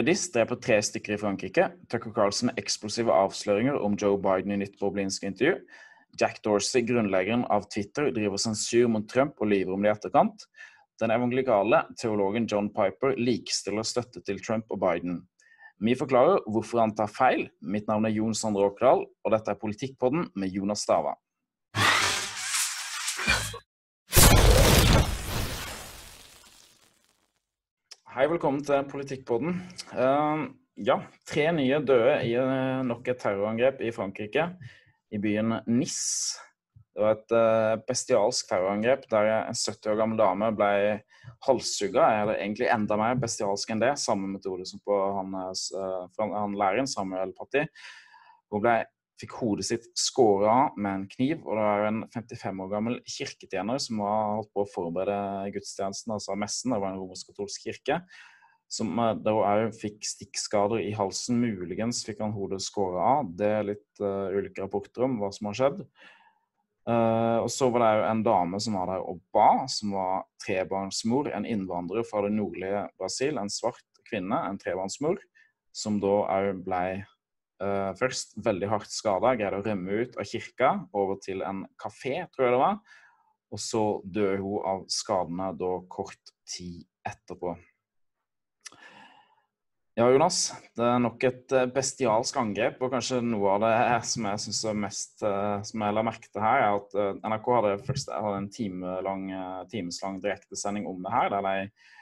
Redis 0.00 0.30
dreper 0.32 0.56
tre 0.56 0.78
stykker 0.80 1.12
i 1.12 1.16
Frankrike. 1.20 1.64
Tucker 1.92 2.12
Carlson 2.16 2.48
med 2.48 2.60
eksplosive 2.62 3.12
avsløringer 3.12 3.74
om 3.84 3.98
Joe 4.00 4.16
Biden 4.16 4.54
i 4.54 4.56
nytt 4.62 4.78
boblinsk 4.80 5.26
intervju. 5.28 5.58
Jack 6.16 6.38
Dorsey, 6.40 6.80
grunnleggeren 6.88 7.42
av 7.52 7.66
Twitter, 7.68 8.08
driver 8.16 8.40
sensur 8.40 8.88
mot 8.88 9.04
Trump 9.12 9.36
og 9.44 9.50
lyver 9.50 9.74
om 9.74 9.84
det 9.84 9.90
i 9.90 9.92
etterkant. 9.92 10.46
Den 11.04 11.12
evangelikale 11.12 11.82
teologen 12.00 12.48
John 12.48 12.70
Piper 12.72 13.12
likestiller 13.20 13.84
støtte 13.84 14.24
til 14.24 14.40
Trump 14.40 14.72
og 14.72 14.80
Biden. 14.80 15.20
Vi 15.84 15.92
forklarer 16.00 16.48
hvorfor 16.48 16.80
han 16.80 16.96
tar 16.96 17.12
feil. 17.12 17.50
Mitt 17.60 17.92
navn 17.92 18.08
er 18.08 18.16
Jon 18.16 18.32
Sondre 18.32 18.70
Åkerdal, 18.70 19.04
og 19.04 19.36
dette 19.36 19.52
er 19.52 19.60
Politikkpodden 19.60 20.30
med 20.32 20.56
Jonas 20.56 20.86
Stava. 20.88 21.12
Hei, 28.20 28.26
velkommen 28.28 28.60
til 28.60 28.82
Politikkpodden. 28.84 29.54
Uh, 29.96 30.42
ja, 30.84 30.98
tre 31.24 31.46
nye 31.56 31.78
døde 31.88 32.18
i 32.28 32.34
uh, 32.36 32.82
nok 32.84 33.06
et 33.08 33.16
terrorangrep 33.22 33.78
i 33.80 33.92
Frankrike, 33.96 34.44
i 35.08 35.16
byen 35.16 35.54
Nis. 35.72 35.94
Det 36.92 37.00
var 37.00 37.14
et 37.16 37.32
uh, 37.32 37.78
bestialsk 37.88 38.50
terrorangrep 38.50 39.06
der 39.08 39.30
en 39.38 39.56
70 39.56 39.88
år 39.94 39.96
gammel 40.02 40.20
dame 40.20 40.50
ble 40.52 40.68
halshugga, 41.46 42.10
eller 42.18 42.42
egentlig 42.42 42.68
enda 42.68 43.00
mer 43.00 43.16
bestialsk 43.24 43.72
enn 43.72 43.80
det. 43.80 43.94
Samme 44.04 44.28
metode 44.34 44.68
som 44.68 44.84
på 44.84 45.00
han, 45.16 45.40
han 46.20 46.60
læreren 46.60 46.92
Samuel 46.92 47.32
Paty. 47.40 47.64
Hun 48.52 48.66
ble 48.66 48.82
fikk 49.20 49.36
hodet 49.40 49.66
sitt 49.68 49.86
skåret 49.98 50.48
av 50.50 50.76
med 50.80 50.92
en 50.92 51.06
kniv. 51.10 51.40
Og 51.44 51.56
det 51.56 51.64
var 51.66 51.86
en 51.88 52.02
55 52.14 52.62
år 52.64 52.70
gammel 52.74 52.98
kirketjener 53.08 53.80
som 53.82 54.02
var 54.02 54.36
holdt 54.38 54.52
på 54.56 54.64
å 54.64 54.70
forberede 54.72 55.54
gudstjenesten, 55.56 56.14
altså 56.16 56.36
messen. 56.38 56.74
Det 56.74 56.80
var 56.82 56.94
en 56.94 57.00
romersk-katolsk 57.02 57.66
kirke. 57.68 58.00
Som 58.70 58.94
eh, 59.02 59.16
da 59.18 59.34
òg 59.34 59.74
fikk 59.76 60.06
stikkskader 60.06 60.82
i 60.84 60.94
halsen. 60.96 61.40
Muligens 61.42 62.04
fikk 62.06 62.22
han 62.24 62.36
hodet 62.36 62.62
skåret 62.64 63.02
av. 63.02 63.34
Det 63.36 63.52
er 63.58 63.68
litt 63.72 64.02
uh, 64.02 64.30
ulike 64.32 64.62
rapporter 64.62 65.06
om 65.06 65.18
hva 65.20 65.32
som 65.34 65.50
har 65.50 65.60
skjedd. 65.60 65.84
Uh, 66.88 67.44
og 67.44 67.50
så 67.52 67.68
var 67.70 67.82
det 67.82 67.90
òg 67.98 68.04
en 68.08 68.22
dame 68.26 68.60
som 68.62 68.78
var 68.78 68.88
der 68.94 69.02
og 69.04 69.20
ba, 69.34 69.50
som 69.70 69.92
var 69.98 70.24
trebarnsmor. 70.42 71.32
En 71.36 71.48
innvandrer 71.48 72.06
fra 72.08 72.24
det 72.24 72.32
nordlige 72.38 72.86
Brasil. 72.98 73.38
En 73.42 73.52
svart 73.52 73.84
kvinne, 74.08 74.38
en 74.48 74.58
trebarnsmor, 74.58 75.20
som 75.76 76.00
da 76.02 76.14
òg 76.24 76.64
blei 76.66 77.02
uh, 77.62 77.92
først 77.98 78.36
veldig 78.42 78.70
hardt 78.72 78.92
skada, 78.92 79.34
greide 79.38 79.60
å 79.60 79.64
rømme 79.64 80.02
ut 80.02 80.18
av 80.20 80.28
kirka, 80.28 80.74
over 80.96 81.20
til 81.22 81.44
en 81.46 81.64
kafé, 81.80 82.24
tror 82.32 82.48
jeg 82.48 82.56
det 82.56 82.62
var. 82.62 82.78
Og 83.50 83.62
så 83.62 83.82
døde 84.04 84.38
hun 84.42 84.68
av 84.72 84.86
skadene 84.92 85.50
da 85.58 85.74
kort 85.90 86.32
tid 86.48 86.84
etterpå. 87.06 87.56
Ja, 89.98 90.06
Jonas. 90.06 90.52
Det 90.78 90.86
er 90.86 91.00
nok 91.02 91.24
et 91.26 91.52
eh, 91.52 91.66
bestialsk 91.74 92.36
angrep. 92.40 92.78
Og 92.80 92.92
kanskje 92.94 93.18
noe 93.26 93.56
av 93.56 93.64
det 93.64 93.72
som 94.12 94.28
jeg 94.30 94.42
synes 94.46 94.60
er 94.70 94.82
mest 94.86 95.24
eh, 95.26 95.56
som 95.66 95.84
jeg 95.84 95.96
la 95.96 96.04
merke 96.06 96.30
til 96.30 96.44
her, 96.44 96.62
er 96.62 96.78
at 96.78 97.24
NRK 97.26 97.50
hadde, 97.58 97.72
først, 97.88 98.12
hadde 98.14 98.38
en 98.38 98.52
timelang, 98.54 99.26
timeslang 99.72 100.20
direktesending 100.22 100.86
om 100.88 101.02
det 101.04 101.16
her. 101.16 101.34
der 101.34 101.48
de 101.48 101.98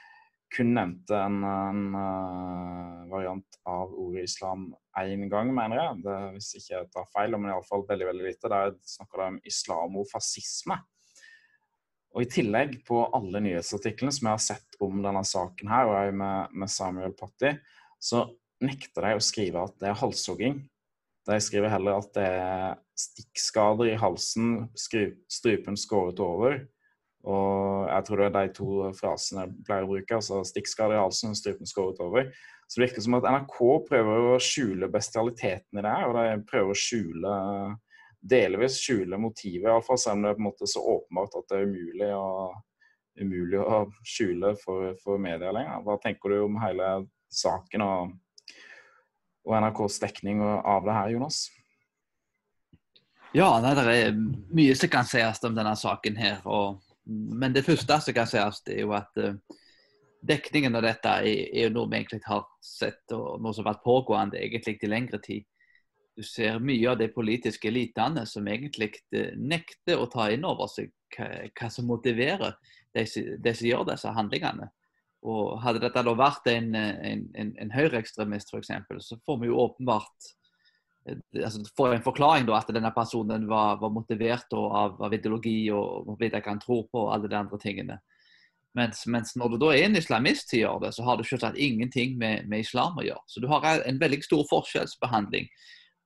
kun 0.53 0.73
nevnte 0.75 1.17
en, 1.17 1.41
en 1.45 1.81
uh, 1.93 3.09
variant 3.11 3.59
av 3.69 3.91
ordet 3.93 4.25
islam 4.29 4.69
én 4.99 5.27
gang, 5.31 5.51
mener 5.55 5.79
jeg. 5.79 5.99
Det, 6.05 6.15
hvis 6.35 6.49
ikke 6.59 6.73
jeg 6.73 6.89
tar 6.93 7.11
feil, 7.13 7.37
men 7.37 7.51
iallfall 7.51 7.85
veldig 7.89 8.07
veldig 8.09 8.25
lite. 8.25 8.51
Der 8.51 8.73
snakker 8.95 9.21
de 9.21 9.27
om 9.33 9.37
islamofascisme. 9.51 10.79
Og 12.17 12.25
I 12.25 12.29
tillegg, 12.33 12.79
på 12.87 13.03
alle 13.13 13.41
nyhetsartiklene 13.45 14.13
som 14.15 14.27
jeg 14.27 14.37
har 14.37 14.43
sett 14.43 14.79
om 14.81 15.03
denne 15.03 15.21
saken, 15.27 15.69
her, 15.69 15.89
og 15.89 15.97
jeg 15.99 16.17
med, 16.17 16.57
med 16.57 16.73
Samuel 16.73 17.13
Patti, 17.17 17.53
så 18.01 18.25
nekter 18.65 19.05
de 19.05 19.19
å 19.19 19.23
skrive 19.23 19.61
at 19.61 19.77
det 19.79 19.91
er 19.91 20.01
halshogging. 20.01 20.63
De 21.29 21.37
skriver 21.43 21.69
heller 21.69 21.99
at 22.01 22.09
det 22.17 22.25
er 22.25 22.79
stikkskader 22.97 23.91
i 23.91 23.99
halsen, 23.99 24.65
strupen 25.29 25.77
skåret 25.77 26.19
over, 26.23 26.63
og 27.27 27.89
jeg 27.89 28.05
tror 28.07 28.21
det 28.21 28.27
er 28.29 28.35
de 28.47 28.55
to 28.55 28.69
frasene 28.95 29.43
jeg 29.43 29.65
pleier 29.67 29.85
å 29.85 29.91
bruke. 29.91 30.15
altså 30.15 30.39
Stikkskade 30.47 30.95
i 30.95 31.01
halsen 31.01 31.35
strupen 31.35 31.67
skåret 31.67 31.99
over. 32.03 32.29
Så 32.69 32.79
det 32.79 32.85
virker 32.85 33.03
som 33.03 33.17
at 33.17 33.27
NRK 33.27 33.59
prøver 33.89 34.29
å 34.29 34.39
skjule 34.43 34.91
bestialiteten 34.93 35.81
i 35.81 35.83
det 35.83 35.91
her. 35.91 36.07
Og 36.07 36.15
de 36.15 36.47
prøver 36.47 36.71
å 36.71 36.79
skjule 36.79 37.35
delvis 38.19 38.79
skjule 38.79 39.19
motivet, 39.19 39.67
iallfall. 39.67 39.99
Selv 39.99 40.19
om 40.19 40.25
det 40.25 40.31
er 40.31 40.39
på 40.39 40.43
en 40.43 40.47
måte 40.47 40.69
så 40.69 40.83
åpenbart 40.95 41.37
at 41.41 41.51
det 41.51 41.59
er 41.59 41.69
umulig 41.69 42.09
å, 42.15 42.31
umulig 43.19 43.61
å 43.63 43.83
skjule 44.07 44.55
for, 44.63 44.95
for 45.03 45.21
media 45.21 45.51
lenger. 45.55 45.83
Hva 45.83 45.99
tenker 46.03 46.35
du 46.35 46.41
om 46.45 46.59
hele 46.63 46.89
saken 47.33 47.83
og, 47.83 48.17
og 49.47 49.55
NRKs 49.59 49.99
dekning 50.05 50.43
av 50.45 50.87
det 50.87 50.99
her, 51.01 51.15
Jonas? 51.17 51.47
Ja, 53.35 53.49
det 53.61 53.83
er 53.85 54.15
mye 54.55 54.75
som 54.77 54.89
kan 54.89 55.05
sies 55.05 55.43
om 55.45 55.57
denne 55.57 55.75
saken 55.77 56.15
her. 56.17 56.39
og 56.45 56.79
men 57.09 57.53
det 57.55 57.65
første 57.65 57.99
som 58.03 58.15
kan 58.15 58.29
sies, 58.29 58.61
er 58.69 58.81
jo 58.83 58.93
at 58.97 59.21
uh, 59.21 59.35
dekningen 60.25 60.75
av 60.77 60.85
dette 60.85 61.13
er, 61.21 61.55
jo 61.65 61.71
noe 61.75 61.89
vi 61.89 62.01
egentlig 62.01 62.21
har 62.27 62.45
sett, 62.63 63.05
og 63.15 63.41
noe 63.41 63.55
som 63.55 63.65
har 63.65 63.73
vært 63.73 63.85
pågående 63.85 64.41
egentlig 64.41 64.77
til 64.79 64.93
lengre 64.93 65.21
tid. 65.23 65.47
Du 66.19 66.25
ser 66.27 66.59
mye 66.59 66.89
av 66.91 66.97
de 66.99 67.07
politiske 67.13 67.69
elitene 67.71 68.25
som 68.29 68.47
egentlig 68.47 68.91
uh, 69.15 69.31
nekter 69.35 69.99
å 69.99 70.09
ta 70.11 70.29
inn 70.33 70.47
over 70.47 70.71
seg 70.71 70.91
hva, 71.15 71.69
som 71.73 71.87
motiverer 71.89 72.57
de, 72.93 73.05
som 73.05 73.67
gjør 73.67 73.87
disse 73.89 74.11
handlingene. 74.13 74.69
Og 75.29 75.57
Hadde 75.59 75.81
dette 75.83 76.03
da 76.05 76.11
vært 76.15 76.45
en, 76.47 76.75
en, 76.75 77.23
en, 77.35 77.55
en 77.59 77.71
høyreekstremist 77.73 78.53
f.eks., 78.53 78.69
så 79.03 79.17
får 79.25 79.41
vi 79.41 79.49
jo 79.49 79.57
åpenbart 79.65 80.29
Eh, 80.29 80.38
altså, 81.07 81.63
får 81.77 81.95
en 81.95 82.05
forklaring 82.05 82.47
da, 82.47 82.59
at 82.59 82.71
denne 82.75 82.91
personen 82.95 83.47
var, 83.49 83.79
var 83.81 83.93
motivert 83.93 84.53
av, 84.53 84.99
av, 85.01 85.13
ideologi 85.13 85.71
og 85.73 86.15
jeg 86.21 86.43
kan 86.45 86.61
tro 86.61 86.83
på 86.91 87.09
alle 87.13 87.29
de 87.31 87.37
andre 87.39 87.59
tingene. 87.61 87.99
Mens, 88.77 89.01
mens, 89.09 89.33
når 89.35 89.55
du 89.55 89.57
da 89.63 89.71
er 89.73 89.87
en 89.87 89.97
islamist 89.97 90.51
som 90.51 90.59
gjør 90.59 90.81
det, 90.83 90.93
så 90.93 91.03
har 91.07 91.17
du 91.17 91.25
selvsagt 91.25 91.57
ingenting 91.57 92.17
med, 92.21 92.45
med, 92.47 92.61
islam 92.61 92.99
å 93.01 93.05
gjøre. 93.05 93.25
Så 93.27 93.41
du 93.41 93.47
har 93.49 93.65
en 93.65 94.01
veldig 94.01 94.21
stor 94.23 94.43
forskjellsbehandling 94.51 95.49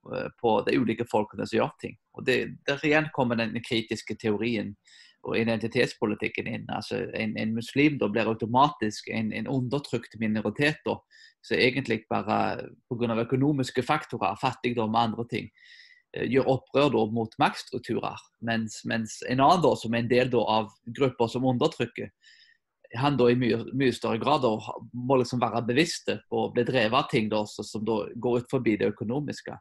uh, 0.07 0.29
på 0.39 0.55
de 0.69 0.77
ulike 0.79 1.07
folkene 1.11 1.47
som 1.49 1.59
gjør 1.59 1.73
ting. 1.83 1.97
Og 2.15 2.25
det, 2.29 2.37
Der 2.67 2.85
igjen 2.87 3.11
kommer 3.15 3.39
den 3.39 3.59
kritiske 3.67 4.15
teorien 4.15 4.77
og 5.23 5.37
identitetspolitikken 5.39 6.49
inn. 6.51 6.65
Altså 6.73 7.05
En, 7.15 7.37
en 7.39 7.53
muslim 7.55 7.97
da 7.99 8.09
blir 8.11 8.29
automatisk 8.29 9.09
en, 9.09 9.31
en 9.33 9.47
undertrykt 9.47 10.19
minoritet. 10.19 10.81
da, 10.85 10.97
Så 11.41 11.55
egentlig 11.55 12.03
bare 12.09 12.69
pga. 12.89 13.21
økonomiske 13.21 13.83
faktorer, 13.83 14.35
fattigdom 14.41 14.95
og 14.95 15.01
andre 15.01 15.25
ting, 15.27 15.49
eh, 16.13 16.27
gjør 16.27 16.47
opprør 16.57 16.89
da 16.91 17.05
mot 17.11 17.35
maktstrukturer. 17.39 18.19
Mens, 18.41 18.85
mens, 18.85 19.23
en 19.29 19.39
annen 19.39 19.63
da, 19.63 19.75
som 19.75 19.93
er 19.93 19.99
en 19.99 20.09
del 20.09 20.29
da, 20.29 20.39
av 20.39 20.71
grupper 20.85 21.27
som 21.27 21.45
undertrykker, 21.45 22.09
han 22.95 23.17
da 23.17 23.29
i 23.31 23.35
mye, 23.35 23.57
mye 23.73 23.93
større 23.93 24.19
grad 24.21 24.43
da, 24.43 24.53
må 24.93 25.17
liksom 25.17 25.41
være 25.41 25.65
bevisste 25.65 26.19
på 26.29 26.45
å 26.45 26.51
bli 26.53 26.63
drevet 26.63 26.93
av 26.93 27.09
ting 27.09 27.29
da, 27.29 27.45
som 27.45 27.85
da 27.85 28.03
går 28.15 28.43
ut 28.43 28.51
forbi 28.51 28.77
det 28.77 28.91
økonomiske. 28.93 29.57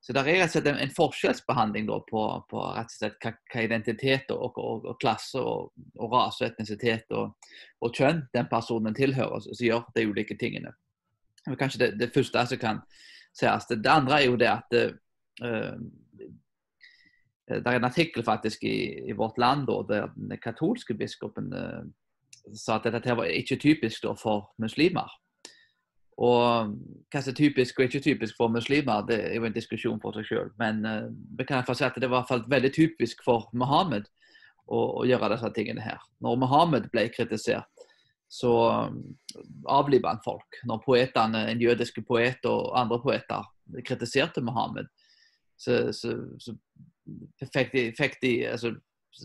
Så 0.00 0.14
det 0.16 0.20
er 0.22 0.40
rett 0.40 0.48
og 0.48 0.54
slett 0.54 0.68
en, 0.70 0.78
en 0.80 0.92
forskjellsbehandling 0.96 1.88
da, 1.90 1.98
på, 2.08 2.22
på, 2.48 2.60
rett 2.72 2.88
og 2.88 2.96
slett 2.96 3.18
hva, 3.20 3.34
hva 3.52 3.64
identitet 3.66 4.32
og, 4.32 4.56
og, 4.56 4.86
og, 4.88 4.94
klasse 5.00 5.42
og, 5.44 5.74
og 6.00 6.14
rase 6.14 6.44
og 6.44 6.48
etnisitet 6.48 7.12
og, 7.12 7.34
og, 7.82 7.90
kjønn 7.92 8.22
den 8.32 8.48
personen 8.48 8.96
tilhører, 8.96 9.44
som 9.44 9.66
gjør 9.66 9.84
de 9.96 10.06
ulike 10.08 10.38
tingene. 10.40 10.72
Men 11.46 11.58
kanskje 11.60 11.82
det, 11.84 11.90
det 12.00 12.12
første 12.14 12.46
som 12.48 12.62
kan 12.62 12.82
sies. 13.36 13.68
Det, 13.68 13.82
det 13.84 13.92
andre 13.92 14.22
er 14.22 14.26
jo 14.30 14.40
det 14.40 14.48
at 14.48 14.78
uh, 14.80 15.76
det 17.50 17.66
er 17.66 17.80
en 17.80 17.88
artikkel 17.90 18.24
faktisk 18.24 18.64
i, 18.64 18.76
i 19.10 19.16
Vårt 19.18 19.38
Land 19.42 19.66
da, 19.68 19.80
der 19.88 20.12
den 20.16 20.36
katolske 20.40 20.94
biskopen 20.96 21.52
uh, 21.52 21.84
sa 22.56 22.78
at 22.78 22.88
dette 22.88 23.16
var 23.16 23.28
ikke 23.28 23.60
typisk 23.60 24.08
da, 24.08 24.16
for 24.16 24.48
muslimer. 24.62 25.12
Og 26.20 26.72
hva 27.08 27.20
som 27.22 27.32
er 27.32 27.36
typisk 27.38 27.78
og 27.78 27.86
ikke 27.86 28.02
typisk 28.04 28.36
for 28.36 28.52
muslimer, 28.52 29.04
det 29.08 29.16
er 29.24 29.38
jo 29.38 29.46
en 29.48 29.54
diskusjon 29.54 30.00
for 30.02 30.16
seg 30.16 30.26
selv. 30.28 30.50
Men 30.60 30.82
uh, 30.84 31.08
vi 31.38 31.46
kan 31.48 31.64
si 31.64 31.86
at 31.86 31.96
det 31.96 32.10
var 32.10 32.20
i 32.20 32.20
hvert 32.20 32.32
fall 32.34 32.44
veldig 32.52 32.72
typisk 32.76 33.24
for 33.24 33.48
Mohammed 33.56 34.10
å, 34.66 34.80
å, 35.00 35.06
gjøre 35.08 35.32
disse 35.32 35.52
tingene 35.56 35.84
her. 35.84 36.02
Når 36.20 36.42
Mohammed 36.42 36.90
ble 36.92 37.06
kritisert, 37.14 37.86
så 38.30 38.52
um, 38.90 39.00
avlivet 39.72 40.10
han 40.10 40.20
folk. 40.24 40.60
Når 40.68 40.84
poetene, 40.84 41.46
en 41.50 41.64
jødiske 41.64 42.04
poet 42.06 42.44
og 42.46 42.68
andre 42.78 43.00
poeter 43.02 43.48
kritiserte 43.86 44.44
Mohammed, 44.44 44.92
så, 45.60 45.86
så, 45.96 46.14
så 46.40 46.52
fikk 47.48 47.72
de, 47.72 47.88
fikk 47.96 48.20
de 48.20 48.34
altså, 48.52 48.74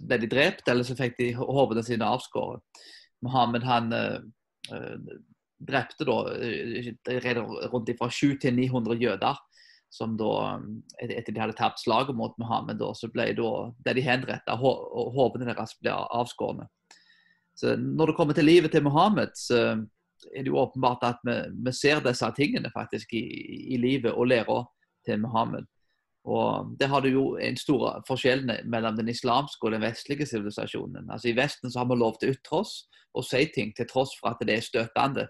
ble 0.07 0.23
de 0.23 0.31
drept, 0.31 0.67
eller 0.71 0.87
så 0.87 0.95
fikk 0.97 1.19
de 1.19 1.33
hodene 1.35 1.83
sine 1.83 2.07
avskåret. 2.07 2.63
Mohammed 3.25 3.67
han 3.67 3.91
uh, 3.91 4.19
drepte 5.59 6.07
da 6.07 6.19
eh, 6.35 6.93
rundt 7.71 7.91
fra 7.99 8.09
700 8.09 8.39
til 8.41 8.55
900 8.57 9.01
jøder. 9.01 9.41
Som 9.93 10.17
da, 10.19 10.59
eh, 11.01 11.13
etter 11.17 11.31
de 11.31 11.39
hadde 11.39 11.57
tapt 11.57 11.79
slaget 11.79 12.15
mot 12.17 12.35
Mohammed, 12.41 12.79
da, 12.81 12.91
så 12.97 13.07
ble, 13.11 13.29
da, 13.37 13.51
ble 13.85 13.95
de 13.95 14.03
henrettet, 14.03 14.55
og 14.59 15.13
hodene 15.15 15.47
deres 15.47 15.77
ble 15.79 15.93
avskårne. 15.93 16.67
Så 17.55 17.77
når 17.79 18.11
det 18.11 18.15
kommer 18.17 18.35
til 18.35 18.49
livet 18.49 18.73
til 18.73 18.83
Mohammed, 18.83 19.31
så, 19.39 19.77
er 20.33 20.43
det 20.43 20.51
jo 20.51 20.59
åpenbart 20.59 21.03
at 21.05 21.21
vi, 21.23 21.35
vi 21.67 21.71
ser 21.75 22.01
disse 22.03 22.27
tingene 22.35 22.71
faktisk 22.73 23.13
i, 23.13 23.23
i 23.75 23.77
livet 23.79 24.11
og 24.11 24.27
læra 24.27 24.63
til 25.05 25.21
Muhammed. 25.21 25.67
Og 26.25 26.75
Der 26.79 26.87
har 26.87 26.99
du 26.99 27.07
jo 27.07 27.25
en 27.37 27.57
stor 27.57 28.01
forskjell 28.07 28.47
mellom 28.65 28.97
den 28.97 29.09
islamske 29.09 29.67
og 29.67 29.71
den 29.71 29.83
vestlige 29.85 30.25
sivilisasjonen. 30.25 31.11
Altså 31.11 31.29
I 31.29 31.37
Vesten 31.37 31.71
så 31.71 31.79
har 31.79 31.89
vi 31.91 31.99
lov 31.99 32.17
til 32.19 32.31
å 32.31 32.37
ytre 32.37 32.61
oss 32.63 32.73
og 33.15 33.23
si 33.23 33.45
ting 33.53 33.75
til 33.75 33.87
tross 33.87 34.15
for 34.19 34.33
at 34.33 34.41
det 34.41 34.57
er 34.57 34.65
støtende. 34.65 35.27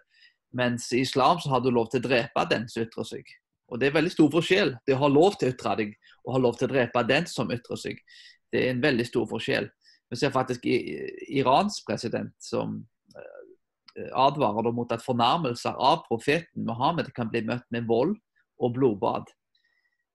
Mens 0.55 0.87
i 0.93 1.01
islam 1.03 1.39
så 1.43 1.51
har 1.51 1.63
du 1.63 1.71
lov 1.73 1.89
til 1.91 2.03
å 2.03 2.07
drepe 2.07 2.45
den 2.49 2.67
som 2.71 2.85
ytrer 2.85 3.07
seg. 3.07 3.31
Og 3.71 3.79
Det 3.81 3.87
er 3.87 3.97
veldig 3.97 4.13
stor 4.13 4.29
forskjell. 4.31 4.75
Det 4.87 4.95
å 4.95 5.01
ha 5.01 5.09
lov 5.11 5.37
til 5.39 5.49
å 5.49 5.55
ytre 5.55 5.75
deg 5.81 5.95
og 6.25 6.35
ha 6.35 6.41
lov 6.41 6.57
til 6.57 6.69
å 6.69 6.73
drepe 6.73 7.03
den 7.09 7.27
som 7.29 7.51
ytrer 7.51 7.81
seg. 7.81 8.01
Det 8.53 8.61
er 8.61 8.73
en 8.73 8.83
veldig 8.83 9.07
stor 9.09 9.25
forskjell. 9.29 9.69
Vi 10.09 10.19
ser 10.21 10.33
faktisk 10.33 10.67
i, 10.69 10.77
Irans 11.39 11.79
president 11.87 12.33
som 12.39 12.77
uh, 13.17 14.11
advarer 14.25 14.71
mot 14.71 14.91
at 14.93 15.03
fornærmelser 15.03 15.75
av 15.81 16.05
profeten 16.05 16.67
Mohammed 16.67 17.09
kan 17.17 17.31
bli 17.31 17.41
møtt 17.47 17.65
med 17.73 17.89
vold 17.89 18.13
og 18.61 18.77
blodbad. 18.77 19.33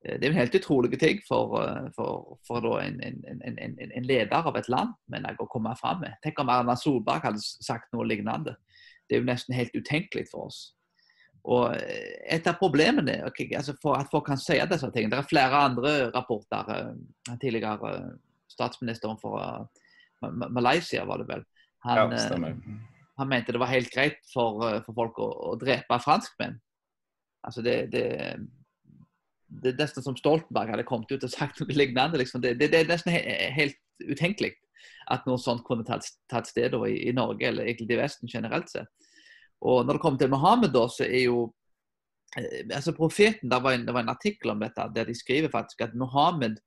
Eh, 0.05 0.17
det 0.17 0.27
er 0.27 0.33
en 0.33 0.39
helt 0.39 0.55
utrolig 0.57 1.01
ting 1.01 1.21
for, 1.29 1.59
eh, 1.61 1.89
for, 1.97 2.39
for 2.47 2.79
en, 2.81 3.01
en, 3.05 3.43
en, 3.45 3.59
en, 3.59 4.07
leder 4.07 4.49
av 4.49 4.57
et 4.57 4.69
land 4.73 4.95
mener 5.13 5.33
jeg, 5.33 5.41
å 5.43 5.51
komme 5.53 5.75
fram 5.77 6.01
med. 6.05 6.17
Tenk 6.25 6.41
om 6.41 6.53
Erna 6.53 6.77
Solberg 6.77 7.27
hadde 7.29 7.43
sagt 7.43 7.91
noe 7.93 8.09
lignende. 8.09 8.57
Det 9.11 9.17
er 9.17 9.25
jo 9.25 9.27
nesten 9.27 9.57
helt 9.57 9.75
utenkelig 9.75 10.29
for 10.31 10.47
oss. 10.47 10.61
Og 11.51 11.75
eh, 11.75 12.37
Et 12.37 12.47
av 12.47 12.59
problemene 12.61 13.17
okay, 13.27 13.49
altså 13.57 13.75
for 13.83 13.99
at 13.99 14.11
folk 14.13 14.29
kan 14.29 14.39
si 14.39 14.59
disse 14.71 14.91
tingene 14.95 15.17
Det 15.17 15.25
er 15.25 15.31
flere 15.31 15.65
andre 15.67 15.95
rapporter. 16.15 16.95
Tidligere 17.41 17.95
statsministeren 18.51 19.19
for 19.21 19.69
Malaysia, 20.51 21.05
var 21.09 21.23
det 21.23 21.29
vel. 21.29 21.45
Han, 21.87 22.13
ja, 22.13 22.55
han 23.19 23.29
mente 23.29 23.53
det 23.53 23.61
var 23.61 23.73
helt 23.73 23.93
greit 23.93 24.19
for, 24.35 24.61
for 24.85 24.97
folk 24.97 25.21
å, 25.23 25.29
å 25.51 25.55
drepe 25.57 25.97
franskmenn. 26.05 26.59
Altså 27.47 27.63
det, 27.65 27.77
det 27.95 28.05
det 29.51 29.73
er 29.73 29.81
nesten 29.81 30.05
som 30.05 30.17
Stoltenberg 30.19 30.71
hadde 30.71 30.87
kommet 30.87 31.11
ut 31.11 31.25
og 31.27 31.33
sagt 31.33 31.61
noe 31.61 31.75
lignende. 31.75 32.21
Liksom. 32.21 32.43
Det, 32.43 32.55
det, 32.61 32.71
det, 32.73 32.85
er 32.85 32.91
nesten 32.91 33.15
he 33.15 33.21
helt 33.57 33.79
utenkelig 34.07 34.55
at 35.11 35.27
noe 35.29 35.41
sånt 35.41 35.65
kunne 35.67 35.87
tatt, 35.87 36.07
tatt 36.31 36.49
sted 36.51 36.75
i, 36.87 36.97
i, 37.09 37.15
Norge, 37.17 37.47
eller 37.49 37.69
egentlig 37.69 37.97
i 37.97 38.01
Vesten 38.01 38.31
generelt 38.31 38.71
sett. 38.71 38.91
Og 39.61 39.85
Når 39.85 39.97
det 39.97 40.03
kommer 40.03 40.19
til 40.19 40.33
Mohammed, 40.33 40.73
da, 40.73 40.87
så 40.89 41.05
er 41.05 41.25
jo 41.27 41.41
eh, 42.39 42.67
altså 42.73 42.95
profeten, 42.97 43.51
det 43.51 43.63
var, 43.63 43.77
en, 43.77 43.87
det 43.87 43.95
var 43.95 44.07
en 44.07 44.15
artikkel 44.15 44.55
om 44.55 44.63
dette 44.63 44.89
der 44.95 45.09
de 45.09 45.17
skriver 45.17 45.53
faktisk 45.53 45.85
at 45.85 45.97
Mohammed 45.99 46.61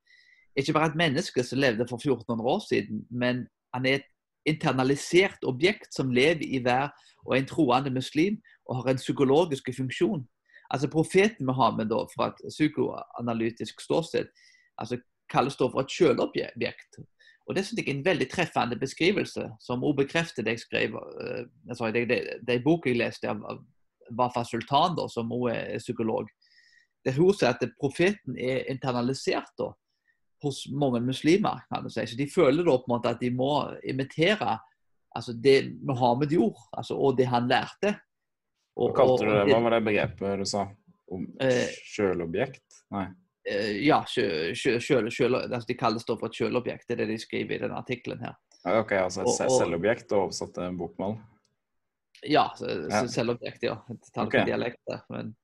ikke 0.54 0.72
bare 0.72 0.90
er 0.90 0.92
et 0.92 1.00
menneske 1.00 1.42
som 1.42 1.58
levde 1.58 1.86
for 1.90 1.98
1400 1.98 2.50
år 2.50 2.60
siden, 2.68 3.02
men 3.10 3.46
han 3.74 3.86
er 3.86 3.98
et 3.98 4.10
internalisert 4.46 5.42
objekt 5.48 5.90
som 5.96 6.12
lever 6.14 6.44
i 6.46 6.60
hver 6.62 6.92
og 7.24 7.32
er 7.34 7.40
en 7.40 7.48
troende 7.48 7.90
muslim 7.90 8.36
og 8.68 8.82
har 8.82 8.92
en 8.92 9.00
psykologisk 9.02 9.72
funksjon 9.76 10.22
Altså 10.70 10.88
Profeten 10.90 11.46
Muhammed 11.46 11.90
da, 11.92 12.04
fra 12.14 12.30
et 12.32 12.40
psykoanalytisk 12.48 13.80
ståsted 13.84 14.30
altså 14.80 14.98
kalles 15.30 15.56
da 15.56 15.68
for 15.70 15.84
et 15.84 15.92
sjølobjekt. 15.92 16.98
Og 17.44 17.54
Det 17.54 17.64
synes 17.66 17.78
jeg 17.78 17.88
er 17.88 17.96
en 17.98 18.04
veldig 18.04 18.26
treffende 18.32 18.76
beskrivelse, 18.80 19.50
som 19.60 19.84
også 19.84 20.00
bekrefter 20.00 20.42
det 20.42 20.56
jeg 20.56 20.64
skrev 20.64 20.94
sorry, 21.76 21.92
det, 21.92 22.08
det, 22.08 22.20
det 22.46 22.62
boka 22.64 22.88
jeg 22.88 23.02
leste 23.02 23.28
av, 23.28 23.42
av 23.44 23.60
Wafa 24.16 24.44
Sultan, 24.48 24.96
da, 24.96 25.08
som 25.12 25.32
også 25.32 25.52
er 25.52 25.82
psykolog. 25.82 26.30
Der 27.04 27.16
hun 27.18 27.34
sier 27.36 27.52
at 27.52 27.64
profeten 27.80 28.38
er 28.40 28.64
internalisert 28.72 29.52
da, 29.60 29.70
hos 30.44 30.64
mange 30.72 31.00
muslimer. 31.04 31.64
kan 31.68 31.84
du 31.84 31.92
si. 31.92 32.06
Så 32.06 32.16
De 32.16 32.28
føler 32.30 32.64
da 32.64 32.78
på 32.78 32.88
en 32.88 32.94
måte 32.96 33.12
at 33.12 33.20
de 33.20 33.30
må 33.32 33.52
imitere 33.84 34.58
altså 35.14 35.32
det 35.32 35.74
Muhammed 35.82 36.32
gjorde, 36.32 36.60
altså, 36.72 36.96
og 36.98 37.18
det 37.18 37.26
han 37.30 37.48
lærte. 37.48 37.94
Og, 38.76 38.90
Hva 38.90 38.96
kalte 38.96 39.26
du 39.26 39.30
det? 39.30 39.44
Hva 39.52 39.60
var 39.62 39.76
det 39.76 39.84
begrepet 39.86 40.40
du 40.40 40.48
sa? 40.48 40.64
Om 41.14 41.28
eh, 41.44 41.68
sjølobjekt? 41.92 42.64
Nei. 42.94 43.06
Eh, 43.50 43.84
ja, 43.84 44.00
sjø, 44.08 44.54
sjø, 44.54 45.28
altså 45.28 45.66
de 45.68 45.76
kalles 45.76 46.06
det 46.06 46.16
for 46.16 46.30
et 46.30 46.38
sjølobjekt. 46.38 46.86
Det 46.88 46.96
er 46.96 47.02
det 47.04 47.10
de 47.12 47.20
skriver 47.20 47.58
i 47.58 47.62
denne 47.66 47.80
artikkelen 47.80 48.22
her. 48.24 48.38
Ok, 48.64 48.94
altså 48.96 49.24
et 49.24 49.44
og, 49.44 49.74
oversatt 50.16 50.54
til 50.56 50.78
bokmål? 50.80 51.18
Ja, 52.24 52.46
selvobjekt, 52.56 53.66
ja. 53.66 53.76
Tar 54.14 54.30
okay. 54.30 54.46
dialekt 54.48 54.80
men 55.12 55.34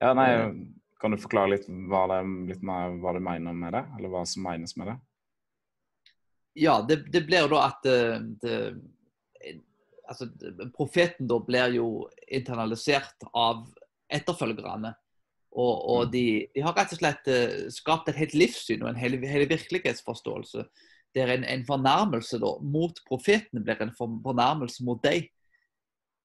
Ja, 0.00 0.14
nei, 0.16 0.30
eh, 0.32 0.54
kan 1.00 1.12
du 1.12 1.20
forklare 1.20 1.52
litt 1.56 1.68
hva, 1.68 2.06
det, 2.14 2.22
litt 2.54 2.64
mer, 2.64 2.96
hva 3.02 3.12
du 3.12 3.20
mener 3.20 3.52
med 3.52 3.76
det? 3.76 3.84
Eller 3.98 4.12
hva 4.14 4.24
som 4.28 4.46
menes 4.46 4.76
med 4.80 4.88
det? 4.92 4.96
Ja, 6.64 6.78
det, 6.86 7.02
det 7.12 7.26
blir 7.26 7.48
da 7.50 7.64
at 7.66 7.84
det, 7.84 8.56
altså, 10.08 10.28
Profeten 10.72 11.28
da 11.28 11.40
blir 11.44 11.76
jo 11.76 11.88
internalisert 12.24 13.26
av 13.32 13.66
etterfølgerne. 14.08 14.94
Og, 15.54 15.74
og 15.90 16.00
mm. 16.06 16.10
de, 16.10 16.24
de, 16.54 16.64
har 16.66 16.74
rett 16.74 16.96
og 16.96 16.98
slett 16.98 17.30
uh, 17.30 17.68
skapt 17.70 18.10
et 18.10 18.18
helt 18.18 18.34
livssyn 18.34 18.82
og 18.82 18.90
en 18.90 18.98
hel, 18.98 19.16
hel 19.22 19.46
virkelighetsforståelse. 19.50 20.66
Der 21.14 21.30
en, 21.30 21.46
en 21.46 21.62
fornærmelse 21.66 22.40
da, 22.42 22.56
mot 22.58 22.98
profeten 23.06 23.62
blir 23.62 23.82
en 23.84 23.94
fornærmelse 23.94 24.82
mot 24.86 24.98
deg. 25.04 25.28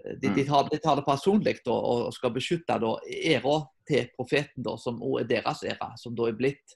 Eh, 0.05 0.15
de, 0.15 0.27
de, 0.27 0.41
mm. 0.41 0.47
tar, 0.47 0.69
de 0.71 0.79
tar, 0.81 0.97
det 0.97 1.05
personlig 1.05 1.59
da, 1.65 1.75
og 1.75 2.09
skal 2.15 2.33
beskytte 2.33 2.79
da, 2.81 2.95
æra 3.05 3.59
til 3.89 4.09
profeten, 4.15 4.65
da, 4.65 4.75
som 4.81 5.01
også 5.01 5.23
er 5.23 5.29
deres 5.29 5.63
æra, 5.75 5.91
som 5.99 6.17
da 6.17 6.29
er 6.29 6.39
blitt. 6.39 6.75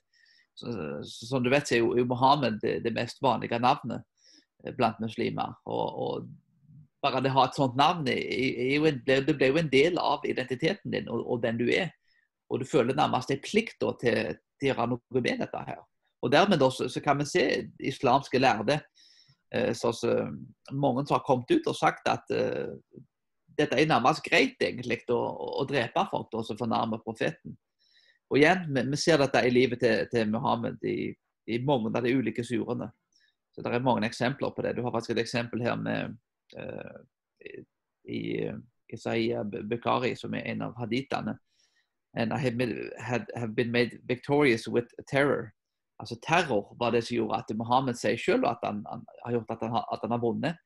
Så, 0.54 0.70
som 1.02 1.42
du 1.42 1.50
vet, 1.50 1.72
er 1.72 1.82
jo, 1.82 2.06
Mohammed 2.06 2.60
det, 2.62 2.78
det, 2.84 2.94
mest 2.94 3.18
vanlige 3.22 3.58
navnet 3.58 4.04
eh, 4.64 4.74
blant 4.76 5.00
muslimer. 5.02 5.56
Og, 5.66 5.98
og 6.06 6.30
bare 7.04 7.20
det 7.24 7.34
å 7.34 7.40
ha 7.40 7.48
et 7.48 7.58
sånt 7.58 7.76
navn, 7.76 8.06
en, 8.08 9.02
det 9.04 9.20
blir 9.26 9.50
jo 9.50 9.60
en 9.60 9.72
del 9.72 9.98
av 10.00 10.24
identiteten 10.24 10.94
din 10.94 11.10
og, 11.10 11.26
og, 11.26 11.42
den 11.42 11.58
du 11.60 11.66
er. 11.68 11.90
Og 12.54 12.62
du 12.62 12.68
føler 12.68 12.96
nærmest 12.96 13.32
en 13.34 13.42
plikt 13.42 13.80
da, 13.82 13.90
til, 14.00 14.36
til, 14.60 14.68
å 14.68 14.70
gjøre 14.70 14.86
noe 14.92 15.22
med 15.24 15.42
dette 15.42 15.64
her. 15.66 15.80
Og 16.24 16.32
Dermed 16.32 16.62
da, 16.62 16.70
så, 16.72 16.86
så 16.88 17.02
kan 17.04 17.18
vi 17.20 17.26
se 17.28 17.42
islamske 17.84 18.40
lærde 18.40 18.78
eh, 19.52 19.72
så, 19.76 19.90
så, 19.92 20.14
mange 20.72 21.04
som 21.04 21.18
har 21.18 21.26
kommet 21.26 21.50
ut 21.50 21.68
og 21.68 21.76
sagt 21.76 22.08
at 22.08 22.30
eh, 22.32 22.72
dette 23.58 23.76
er 23.78 23.90
nærmest 23.90 24.24
greit 24.24 24.62
egentlig 24.62 25.02
å, 25.12 25.20
å 25.60 25.66
drepe 25.68 26.06
folk 26.10 26.30
da, 26.32 26.42
som 26.46 26.58
fornærmer 26.58 27.02
profeten. 27.04 27.58
Og 28.32 28.40
igjen, 28.40 28.64
vi, 28.70 28.86
vi, 28.94 28.98
ser 28.98 29.20
dette 29.20 29.42
i 29.44 29.52
livet 29.52 29.82
til, 29.84 30.06
til 30.10 30.30
Muhammed 30.32 30.80
i, 30.88 31.10
i, 31.50 31.60
mange 31.60 31.92
av 31.92 32.06
de 32.06 32.14
ulike 32.16 32.46
surene. 32.46 32.88
Så 33.54 33.62
Det 33.62 33.70
er 33.70 33.84
mange 33.84 34.08
eksempler 34.08 34.50
på 34.54 34.64
det. 34.64 34.72
Du 34.74 34.82
har 34.82 34.94
faktisk 34.94 35.14
et 35.14 35.26
eksempel 35.26 35.62
her 35.62 35.76
med 35.78 36.16
Eh, 36.56 37.00
i 38.04 38.52
Isaiah 38.92 39.44
Bukhari, 39.44 40.16
som 40.16 40.34
er 40.34 40.44
en 40.52 40.62
av 40.62 40.76
haditene. 40.76 41.38
And 42.16 42.32
I 42.32 42.38
have, 42.38 42.56
made, 42.56 42.90
had, 42.98 43.26
have 43.36 43.54
been 43.54 43.72
made 43.72 43.98
victorious 44.08 44.68
with 44.68 44.86
terror. 45.08 45.52
Altså 45.98 46.16
Terror 46.22 46.76
var 46.78 46.90
det 46.90 47.04
som 47.04 47.14
gjorde 47.14 47.38
at 47.38 47.56
Mohammed 47.56 47.94
sier 47.94 48.18
selv 48.18 48.46
at 48.46 48.58
han, 48.64 48.84
har 49.24 49.32
gjort 49.32 49.50
at 49.50 49.62
han, 49.62 49.76
at 49.92 50.00
han, 50.02 50.10
har 50.10 50.22
vunnet. 50.22 50.56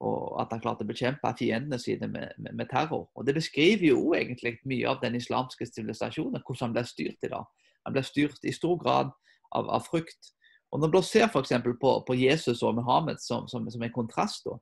Og 0.00 0.40
at 0.40 0.52
han 0.52 0.60
klarte 0.60 0.84
å 0.84 0.88
bekjempe 0.88 1.30
fiendene 1.38 1.78
sine 1.80 2.08
med, 2.10 2.32
med, 2.38 2.52
med, 2.52 2.68
terror. 2.68 3.08
Og 3.14 3.26
Det 3.26 3.34
beskriver 3.34 3.86
jo 3.88 4.14
egentlig 4.14 4.58
mye 4.64 4.88
av 4.90 5.00
den 5.00 5.16
islamske 5.16 5.66
sivilisasjonen, 5.66 6.42
hvordan 6.42 6.68
han 6.68 6.76
ble 6.76 6.84
styrt 6.88 7.24
i 7.24 7.32
dag. 7.32 7.44
Han 7.86 7.96
ble 7.96 8.02
styrt 8.04 8.44
i 8.44 8.52
stor 8.52 8.76
grad 8.80 9.12
av, 9.52 9.68
av 9.68 9.86
frykt. 9.88 10.34
Og 10.72 10.80
Når 10.80 10.92
man 10.92 11.06
ser 11.06 11.28
f.eks. 11.28 11.52
På, 11.80 11.96
på 12.06 12.14
Jesus 12.18 12.62
og 12.62 12.74
Mohammed 12.74 13.20
som, 13.22 13.48
som, 13.48 13.70
som 13.70 13.82
en 13.82 13.94
kontrast, 13.94 14.48
da, 14.48 14.58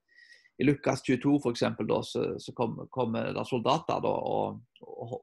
i 0.59 0.65
Lukas 0.65 1.03
22 1.03 1.39
for 1.43 1.51
eksempel, 1.51 1.89
da, 1.89 2.03
så, 2.05 2.35
så 2.39 2.53
kommer 2.53 2.87
kom 2.93 3.17
soldater. 3.49 4.03
Da, 4.05 4.11
og, 4.11 4.61
og, 4.85 5.15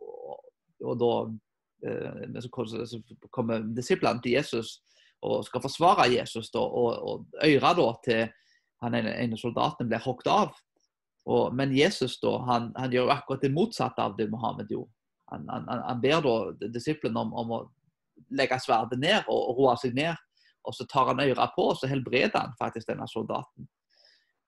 og 0.84 1.00
da 1.00 1.14
eh, 1.90 2.40
så 2.40 2.52
kommer 3.32 3.66
disiplene 3.76 4.22
til 4.24 4.38
Jesus 4.38 4.80
og 5.26 5.44
skal 5.48 5.64
forsvare 5.64 6.08
Jesus. 6.14 6.52
Da, 6.52 6.60
og, 6.60 7.04
og 7.04 7.46
øra 7.46 7.74
da, 7.76 7.88
til 8.06 8.28
han 8.84 8.96
ene 8.96 9.38
soldaten 9.38 9.90
blir 9.90 10.04
hogd 10.04 10.28
av. 10.32 10.54
Og, 11.30 11.56
men 11.56 11.76
Jesus 11.76 12.18
da, 12.24 12.38
han, 12.48 12.72
han, 12.80 12.94
gjør 12.94 13.12
akkurat 13.14 13.44
det 13.44 13.52
motsatte 13.54 14.02
av 14.02 14.16
det 14.18 14.30
Mohammed 14.32 14.72
gjorde. 14.72 14.94
Han, 15.30 15.44
han, 15.52 15.68
han 15.70 16.00
ber 16.02 16.24
da 16.26 16.70
disiplene 16.74 17.22
om, 17.22 17.36
om, 17.38 17.52
å 17.54 18.30
legge 18.36 18.58
sverdet 18.64 18.98
ned 19.00 19.28
og, 19.28 19.38
og 19.52 19.60
roe 19.60 19.76
seg 19.82 19.94
ned. 19.98 20.16
Og 20.68 20.76
så 20.76 20.86
tar 20.90 21.12
han 21.12 21.22
øra 21.24 21.48
på, 21.56 21.70
og 21.72 21.78
så 21.80 21.90
helbreder 21.90 22.36
han 22.40 22.56
faktisk 22.60 22.90
denne 22.90 23.08
soldaten. 23.10 23.68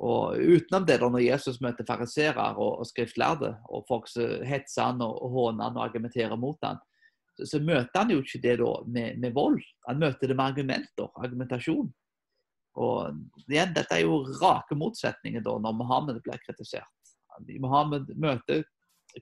Og 0.01 0.37
Utenom 0.41 0.85
det, 0.87 0.97
da, 0.97 1.09
når 1.13 1.21
Jesus 1.21 1.59
møter 1.61 1.85
fariserer 1.85 2.57
og, 2.57 2.79
og 2.81 2.87
skriftlærde, 2.89 3.51
og 3.69 3.83
folk 3.89 4.07
hetser 4.49 4.87
han 4.87 5.03
og, 5.05 5.13
og 5.21 5.35
håner 5.35 5.67
han 5.67 5.77
og 5.77 5.83
argumenterer 5.85 6.39
mot 6.41 6.57
han, 6.65 6.79
så, 7.37 7.45
så, 7.45 7.61
møter 7.61 7.99
han 7.99 8.13
jo 8.13 8.23
ikke 8.23 8.41
det 8.41 8.55
da 8.63 8.71
med, 8.87 9.19
med, 9.21 9.35
vold. 9.37 9.61
Han 9.87 10.01
møter 10.01 10.31
det 10.31 10.37
med 10.37 10.45
argumenter, 10.47 11.11
argumentasjon. 11.21 11.91
Og 12.81 13.51
igjen, 13.51 13.75
Dette 13.75 13.97
er 13.99 14.05
jo 14.07 14.23
rake 14.41 14.77
motsetninger 14.79 15.43
da, 15.45 15.57
når 15.61 15.77
Mohammed 15.79 16.21
blir 16.25 16.41
kritisert. 16.47 17.13
Mohammed 17.61 18.09
møter 18.19 18.65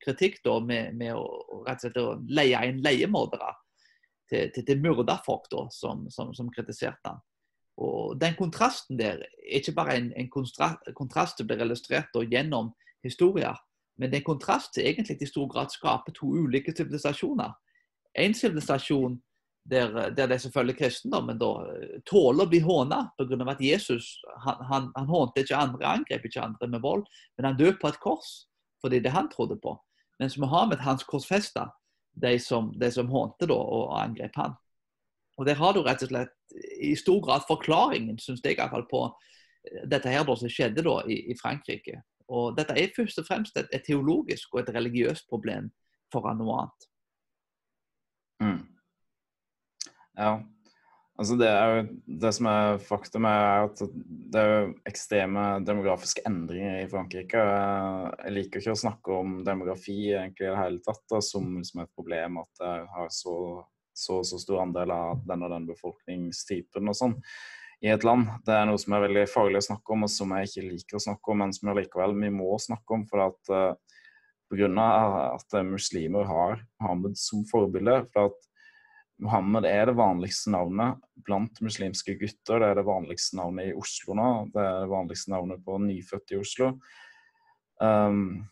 kritikk 0.03 0.39
da 0.45 0.59
med, 0.63 0.95
med 0.95 1.17
å, 1.17 1.25
rett 1.67 1.83
og 1.89 1.91
slett 1.91 2.31
leie 2.39 2.61
inn 2.69 2.79
leiemordere 2.85 3.51
til, 4.29 4.47
til, 4.53 4.63
til 4.63 4.83
myrda 4.83 5.17
folk 5.25 5.49
da, 5.51 5.65
som, 5.73 6.07
som, 6.13 6.31
som 6.37 6.51
kritiserte 6.53 7.11
han. 7.11 7.19
Og 7.79 8.19
Den 8.19 8.35
kontrasten 8.35 8.99
der 8.99 9.23
er 9.23 9.59
ikke 9.59 9.71
bare 9.71 9.95
en, 9.97 10.11
en 10.17 10.29
kontrast 10.29 11.37
som 11.39 11.47
blir 11.47 11.63
illustrert 11.63 12.15
gjennom 12.31 12.73
historier, 13.03 13.55
Men 13.99 14.11
det 14.11 14.17
er 14.17 14.21
en 14.21 14.31
kontrast 14.31 14.73
til 14.73 14.85
egentlig 14.87 15.21
i 15.21 15.27
stor 15.27 15.47
grad 15.47 15.71
skaper 15.71 16.13
to 16.15 16.27
ulike 16.27 16.71
sivilisasjoner. 16.71 17.51
En 18.15 18.33
sivilisasjon 18.33 19.21
der, 19.69 20.09
der 20.09 20.27
er 20.27 20.37
selvfølgelig 20.37 20.77
kristendommen 20.77 21.39
da 21.39 21.49
tåler 22.07 22.45
å 22.45 22.49
bli 22.49 22.61
hånet 22.63 23.11
pga. 23.17 23.51
at 23.51 23.61
Jesus 23.61 24.21
han, 24.45 24.63
han, 24.65 24.91
han 24.95 25.31
ikke 25.35 25.55
andre, 25.55 25.85
angrep 25.85 26.25
ikke 26.25 26.41
andre 26.41 26.67
med 26.67 26.81
vold, 26.81 27.05
men 27.37 27.45
han 27.45 27.57
døde 27.57 27.77
på 27.81 27.87
et 27.87 27.99
kors 27.99 28.47
fordi 28.81 28.99
det 28.99 29.11
han 29.11 29.29
trodde 29.29 29.59
på. 29.59 29.75
Mens 30.19 30.37
Mohammed 30.37 30.79
hans 30.79 31.03
korsfesta 31.03 31.67
de 32.15 32.39
som, 32.39 32.71
de 32.79 32.91
som 32.91 33.09
hånte 33.11 33.51
og 33.51 33.91
angrep 33.99 34.35
han. 34.35 34.55
Og 35.39 35.45
Der 35.47 35.55
har 35.55 35.73
du 35.73 35.81
rett 35.85 36.03
og 36.03 36.11
slett 36.11 36.35
i 36.83 36.91
stor 36.99 37.21
grad 37.23 37.47
forklaringen, 37.47 38.19
syns 38.19 38.43
jeg 38.43 38.57
iallfall, 38.57 38.83
på 38.91 39.05
eh, 39.07 39.85
dette 39.87 40.11
her 40.11 40.27
som 40.35 40.51
skjedde 40.51 40.83
da 40.83 40.99
i, 41.07 41.35
Frankrike. 41.39 42.01
Og 42.27 42.57
Dette 42.57 42.75
er 42.75 42.91
først 42.95 43.21
og 43.21 43.27
fremst 43.29 43.57
et, 43.57 43.71
teologisk 43.85 44.53
og 44.53 44.65
et 44.65 44.75
religiøst 44.75 45.29
problem 45.31 45.71
foran 46.11 46.41
noe 46.41 46.59
annet. 46.59 46.89
Mm. 48.43 48.61
Ja. 50.19 50.33
Altså 51.19 51.35
det, 51.35 51.47
jo, 51.51 51.79
det 52.23 52.29
som 52.35 52.47
er 52.47 52.77
faktum, 52.83 53.25
er 53.27 53.65
at 53.65 53.81
det 54.31 54.39
er 54.39 54.53
jo 54.53 54.69
ekstreme 54.87 55.47
demografiske 55.67 56.23
endringer 56.27 56.77
i 56.79 56.87
Frankrike. 56.91 57.41
Jeg 58.23 58.35
liker 58.35 58.63
ikke 58.63 58.75
å 58.75 58.83
snakke 58.83 59.17
om 59.23 59.41
demografi 59.47 59.97
egentlig 60.13 60.47
i 60.47 60.53
det 60.53 60.61
hele 60.61 60.79
tatt, 60.83 61.03
da, 61.11 61.19
som, 61.23 61.57
som 61.67 61.83
et 61.83 61.91
problem 61.95 62.39
at 62.39 62.63
det 62.63 62.71
har 62.95 63.11
så, 63.11 63.35
så, 63.99 64.21
så 64.25 64.39
stor 64.41 64.63
andel 64.63 64.93
av 64.95 65.23
den 65.27 65.45
og 65.45 65.53
den 65.53 65.69
befolkningstypen 65.69 66.91
og 66.91 66.97
sånn 66.97 67.17
i 67.79 67.91
et 67.93 68.03
land. 68.03 68.27
Det 68.47 68.55
er 68.55 68.67
noe 68.67 68.79
som 68.79 68.95
er 68.95 69.05
veldig 69.05 69.25
farlig 69.31 69.61
å 69.61 69.67
snakke 69.69 69.95
om, 69.95 70.03
og 70.03 70.11
som 70.11 70.33
jeg 70.35 70.49
ikke 70.49 70.65
liker 70.65 70.99
å 70.99 71.05
snakke 71.05 71.31
om, 71.31 71.41
men 71.43 71.55
som 71.55 71.71
jeg 71.71 71.79
likevel 71.79 72.15
vi 72.19 72.31
må 72.35 72.57
snakke 72.59 72.97
om. 72.97 73.05
for 73.07 73.23
at 73.29 73.53
uh, 73.53 73.95
Pga. 74.49 74.67
at 75.35 75.53
muslimer 75.63 76.25
har 76.25 76.63
Mohammed 76.81 77.17
som 77.17 77.43
forbilde. 77.45 78.05
for 78.13 78.31
at 78.31 78.47
Mohammed 79.19 79.65
er 79.67 79.85
det 79.85 79.97
vanligste 79.99 80.51
navnet 80.51 80.99
blant 81.27 81.59
muslimske 81.61 82.15
gutter. 82.15 82.59
Det 82.59 82.69
er 82.69 82.75
det 82.79 82.87
vanligste 82.87 83.37
navnet 83.37 83.69
i 83.69 83.75
Oslo 83.75 84.15
nå. 84.15 84.29
Det 84.53 84.63
er 84.63 84.79
det 84.85 84.93
vanligste 84.93 85.33
navnet 85.33 85.63
på 85.65 85.75
nyfødte 85.83 86.35
i 86.35 86.39
Oslo. 86.39 86.71
Um, 87.79 88.47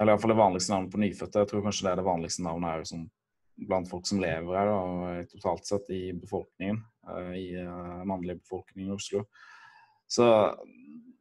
eller 0.00 0.14
iallfall 0.14 0.32
det 0.32 0.38
vanligste 0.38 0.72
navnet 0.72 0.94
på 0.94 1.02
nyfødte. 1.02 1.42
Jeg 1.42 1.50
tror 1.50 1.64
kanskje 1.66 1.86
det 1.86 1.92
er 1.92 2.00
det 2.00 2.06
vanligste 2.06 2.46
navnet 2.46 2.72
her 2.72 2.86
sånn, 2.88 3.08
blant 3.68 3.90
folk 3.90 4.06
som 4.08 4.20
lever 4.22 4.56
her, 4.56 4.70
da, 4.70 5.24
totalt 5.30 5.68
sett 5.68 5.90
i 5.94 6.02
befolkningen. 6.16 6.80
Uh, 7.08 7.32
I 7.36 7.46
uh, 7.60 8.00
mannlig 8.08 8.40
befolkning 8.40 8.88
i 8.88 8.94
Oslo. 8.96 9.24
Så 10.10 10.26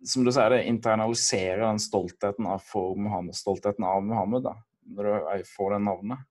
som 0.08 0.24
du 0.24 0.32
sier, 0.32 0.50
det 0.54 0.64
internaliserer 0.70 1.62
den 1.66 1.80
stoltheten 1.82 2.48
av, 2.48 2.64
Mohammed, 2.96 3.36
stoltheten 3.36 3.84
av 3.86 4.04
Mohammed 4.06 4.46
da, 4.48 4.54
når 4.96 5.10
du 5.10 5.50
får 5.58 5.76
det 5.76 5.80
navnet. 5.86 6.28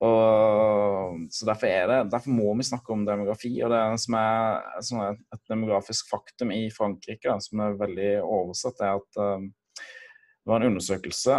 Og, 0.00 1.26
så 1.28 1.46
derfor, 1.46 1.68
det, 1.90 1.98
derfor, 2.12 2.32
må 2.32 2.54
vi 2.56 2.66
snakke 2.70 2.94
om 2.94 3.04
demografi. 3.04 3.52
Og 3.60 3.72
det 3.72 3.80
som 4.00 4.16
er, 4.16 4.68
som 4.86 5.02
er 5.04 5.18
et 5.36 5.42
demografisk 5.50 6.08
faktum 6.08 6.54
i 6.56 6.64
Frankrike, 6.72 7.28
da, 7.28 7.36
som 7.44 7.60
er 7.66 7.80
veldig 7.80 8.12
oversatt, 8.24 8.80
er 8.80 8.96
at 8.96 9.20
um, 9.20 9.50
det 9.80 10.52
var 10.52 10.62
en 10.62 10.72
undersøkelse 10.72 11.36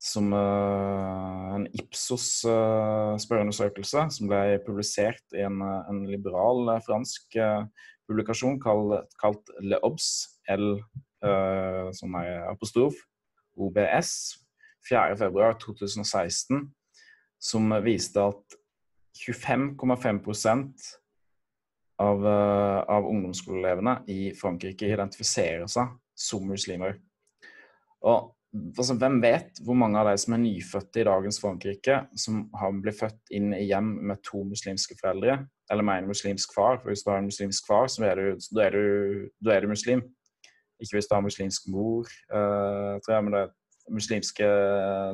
som 0.00 0.32
uh, 0.32 1.52
en 1.58 1.66
Ipsos-spørreundersøkelse 1.76 3.98
uh, 4.06 4.12
som 4.14 4.30
ble 4.30 4.56
publisert 4.64 5.20
i 5.36 5.42
en, 5.44 5.60
en 5.60 6.06
liberal 6.08 6.80
fransk 6.86 7.36
publikasjon 8.08 8.56
kalt, 8.62 9.12
kalt 9.20 9.50
Le 9.60 9.76
Obs, 9.86 10.28
L 10.50 10.80
som 11.92 12.14
er 12.16 12.48
apostrof, 12.48 12.94
OBS, 13.60 14.40
4.2.2016 14.88 16.72
som 17.36 17.68
viste 17.84 18.16
at 18.24 18.56
25,5 19.20 19.76
av, 22.00 22.24
av 22.24 23.04
ungdomsskoleelevene 23.04 24.00
i 24.08 24.32
Frankrike 24.32 24.88
identifiserer 24.88 25.68
seg 25.68 25.92
som 26.16 26.40
muslimer. 26.48 26.96
Og 28.00 28.32
altså, 28.54 28.96
Hvem 28.98 29.20
vet 29.22 29.60
hvor 29.64 29.78
mange 29.78 30.00
av 30.00 30.10
de 30.10 30.16
som 30.20 30.34
er 30.34 30.42
nyfødte 30.42 31.02
i 31.02 31.06
dagens 31.08 31.40
Frankrike, 31.42 31.98
som 32.18 32.42
har 32.58 32.74
blitt 32.82 32.98
født 33.00 33.34
inn 33.36 33.52
i 33.56 33.66
hjem 33.68 33.92
med 34.10 34.22
to 34.26 34.42
muslimske 34.48 34.96
foreldre, 35.00 35.40
eller 35.70 35.86
med 35.86 36.02
en 36.02 36.10
muslimsk 36.10 36.54
far. 36.56 36.80
For 36.80 36.90
Hvis 36.90 37.04
du 37.06 37.12
har 37.12 37.22
en 37.22 37.30
muslimsk 37.30 37.66
far, 37.68 37.86
så 37.86 38.04
er 38.08 38.18
du, 38.18 38.48
da, 38.50 38.66
er 38.66 38.76
du, 38.76 39.28
da 39.44 39.54
er 39.54 39.64
du 39.64 39.70
muslim. 39.70 40.02
Ikke 40.80 40.96
hvis 40.96 41.10
du 41.10 41.14
har 41.14 41.24
muslimsk 41.24 41.68
mor, 41.68 42.08
uh, 42.32 42.96
tror 43.04 43.14
jeg, 43.14 43.24
men 43.24 43.36
det, 43.36 43.48
muslimske 43.90 44.46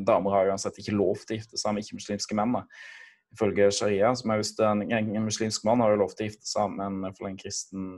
damer 0.06 0.34
har 0.34 0.50
uansett 0.50 0.78
ikke 0.80 0.96
lov 0.96 1.22
til 1.24 1.36
å 1.36 1.40
gifte 1.40 1.60
seg 1.60 1.74
med 1.74 1.84
ikke-muslimske 1.84 2.36
menn. 2.38 2.58
Ifølge 3.34 3.70
sharia. 3.74 4.14
som 4.14 4.30
er 4.30 4.40
hvis 4.40 4.54
en, 4.62 4.84
en, 4.92 5.24
muslimsk 5.24 5.64
mann 5.64 5.82
har 5.82 5.92
jo 5.92 6.02
lov 6.02 6.14
til 6.14 6.26
å 6.26 6.30
gifte 6.30 6.48
seg 6.48 6.70
med 6.76 6.86
en, 6.86 7.08
en 7.10 7.40
kristen 7.40 7.88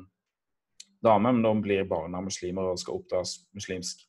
dame, 1.05 1.33
men 1.33 1.45
da 1.45 1.53
blir 1.55 1.89
barna 1.89 2.23
muslimer 2.25 2.73
og 2.73 2.81
skal 2.81 2.99
oppdras 2.99 3.37
muslimsk. 3.55 4.07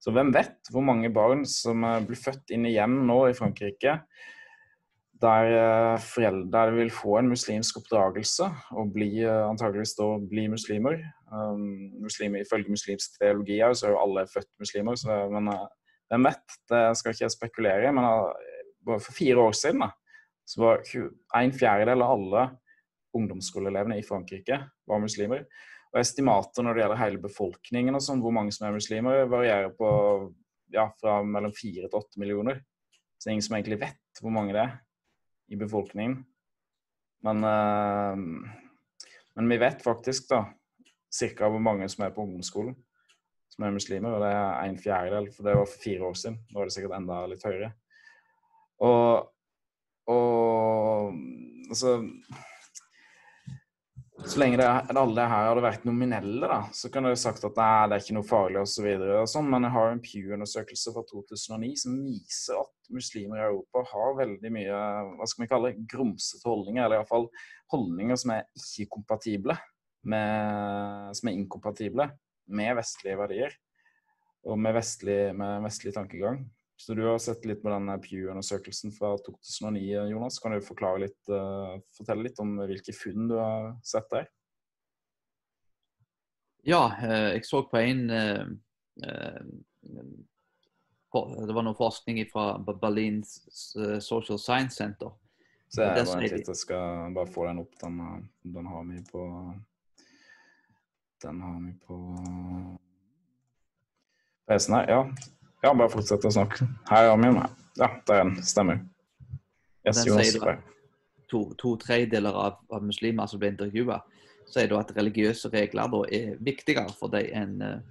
Så 0.00 0.12
hvem 0.16 0.32
vet 0.32 0.70
hvor 0.72 0.84
mange 0.84 1.10
barn 1.12 1.44
som 1.48 1.84
blir 2.06 2.18
født 2.18 2.54
inn 2.54 2.64
i 2.64 2.72
hjem 2.72 3.02
nå 3.08 3.18
i 3.28 3.36
Frankrike 3.36 3.98
der 5.20 5.50
eh, 5.52 5.96
foreldre 6.00 6.70
vil 6.74 6.90
få 6.94 7.18
en 7.18 7.28
muslimsk 7.28 7.80
oppdragelse 7.82 8.46
og 8.78 8.92
bli, 8.94 9.10
eh, 9.20 9.48
antageligvis 9.48 9.96
da 9.98 10.08
bli 10.30 10.46
muslimer. 10.52 11.02
Um, 11.30 11.92
muslimer 12.02 12.42
ifølge 12.42 12.72
muslimsk 12.72 13.18
teologi 13.20 13.60
er 13.60 13.74
jo 13.76 13.98
alle 14.00 14.24
født 14.26 14.48
muslimer, 14.58 14.96
så, 14.98 15.28
men 15.30 15.50
hvem 16.10 16.26
vet? 16.26 16.56
Det 16.72 16.80
skal 16.98 17.14
ikke 17.14 17.24
jeg 17.26 17.36
spekulere 17.36 17.88
i. 17.88 17.92
Men 17.94 18.96
for 18.96 19.14
fire 19.14 19.44
år 19.44 19.52
siden 19.54 19.84
da, 19.84 19.90
så 20.48 20.64
var 20.64 20.80
en 21.38 21.54
fjerdedel 21.54 22.02
av 22.02 22.16
alle 22.16 22.46
ungdomsskoleelevene 23.14 24.00
i 24.00 24.06
Frankrike 24.06 24.58
var 24.88 25.02
muslimer. 25.02 25.44
Og 25.90 26.00
Estimater 26.00 26.64
når 26.64 26.76
det 26.76 26.82
gjelder 26.84 27.00
hele 27.00 27.22
befolkningen, 27.22 27.96
og 27.98 28.04
sånn, 28.04 28.22
hvor 28.22 28.34
mange 28.34 28.54
som 28.54 28.68
er 28.68 28.76
muslimer, 28.76 29.24
varierer 29.30 29.72
på 29.74 29.88
ja, 30.70 30.86
fra 31.00 31.18
mellom 31.26 31.54
fire 31.56 31.88
til 31.88 31.98
åtte 31.98 32.20
millioner. 32.22 32.60
Så 33.18 33.26
det 33.26 33.32
er 33.32 33.38
ingen 33.38 33.48
som 33.48 33.56
egentlig 33.58 33.80
vet 33.82 34.22
hvor 34.22 34.34
mange 34.34 34.54
det 34.54 34.62
er 34.62 34.76
i 35.50 35.58
befolkningen. 35.58 36.20
Men, 37.26 37.42
øh, 37.44 38.22
men 39.36 39.50
vi 39.50 39.58
vet 39.60 39.82
faktisk 39.82 40.30
da 40.30 40.44
ca. 41.10 41.48
hvor 41.50 41.58
mange 41.60 41.88
som 41.90 42.06
er 42.06 42.14
på 42.14 42.22
ungdomsskolen 42.22 42.78
som 43.50 43.66
er 43.66 43.74
muslimer, 43.74 44.14
og 44.14 44.22
det 44.24 44.30
er 44.32 44.70
en 44.70 44.78
fjerdedel. 44.80 45.28
For 45.34 45.44
det 45.44 45.56
var 45.58 45.68
for 45.68 45.82
fire 45.82 46.06
år 46.08 46.16
siden. 46.16 46.38
Nå 46.50 46.60
er 46.60 46.68
det 46.68 46.74
sikkert 46.74 46.96
enda 46.96 47.18
litt 47.28 47.44
høyere. 47.44 47.72
Og, 48.86 49.26
og 50.08 51.18
altså 51.68 51.98
så 54.26 54.40
lenge 54.40 54.58
det, 54.60 54.66
alle 54.66 55.24
her 55.30 55.46
hadde 55.48 55.62
vært 55.64 55.86
nominelle, 55.88 56.48
da, 56.50 56.58
så 56.76 56.90
kan 56.92 57.06
jeg 57.08 57.18
sagt 57.20 57.44
at 57.46 57.56
nei, 57.58 57.88
det 57.88 57.96
er 57.96 58.04
ikke 58.04 58.16
noe 58.18 58.28
farlig 58.28 58.60
osv. 58.62 58.88
Sånn, 59.30 59.48
men 59.50 59.66
jeg 59.66 59.74
har 59.74 59.90
en 59.90 60.02
Pew-undersøkelse 60.04 60.92
fra 60.94 61.04
2009 61.08 61.70
som 61.82 61.96
viser 62.04 62.60
at 62.60 62.92
muslimer 62.94 63.40
i 63.40 63.46
Europa 63.46 63.84
har 63.92 64.18
veldig 64.18 64.52
mye 64.54 64.82
hva 65.16 65.28
skal 65.30 65.44
vi 65.44 65.50
kalle 65.50 65.72
grumsete 65.90 66.46
holdninger, 66.48 66.84
eller 66.84 67.00
iallfall 67.00 67.28
holdninger 67.74 68.20
som 68.20 68.34
er 68.36 68.46
ikke-kompatible 68.60 69.56
med, 70.10 71.10
som 71.18 71.30
er 71.30 71.36
inkompatible 71.40 72.08
med 72.50 72.78
vestlige 72.78 73.18
verdier 73.20 73.56
og 74.48 74.56
med 74.60 74.72
vestlig, 74.78 75.20
med 75.36 75.60
vestlig 75.66 75.92
tankegang. 75.96 76.42
Så 76.80 76.94
du 76.94 77.02
har 77.04 77.18
sett 77.18 77.44
litt 77.44 77.60
på 77.60 77.68
den 77.68 77.90
Pew-undersøkelsen 78.00 78.92
fra 78.96 79.12
2009, 79.20 79.82
Jonas. 80.08 80.38
Kan 80.40 80.54
du 80.54 80.60
litt, 81.02 81.18
uh, 81.28 81.76
fortelle 81.92 82.24
litt 82.24 82.38
om 82.40 82.54
hvilke 82.56 82.94
funn 82.96 83.26
du 83.28 83.34
har 83.36 83.74
sett 83.84 84.06
der? 84.08 84.30
Ja, 86.64 86.86
uh, 87.02 87.34
jeg 87.34 87.44
så 87.44 87.60
på 87.68 87.76
en 87.82 88.00
uh, 88.08 88.46
Det 91.12 91.56
var 91.58 91.66
noe 91.66 91.76
forskning 91.76 92.22
fra 92.30 92.54
Berlin 92.64 93.18
Social 93.28 94.38
Science 94.40 94.80
Center. 94.80 95.12
Så 95.68 95.84
jeg, 95.84 96.06
bare, 96.06 96.22
litt, 96.24 96.48
jeg 96.48 96.60
skal 96.62 97.12
bare 97.12 97.28
få 97.28 97.44
den 97.50 97.60
opp. 97.60 97.76
Den, 97.82 98.00
den 98.56 98.70
har 98.72 98.86
vi 98.88 99.02
på 99.10 99.26
den 101.20 101.44
har 101.44 101.60
vi 101.60 101.74
på 101.84 101.98
PC-en 104.48 104.78
her. 104.78 104.88
Ja. 104.88 105.02
Ja, 105.62 105.74
bare 105.74 105.90
fortsett 105.92 106.24
å 106.24 106.32
snakke. 106.34 106.66
Her 106.90 107.10
har 107.10 107.20
vi 107.20 107.30
meg. 107.36 107.48
Ja, 107.78 107.88
der 108.06 108.14
er 108.14 108.24
den. 108.24 108.42
Stemmer. 108.44 108.76
Yes, 109.86 110.04
den 110.04 110.24
sier 110.24 110.58
to, 111.30 111.54
to 111.58 111.76
tredjedeler 111.80 112.34
av, 112.34 112.58
av, 112.74 112.82
muslimer 112.84 113.26
som 113.30 113.40
ble 113.40 113.48
intervjua, 113.52 114.00
sier 114.50 114.68
da 114.70 114.80
at 114.82 114.90
religiøse 114.96 115.48
regler 115.52 115.90
da 115.92 116.00
er 116.10 116.38
viktigere 116.42 116.90
for 116.98 117.08
dem 117.12 117.26
enn 117.30 117.62
en, 117.62 117.82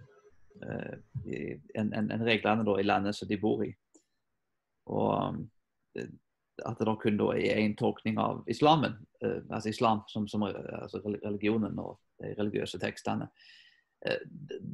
en, 1.95 2.11
en 2.11 2.25
reglene 2.27 2.65
da 2.67 2.73
i 2.75 2.83
landet 2.83 3.15
som 3.15 3.27
de 3.29 3.37
bor 3.39 3.63
i. 3.63 3.71
Og 4.91 5.39
uh, 5.95 6.09
at 6.65 6.79
det 6.79 6.87
da 6.89 6.95
kun 6.99 7.15
da 7.15 7.29
er 7.37 7.61
én 7.61 7.77
tolkning 7.79 8.17
av 8.19 8.41
islamen, 8.51 8.97
altså 9.23 9.69
islam 9.71 10.01
som, 10.11 10.27
som 10.27 10.43
altså 10.43 10.99
religionen 11.05 11.79
og 11.79 11.95
de 12.19 12.33
religiøse 12.35 12.75
tekstene. 12.81 13.29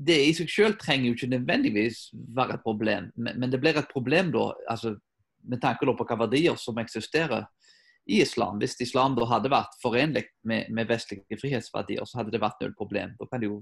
Det 0.06 0.18
i 0.22 0.34
seg 0.38 0.52
selv 0.54 0.78
trenger 0.82 1.10
jo 1.10 1.16
ikke 1.18 1.32
nødvendigvis 1.34 2.10
være 2.14 2.60
et 2.60 2.66
problem, 2.66 3.10
men 3.16 3.52
det 3.52 3.60
blir 3.62 3.78
et 3.80 3.90
problem 3.92 4.32
da, 4.34 4.52
altså, 4.70 4.96
med 5.50 5.62
tanke 5.62 5.86
på 5.86 5.94
hvilke 5.94 6.20
verdier 6.20 6.58
som 6.62 6.78
eksisterer 6.82 7.48
i 8.06 8.22
islam. 8.22 8.60
Hvis 8.62 8.78
islam 8.82 9.16
da 9.18 9.26
hadde 9.30 9.52
vært 9.54 9.78
forenlig 9.82 10.28
med, 10.44 10.70
med 10.70 10.90
vestlige 10.90 11.40
frihetsverdier, 11.42 12.06
så 12.06 12.20
hadde 12.20 12.34
det 12.36 12.42
vært 12.42 12.62
null 12.62 12.76
problem. 12.78 13.16
Da 13.20 13.28
kan 13.30 13.42
de 13.42 13.50
jo 13.50 13.62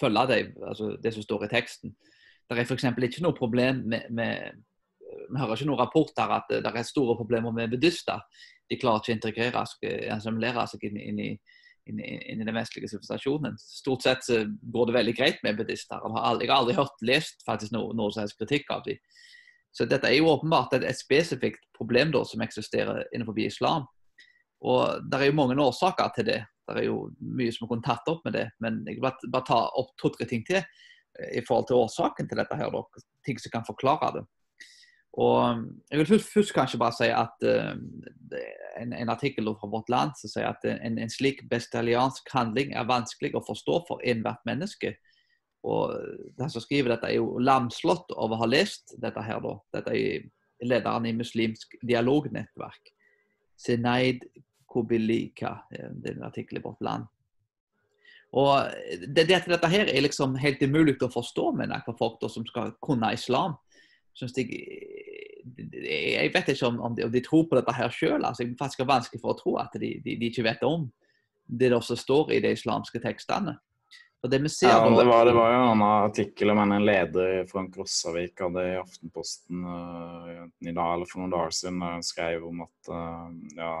følge 0.00 0.26
det, 0.30 0.42
altså 0.66 0.96
det 1.02 1.14
som 1.14 1.26
står 1.26 1.46
i 1.46 1.52
teksten. 1.52 1.94
Det 2.48 2.58
er 2.58 2.66
f.eks. 2.66 2.84
ikke 2.84 3.24
noe 3.24 3.38
problem 3.38 3.82
med, 3.88 4.10
med 4.10 4.62
Vi 5.32 5.38
hører 5.38 5.56
ikke 5.56 5.68
noen 5.68 5.80
rapporter 5.80 6.30
at 6.34 6.50
det 6.50 6.68
er 6.68 6.86
store 6.86 7.16
problemer 7.16 7.52
med 7.54 7.70
buddhister. 7.70 8.22
De 8.70 8.78
klarer 8.80 9.02
ikke 9.02 9.12
å 9.12 9.16
integrere 9.16 9.64
seg, 9.68 9.90
assimilere 10.14 10.66
seg 10.68 10.86
inn, 10.88 10.98
inn, 11.00 11.20
i, 11.20 11.30
inn, 11.90 12.00
i 12.00 12.36
den 12.38 12.54
vestlige 12.54 12.90
sivilisasjonen. 12.90 13.56
Stort 13.58 14.04
sett 14.06 14.24
så 14.26 14.42
går 14.46 14.88
det 14.88 14.96
veldig 14.98 15.14
greit 15.18 15.42
med 15.42 15.58
buddhister. 15.58 16.02
Jeg 16.02 16.16
har 16.16 16.28
aldri, 16.30 16.46
jeg 16.46 16.52
har 16.52 16.62
aldri 16.62 16.76
hørt 16.78 17.04
lest 17.06 17.44
faktisk 17.46 17.74
noe, 17.74 17.94
noe 17.98 18.12
som 18.14 18.24
helst 18.24 18.38
kritikk 18.40 18.70
av 18.74 18.84
dem. 18.86 19.00
Så 19.72 19.86
dette 19.88 20.08
er 20.08 20.18
jo 20.18 20.28
åpenbart 20.28 20.74
et, 20.76 20.84
et 20.84 20.98
spesifikt 20.98 21.64
problem 21.76 22.12
da, 22.12 22.22
som 22.28 22.44
eksisterer 22.44 23.06
innenfor 23.12 23.38
islam. 23.40 23.88
Og 24.62 25.02
Det 25.10 25.18
er 25.18 25.30
jo 25.30 25.38
mange 25.38 25.58
årsaker 25.58 26.12
til 26.16 26.28
det. 26.28 26.40
Det 26.68 26.78
er 26.78 26.86
jo 26.86 27.08
mye 27.18 27.52
som 27.54 27.66
er 27.66 27.72
kunnet 27.72 27.88
tatt 27.88 28.10
opp 28.12 28.22
med 28.26 28.36
det. 28.36 28.46
Men 28.62 28.82
jeg 28.86 29.00
vil 29.00 29.06
bare, 29.32 29.46
ta 29.48 29.64
opp 29.80 29.96
to-tre 30.00 30.28
ting 30.28 30.44
til 30.46 30.62
i 31.32 31.42
forhold 31.44 31.66
til 31.68 31.80
årsaken 31.80 32.28
til 32.28 32.38
dette. 32.38 32.56
her, 32.56 32.70
da. 32.70 33.02
Ting 33.26 33.40
som 33.40 33.52
kan 33.52 33.66
forklare 33.66 34.12
det. 34.18 34.22
Og 35.12 35.64
Jeg 35.90 35.98
vil 35.98 36.06
først, 36.06 36.28
først 36.32 36.54
kanskje 36.56 36.78
bare 36.80 36.96
si 36.96 37.08
at 37.12 37.44
uh, 37.44 37.74
en, 38.80 38.92
en, 38.92 39.08
artikkel 39.12 39.50
fra 39.60 39.68
Vårt 39.68 39.90
Land 39.92 40.14
som 40.16 40.32
sier 40.32 40.48
at 40.48 40.64
en, 40.64 40.98
en 40.98 41.10
slik 41.12 41.42
bestialiansk 41.50 42.30
handling 42.32 42.72
er 42.72 42.88
vanskelig 42.88 43.34
å 43.36 43.44
forstå 43.44 43.82
for 43.88 44.04
enhvert 44.08 44.40
menneske. 44.48 44.94
Og 45.68 45.92
Den 46.38 46.50
som 46.50 46.64
skriver 46.64 46.94
dette, 46.94 47.10
er 47.10 47.20
jo 47.20 47.38
lamslått 47.38 48.14
over 48.16 48.38
å 48.38 48.44
ha 48.44 48.48
lest 48.48 48.96
dette. 48.98 49.22
her 49.22 49.40
da. 49.44 49.58
Dette 49.76 49.94
er 49.94 50.24
lederen 50.64 51.06
i 51.06 51.14
Muslimsk 51.14 51.76
dialognettverk. 51.82 52.94
Senaid 53.56 54.24
Kobilika. 54.66 55.58
Det 55.70 56.10
er 56.10 56.16
en 56.16 56.26
artikkel 56.26 56.58
i 56.58 56.64
Vårt 56.64 56.80
Land. 56.80 57.06
Og 58.32 58.72
det, 59.06 59.26
det, 59.28 59.42
Dette 59.44 59.68
her 59.68 59.90
er 59.92 60.04
liksom 60.06 60.38
helt 60.40 60.62
umulig 60.64 60.96
å 61.04 61.12
forstå 61.12 61.50
med 61.58 61.74
for 61.84 61.98
folk 61.98 62.20
da, 62.22 62.30
som 62.32 62.46
skal 62.48 62.72
kunne 62.80 63.12
islam. 63.12 63.58
Synes 64.12 64.36
jeg, 64.36 64.46
jeg 65.72 66.32
vet 66.34 66.48
ikke 66.52 66.68
om, 66.68 66.80
om, 66.80 66.96
de, 66.96 67.06
om, 67.06 67.12
de, 67.12 67.22
tror 67.24 67.46
på 67.48 67.58
dette 67.58 67.74
her 67.76 67.92
sjøl. 67.92 68.24
Altså, 68.24 68.44
er 68.44 68.56
faktisk 68.60 68.84
vanskelig 68.88 69.22
for 69.22 69.32
å 69.32 69.38
tro 69.38 69.56
at 69.62 69.74
de, 69.80 69.94
de, 70.04 70.16
de 70.20 70.30
ikke 70.30 70.46
vet 70.46 70.64
om 70.68 70.90
det 71.46 71.72
som 71.84 71.98
står 71.98 72.32
i 72.32 72.40
de 72.44 72.52
islamske 72.54 73.00
tekstene. 73.02 73.56
Det, 74.22 74.38
ja, 74.62 74.76
det, 74.86 75.04
var, 75.04 75.24
det 75.26 75.32
var 75.34 75.48
jo 75.50 75.62
en 75.72 75.80
artikkel 75.82 76.52
om 76.52 76.60
en 76.62 76.84
leder 76.86 77.40
Frank 77.50 77.74
Rossavik 77.74 78.38
hadde 78.38 78.62
i 78.70 78.76
Aftenposten 78.78 79.64
uh, 79.66 80.44
i 80.62 80.70
dag, 80.70 80.92
eller 80.94 81.10
for 81.10 81.24
noen 81.24 81.32
dager 81.32 81.56
siden. 81.56 81.80
Der 81.82 81.96
han 81.96 82.06
skrev 82.06 82.44
om 82.46 82.62
at 82.62 82.92
uh, 82.92 83.32
ja, 83.58 83.72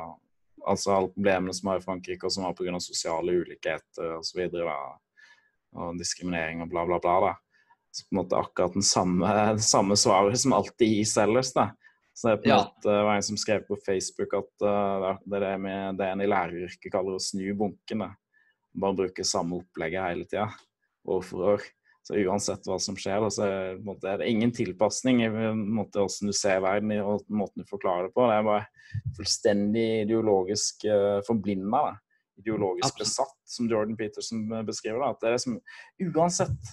altså 0.66 0.96
alle 0.96 1.12
problemene 1.14 1.54
som 1.54 1.70
var 1.70 1.78
i 1.78 1.84
Frankrike, 1.86 2.26
og 2.26 2.34
som 2.34 2.48
var 2.48 2.56
pga. 2.58 2.74
sosiale 2.82 3.36
ulikheter 3.38 4.16
osv. 4.16 4.42
Og, 4.64 5.30
og 5.78 6.02
diskriminering 6.02 6.66
og 6.66 6.74
bla, 6.74 6.88
bla, 6.90 6.98
bla. 6.98 7.14
da. 7.28 7.32
Akkurat 8.32 8.74
den 8.74 8.86
samme, 8.86 9.30
det 9.56 9.66
samme 9.66 9.96
svaret 9.96 10.40
som 10.40 10.54
alltid 10.56 10.88
gis 10.96 11.16
ellers. 11.20 11.52
da. 11.52 11.70
Så 12.14 12.28
det 12.28 12.42
på 12.42 12.50
en 12.50 12.50
ja. 12.50 12.64
måte, 12.64 12.88
var 12.88 13.14
en 13.14 13.22
som 13.22 13.36
skrev 13.40 13.62
på 13.68 13.76
Facebook 13.86 14.34
at 14.36 14.64
uh, 14.64 15.12
det 15.24 15.38
er 15.38 15.46
det, 15.46 15.52
med, 15.64 15.96
det 15.96 16.08
en 16.08 16.20
i 16.20 16.28
læreryrket 16.28 16.92
kaller 16.92 17.16
å 17.16 17.22
snu 17.22 17.46
bunken. 17.56 18.04
da 18.04 18.12
bare 18.72 18.96
bruker 18.96 19.26
samme 19.26 19.60
opplegget 19.60 20.04
hele 20.06 20.26
tida, 20.28 20.48
år 21.08 21.24
for 21.26 21.54
år. 21.54 21.64
Så 22.02 22.16
uansett 22.18 22.64
hva 22.66 22.80
som 22.82 22.96
skjer, 22.98 23.22
så 23.30 23.46
er 23.46 24.16
det 24.18 24.30
ingen 24.30 24.50
tilpasning 24.54 25.20
i 25.22 25.28
måte, 25.54 26.02
hvordan 26.02 26.32
du 26.32 26.34
ser 26.34 26.62
verden 26.64 26.96
og 26.98 27.28
måten 27.30 27.62
du 27.62 27.68
forklarer 27.68 28.08
det 28.08 28.14
på. 28.16 28.24
Det 28.26 28.38
er 28.38 28.48
bare 28.48 29.12
fullstendig 29.18 29.84
ideologisk 30.08 30.88
uh, 30.88 31.18
eh, 31.18 31.20
forblinda. 31.28 31.92
Ideologisk 32.42 32.98
besatt, 32.98 33.36
som 33.46 33.68
Jordan 33.70 33.94
Peterson 33.94 34.48
beskriver 34.66 34.98
det. 35.04 35.10
At 35.12 35.22
det 35.22 35.30
er 35.30 35.42
som 35.44 35.60
uansett 36.08 36.72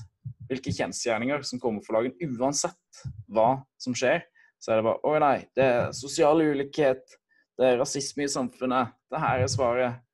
hvilke 0.50 0.74
kjensgjerninger 0.74 1.46
som 1.46 1.62
kommer 1.62 1.86
for 1.86 2.00
dagen, 2.00 2.16
uansett 2.40 3.04
hva 3.30 3.62
som 3.82 3.96
skjer, 3.98 4.24
så 4.60 4.74
er 4.74 4.82
det 4.82 4.88
bare 4.90 5.00
Å 5.08 5.24
nei, 5.24 5.38
det 5.56 5.66
er 5.66 5.96
sosial 5.96 6.42
ulikhet, 6.44 7.16
det 7.60 7.74
er 7.74 7.80
rasisme 7.80 8.26
i 8.26 8.32
samfunnet. 8.32 8.94
Det 9.12 9.20
her 9.22 9.44
er 9.44 9.52
svaret. 9.52 10.06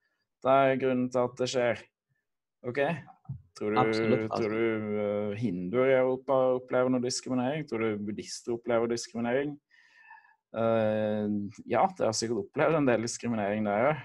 Det 0.45 0.53
er 0.53 0.79
grunnen 0.81 1.09
til 1.13 1.27
at 1.27 1.35
det 1.39 1.49
skjer. 1.49 1.83
OK? 2.65 2.81
Tror 3.55 3.71
du, 3.71 3.79
Absolutt. 3.79 4.31
tror 4.35 4.51
du 4.51 4.97
uh, 4.99 5.35
hinduer 5.39 5.91
i 5.93 5.99
Europa 5.99 6.35
opplever 6.57 6.91
noe 6.91 7.03
diskriminering? 7.03 7.63
Tror 7.69 7.85
du 7.85 8.01
buddhister 8.07 8.57
opplever 8.57 8.89
diskriminering? 8.91 9.53
Uh, 10.55 11.47
ja, 11.63 11.85
de 11.95 12.09
har 12.09 12.17
sikkert 12.17 12.43
opplevd 12.47 12.81
en 12.81 12.89
del 12.89 13.07
diskriminering 13.07 13.69
der 13.69 13.89
òg. 13.91 14.03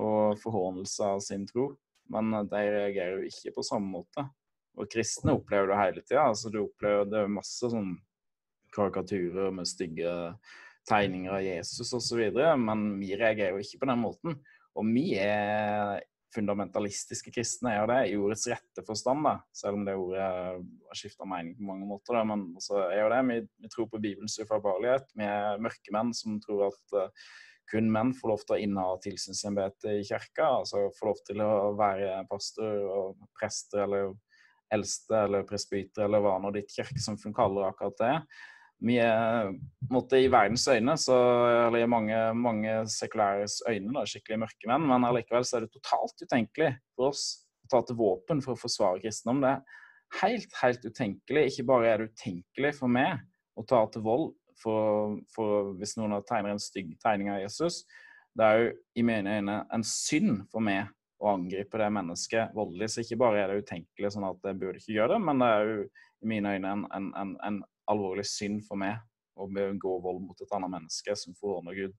Og 0.00 0.40
forhånelse 0.42 1.12
av 1.14 1.22
sin 1.24 1.46
tro. 1.46 1.74
Men 2.10 2.32
de 2.50 2.64
reagerer 2.74 3.20
jo 3.20 3.30
ikke 3.30 3.54
på 3.58 3.66
samme 3.66 3.92
måte. 4.00 4.24
Og 4.80 4.88
kristne 4.90 5.36
opplever 5.36 5.70
det 5.70 5.80
hele 5.80 6.04
tida. 6.04 6.26
Altså, 6.30 6.52
du 6.52 6.62
opplever 6.64 7.08
det 7.08 7.24
er 7.24 7.32
masse 7.32 7.70
sånn 7.72 7.94
karikaturer 8.74 9.50
med 9.54 9.68
stygge 9.68 10.12
tegninger 10.88 11.34
av 11.34 11.44
Jesus 11.44 11.92
osv. 11.96 12.22
Men 12.60 12.86
vi 13.00 13.12
reagerer 13.18 13.56
jo 13.56 13.64
ikke 13.64 13.82
på 13.82 13.90
den 13.90 14.02
måten. 14.02 14.38
Og 14.78 14.86
vi 14.94 15.12
er 15.18 16.00
fundamentalistiske 16.34 17.32
kristne, 17.34 17.72
er 17.72 17.80
jo 17.80 17.88
det 17.90 18.00
i 18.06 18.16
ordets 18.18 18.46
rette 18.52 18.84
forstand, 18.86 19.24
da. 19.26 19.32
selv 19.56 19.80
om 19.80 19.86
det 19.86 19.96
ordet 19.98 20.22
har 20.22 20.98
skifta 20.98 21.26
mening 21.26 21.56
på 21.58 21.66
mange 21.66 21.88
måter. 21.88 22.14
Da. 22.16 22.24
Men 22.28 22.44
altså, 22.54 22.84
er 22.86 23.02
jo 23.02 23.12
det, 23.12 23.20
vi, 23.30 23.38
vi 23.64 23.70
tror 23.72 23.88
på 23.90 24.02
Bibelens 24.02 24.38
ufarbarlighet. 24.38 25.10
Vi 25.18 25.26
er 25.26 25.62
mørke 25.62 25.94
menn 25.96 26.14
som 26.16 26.38
tror 26.44 26.68
at 26.68 26.94
uh, 26.94 27.26
kun 27.70 27.90
menn 27.92 28.14
får 28.16 28.32
lov 28.32 28.44
til 28.46 28.56
å 28.56 28.60
inneha 28.62 28.96
tilsynsembetet 29.04 29.90
i 29.92 30.06
kirka. 30.06 30.48
Altså 30.60 30.88
får 30.98 31.10
lov 31.10 31.22
til 31.26 31.44
å 31.44 31.52
være 31.78 32.24
pastor 32.30 32.86
og 32.94 33.30
prester 33.38 33.84
eller 33.86 34.14
eldste 34.74 35.24
eller 35.26 35.46
presbyter 35.48 36.06
eller 36.06 36.22
hva 36.24 36.38
nå 36.40 36.52
ditt 36.54 36.72
kirkesamfunn 36.74 37.36
kaller 37.36 37.68
akkurat 37.68 38.00
det 38.00 38.14
vi 38.80 38.96
er 39.02 39.50
måtte, 39.92 40.18
i 40.18 40.30
verdens 40.32 40.64
øyne, 40.70 40.96
så, 41.00 41.16
eller 41.66 41.82
i 41.82 41.90
mange, 41.90 42.16
mange 42.36 42.76
sekulæres 42.88 43.60
øyne, 43.68 43.92
da, 43.96 44.04
skikkelig 44.08 44.40
mørke 44.44 44.70
menn, 44.70 44.86
men 44.88 45.06
allikevel 45.08 45.44
så 45.46 45.58
er 45.58 45.66
det 45.66 45.74
totalt 45.74 46.24
utenkelig 46.24 46.72
for 46.96 47.10
oss 47.10 47.24
å 47.66 47.72
ta 47.74 47.82
til 47.86 47.98
våpen 48.00 48.40
for 48.44 48.56
å 48.56 48.60
forsvare 48.60 49.02
kristendom. 49.02 49.42
Det 49.44 49.52
er 49.52 50.20
helt, 50.22 50.54
helt 50.62 50.86
utenkelig. 50.86 51.46
Ikke 51.50 51.66
bare 51.68 51.90
er 51.90 52.00
det 52.00 52.14
utenkelig 52.14 52.72
for 52.78 52.92
meg 52.92 53.20
å 53.60 53.66
ta 53.68 53.82
til 53.92 54.04
vold 54.06 54.30
for, 54.60 55.18
for 55.34 55.74
hvis 55.80 55.96
noen 56.00 56.16
tegner 56.28 56.54
en 56.54 56.62
stygg 56.62 56.94
tegning 57.04 57.32
av 57.34 57.42
Jesus. 57.42 57.82
Det 58.36 58.46
er 58.46 58.62
jo 58.62 58.72
i 58.96 59.04
mine 59.04 59.36
øyne 59.40 59.60
en 59.74 59.84
synd 59.84 60.46
for 60.52 60.64
meg 60.64 60.88
å 61.20 61.34
angripe 61.34 61.78
det 61.80 61.90
mennesket 61.92 62.56
voldelig. 62.56 62.90
Så 62.90 63.04
ikke 63.04 63.20
bare 63.20 63.42
er 63.42 63.52
det 63.52 63.66
utenkelig 63.66 64.12
sånn 64.14 64.26
at 64.28 64.48
jeg 64.48 64.58
burde 64.60 64.80
ikke 64.80 64.96
gjøre 64.96 65.14
det, 65.14 65.20
men 65.28 65.42
det 65.42 65.50
er 65.52 65.68
jo 65.68 65.78
i 65.84 66.32
mine 66.32 66.56
øyne 66.56 66.72
en, 66.74 66.86
en, 66.96 67.12
en, 67.20 67.36
en 67.46 67.60
alvorlig 67.92 68.26
synd 68.28 68.64
for 68.66 68.80
meg 68.80 68.98
å 69.40 69.48
begå 69.50 69.96
vold 70.04 70.24
mot 70.24 70.40
et 70.42 70.52
annet 70.56 70.72
menneske 70.72 71.16
som 71.16 71.36
forordner 71.38 71.76
Gud. 71.76 71.94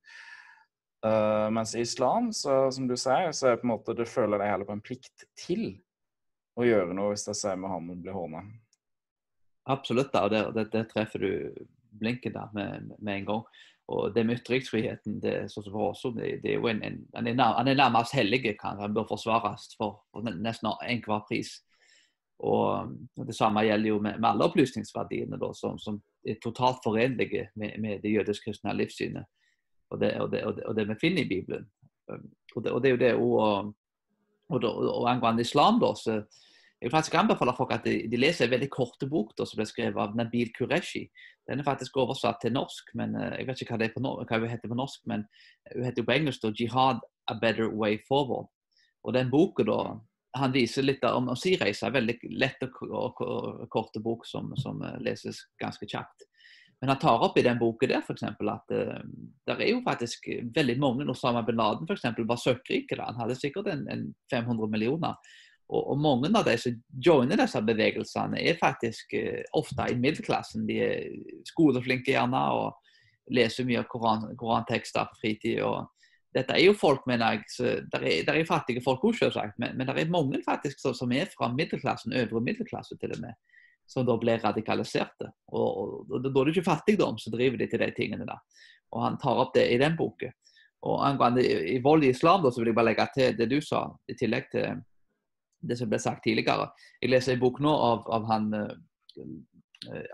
Uh, 1.02 1.50
mens 1.54 1.74
i 1.74 1.82
islam, 1.82 2.30
så, 2.36 2.68
som 2.74 2.86
du 2.90 2.94
sier, 2.94 3.32
så 3.34 3.48
er 3.48 3.56
det 3.56 3.64
på 3.64 3.66
en 3.66 3.74
måte 3.74 3.96
du 3.98 4.04
føler 4.06 4.38
deg 4.38 4.52
heller 4.54 4.70
på 4.70 4.76
en 4.78 4.84
plikt 4.86 5.26
til 5.40 5.72
å 6.60 6.68
gjøre 6.68 6.94
noe 6.94 7.14
hvis 7.14 7.26
jeg 7.32 7.40
ser 7.40 7.62
Mohammed 7.62 8.04
bli 8.04 8.14
håna. 8.14 8.44
Absolutt, 9.72 10.14
og 10.18 10.30
det, 10.34 10.44
det, 10.58 10.68
det, 10.74 10.86
treffer 10.92 11.24
du 11.24 11.66
blinken 12.02 12.34
der 12.36 12.54
med, 12.54 12.92
med, 12.98 13.14
en 13.16 13.28
gang. 13.30 13.44
Og 13.92 14.14
det 14.16 14.24
med 14.24 14.40
ytringsfriheten, 14.40 15.18
det, 15.24 15.34
sånn 15.52 15.66
som 15.66 15.74
for 15.74 15.92
oss, 15.92 16.06
det, 16.16 16.38
det 16.44 16.54
er 16.54 16.62
jo 16.62 16.70
en, 16.72 16.80
en, 16.86 17.02
han, 17.18 17.28
er 17.68 17.76
nærmest, 17.76 18.16
hellig. 18.16 18.56
Han 18.64 18.96
bør 18.96 19.10
forsvares 19.10 19.68
for, 19.76 20.00
for 20.14 20.24
nesten 20.32 20.72
enhver 20.88 21.26
pris. 21.28 21.58
Og 22.42 22.96
Det 23.28 23.36
samme 23.38 23.66
gjelder 23.68 23.92
jo 23.92 24.00
med, 24.02 24.18
med 24.18 24.30
alle 24.32 24.48
opplysningsverdiene, 24.48 25.38
da, 25.42 25.52
som, 25.58 25.78
som, 25.80 26.00
er 26.26 26.38
totalt 26.42 26.84
forenlige 26.84 27.48
med, 27.58 27.78
med 27.82 28.02
det 28.04 28.12
jødisk-kristne 28.14 28.76
livssynet 28.78 29.26
og 29.92 30.00
det, 30.00 30.12
og, 30.22 30.32
det, 30.32 30.44
og, 30.46 30.56
det, 30.56 30.66
og 30.70 30.76
det, 30.78 30.86
vi 30.90 30.98
finner 31.02 31.24
i 31.24 31.30
Bibelen. 31.30 31.66
Um, 32.08 32.28
og 32.56 32.64
det, 32.64 32.70
er 32.72 32.94
jo 32.94 33.00
det 33.02 33.14
og, 33.16 33.74
og, 34.50 35.10
angående 35.10 35.42
islam, 35.42 35.80
da, 35.82 35.92
så 35.98 36.22
jeg 36.82 36.90
vil 36.90 36.96
faktisk 36.96 37.16
anbefale 37.20 37.54
folk 37.54 37.72
at 37.76 37.84
de, 37.86 37.92
de 38.10 38.18
leser 38.18 38.48
en 38.48 38.56
veldig 38.56 38.68
korte 38.74 39.06
bok 39.06 39.36
da, 39.38 39.46
som 39.46 39.60
ble 39.60 39.68
skrevet 39.70 40.02
av 40.02 40.16
Nabil 40.18 40.50
Qureshi. 40.56 41.04
Den 41.46 41.62
er 41.62 41.68
faktisk 41.68 42.00
oversatt 42.02 42.40
til 42.42 42.56
norsk, 42.56 42.90
men 42.98 43.14
uh, 43.14 43.36
jeg 43.38 43.46
vet 43.46 43.62
ikke 43.62 43.76
hva 43.76 43.82
det 43.84 43.90
er 43.92 43.94
på, 43.94 44.02
hva 44.02 44.40
hun 44.42 44.50
heter 44.50 44.72
på 44.72 44.78
norsk, 44.80 45.04
men 45.12 45.28
hun 45.76 45.86
heter 45.86 46.02
jo 46.02 46.08
på 46.08 46.16
engelsk 46.16 46.42
da, 46.42 46.50
'Jihad 46.58 47.04
a 47.30 47.36
better 47.38 47.70
way 47.70 48.00
forward'. 48.08 48.50
Og 49.06 49.14
den 49.14 49.30
boken 49.30 49.70
da, 49.70 49.78
han 50.42 50.56
viser 50.56 50.88
litt 50.88 51.06
om, 51.06 51.30
om 51.30 51.38
si 51.38 51.54
reise. 51.62 51.90
Veldig 51.94 52.18
lett 52.42 52.66
og, 52.66 52.82
og, 52.90 53.22
og 53.22 53.70
korte 53.70 54.02
bok 54.02 54.26
som, 54.26 54.50
som, 54.58 54.82
eh, 54.88 54.98
leses 55.06 55.44
ganske 55.62 55.86
kjapt. 55.86 56.26
Men 56.82 56.96
han 56.96 57.02
tar 57.02 57.22
opp 57.22 57.38
i 57.38 57.44
den 57.46 57.60
boken 57.62 57.92
der 57.92 58.02
f.eks. 58.02 58.26
at 58.26 58.74
uh, 58.74 59.06
det 59.46 59.58
er 59.60 59.70
jo 59.70 59.86
faktisk 59.86 60.26
veldig 60.56 60.80
mange 60.82 61.06
Osama 61.14 61.46
bin 61.46 61.62
Laden 61.62 61.86
for 61.86 61.94
eksempel, 61.94 62.26
var 62.26 62.42
søkkrike. 62.42 62.98
Han 62.98 63.22
hadde 63.22 63.38
sikkert 63.38 63.70
en, 63.70 63.86
en 63.86 64.08
500 64.34 64.66
millioner. 64.74 65.22
Og, 65.72 65.94
og, 65.94 65.98
mange 66.04 66.32
av 66.36 66.44
de 66.46 66.58
som 66.60 66.76
joiner 67.06 67.40
disse 67.40 67.62
bevegelsene, 67.64 68.42
er 68.44 68.60
faktisk 68.60 69.16
uh, 69.16 69.40
ofte 69.58 69.88
i 69.88 69.96
middelklassen. 69.96 70.68
De 70.68 70.80
er 70.84 71.06
skoleflinke 71.48 72.12
gjerne 72.12 72.44
og 72.58 73.32
leser 73.32 73.68
mye 73.68 73.84
koran, 73.88 74.28
korantekster 74.40 75.08
på 75.12 75.22
fritid. 75.22 75.62
dette 76.36 76.56
er 76.56 76.66
jo 76.66 76.74
folk, 76.74 77.06
mener 77.08 77.38
jeg, 77.38 77.44
så 77.52 77.64
der 77.92 78.04
er, 78.04 78.26
der 78.28 78.40
er 78.40 78.48
fattige 78.48 78.84
folk 78.84 79.04
òg, 79.04 79.16
selvsagt, 79.20 79.58
men, 79.60 79.78
men 79.78 79.88
det 79.88 80.00
er 80.00 80.12
mange 80.12 80.42
faktisk 80.46 80.80
som 80.80 81.12
er 81.12 81.32
fra 81.32 81.52
middelklassen, 81.52 82.14
øvre 82.14 82.42
middelklasse 82.42 82.98
til 83.00 83.16
og 83.16 83.22
med, 83.24 83.34
som 83.88 84.06
da 84.08 84.16
blir 84.20 84.44
radikaliserte. 84.44 85.32
Og, 85.52 85.68
og, 85.68 86.12
og 86.12 86.24
Da 86.24 86.32
er 86.32 86.46
det 86.46 86.56
ikke 86.56 86.70
fattigdom 86.70 87.18
som 87.20 87.36
driver 87.36 87.58
de 87.60 87.68
til 87.68 87.84
de 87.84 87.92
tingene. 87.96 88.28
da. 88.28 88.40
Og 88.92 89.04
Han 89.04 89.20
tar 89.20 89.44
opp 89.44 89.56
det 89.56 89.68
i 89.72 89.80
den 89.80 89.98
boken. 90.00 90.32
Og 90.88 91.04
Angående 91.06 91.44
i 91.44 91.78
vold 91.84 92.04
i 92.04 92.10
islam, 92.10 92.42
da, 92.44 92.52
så 92.52 92.62
vil 92.62 92.72
jeg 92.72 92.80
bare 92.80 92.90
legge 92.90 93.08
til 93.14 93.36
det 93.38 93.50
du 93.52 93.60
sa, 93.62 93.84
i 94.10 94.16
tillegg 94.18 94.48
til 94.52 94.80
det 95.62 95.78
som 95.80 95.90
ble 95.90 96.00
sagt 96.02 96.24
tidligere. 96.26 96.70
Jeg 97.02 97.12
leser 97.14 97.36
en 97.36 97.44
bok 97.44 97.60
nå 97.64 97.72
av, 97.72 98.06
av 98.12 98.28
han 98.32 98.50
uh, 98.54 98.76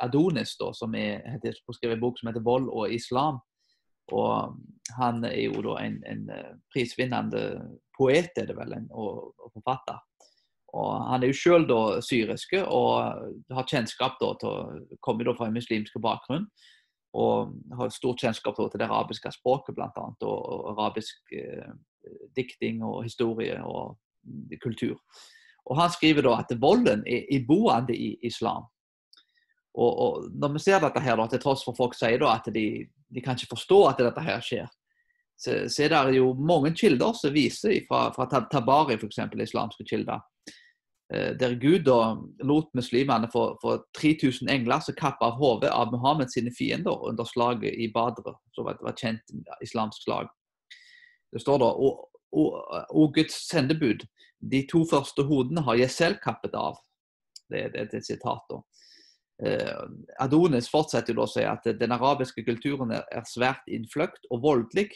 Adonis, 0.03 0.55
da, 0.59 0.71
som 0.73 0.95
er, 0.95 1.21
heter, 1.27 1.55
skrevet 1.75 1.97
en 1.97 2.03
bok 2.03 2.19
som 2.19 2.29
heter 2.29 2.43
'Vold 2.43 2.69
og 2.69 2.91
islam'. 2.91 3.39
Og 4.11 4.55
Han 4.97 5.23
er 5.25 5.49
jo 5.49 5.61
da 5.61 5.81
en, 5.83 5.97
en 6.07 6.29
eh, 6.31 6.53
prisvinnende 6.71 7.41
poet, 7.97 8.31
er 8.37 8.45
det 8.47 8.55
vel, 8.55 8.73
en, 8.73 8.87
og, 8.91 9.33
og, 9.35 9.51
forfatter. 9.51 9.99
Og 10.79 11.03
Han 11.09 11.23
er 11.23 11.33
jo 11.33 11.57
da 11.67 11.99
syriske 12.01 12.63
og 12.63 13.51
har 13.51 13.67
kjennskap 13.67 14.15
da 14.21 14.33
til 14.39 14.49
å 14.49 14.97
komme 15.03 15.35
fra 15.35 15.47
en 15.47 15.57
muslimsk 15.59 15.99
bakgrunn. 15.99 16.47
Og 17.17 17.53
har 17.75 17.89
stort 17.89 18.21
kjennskap 18.21 18.55
da, 18.55 18.69
til 18.69 18.79
det 18.79 18.87
arabiske 18.87 19.31
språket, 19.31 19.75
bl.a. 19.75 19.91
Og, 20.21 20.23
og 20.23 20.71
arabisk 20.77 21.35
eh, 21.35 21.71
dikting 22.35 22.83
og 22.83 23.03
historie 23.03 23.59
og 23.63 23.97
kultur. 24.63 24.95
Og 25.67 25.77
Han 25.77 25.91
skriver 25.91 26.23
da 26.23 26.37
at 26.39 26.55
volden 26.61 27.03
er 27.07 27.27
iboende 27.35 27.95
i 27.95 28.15
islam. 28.23 28.67
Og, 29.77 29.99
og, 29.99 30.29
Når 30.33 30.53
vi 30.53 30.59
ser 30.59 30.79
dette, 30.81 31.03
her 31.03 31.15
da, 31.19 31.27
til 31.29 31.41
tross 31.43 31.65
for 31.65 31.77
folk 31.77 31.95
sier 31.97 32.19
da 32.21 32.33
at 32.37 32.49
de, 32.53 32.87
de 33.13 33.21
kan 33.21 33.37
ikke 33.37 33.53
forstå 33.53 33.81
at 33.91 34.01
dette 34.01 34.23
her 34.25 34.41
skjer, 34.41 34.69
så, 35.37 35.67
så 35.69 35.83
er 35.85 35.93
det 35.93 36.17
jo 36.17 36.31
mange 36.33 36.71
kilder 36.73 37.13
som 37.13 37.35
viser 37.35 37.83
fra, 37.85 38.07
fra 38.15 38.25
Tabari, 38.49 38.97
f.eks. 38.97 39.19
islamske 39.43 39.85
kilder, 39.85 40.23
eh, 41.13 41.35
der 41.37 41.53
Gud 41.61 41.85
da 41.85 42.15
lot 42.41 42.71
muslimene 42.73 43.29
få, 43.29 43.51
få 43.61 43.77
3000 43.99 44.49
engler 44.49 44.81
som 44.81 44.97
kappa 44.97 45.29
av 45.29 45.37
hodet 45.37 45.69
av 45.69 45.93
Muhammed 45.93 46.33
sine 46.33 46.49
fiender 46.57 47.05
under 47.05 47.29
slaget 47.29 47.77
i 47.77 47.91
Badr, 47.93 48.33
som 48.55 48.65
var 48.65 48.81
et 48.81 49.03
kjent 49.03 49.37
islamsk 49.61 50.07
slag. 50.07 50.33
Det 51.29 51.43
står 51.43 51.61
da 51.61 51.69
og, 51.69 52.07
og, 52.33 52.57
og 52.89 53.13
Guds 53.13 53.37
sendebud 53.45 54.07
de 54.39 54.63
to 54.69 54.83
første 54.89 55.23
hodene 55.27 55.63
har 55.65 55.79
jeg 55.79 55.93
selv 55.93 56.19
kappet 56.23 56.55
av. 56.57 56.77
Det, 57.47 57.71
det, 57.73 57.87
det 57.91 57.99
er 57.99 58.03
et 58.03 58.09
sitat. 58.09 58.43
da. 58.49 58.61
Eh, 59.45 59.83
Adonis 60.23 60.69
fortsetter 60.69 61.17
å 61.19 61.27
si 61.29 61.43
at 61.45 61.67
den 61.77 61.93
arabiske 61.93 62.43
kulturen 62.45 62.91
er, 62.95 63.23
svært 63.29 63.67
innfløkt 63.69 64.25
og 64.31 64.43
voldelig. 64.43 64.89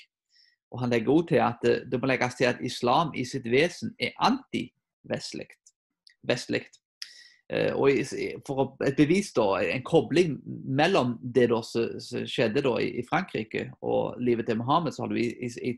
Og 0.71 0.79
Han 0.81 0.93
legger 0.93 1.11
også 1.11 1.27
til 1.33 1.41
at 1.43 1.65
det 1.91 1.99
må 1.99 2.07
legges 2.07 2.37
til 2.39 2.47
at 2.49 2.61
islam 2.63 3.11
i 3.15 3.25
sitt 3.27 3.45
vesen 3.51 3.95
er 3.99 4.15
anti-vestlig. 4.23 5.49
Eh, 7.51 7.73
og 7.75 7.89
For 8.47 8.77
et 8.87 8.95
bevis, 8.95 9.33
da, 9.35 9.59
en 9.59 9.83
kobling 9.83 10.39
mellom 10.65 11.17
det 11.21 11.49
som 11.67 12.25
skjedde 12.25 12.63
da 12.63 12.77
i 12.79 13.03
Frankrike 13.09 13.71
og 13.81 14.15
livet 14.19 14.47
til 14.47 14.57
Mohammed, 14.57 14.91
så 14.93 15.03
har 15.03 15.11
du 15.11 15.19
i, 15.19 15.29
i, 15.45 15.75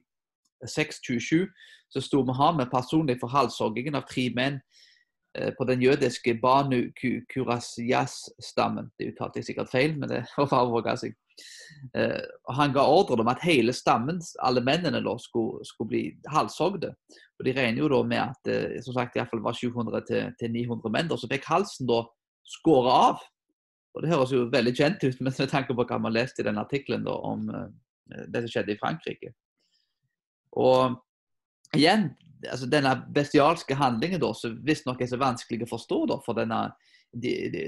627 0.67 1.47
så 1.93 2.01
sto 2.01 2.23
Mohammed 2.25 2.71
personlig 2.71 3.19
for 3.21 3.31
halshoggingen 3.33 3.97
av 3.97 4.07
tre 4.09 4.29
menn 4.33 4.57
eh, 5.37 5.51
på 5.53 5.67
den 5.69 5.83
jødiske 5.83 6.35
Banu 6.41 6.87
Kurasias-stammen. 7.29 8.89
Det 8.97 9.11
uttalte 9.13 9.41
jeg 9.41 9.51
sikkert 9.51 9.73
feil, 9.73 9.93
men 9.99 10.09
det 10.09 10.23
var 10.51 10.71
våga 10.71 10.95
seg. 10.97 11.13
Eh, 11.97 12.23
han 12.57 12.73
ga 12.73 12.85
ordre 12.89 13.21
om 13.21 13.29
at 13.29 13.45
hele 13.45 13.75
stammen, 13.77 14.21
alle 14.41 14.63
mennene, 14.65 15.03
da, 15.05 15.13
skulle, 15.21 15.61
skulle 15.69 15.91
bli 15.93 16.03
halshogde. 16.33 16.95
Og 17.37 17.45
De 17.45 17.53
regner 17.53 17.83
jo 17.83 17.91
da 17.93 18.01
med 18.09 18.23
at 18.23 18.49
det 18.49 18.81
som 18.85 18.97
sagt, 18.97 19.13
det 19.13 19.45
var 19.45 19.59
700-900 19.59 20.95
menn. 20.97 21.13
Så 21.13 21.29
fikk 21.29 21.45
halsen 21.49 21.89
da 21.89 22.01
skåret 22.57 22.93
av. 22.93 23.23
Og 23.93 24.01
Det 24.01 24.09
høres 24.09 24.33
jo 24.33 24.47
veldig 24.49 24.73
kjent 24.73 25.05
ut, 25.05 25.19
men 25.21 25.29
med 25.29 25.53
tanke 25.53 25.77
på 25.77 25.85
hva 25.85 26.01
man 26.01 26.17
leste 26.17 26.41
i 26.41 26.49
den 26.49 26.61
artikkelen 26.61 27.05
om 27.05 27.45
det 28.09 28.41
som 28.43 28.49
skjedde 28.49 28.73
i 28.73 28.81
Frankrike. 28.81 29.35
Og 30.59 30.97
igjen, 31.75 32.11
altså 32.49 32.67
denne 32.69 32.93
bestialske 33.15 33.77
handlingen 33.79 34.21
da, 34.21 34.31
som 34.37 34.59
visstnok 34.65 35.01
er 35.01 35.09
så 35.11 35.19
vanskelig 35.21 35.65
å 35.65 35.73
forstå 35.73 35.99
da, 36.11 36.19
for 36.25 36.37
denne 36.37 36.61
di, 37.13 37.33
di, 37.53 37.65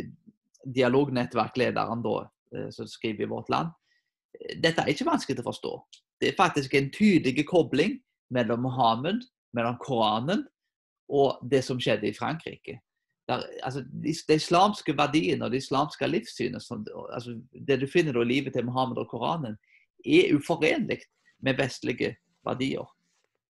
dialognettverklederen 0.78 2.04
da, 2.06 2.16
eh, 2.56 2.70
som 2.76 2.90
skriver 2.90 3.26
i 3.26 3.32
Vårt 3.32 3.52
Land. 3.54 3.74
Dette 4.62 4.84
er 4.84 4.92
ikke 4.92 5.08
vanskelig 5.08 5.42
å 5.42 5.50
forstå. 5.50 5.76
Det 6.22 6.32
er 6.32 6.40
faktisk 6.40 6.74
en 6.76 6.92
tydelig 6.94 7.46
kobling 7.48 7.98
mellom 8.34 8.66
Mohammed, 8.66 9.24
mellom 9.56 9.78
Koranen 9.80 10.44
og 11.12 11.40
det 11.46 11.62
som 11.66 11.80
skjedde 11.80 12.10
i 12.10 12.16
Frankrike. 12.16 12.80
Der, 13.30 13.42
altså, 13.66 13.82
de, 13.82 14.14
de, 14.14 14.38
islamske 14.38 14.94
verdiene 14.98 15.48
og 15.48 15.54
det 15.54 15.64
islamske 15.64 16.08
livssynet, 16.08 16.62
som, 16.62 16.84
altså, 17.14 17.40
det 17.68 17.80
du 17.82 17.88
finner 17.90 18.20
i 18.22 18.28
livet 18.28 18.54
til 18.54 18.68
Mohammed 18.68 19.00
og 19.02 19.10
Koranen, 19.10 19.58
er 20.06 20.36
uforenlig 20.36 21.00
med 21.42 21.58
vestlige 21.58 22.14
verdier. 22.46 22.86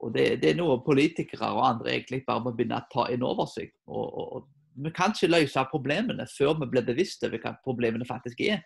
Og 0.03 0.13
det, 0.13 0.25
det, 0.41 0.51
er 0.51 0.59
noe 0.59 0.81
politikere 0.83 1.49
og 1.55 1.63
andre 1.65 1.93
egentlig 1.95 2.25
bare 2.27 2.43
må 2.43 2.53
begynne 2.55 2.81
å 2.81 2.87
ta 2.91 3.07
inn 3.13 3.23
over 3.25 3.47
seg. 3.49 3.71
Og, 3.87 4.05
og, 4.05 4.25
og, 4.37 4.51
vi 4.75 4.91
kan 4.91 5.13
ikke 5.15 5.31
løse 5.31 5.61
problemene 5.71 6.25
før 6.27 6.57
vi 6.59 6.67
blir 6.73 6.83
bevisste 6.83 7.29
over 7.29 7.39
hva 7.39 7.53
problemene 7.63 8.07
faktisk 8.07 8.41
er. 8.43 8.65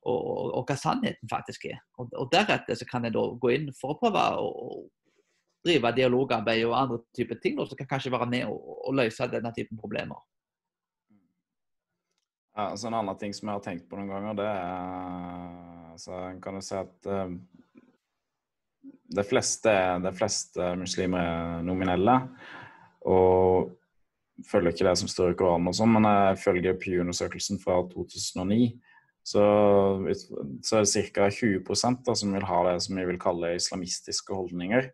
Og, 0.00 0.56
og, 0.56 0.64
hva 0.66 0.76
sannheten 0.80 1.30
faktisk 1.30 1.68
er. 1.70 1.78
Og, 2.00 2.10
Deretter 2.32 2.78
så 2.78 2.88
kan 2.88 3.06
jeg 3.06 3.14
da 3.14 3.22
gå 3.38 3.52
inn 3.54 3.68
for 3.78 3.94
å 3.94 4.00
prøve 4.00 4.24
å 4.40 4.80
drive 5.64 5.92
dialogarbeid 5.94 6.64
og 6.66 6.74
andre 6.74 6.98
typer 7.14 7.38
ting 7.38 7.58
som 7.60 7.78
kan 7.78 7.88
kanskje 7.92 8.12
være 8.12 8.28
med 8.32 8.50
og, 8.50 8.90
løse 8.96 9.28
denne 9.30 9.52
typen 9.54 9.78
problemer. 9.78 10.18
Ja, 12.56 12.72
altså 12.72 12.88
En 12.88 12.98
annen 12.98 13.18
ting 13.20 13.32
som 13.36 13.46
jeg 13.46 13.60
har 13.60 13.62
tenkt 13.62 13.86
på 13.88 14.00
noen 14.00 14.10
ganger, 14.10 14.40
det 14.40 14.48
er 14.50 15.70
så 16.00 16.40
kan 16.42 16.56
du 16.56 16.62
si 16.64 16.76
at 16.78 17.08
uh, 17.10 17.32
de 19.10 19.24
fleste, 19.26 19.72
de 20.04 20.12
fleste 20.14 20.70
muslimer 20.78 21.20
er 21.20 21.66
nominelle. 21.66 22.16
Og 23.10 23.70
følger 24.46 24.72
ikke 24.72 24.86
det 24.88 24.96
som 25.00 25.10
står 25.10 25.34
i 25.34 25.38
Koranen 25.38 25.70
og 25.70 25.76
sånn, 25.76 25.92
men 25.96 26.06
jeg 26.08 26.40
følger 26.44 26.78
Pew-undersøkelsen 26.80 27.60
fra 27.62 27.80
2009. 27.90 28.70
Så, 29.30 29.42
så 30.64 30.78
er 30.78 30.86
det 30.86 31.04
ca. 31.12 31.28
20 31.28 31.60
da, 32.06 32.14
som 32.16 32.32
vil 32.34 32.46
ha 32.48 32.60
det 32.70 32.78
som 32.86 32.96
vi 32.96 33.06
vil 33.10 33.20
kalle 33.20 33.54
islamistiske 33.58 34.34
holdninger. 34.34 34.90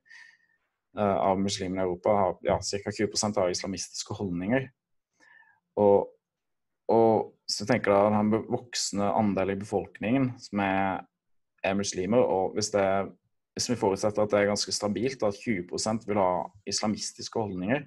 Uh, 0.97 1.17
av 1.31 1.39
muslimene 1.39 1.83
i 1.83 1.85
Europa 1.85 2.15
har 2.17 2.37
ja, 2.47 2.57
ca. 2.59 2.93
20% 2.99 3.41
har 3.41 3.53
islamistiske 3.53 4.17
holdninger. 4.17 4.71
Og, 5.77 6.09
og 6.91 7.35
så 7.47 7.67
tenker 7.69 7.93
jeg 7.93 8.09
at 8.09 8.17
den 8.17 8.49
voksne 8.49 9.13
andelen 9.13 9.59
i 9.59 9.61
befolkningen 9.61 10.31
som 10.41 10.63
er, 10.65 11.05
er 11.63 11.77
muslimer, 11.79 12.25
og 12.25 12.57
hvis 12.57 12.73
det 12.73 12.83
er 12.83 13.11
hvis 13.57 13.71
vi 13.73 13.79
forutsetter 13.81 14.21
at 14.21 14.33
det 14.33 14.43
er 14.43 14.51
ganske 14.51 14.73
stabilt, 14.75 15.23
at 15.25 15.39
20% 15.41 16.05
vil 16.05 16.21
ha 16.21 16.33
islamistiske 16.69 17.41
holdninger, 17.41 17.87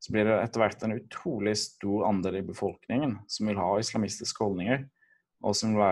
så 0.00 0.14
blir 0.14 0.24
det 0.24 0.38
etter 0.40 0.62
hvert 0.62 0.86
en 0.86 0.96
utrolig 0.96 1.52
stor 1.60 2.06
andel 2.08 2.38
i 2.38 2.46
befolkningen 2.46 3.18
som 3.28 3.50
vil 3.50 3.60
ha 3.60 3.74
islamistiske 3.76 4.40
holdninger, 4.40 4.86
og 5.44 5.56
som 5.56 5.74
vil 5.74 5.82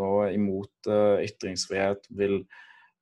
være 0.00 0.32
imot 0.32 0.88
uh, 0.88 1.20
ytringsfrihet, 1.20 2.08
vil 2.16 2.40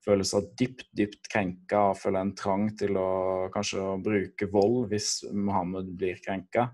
føle 0.03 0.27
seg 0.27 0.51
dypt, 0.59 0.89
dypt 0.99 1.31
krenka, 1.31 1.93
føle 1.99 2.25
en 2.25 2.35
trang 2.39 2.69
til 2.79 2.99
å 2.99 3.11
kanskje 3.55 3.87
bruke 4.03 4.51
vold 4.51 4.89
hvis 4.91 5.13
Mohammed 5.31 5.95
blir 5.99 6.19
krenka. 6.25 6.73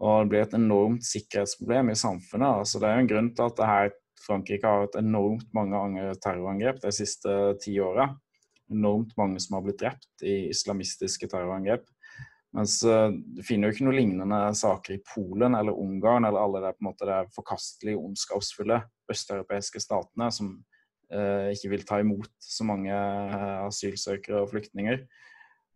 Og 0.00 0.22
det 0.22 0.30
blir 0.32 0.46
et 0.46 0.56
enormt 0.56 1.04
sikkerhetsproblem 1.06 1.92
i 1.92 1.98
samfunnet. 1.98 2.62
Altså, 2.62 2.80
det 2.80 2.88
er 2.88 2.96
jo 2.96 3.04
en 3.04 3.10
grunn 3.10 3.32
til 3.34 3.50
at 3.50 3.58
det 3.58 3.70
her 3.70 3.90
Frankrike 4.20 4.66
har 4.66 4.84
hatt 4.84 4.98
enormt 5.00 5.48
mange 5.56 6.10
terrorangrep 6.22 6.80
de 6.82 6.92
siste 6.94 7.36
ti 7.62 7.76
åra. 7.82 8.10
Enormt 8.70 9.16
mange 9.18 9.40
som 9.42 9.56
har 9.56 9.64
blitt 9.66 9.80
drept 9.80 10.26
i 10.26 10.50
islamistiske 10.50 11.28
terrorangrep. 11.30 11.86
Mens 12.56 12.80
uh, 12.82 13.08
du 13.10 13.42
finner 13.46 13.68
jo 13.68 13.76
ikke 13.76 13.86
noe 13.86 13.96
lignende 13.96 14.40
saker 14.58 14.96
i 14.96 15.02
Polen 15.06 15.54
eller 15.58 15.76
Ungarn 15.78 16.26
eller 16.26 16.42
alle 16.42 16.64
de, 16.64 16.72
på 16.74 16.82
en 16.82 16.88
måte, 16.90 17.06
de 17.06 17.36
forkastelige, 17.36 18.00
ondskapsfulle 18.00 18.80
østeuropeiske 19.10 19.82
statene 19.82 20.28
som 20.34 20.52
eh, 21.10 21.48
ikke 21.54 21.72
vil 21.72 21.82
ta 21.86 21.96
imot 22.02 22.30
så 22.42 22.66
mange 22.66 22.94
uh, 22.94 23.66
asylsøkere 23.66 24.44
og 24.44 24.52
flyktninger. 24.52 25.00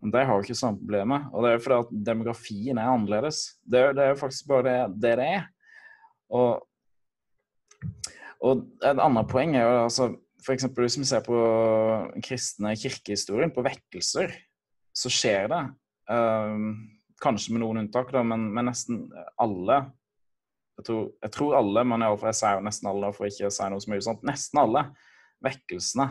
Men 0.03 0.13
de 0.15 0.23
har 0.27 0.37
jo 0.37 0.45
ikke 0.45 0.59
samme 0.59 0.83
problemet. 0.83 1.27
Og 1.33 1.47
det 1.47 1.51
er 1.51 1.65
fordi 1.65 1.81
at 1.81 1.93
demografien 2.11 2.79
er 2.79 2.91
annerledes. 2.93 3.41
Det 3.65 3.81
er, 3.81 3.97
det 3.97 4.05
er 4.05 4.13
jo 4.13 4.21
faktisk 4.21 4.51
bare 4.51 4.67
det, 4.69 4.79
det 5.03 5.15
er. 5.25 5.47
Og 6.35 6.63
og 8.45 8.67
et 8.85 9.01
annet 9.01 9.31
poeng 9.31 9.55
er 9.57 9.65
jo 9.65 9.83
altså 9.87 10.11
F.eks. 10.45 10.67
hvis 10.77 10.99
vi 11.01 11.07
ser 11.09 11.23
på 11.25 11.37
kristne 12.25 12.75
kirkehistorien, 12.77 13.53
på 13.55 13.65
vekkelser, 13.65 14.35
så 14.93 15.11
skjer 15.13 15.49
det. 15.49 15.61
Um, 16.13 16.67
kanskje 17.23 17.55
med 17.55 17.63
noen 17.63 17.81
unntak, 17.85 18.13
da, 18.13 18.21
men, 18.27 18.51
men 18.53 18.69
nesten 18.69 19.07
alle 19.41 19.87
jeg 20.75 20.89
tror, 20.89 21.05
jeg 21.23 21.33
tror 21.37 21.57
alle, 21.61 21.85
men 21.87 22.03
jeg, 22.03 22.19
jeg 22.27 22.37
sier 22.41 22.65
nesten 22.67 22.89
alle 22.91 23.13
for 23.15 23.31
ikke 23.31 23.47
å 23.47 23.55
si 23.55 23.67
noe 23.71 23.83
som 23.83 23.95
er 23.95 24.03
usant, 24.03 24.25
nesten 24.27 24.61
alle 24.65 24.83
vekkelsene 25.45 26.09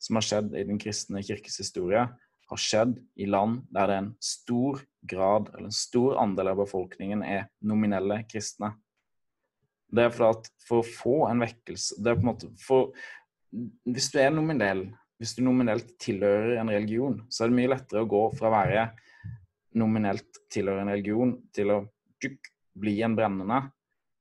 som 0.00 0.18
har 0.18 0.24
skjedd 0.24 0.54
i 0.56 0.64
den 0.64 0.80
kristne 0.80 1.22
kirkes 1.26 1.58
historie, 1.60 2.06
har 2.48 2.62
skjedd 2.62 2.94
i 3.20 3.26
land 3.28 3.66
der 3.74 3.90
det 3.90 3.96
er 3.98 4.02
en 4.06 4.12
stor 4.24 4.80
grad, 5.10 5.50
eller 5.52 5.68
en 5.68 5.76
stor 5.76 6.16
andel 6.22 6.54
av 6.54 6.62
befolkningen 6.62 7.24
er 7.26 7.50
nominelle 7.60 8.22
kristne. 8.30 8.72
Det 9.88 10.04
er 10.04 10.14
for 10.14 10.34
at 10.36 10.48
for 10.68 10.82
å 10.82 10.86
få 10.86 11.16
en 11.30 11.40
vekkelse 11.40 11.96
det 12.02 12.12
er 12.12 12.18
på 12.18 12.26
en 12.26 12.30
måte 12.32 12.50
for, 12.60 12.90
Hvis 13.88 14.10
du 14.12 14.18
er 14.20 14.32
nominell, 14.34 14.82
hvis 15.18 15.32
du 15.38 15.42
nominelt 15.42 15.94
tilhører 16.02 16.58
en 16.60 16.70
religion, 16.70 17.22
så 17.32 17.44
er 17.44 17.50
det 17.50 17.56
mye 17.56 17.70
lettere 17.72 18.04
å 18.04 18.10
gå 18.10 18.24
fra 18.36 18.50
å 18.50 18.54
være 18.54 18.82
nominelt 19.78 20.42
tilhører 20.52 20.84
en 20.84 20.92
religion 20.92 21.32
til 21.54 21.72
å 21.72 21.78
bli 22.78 22.98
en 23.02 23.16
brennende, 23.16 23.62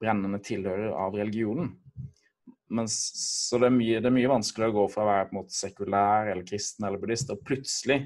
brennende 0.01 0.39
tilhører 0.43 0.95
av 0.95 1.17
religionen. 1.19 1.73
Men, 2.67 2.87
så 2.89 3.59
det 3.61 3.69
er, 3.69 3.75
mye, 3.75 3.99
det 4.03 4.09
er 4.09 4.15
mye 4.15 4.31
vanskeligere 4.31 4.73
å 4.73 4.77
gå 4.81 4.85
fra 4.91 5.05
å 5.05 5.09
være 5.11 5.27
på 5.27 5.35
en 5.35 5.39
måte 5.39 5.55
sekulær 5.55 6.31
eller 6.31 6.47
kristen 6.47 6.87
eller 6.87 6.99
buddhist 6.99 7.31
og 7.31 7.43
plutselig 7.47 8.01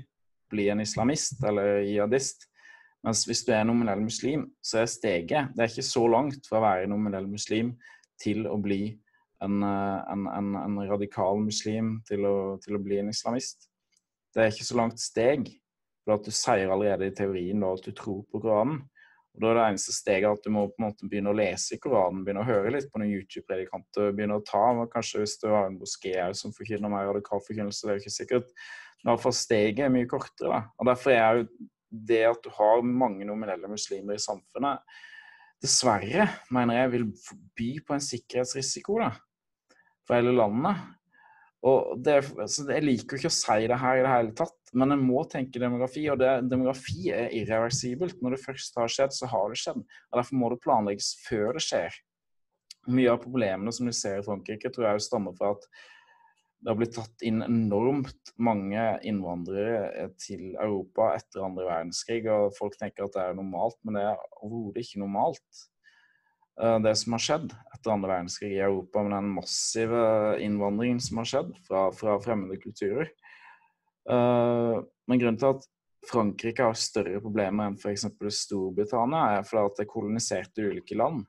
bli 0.51 0.67
en 0.69 0.83
islamist 0.83 1.41
eller 1.47 1.81
jihadist. 1.87 2.45
Mens 3.05 3.23
hvis 3.25 3.41
du 3.47 3.53
er 3.55 3.65
nominell 3.65 4.01
muslim, 4.03 4.45
så 4.61 4.83
er 4.83 4.89
steget 4.89 5.55
Det 5.55 5.63
er 5.63 5.71
ikke 5.71 5.85
så 5.85 6.03
langt 6.09 6.45
fra 6.49 6.59
å 6.59 6.65
være 6.65 6.89
nominell 6.91 7.25
muslim 7.29 7.73
til 8.21 8.45
å 8.45 8.57
bli 8.61 8.83
en, 9.41 9.63
eh, 9.65 10.11
en, 10.13 10.27
en, 10.29 10.53
en 10.61 10.79
radikal 10.89 11.41
muslim, 11.41 11.95
til 12.07 12.27
å, 12.29 12.35
til 12.61 12.77
å, 12.77 12.83
bli 12.83 12.99
en 13.01 13.09
islamist. 13.09 13.69
Det 14.31 14.43
er 14.43 14.53
ikke 14.53 14.69
så 14.69 14.77
langt 14.77 15.01
steg, 15.01 15.49
for 16.05 16.15
at 16.17 16.25
du 16.25 16.33
sier 16.33 16.69
allerede 16.71 17.09
i 17.09 17.15
teorien 17.17 17.61
da, 17.61 17.73
at 17.73 17.85
du 17.85 17.93
tror 17.97 18.21
på 18.29 18.41
Koranen. 18.43 18.83
Og 19.31 19.41
Da 19.41 19.49
er 19.49 19.57
det 19.57 19.65
eneste 19.71 19.93
steget 19.95 20.27
at 20.27 20.43
du 20.43 20.51
må 20.51 20.65
på 20.67 20.81
en 20.81 20.89
måte 20.89 21.07
begynne 21.07 21.31
å 21.31 21.37
lese 21.37 21.79
Koranen, 21.81 22.23
begynne 22.25 22.43
å 22.43 22.49
høre 22.49 22.73
litt 22.75 22.89
på 22.91 22.99
noen 22.99 23.13
YouTube-predikanter, 23.15 24.11
begynne 24.13 24.37
å 24.37 24.45
ta 24.45 24.63
Kanskje 24.91 25.23
hvis 25.23 25.37
du 25.41 25.47
har 25.49 25.69
en 25.69 25.77
moské 25.79 26.15
som 26.37 26.53
forkynner 26.53 26.91
mer 26.91 27.07
radikal 27.09 27.41
forkynnelse, 27.45 27.85
det 27.85 27.93
er 27.93 27.99
jo 27.99 28.03
ikke 28.03 28.17
sikkert. 28.17 28.55
Men 29.01 29.13
iallfall 29.13 29.33
steget 29.33 29.85
er 29.87 29.93
mye 29.93 30.09
kortere. 30.09 30.51
da. 30.51 30.59
Og 30.77 30.89
Derfor 30.91 31.15
er 31.15 31.21
jeg 31.21 31.39
jo 31.39 31.69
det 31.91 32.23
at 32.29 32.43
du 32.43 32.49
har 32.55 32.85
mange 32.85 33.27
nominelle 33.27 33.69
muslimer 33.69 34.15
i 34.17 34.23
samfunnet, 34.23 34.81
dessverre, 35.61 36.25
mener 36.53 36.79
jeg, 36.79 36.91
vil 36.95 37.05
by 37.57 37.69
på 37.85 37.95
en 37.95 38.03
sikkerhetsrisiko 38.03 38.97
da, 39.03 39.11
for 40.07 40.17
hele 40.17 40.33
landet. 40.33 40.81
Og 41.61 41.99
det, 42.01 42.15
altså, 42.41 42.65
Jeg 42.73 42.85
liker 42.87 43.19
ikke 43.19 43.29
å 43.29 43.35
si 43.35 43.67
det 43.69 43.77
her 43.77 43.99
i 43.99 44.01
det 44.01 44.11
hele 44.11 44.33
tatt, 44.37 44.71
men 44.73 44.95
en 44.95 45.03
må 45.05 45.21
tenke 45.29 45.61
demografi. 45.61 46.07
Og 46.09 46.17
det, 46.17 46.31
demografi 46.49 47.11
er 47.13 47.33
irreversibelt. 47.37 48.17
Når 48.23 48.35
det 48.35 48.45
først 48.45 48.79
har 48.81 48.89
skjedd, 48.89 49.13
så 49.13 49.29
har 49.29 49.51
det 49.51 49.59
skjedd. 49.61 49.83
og 49.83 50.17
Derfor 50.17 50.41
må 50.41 50.49
det 50.49 50.61
planlegges 50.63 51.11
før 51.27 51.59
det 51.59 51.65
skjer. 51.67 51.99
Mye 52.89 53.13
av 53.13 53.21
problemene 53.21 53.73
som 53.75 53.85
vi 53.85 53.93
ser 53.93 54.17
i 54.17 54.25
Frankrike, 54.25 54.73
tror 54.73 54.89
jeg 54.89 55.05
stammer 55.05 55.37
fra 55.37 55.53
at 55.53 55.69
det 56.61 56.69
har 56.69 56.77
blitt 56.77 56.93
tatt 56.93 57.23
inn 57.25 57.41
enormt 57.41 58.31
mange 58.37 58.81
innvandrere 59.07 60.11
til 60.21 60.51
Europa 60.61 61.09
etter 61.15 61.41
andre 61.47 61.65
verdenskrig. 61.65 62.21
og 62.29 62.53
Folk 62.53 62.77
tenker 62.77 63.07
at 63.07 63.15
det 63.15 63.23
er 63.23 63.37
normalt, 63.37 63.79
men 63.81 63.97
det 63.97 64.03
er 64.11 64.21
overhodet 64.43 64.85
ikke 64.85 65.01
normalt. 65.01 65.63
Eh, 66.61 66.77
det 66.85 66.93
som 67.01 67.17
har 67.17 67.25
skjedd 67.25 67.49
etter 67.73 67.95
andre 67.95 68.13
verdenskrig 68.13 68.53
i 68.53 68.61
Europa, 68.61 69.01
med 69.01 69.15
den 69.17 69.33
massive 69.39 70.05
innvandringen 70.45 71.01
som 71.01 71.23
har 71.23 71.31
skjedd 71.33 71.51
fra, 71.65 71.87
fra 71.97 72.19
fremmede 72.21 72.61
kulturer. 72.61 73.09
Eh, 74.09 74.77
men 75.09 75.21
grunnen 75.21 75.41
til 75.41 75.55
at 75.55 75.65
Frankrike 76.11 76.65
har 76.65 76.77
større 76.77 77.21
problemer 77.21 77.71
enn 77.71 77.81
f.eks. 77.81 78.05
Storbritannia, 78.37 79.39
er 79.39 79.49
fordi 79.49 79.65
at 79.65 79.81
det 79.81 79.89
koloniserte 79.89 80.69
ulike 80.69 80.97
land. 80.97 81.25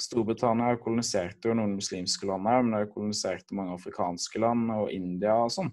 Storbritannia 0.00 0.78
koloniserte 0.80 1.50
jo 1.50 1.56
noen 1.58 1.76
muslimske 1.76 2.28
land 2.28 2.48
her, 2.48 2.64
men 2.64 2.78
de 2.78 2.92
koloniserte 2.92 3.56
mange 3.56 3.76
afrikanske 3.76 4.40
land 4.40 4.72
og 4.74 4.92
India 4.94 5.36
og 5.44 5.52
sånn, 5.52 5.72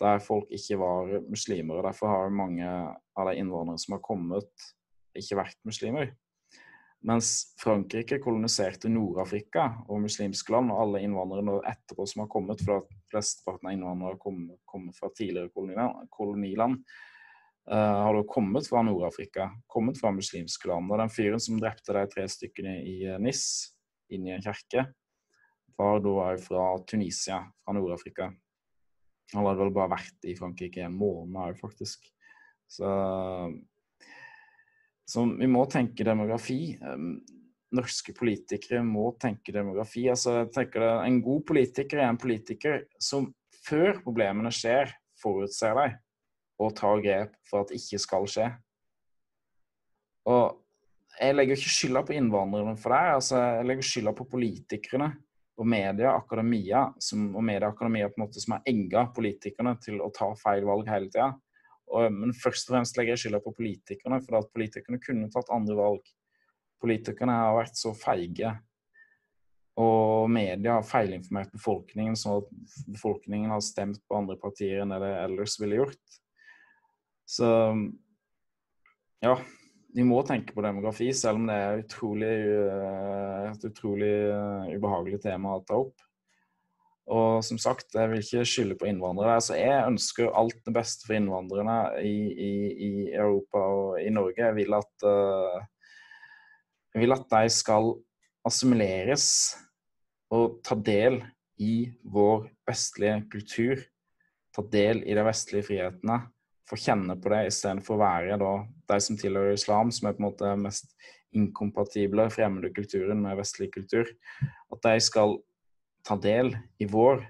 der 0.00 0.20
folk 0.22 0.50
ikke 0.52 0.78
var 0.80 1.14
muslimer. 1.30 1.78
og 1.78 1.88
Derfor 1.88 2.12
har 2.12 2.34
mange 2.34 2.68
av 2.68 3.30
de 3.30 3.38
innvandrere 3.40 3.80
som 3.80 3.96
har 3.96 4.04
kommet, 4.04 4.68
ikke 5.16 5.38
vært 5.38 5.60
muslimer. 5.64 6.12
Mens 7.04 7.54
Frankrike 7.60 8.16
koloniserte 8.24 8.88
Nord-Afrika 8.88 9.66
og 9.92 10.00
muslimske 10.06 10.54
land, 10.54 10.72
og 10.72 10.86
alle 10.86 11.02
innvandrere 11.04 11.60
etterpå 11.68 12.06
som 12.08 12.24
har 12.24 12.30
kommet, 12.32 12.62
for 12.64 12.86
flesteparten 13.12 13.68
av 13.68 13.76
innvandrere 13.76 14.20
kommer, 14.22 14.56
kommer 14.64 14.96
fra 14.96 15.10
tidligere 15.12 15.52
koloniland, 15.52 16.88
har 17.72 18.14
da 18.14 18.22
kommet 18.28 18.68
fra 18.68 18.82
Nord-Afrika, 18.84 19.48
kommet 19.66 20.00
fra 20.00 20.12
muslimske 20.12 20.68
land. 20.68 20.90
Og 20.92 21.00
den 21.00 21.12
fyren 21.12 21.40
som 21.40 21.60
drepte 21.60 21.96
de 21.96 22.04
tre 22.12 22.26
stykkene 22.28 22.76
i 22.84 22.96
uh, 23.08 23.20
Nis, 23.22 23.44
inn 24.12 24.26
i 24.28 24.34
en 24.34 24.44
kirke, 24.44 24.86
var 25.78 26.02
da 26.04 26.32
fra 26.38 26.66
Tunisia, 26.86 27.40
fra 27.64 27.76
Nord-Afrika. 27.76 28.28
Han 29.32 29.46
hadde 29.46 29.62
vel 29.62 29.72
bare 29.74 29.94
vært 29.96 30.28
i 30.28 30.36
Frankrike 30.38 30.84
en 30.84 30.98
måned 30.98 31.40
òg, 31.40 31.56
faktisk. 31.58 32.04
Så, 32.70 32.90
så 35.08 35.24
vi 35.32 35.48
må 35.50 35.64
tenke 35.72 36.06
demografi. 36.06 36.76
Um, 36.84 37.16
norske 37.74 38.12
politikere 38.14 38.84
må 38.86 39.08
tenke 39.20 39.56
demografi. 39.56 40.04
Altså, 40.12 40.42
jeg 40.42 40.52
tenker 40.54 40.84
det, 40.84 40.92
En 41.08 41.20
god 41.24 41.42
politiker 41.48 42.04
er 42.04 42.12
en 42.12 42.20
politiker 42.20 42.84
som 43.02 43.32
før 43.64 44.04
problemene 44.04 44.52
skjer, 44.52 44.92
forutser 45.18 45.74
dem 45.80 46.00
og 46.60 46.74
ta 46.78 46.92
grep 47.02 47.34
for 47.48 47.62
at 47.62 47.72
det 47.72 47.80
ikke 47.80 48.00
skal 48.02 48.28
skje. 48.30 48.48
Og 50.30 50.60
jeg 51.14 51.36
legger 51.36 51.58
ikke 51.58 51.76
skylda 51.76 52.02
på 52.06 52.16
innvandrerne 52.16 52.74
for 52.80 52.94
det. 52.94 53.14
Altså, 53.18 53.38
jeg 53.58 53.68
legger 53.68 53.88
skylda 53.88 54.14
på 54.16 54.26
politikerne 54.30 55.10
og 55.54 55.68
media, 55.70 56.10
akademia, 56.16 56.88
som, 56.98 57.28
og 57.36 57.44
media 57.46 57.68
akademia 57.70 58.08
på 58.10 58.18
en 58.18 58.24
måte 58.24 58.42
som 58.42 58.56
har 58.56 58.64
egga 58.70 59.06
politikerne 59.14 59.76
til 59.82 60.00
å 60.02 60.10
ta 60.14 60.32
feil 60.40 60.66
valg 60.66 60.90
hele 60.90 61.10
tida. 61.12 61.30
Men 62.10 62.34
først 62.34 62.66
og 62.66 62.74
fremst 62.74 62.98
legger 62.98 63.14
jeg 63.14 63.26
skylda 63.26 63.42
på 63.44 63.54
politikerne, 63.54 64.18
for 64.24 64.40
at 64.40 64.50
politikerne 64.56 64.98
kunne 65.02 65.30
tatt 65.30 65.52
andre 65.54 65.76
valg. 65.78 66.08
Politikerne 66.82 67.36
har 67.38 67.58
vært 67.60 67.78
så 67.78 67.92
feige. 67.96 68.50
Og 69.78 70.30
media 70.30 70.78
har 70.78 70.86
feilinformert 70.86 71.54
befolkningen, 71.54 72.18
sånn 72.18 72.42
at 72.42 72.82
befolkningen 72.94 73.54
har 73.54 73.62
stemt 73.62 74.02
på 74.08 74.18
andre 74.18 74.36
partier 74.40 74.82
enn 74.82 74.94
det 74.94 75.00
de 75.02 75.14
ellers 75.22 75.56
ville 75.60 75.80
gjort. 75.82 76.18
Så 77.34 77.50
ja, 79.24 79.34
vi 79.94 80.04
må 80.06 80.20
tenke 80.26 80.54
på 80.54 80.62
demografi, 80.64 81.08
selv 81.16 81.40
om 81.40 81.48
det 81.48 81.58
er 81.58 81.84
utrolig, 81.84 82.32
eh, 82.54 83.44
et 83.50 83.66
utrolig 83.68 84.14
eh, 84.30 84.74
ubehagelig 84.74 85.20
tema 85.24 85.56
å 85.56 85.62
ta 85.66 85.78
opp. 85.80 85.94
Og 87.14 87.44
som 87.44 87.58
sagt, 87.60 87.92
jeg 87.92 88.10
vil 88.10 88.22
ikke 88.22 88.46
skylde 88.48 88.78
på 88.80 88.88
innvandrere. 88.88 89.36
Altså, 89.36 89.58
jeg 89.58 89.90
ønsker 89.90 90.32
alt 90.32 90.60
det 90.64 90.72
beste 90.72 91.04
for 91.04 91.18
innvandrerne 91.18 91.76
i, 92.00 92.16
i, 92.32 92.52
i 92.86 92.92
Europa 93.12 93.60
og 93.60 93.98
i 94.00 94.08
Norge. 94.14 94.40
Jeg 94.40 94.56
vil, 94.56 94.72
at, 94.78 95.04
uh, 95.04 95.58
jeg 96.94 97.04
vil 97.04 97.12
at 97.12 97.26
de 97.34 97.52
skal 97.52 97.90
assimileres 98.48 99.26
og 100.32 100.62
ta 100.64 100.78
del 100.80 101.20
i 101.60 101.74
vår 102.08 102.48
vestlige 102.64 103.20
kultur. 103.36 103.84
Ta 104.56 104.64
del 104.72 105.04
i 105.04 105.18
de 105.18 105.28
vestlige 105.28 105.68
frihetene 105.68 106.22
få 106.68 106.78
kjenne 106.80 107.16
på 107.20 107.32
det 107.32 107.42
istedenfor 107.50 107.96
å 107.96 108.02
være 108.02 108.38
da, 108.40 108.54
de 108.92 109.00
som 109.02 109.18
tilhører 109.20 109.56
islam, 109.58 109.92
som 109.92 110.08
er 110.08 110.16
på 110.16 110.22
en 110.22 110.28
måte 110.28 110.54
mest 110.60 110.94
inkompatible 111.34 112.28
fremmede 112.32 112.72
kulturen 112.74 113.20
med 113.24 113.38
vestlig 113.40 113.72
kultur. 113.74 114.08
At 114.72 114.84
de 114.86 115.00
skal 115.02 115.38
ta 116.06 116.16
del 116.20 116.52
i 116.82 116.88
vår 116.88 117.24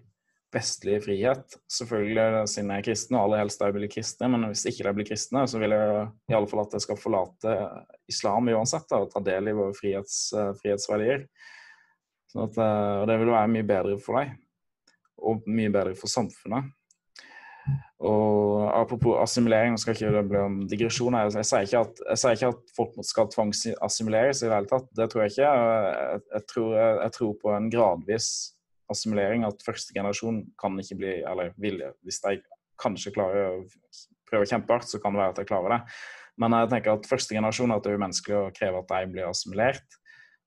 vestlige 0.55 1.01
frihet. 1.09 1.57
Selvfølgelig 1.73 2.44
siden 2.51 2.70
jeg 2.70 2.83
er 2.83 2.87
kristen, 2.87 3.16
og 3.16 3.25
aller 3.25 3.42
helst 3.42 3.62
de 3.62 3.73
blir 3.75 3.90
kristne, 3.90 4.29
men 4.31 4.47
hvis 4.51 4.66
ikke 4.70 4.87
de 4.87 4.94
blir 4.99 5.09
kristne, 5.09 5.42
så 5.51 5.59
vil 5.62 5.75
jeg 5.75 6.07
i 6.31 6.37
alle 6.38 6.51
fall 6.51 6.62
at 6.62 6.77
de 6.77 6.83
skal 6.85 7.01
forlate 7.01 7.57
islam 8.11 8.53
uansett 8.53 8.87
da, 8.90 9.03
og 9.03 9.11
ta 9.11 9.23
del 9.25 9.51
i 9.51 9.57
våre 9.57 9.75
frihets, 9.77 10.18
frihetsverdier. 10.61 11.27
Sånn 12.31 12.47
at, 12.47 12.61
eh, 12.62 12.94
og 13.03 13.09
det 13.11 13.18
vil 13.20 13.35
være 13.35 13.51
mye 13.51 13.66
bedre 13.66 13.99
for 14.03 14.20
deg, 14.20 14.35
og 15.25 15.47
mye 15.51 15.75
bedre 15.75 15.99
for 15.99 16.11
samfunnet. 16.11 16.70
Og 18.05 18.68
Apropos 18.74 19.16
assimilering, 19.22 19.77
skal 19.81 19.94
ikke 19.94 20.11
det 20.12 20.24
bli 20.29 20.40
om 20.40 20.57
digresjon 20.68 21.16
Jeg, 21.16 21.33
jeg, 21.38 21.46
sier 21.48 21.79
at, 21.81 22.03
jeg, 22.11 22.20
sier 22.20 22.37
ikke 22.37 22.50
at, 22.53 22.72
folk 22.77 22.98
skal 23.07 23.31
tvangsassimileres 23.33 24.42
i 24.42 24.48
det 24.48 24.57
hele 24.57 24.70
tatt. 24.70 24.90
Det 24.98 25.07
tror 25.11 25.24
jeg 25.24 25.33
ikke. 25.33 25.53
Jeg, 25.53 26.20
jeg, 26.35 26.46
tror, 26.50 26.74
jeg, 26.81 27.14
tror, 27.16 27.33
på 27.40 27.55
en 27.55 27.70
gradvis 27.72 28.29
assimilering. 28.92 29.46
At 29.48 29.64
første 29.64 29.96
generasjon 29.96 30.42
kan 30.61 30.77
ikke 30.81 30.98
bli 31.00 31.14
Eller 31.22 31.55
vil, 31.61 31.81
hvis 32.05 32.20
de 32.24 32.38
kanskje 32.81 33.14
klarer 33.14 33.53
å 33.53 33.64
prøve 34.29 34.48
kjempehardt, 34.50 34.90
så 34.90 35.00
kan 35.00 35.14
det 35.14 35.22
være 35.22 35.37
at 35.37 35.40
de 35.40 35.48
klarer 35.48 35.77
det. 35.77 35.81
Men 36.42 36.57
jeg 36.59 36.72
tenker 36.72 36.96
at 36.96 37.07
første 37.09 37.37
generasjon 37.37 37.72
at 37.72 37.85
det 37.85 37.92
er 37.92 38.00
umenneskelig 38.00 38.40
å 38.40 38.55
kreve 38.57 38.81
at 38.83 38.90
de 38.90 39.12
blir 39.12 39.29
assimilert. 39.29 40.00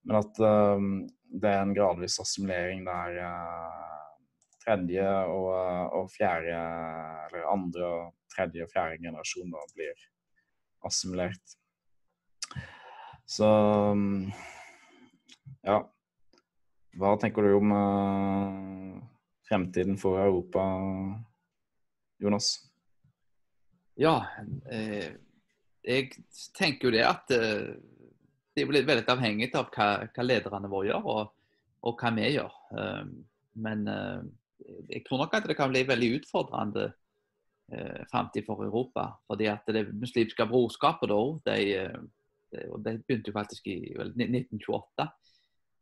Men 0.08 0.20
at 0.20 0.42
um, 0.44 0.90
det 1.32 1.52
er 1.52 1.64
en 1.64 1.76
gradvis 1.76 2.20
assimilering 2.24 2.84
der 2.88 3.22
uh, 3.24 4.07
tredje 4.68 5.08
og, 5.32 5.50
og, 5.96 6.10
fjerde, 6.12 6.60
eller 7.28 7.48
andre, 7.52 7.92
tredje 8.34 8.66
og 8.68 8.72
fjerde 8.74 9.00
generasjoner 9.06 9.72
blir 9.76 10.08
assimilert. 10.88 11.56
Så 13.28 13.48
ja. 15.64 15.80
Hva 16.98 17.12
tenker 17.22 17.46
du 17.46 17.56
om 17.60 17.74
uh, 17.78 19.02
fremtiden 19.48 20.00
for 20.02 20.20
Europa, 20.20 20.64
Jonas? 22.20 22.56
Ja, 23.98 24.16
eh, 24.72 25.14
jeg 25.88 26.10
tenker 26.58 26.90
jo 26.90 26.94
det 26.94 27.04
at 27.06 27.32
eh, 27.34 27.78
det 28.58 28.66
blir 28.70 28.86
veldig 28.86 29.06
avhengig 29.14 29.50
av 29.58 29.70
hva, 29.74 29.88
hva 30.14 30.26
lederne 30.26 30.70
våre 30.72 30.92
gjør, 30.92 31.08
og, 31.14 31.32
og 31.86 32.02
hva 32.02 32.12
vi 32.18 32.28
gjør. 32.34 32.58
Eh, 32.78 33.04
men 33.66 33.88
eh, 33.90 34.20
jeg 34.90 35.04
tror 35.06 35.24
nok 35.24 35.36
at 35.38 35.48
det 35.50 35.58
kan 35.58 35.72
bli 35.72 35.84
veldig 35.88 36.10
utfordrende 36.20 36.88
eh, 37.74 38.04
framtid 38.12 38.46
for 38.48 38.64
Europa. 38.66 39.10
fordi 39.28 39.50
at 39.52 39.68
det 39.68 39.88
muslimske 39.94 40.46
brorskapet 40.50 41.10
da, 41.10 41.22
de, 41.52 41.88
de, 42.52 42.66
de 42.86 42.98
begynte 43.08 43.32
jo 43.32 43.38
faktisk 43.38 43.68
i 43.68 43.94
vel, 43.98 44.14
1928 44.16 45.08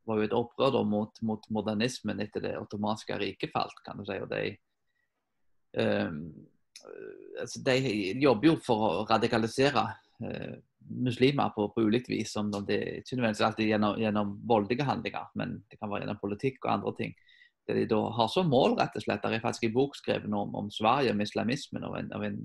var 0.06 0.20
jo 0.20 0.28
et 0.28 0.36
opprør 0.38 0.74
da, 0.76 0.84
mot, 0.86 1.22
mot, 1.26 1.50
modernismen 1.54 2.22
etter 2.24 2.44
det 2.44 2.56
ottomanske 2.60 3.18
riket 3.20 3.54
falt. 3.54 3.78
kan 3.86 3.98
du 3.98 4.06
si, 4.06 4.18
og 4.22 4.30
de, 4.30 4.54
um, 5.82 6.20
altså 7.42 7.62
de 7.66 7.78
jobber 8.22 8.52
jo 8.52 8.56
for 8.66 8.86
å 8.86 9.06
radikalisere 9.10 9.86
uh, 10.22 10.56
muslimer 10.86 11.54
på, 11.56 11.68
på 11.74 11.88
ulikt 11.88 12.12
vis. 12.12 12.36
Som 12.36 12.52
det 12.54 12.82
ikke 13.02 13.18
nødvendigvis 13.18 13.46
alltid 13.48 13.72
gjennom, 13.72 13.98
gjennom 14.02 14.36
voldelige 14.48 14.88
handlinger, 14.88 15.32
men 15.40 15.60
det 15.72 15.80
kan 15.80 15.92
være 15.92 16.06
gjennom 16.06 16.22
politikk 16.22 16.62
og 16.64 16.74
andre 16.78 16.96
ting. 17.02 17.18
Det 17.68 17.74
de 17.74 17.86
da 17.90 18.02
har 18.14 18.28
som 18.30 18.50
mål, 18.50 18.78
rett 18.80 18.96
og 18.96 19.04
slett. 19.04 19.24
Det 19.24 19.40
er 19.40 19.44
faktisk 19.44 19.64
en 19.66 19.74
bok 19.74 19.96
skrevet 19.98 20.34
om, 20.34 20.54
om 20.56 20.72
Sverige, 20.72 21.14
om 21.16 21.22
islamismen, 21.22 21.84
av 21.84 21.96
en, 21.98 22.12
en 22.22 22.42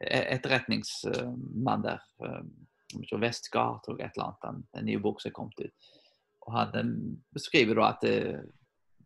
etterretningsmann 0.00 1.86
der. 1.86 2.04
Um, 2.22 2.52
Vestgard, 3.22 3.84
tror 3.84 4.00
jeg, 4.00 4.08
et 4.08 4.16
eller 4.16 4.32
annet. 4.46 4.66
En, 4.74 4.86
ny 4.86 4.96
bok 4.98 5.20
som 5.22 5.30
er 5.30 5.34
kommet 5.34 5.60
ut. 5.62 5.90
Og 6.46 6.54
Han 6.56 6.94
beskriver 7.34 7.78
da 7.78 7.92
at 7.92 8.02
det, 8.02 8.16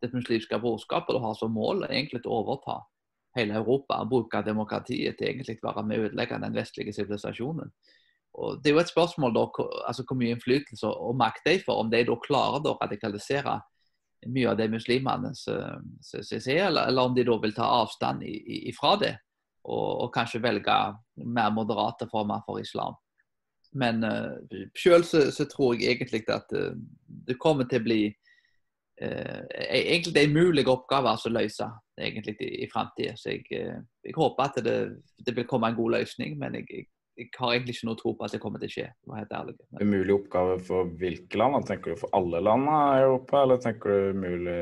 det 0.00 0.12
muslimske 0.14 0.60
brorskapet 0.60 1.20
har 1.20 1.34
som 1.36 1.52
mål 1.52 1.84
egentlig 1.90 2.22
å 2.24 2.38
overta 2.40 2.78
hele 3.36 3.58
Europa 3.58 3.98
bruke 4.08 4.42
demokratiet 4.46 5.18
til 5.18 5.28
egentlig 5.28 5.58
å 5.60 5.68
være 5.72 5.84
med 5.84 6.00
å 6.00 6.08
ødelegge 6.08 6.40
den 6.40 6.56
vestlige 6.56 6.94
sivilisasjonen. 6.94 7.72
Og 8.34 8.62
Det 8.62 8.70
er 8.70 8.74
jo 8.74 8.82
et 8.82 8.90
spørsmål 8.90 9.34
da, 9.34 9.44
altså 9.86 10.04
hvor 10.06 10.18
mye 10.18 10.34
innflytelse 10.34 10.88
og 10.88 11.16
makt 11.18 11.44
de 11.46 11.58
får, 11.62 11.80
om 11.84 11.90
de 11.90 12.02
da 12.06 12.16
klarer 12.24 12.66
å 12.66 12.78
radikalisere 12.80 13.60
mye 14.26 14.50
av 14.50 14.58
det 14.58 14.70
muslimene 14.72 15.32
sier, 15.34 16.66
eller, 16.66 16.88
eller, 16.88 17.02
om 17.02 17.14
de 17.14 17.24
da 17.26 17.38
vil 17.42 17.54
ta 17.56 17.68
avstand 17.82 18.24
ifra 18.24 18.94
det 19.00 19.14
og, 19.64 19.88
og 20.04 20.12
kanskje 20.14 20.42
velge 20.44 20.76
mer 21.24 21.50
moderate 21.54 22.08
former 22.10 22.44
for 22.46 22.60
islam. 22.60 22.96
Men 23.74 24.04
uh, 24.06 24.36
eh, 24.54 24.68
sjøl 24.78 25.04
så, 25.06 25.26
så, 25.34 25.48
tror 25.50 25.74
jeg 25.74 25.96
egentlig 25.96 26.22
at 26.30 26.52
uh, 26.54 26.74
det 27.26 27.38
kommer 27.42 27.66
til 27.66 27.82
å 27.82 27.86
bli 27.88 28.02
uh, 29.02 29.40
egentlig 29.66 30.22
en 30.22 30.36
mulig 30.36 30.66
oppgave 30.70 31.10
å 31.16 31.32
løse 31.32 31.66
egentlig 31.98 32.36
i, 32.38 32.50
i 32.62 32.70
framtida. 32.70 33.16
Så 33.18 33.34
jeg, 33.34 33.48
uh, 33.50 33.80
jeg, 34.06 34.14
håper 34.14 34.46
at 34.46 34.60
det, 34.62 34.76
det, 35.26 35.34
vil 35.34 35.48
komme 35.50 35.72
en 35.72 35.78
god 35.78 35.96
løsning, 35.98 36.38
men 36.38 36.60
jeg, 36.60 36.68
jeg, 36.70 36.86
jeg, 37.16 37.30
har 37.38 37.54
egentlig 37.54 37.76
ikke 37.76 37.88
noe 37.88 37.98
tro 38.00 38.12
på 38.16 38.26
at 38.26 38.34
det 38.34 38.40
kommer 38.42 38.62
til 38.62 38.70
å 38.70 38.74
skje. 38.74 38.88
helt 39.14 39.32
ærlig. 39.38 39.54
Men... 39.70 39.86
Umulig 39.86 40.16
oppgave 40.16 40.58
for 40.66 40.90
hvilke 41.00 41.40
land? 41.40 41.66
Tenker 41.68 41.94
du 41.94 42.02
for 42.02 42.14
alle 42.16 42.42
land 42.42 42.68
i 42.68 43.06
Europa, 43.06 43.42
eller 43.42 43.62
tenker 43.62 43.94
du 43.94 44.18
umulig 44.18 44.60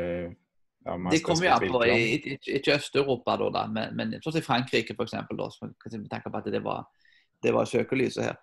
ja, 0.82 0.96
Det 1.10 1.22
kommer 1.22 1.46
ja 1.46 1.58
på 1.62 1.82
ikke 1.86 2.74
Øst-Europa, 2.74 3.36
da, 3.38 3.50
da, 3.54 3.66
men, 3.70 3.92
men 3.96 4.16
sånn 4.22 4.34
som 4.38 4.46
Frankrike, 4.46 4.96
f.eks. 4.98 5.14
Tenk 6.10 6.26
på 6.26 6.40
at 6.40 6.50
det 6.50 6.62
var, 6.64 6.88
det 7.42 7.54
var 7.54 7.70
søkelyset 7.70 8.26
her. 8.26 8.40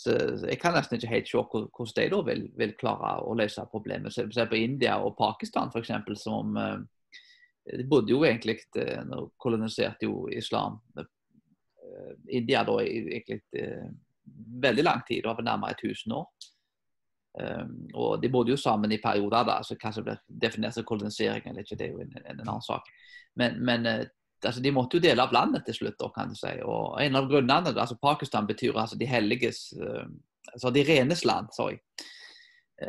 Så 0.00 0.14
jeg 0.46 0.56
kan 0.62 0.72
nesten 0.72 0.96
ikke 0.96 1.10
helt 1.10 1.28
se 1.28 1.40
hvordan 1.42 1.90
de 1.96 2.06
da 2.14 2.20
vil, 2.24 2.46
vil, 2.56 2.72
klare 2.80 3.18
å 3.26 3.34
løse 3.36 3.66
problemet. 3.72 4.14
Se 4.14 4.46
på 4.48 4.56
India 4.56 4.96
og 5.02 5.16
Pakistan 5.18 5.72
f.eks. 5.74 5.92
som 6.22 6.56
eh, 6.56 6.78
De 7.76 7.84
bodde 7.90 8.14
jo 8.14 8.22
egentlig 8.24 8.60
eh, 8.80 9.02
koloniserte 9.36 10.08
jo 10.08 10.28
islam. 10.32 10.80
Eh, 12.00 12.14
India 12.40 12.64
da 12.64 12.78
egentlig 12.80 13.42
veldig 14.62 14.84
lang 14.84 15.02
tid, 15.08 15.26
over 15.26 15.42
nærmere 15.42 15.76
1000 15.78 16.12
år. 16.12 16.30
og 17.94 18.22
de 18.22 18.28
bodde 18.28 18.50
jo 18.50 18.56
sammen 18.56 18.92
i 18.92 18.98
perioder, 18.98 19.44
da, 19.46 19.60
så 19.62 19.76
hva 19.78 19.92
som 19.94 20.04
blir 20.04 20.18
definert 20.42 20.74
som 20.74 20.84
kolonisering 20.84 21.44
eller 21.46 21.62
ikke, 21.62 21.76
det 21.78 21.86
er 21.86 21.92
jo 21.92 22.00
en, 22.02 22.16
en, 22.18 22.40
en 22.40 22.48
annen 22.48 22.64
sak. 22.66 22.88
Men, 23.38 23.60
men 23.64 23.86
altså, 23.86 24.60
de 24.60 24.72
måtte 24.74 24.98
jo 24.98 25.04
dele 25.04 25.22
av 25.22 25.32
landet 25.32 25.62
til 25.64 25.76
slutt. 25.76 26.02
kan 26.14 26.28
du 26.28 26.34
si. 26.34 26.50
Og 26.66 26.98
En 27.02 27.16
av 27.16 27.28
grunnene 27.30 27.70
altså 27.70 27.96
Pakistan 28.02 28.46
betyr 28.46 28.74
altså 28.74 28.98
de 28.98 29.06
helliges 29.06 29.70
altså 30.52 30.70
de 30.74 30.84
renes 30.84 31.24
land. 31.24 31.48
sorry. 31.56 31.78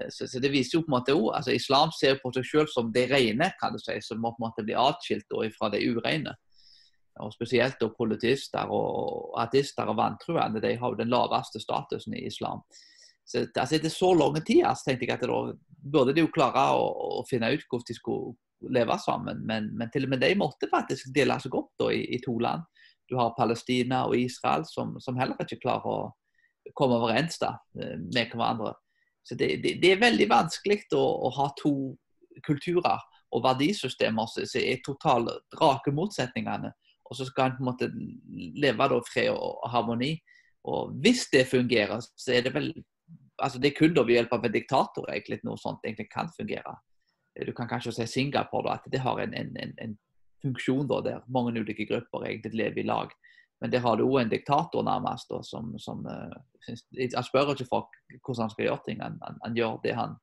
Så, 0.10 0.28
så, 0.28 0.40
Det 0.40 0.52
viser 0.52 0.78
jo 0.78 0.82
på 0.82 0.92
en 0.92 0.98
måte 1.00 1.14
også, 1.14 1.36
altså 1.36 1.52
Islam 1.52 1.90
ser 1.92 2.20
på 2.24 2.32
seg 2.34 2.46
selv 2.48 2.68
som 2.72 2.94
det 2.94 3.10
rene, 3.12 3.52
kan 3.60 3.74
du 3.74 3.80
si, 3.80 3.98
som 4.02 4.22
må 4.22 4.32
på 4.32 4.40
en 4.42 4.48
måte 4.48 4.64
bli 4.64 4.78
atskilt 4.78 5.28
fra 5.58 5.70
det 5.70 5.84
urene. 5.84 6.36
Og 7.20 7.34
Spesielt 7.36 7.76
da 7.82 7.90
politister 7.92 8.72
og 8.72 9.34
ateister 9.42 9.90
og 9.92 9.98
vantruende 10.00 10.62
de 10.64 10.78
har 10.80 10.94
jo 10.94 11.00
den 11.00 11.12
laveste 11.12 11.60
statusen 11.60 12.16
i 12.16 12.26
islam. 12.30 12.64
Så 13.28 13.46
altså, 13.56 13.76
Etter 13.76 13.92
så 13.92 14.14
lang 14.16 14.40
tid 14.46 14.64
altså, 14.66 14.90
tenkte 14.90 15.08
jeg 15.08 15.18
at 15.18 15.28
da 15.28 15.42
burde 15.92 16.16
de 16.16 16.24
jo 16.24 16.32
klare 16.34 16.70
å, 16.78 16.88
å 17.20 17.26
finne 17.30 17.52
ut 17.52 17.68
hvordan 17.68 17.88
de 17.90 17.98
skulle 17.98 18.72
leve 18.76 18.98
sammen. 19.02 19.42
Men, 19.48 19.72
men, 19.78 19.90
til 19.94 20.06
og 20.06 20.14
med 20.14 20.24
de 20.24 20.34
måtte 20.38 20.70
faktisk 20.72 21.12
dele 21.16 21.38
seg 21.42 21.56
opp 21.58 21.72
da, 21.80 21.92
i, 21.94 22.04
i, 22.16 22.22
to 22.24 22.38
land. 22.40 22.66
Du 23.10 23.18
har 23.20 23.36
Palestina 23.38 24.06
og 24.08 24.18
Israel 24.18 24.66
som, 24.70 24.96
som 25.04 25.18
heller 25.20 25.40
ikke 25.42 25.62
klarer 25.64 25.88
å 25.88 26.74
komme 26.78 27.00
overens 27.00 27.40
da, 27.42 27.56
eh, 27.80 27.98
med 28.00 28.34
hverandre. 28.34 28.76
Så 29.24 29.38
det, 29.38 29.56
det, 29.64 29.78
det 29.82 29.94
er 29.94 30.02
veldig 30.02 30.28
vanskelig 30.32 30.84
å, 30.98 31.02
å, 31.28 31.32
ha 31.38 31.50
to 31.60 31.74
kulturer 32.46 33.02
og 33.32 33.44
verdisystemer 33.46 34.30
som 34.30 34.46
er 34.62 34.82
totalt 34.86 35.58
rake 35.60 35.94
motsetningene. 35.96 36.72
Og 37.12 37.18
så 37.20 37.28
skal 37.28 37.52
en 37.52 37.58
på 37.58 37.66
en 37.66 37.70
måte 37.70 37.90
leve 38.64 38.88
da 38.94 39.02
fred 39.04 39.34
og 39.34 39.66
harmoni. 39.74 40.14
Og 40.72 40.94
hvis 41.04 41.26
det 41.34 41.50
fungerer, 41.52 42.00
så 42.00 42.38
er 42.38 42.48
det 42.48 42.56
vel 42.56 42.72
altså 43.42 43.58
Det 43.58 43.72
er 43.72 43.80
kun 43.80 43.94
da 43.96 44.04
ved 44.06 44.20
hjelp 44.20 44.34
av 44.36 44.44
en 44.46 44.54
diktator 44.54 45.08
egentlig 45.10 45.40
noe 45.44 45.58
sånt 45.58 45.82
egentlig 45.88 46.12
kan 46.12 46.28
fungere 46.36 46.76
du 47.46 47.54
kan 47.54 47.68
kanskje 47.68 47.92
se 47.92 48.08
Singapore, 48.08 48.68
da, 48.68 48.74
at 48.74 48.92
det 48.92 49.00
har 49.00 49.20
en, 49.20 49.34
en, 49.34 49.74
en 49.78 49.98
funksjon 50.44 50.88
da, 50.88 51.02
der 51.06 51.24
mange 51.28 51.60
ulike 51.60 51.86
grupper 51.90 52.26
egentlig 52.28 52.58
lever 52.60 52.84
i 52.84 52.88
lag. 52.88 53.14
Men 53.62 53.72
der 53.72 53.84
har 53.84 53.98
du 53.98 54.08
òg 54.08 54.24
en 54.24 54.32
diktator, 54.32 54.84
nærmest, 54.84 55.30
da, 55.30 55.42
som, 55.46 55.72
som 55.80 56.02
uh, 56.06 56.34
Han 56.68 57.24
spør 57.24 57.54
ikke 57.54 57.70
folk 57.70 57.98
hvordan 58.26 58.44
han 58.48 58.54
skal 58.54 58.66
gjøre 58.66 58.86
ting. 58.88 59.02
Han, 59.04 59.20
han, 59.22 59.38
han, 59.46 59.58
gjør 59.58 59.80
det 59.84 59.96
han 59.96 60.16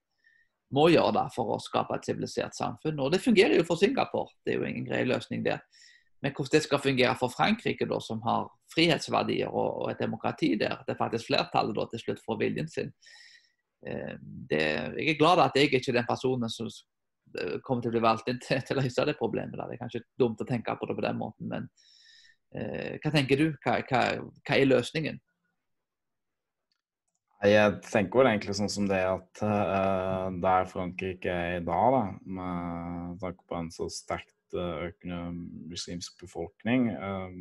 må 0.75 0.89
gjøre 0.93 1.15
da, 1.17 1.29
for 1.33 1.55
å 1.55 1.61
skape 1.63 1.97
et 1.97 2.09
sivilisert 2.09 2.57
samfunn. 2.57 2.99
Og 3.01 3.13
det 3.15 3.23
fungerer 3.25 3.57
jo 3.57 3.67
for 3.69 3.81
Singapore. 3.81 4.35
Det 4.45 4.53
er 4.53 4.59
jo 4.61 4.69
ingen 4.69 4.89
grei 4.89 5.05
løsning, 5.07 5.47
det. 5.47 5.61
Men 6.23 6.35
hvordan 6.35 6.57
det 6.57 6.65
skal 6.65 6.83
fungere 6.83 7.15
for 7.19 7.31
Frankrike, 7.31 7.87
da, 7.87 8.01
som 8.03 8.21
har 8.27 8.49
frihetsverdier 8.75 9.49
og, 9.49 9.83
og 9.85 9.91
et 9.93 10.01
demokrati 10.03 10.55
der, 10.59 10.81
det 10.87 10.95
er 10.95 11.01
faktisk 11.01 11.31
flertallet 11.31 11.77
da, 11.77 11.87
til 11.93 12.03
slutt 12.03 12.23
får 12.25 12.41
viljen 12.41 12.71
sin. 12.73 12.95
Uh, 13.87 14.15
det, 14.51 14.63
jeg 14.99 15.13
er 15.15 15.21
glad 15.21 15.45
at 15.45 15.55
jeg 15.55 15.69
ikke 15.69 15.85
er 15.93 16.01
den 16.01 16.09
personen 16.09 16.51
som 16.51 16.71
Eh, 17.37 17.59
kommer 17.65 17.85
til 17.85 17.93
å 17.93 17.97
bli 17.97 18.05
valgt 18.05 18.29
inn 18.31 18.41
til, 18.43 18.61
til 18.65 18.79
å 18.79 18.83
løse 18.83 19.07
det 19.09 19.17
problemet. 19.19 19.57
Da. 19.59 19.69
Det 19.69 19.77
er 19.77 19.83
kanskje 19.83 20.05
dumt 20.21 20.43
å 20.43 20.49
tenke 20.49 20.77
på 20.79 20.89
det 20.89 20.99
på 20.99 21.05
den 21.05 21.19
måten, 21.21 21.49
men 21.51 21.69
eh, 22.55 22.97
hva 23.03 23.13
tenker 23.15 23.41
du? 23.41 23.49
Hva, 23.65 23.79
hva, 23.89 24.05
hva, 24.19 24.57
er 24.57 24.69
løsningen? 24.69 25.21
Jeg 27.47 27.75
tenker 27.87 28.19
vel 28.19 28.33
egentlig 28.33 28.57
sånn 28.59 28.73
som 28.73 28.89
det 28.91 28.99
at 29.07 29.41
uh, 29.47 30.27
der 30.43 30.65
Frankrike 30.67 31.31
er 31.31 31.61
i 31.61 31.63
dag, 31.63 31.95
da, 31.95 32.01
med 32.27 33.21
tanke 33.23 33.47
på 33.47 33.61
en 33.61 33.69
så 33.71 33.87
sterkt 33.95 34.33
økende 34.57 35.33
muslimsk 35.69 36.21
befolkning, 36.21 36.89
uh, 36.95 37.33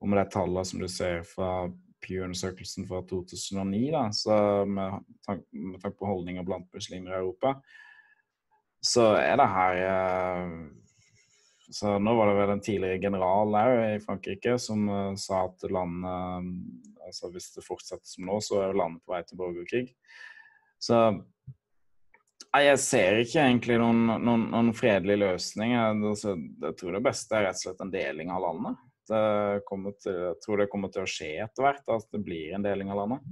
og 0.00 0.10
med 0.10 0.20
de 0.20 0.28
tallene 0.34 0.64
som 0.68 0.82
du 0.82 0.88
ser 0.90 1.22
fra 1.26 1.66
Pew-undersøkelsen 2.04 2.86
fra 2.88 3.00
2009, 3.08 3.82
da, 3.94 4.04
så 4.12 4.36
med 4.68 5.00
tanke, 5.24 5.46
med 5.52 5.80
tanke 5.80 5.96
på 5.98 6.10
holdninger 6.10 6.44
blant 6.44 6.68
muslimer 6.74 7.14
i 7.14 7.20
Europa, 7.22 7.54
så 8.84 9.14
er 9.16 9.38
det 9.40 9.46
her 9.48 9.78
eh, 9.88 10.50
så 11.72 11.94
Nå 11.96 12.12
var 12.18 12.28
det 12.28 12.34
vel 12.36 12.50
en 12.52 12.60
tidligere 12.60 13.00
general 13.00 13.54
i 13.96 14.00
Frankrike 14.02 14.58
som 14.60 14.84
uh, 14.90 15.14
sa 15.16 15.46
at 15.46 15.64
landet 15.72 16.50
altså 17.06 17.30
Hvis 17.32 17.48
det 17.56 17.64
fortsetter 17.64 18.04
som 18.08 18.28
nå, 18.28 18.36
så 18.44 18.60
er 18.60 18.76
landet 18.76 19.00
på 19.04 19.14
vei 19.14 19.22
til 19.24 19.40
borgerkrig. 19.40 19.86
Så 20.80 21.00
jeg 22.62 22.80
ser 22.82 23.20
ikke 23.24 23.42
egentlig 23.42 23.76
noen, 23.82 24.04
noen, 24.22 24.44
noen 24.52 24.72
fredelig 24.76 25.16
løsning. 25.18 25.74
Jeg, 25.74 26.00
altså, 26.10 26.34
jeg, 26.36 26.76
tror 26.78 26.94
det 26.94 27.04
beste 27.06 27.38
er 27.38 27.48
rett 27.48 27.58
og 27.58 27.64
slett 27.64 27.82
en 27.82 27.94
deling 27.94 28.30
av 28.30 28.44
landet. 28.44 28.82
Til, 29.08 29.58
jeg 30.06 30.36
tror 30.44 30.60
det 30.60 30.70
kommer 30.72 30.92
til 30.92 31.02
å 31.02 31.10
skje 31.10 31.32
etter 31.44 31.66
hvert, 31.66 31.82
at 31.92 32.06
det 32.14 32.22
blir 32.24 32.54
en 32.54 32.64
deling 32.64 32.92
av 32.94 33.02
landet. 33.02 33.26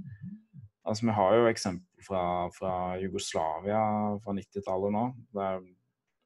Altså, 0.83 1.07
vi 1.07 1.15
har 1.15 1.37
jo 1.37 1.47
eksempel 1.47 2.03
fra, 2.03 2.23
fra 2.57 2.73
Jugoslavia 2.99 3.83
fra 4.25 4.35
90-tallet 4.35 4.93
nå. 4.97 5.05
Der 5.39 5.63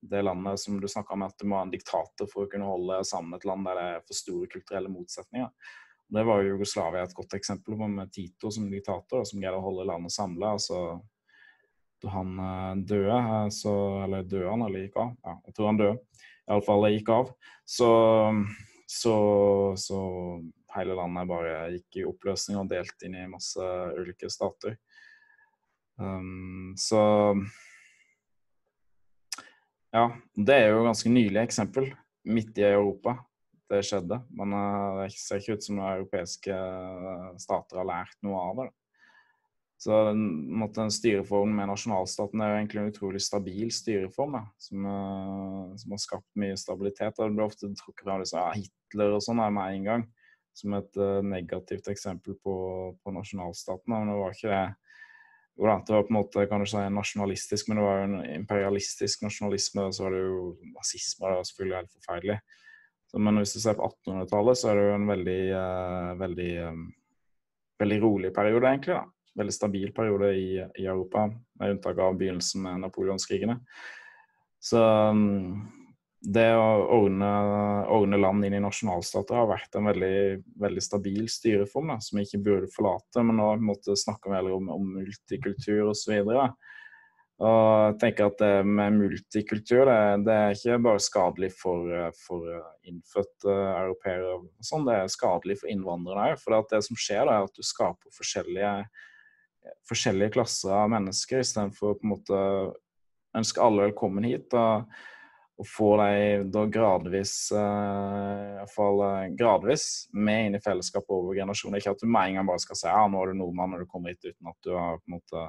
det 0.01 0.21
landet 0.21 0.59
som 0.59 0.81
du 0.81 0.87
snakka 0.87 1.13
om, 1.13 1.25
at 1.25 1.35
du 1.39 1.47
må 1.49 1.57
ha 1.57 1.65
en 1.65 1.73
diktator 1.73 2.29
for 2.31 2.45
å 2.45 2.51
kunne 2.51 2.67
holde 2.69 3.01
sammen 3.07 3.37
et 3.37 3.45
land 3.47 3.65
der 3.67 3.79
det 3.79 3.85
er 3.95 4.05
for 4.05 4.19
store 4.19 4.49
kulturelle 4.51 4.91
motsetninger. 4.93 5.49
Det 6.07 6.23
var 6.23 6.39
jo 6.39 6.53
Jugoslavia 6.53 7.03
et 7.03 7.15
godt 7.15 7.35
eksempel 7.35 7.75
på, 7.75 7.87
med 7.91 8.11
Tito 8.15 8.51
som 8.53 8.69
diktator, 8.71 9.25
som 9.27 9.41
greide 9.41 9.59
å 9.59 9.65
holde 9.65 9.87
landet 9.89 10.13
samla. 10.15 10.53
Altså, 10.55 11.01
han 12.05 12.39
eh, 12.39 12.73
døde, 12.89 13.17
eh, 13.17 13.49
så 13.53 13.73
Eller 14.03 14.23
døde 14.23 14.49
han, 14.49 14.65
eller 14.67 14.85
gikk 14.85 14.97
av? 15.01 15.13
Ja, 15.23 15.35
jeg 15.47 15.57
tror 15.57 15.71
han 15.71 15.81
døde. 15.81 16.23
Iallfall 16.47 16.89
gikk 16.93 17.09
av. 17.11 17.31
Så, 17.67 17.89
så, 18.87 19.15
så 19.75 20.01
hele 20.77 20.95
landet 20.95 21.29
bare 21.29 21.55
gikk 21.75 21.99
i 21.99 22.07
oppløsning 22.07 22.59
og 22.61 22.69
delt 22.71 23.03
inn 23.03 23.17
i 23.19 23.29
masse 23.29 23.69
ulike 23.97 24.29
stater. 24.31 24.77
Um, 25.97 26.75
så 26.77 27.01
Ja, 29.95 30.11
det 30.35 30.53
er 30.53 30.69
jo 30.69 30.83
et 30.83 30.91
ganske 30.91 31.11
nylig 31.11 31.41
eksempel. 31.41 31.89
Midt 32.27 32.59
i 32.59 32.67
Europa 32.67 33.17
det 33.71 33.83
skjedde. 33.87 34.21
Men 34.35 34.55
uh, 34.55 35.01
det 35.01 35.11
ser 35.15 35.41
ikke 35.41 35.57
ut 35.57 35.65
som 35.65 35.79
noen 35.79 35.97
europeiske 35.97 36.53
eh, 36.53 37.31
stater 37.41 37.81
har 37.81 37.89
lært 37.89 38.19
noe 38.25 38.43
av 38.49 38.61
det. 38.61 38.67
Så 39.77 39.93
måtte 40.13 40.81
en 40.81 40.93
styreform 40.93 41.51
med 41.59 41.69
nasjonalstaten 41.69 42.41
er 42.41 42.49
jo 42.49 42.59
egentlig 42.61 42.81
en 42.81 42.91
utrolig 42.91 43.19
stabil 43.21 43.69
styreform, 43.73 44.39
da, 44.39 44.43
som, 44.57 44.87
uh, 44.89 45.75
som, 45.77 45.93
har 45.93 46.01
skapt 46.01 46.29
mye 46.41 46.57
stabilitet. 46.57 47.13
Det 47.19 47.29
blir 47.29 47.45
ofte 47.45 47.69
trukket 47.77 48.07
fram 48.07 48.23
liksom, 48.23 48.41
ja, 48.41 48.55
Hitler 48.57 49.13
og 49.13 49.21
sånn 49.21 49.43
med 49.43 49.75
en 49.75 49.85
gang 49.85 50.07
som 50.57 50.73
et 50.79 50.97
uh, 50.97 51.21
negativt 51.21 51.91
eksempel 51.93 52.39
på, 52.41 52.57
på 52.97 53.13
nasjonalstaten. 53.13 53.93
Men 53.93 54.09
det 54.09 54.17
var 54.17 54.37
ikke 54.37 54.53
det 54.53 54.65
jo 55.57 55.65
det 55.65 55.93
var 55.93 56.03
på 56.05 56.13
en 56.13 56.17
måte 56.19 56.45
kan 56.45 56.61
du 56.61 56.69
si, 56.69 56.81
nasjonalistisk, 56.93 57.67
men 57.67 57.79
det 57.79 57.85
var 57.85 57.95
jo 57.97 58.07
en 58.07 58.17
imperialistisk 58.29 59.23
nasjonalisme. 59.25 59.87
Og 59.87 59.95
så 59.95 60.05
var 60.05 60.13
det 60.13 60.19
jo 60.21 60.41
nazisme, 60.75 61.25
det 61.25 61.39
var 61.39 61.47
selvfølgelig 61.49 61.77
helt 61.79 61.95
forferdelig. 61.97 62.37
Så, 63.07 63.21
men 63.23 63.41
hvis 63.41 63.53
du 63.55 63.59
ser 63.63 63.77
på 63.77 63.87
1800-tallet, 63.87 64.59
så 64.59 64.69
er 64.69 64.77
det 64.77 64.85
jo 64.85 64.95
en 64.97 65.07
veldig, 65.09 65.39
uh, 65.57 66.11
veldig, 66.19 66.51
um, 66.67 66.83
veldig 67.81 67.99
rolig 68.03 68.33
periode, 68.35 68.73
egentlig. 68.73 68.99
da. 68.99 69.16
Veldig 69.37 69.53
stabil 69.53 69.91
periode 69.95 70.31
i, 70.33 70.49
i 70.57 70.85
Europa, 70.85 71.27
med 71.59 71.75
unntak 71.75 71.99
av 72.01 72.17
begynnelsen 72.17 72.63
med 72.65 72.85
napoleonskrigene. 72.87 73.59
Så 74.63 74.81
um, 74.81 75.67
det 76.25 76.47
å 76.57 76.69
ordne, 76.97 77.29
ordne, 77.93 78.17
land 78.19 78.45
inn 78.47 78.57
i 78.57 78.63
nasjonalstater 78.63 79.37
har 79.37 79.51
vært 79.51 79.77
en 79.77 79.85
veldig, 79.91 80.17
veldig 80.59 80.83
stabil 80.83 81.27
styreform 81.29 81.93
da, 81.93 81.99
som 82.01 82.17
vi 82.17 82.25
ikke 82.25 82.41
burde 82.47 82.71
forlate. 82.73 83.21
Men 83.23 83.37
nå 83.39 83.51
måtte 83.69 83.97
snakke 83.99 84.33
mer 84.33 84.49
om, 84.51 84.71
om 84.73 84.89
multikultur 84.97 85.91
osv. 85.93 86.17
Og 87.37 87.67
jeg 87.85 87.97
tenker 88.01 88.31
at 88.31 88.39
det 88.41 88.53
med 88.65 88.97
multikultur 88.97 89.83
det, 89.85 89.99
det 90.25 90.37
er 90.37 90.55
ikke 90.57 90.79
bare 90.87 91.03
skadelig 91.05 91.51
for, 91.53 91.91
for 92.17 92.47
innfødte 92.89 93.53
europeere, 93.53 94.39
sånn, 94.65 94.87
det 94.89 94.95
er 94.97 95.13
skadelig 95.13 95.59
for 95.61 95.69
innvandrere 95.69 96.31
òg. 96.33 96.41
For 96.41 96.57
det 96.73 96.81
som 96.89 96.97
skjer, 96.97 97.27
da, 97.29 97.37
er 97.37 97.45
at 97.51 97.53
du 97.53 97.61
skaper 97.65 98.17
forskjellige, 98.17 98.73
forskjellige 99.89 100.35
klasser 100.37 100.73
av 100.75 100.89
mennesker 100.93 101.43
istedenfor 101.43 101.93
å 101.93 101.99
på 101.99 102.07
en 102.07 102.13
måte 102.15 102.41
ønske 103.37 103.61
alle 103.63 103.89
velkommen 103.89 104.27
hit. 104.27 104.53
og 104.57 104.87
og 105.57 105.65
få 105.65 105.87
dem 105.97 106.49
da 106.53 106.63
gradvis, 106.69 107.33
uh, 107.49 108.61
fall, 108.69 108.99
uh, 109.01 109.29
gradvis 109.37 110.05
med 110.13 110.49
inn 110.49 110.57
i 110.57 110.61
fellesskapet 110.61 111.13
over 111.13 111.37
generasjoner. 111.37 111.81
Ikke 111.81 111.95
at 111.95 112.03
du 112.03 112.09
med 112.09 112.29
en 112.29 112.37
gang 112.37 112.49
bare 112.49 112.61
skal 112.61 112.77
si 112.77 112.89
ja, 112.89 113.05
nå 113.09 113.23
er 113.23 113.31
du 113.31 113.39
nordmann 113.39 113.73
når 113.73 113.83
du 113.83 113.89
kommer 113.89 114.13
hit, 114.13 114.21
uten 114.27 114.51
at 114.51 114.67
du 114.67 114.75
har 114.75 114.99
på 115.01 115.09
en 115.09 115.17
måte 115.17 115.47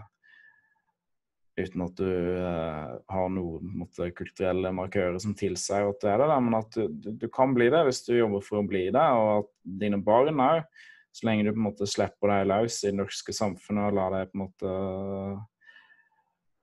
uten 1.59 1.83
at 1.85 1.99
du 1.99 2.09
uh, 2.39 2.97
har 3.11 3.33
noen 3.35 3.73
måte, 3.83 4.09
kulturelle 4.17 4.73
markører 4.79 5.19
som 5.21 5.35
tilsier 5.37 5.91
at 5.91 6.01
du 6.01 6.09
er 6.09 6.23
det, 6.23 6.41
men 6.47 6.57
at 6.57 6.71
du, 6.79 6.85
du, 6.89 7.11
du, 7.19 7.27
kan 7.35 7.53
bli 7.57 7.67
det 7.75 7.83
hvis 7.89 8.05
du 8.07 8.15
jobber 8.15 8.45
for 8.47 8.63
å 8.63 8.69
bli 8.69 8.87
det, 8.95 9.09
og 9.19 9.33
at 9.43 9.51
dine 9.83 10.01
barn 10.07 10.41
òg, 10.41 10.63
så 11.15 11.27
lenge 11.27 11.47
du 11.47 11.53
på 11.53 11.59
en 11.59 11.69
måte 11.71 11.89
slipper 11.89 12.33
deg 12.33 12.51
løs 12.51 12.83
i 12.83 12.91
det 12.91 12.99
norske 12.99 13.35
samfunnet 13.35 13.89
og 13.89 13.97
lar 13.99 14.15
deg 14.15 14.31
på 14.31 14.39
en 14.39 14.45
måte 14.45 14.75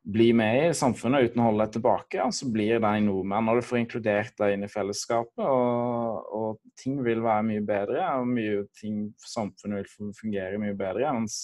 bli 0.06 0.28
med 0.38 0.70
i 0.70 0.74
samfunnet 0.78 1.32
uten 1.32 1.42
å 1.42 1.48
holde 1.48 1.66
deg 1.66 1.74
tilbake, 1.76 2.20
ja, 2.20 2.28
så 2.30 2.46
blir 2.54 2.78
de 2.82 2.92
nordmenn. 3.08 3.50
Og 3.50 3.58
du 3.58 3.66
får 3.66 3.80
inkludert 3.82 4.36
deg 4.38 4.54
inn 4.54 4.66
i 4.68 4.70
fellesskapet, 4.70 5.42
og, 5.42 6.28
og, 6.30 6.60
ting 6.78 7.00
vil 7.06 7.24
være 7.26 7.48
mye 7.48 7.64
bedre, 7.66 8.04
og 8.20 8.30
mye 8.30 8.66
ting 8.78 9.08
samfunnet 9.26 9.82
vil 9.82 10.14
fungere 10.14 10.62
mye 10.62 10.78
bedre. 10.78 11.10
Mens 11.18 11.40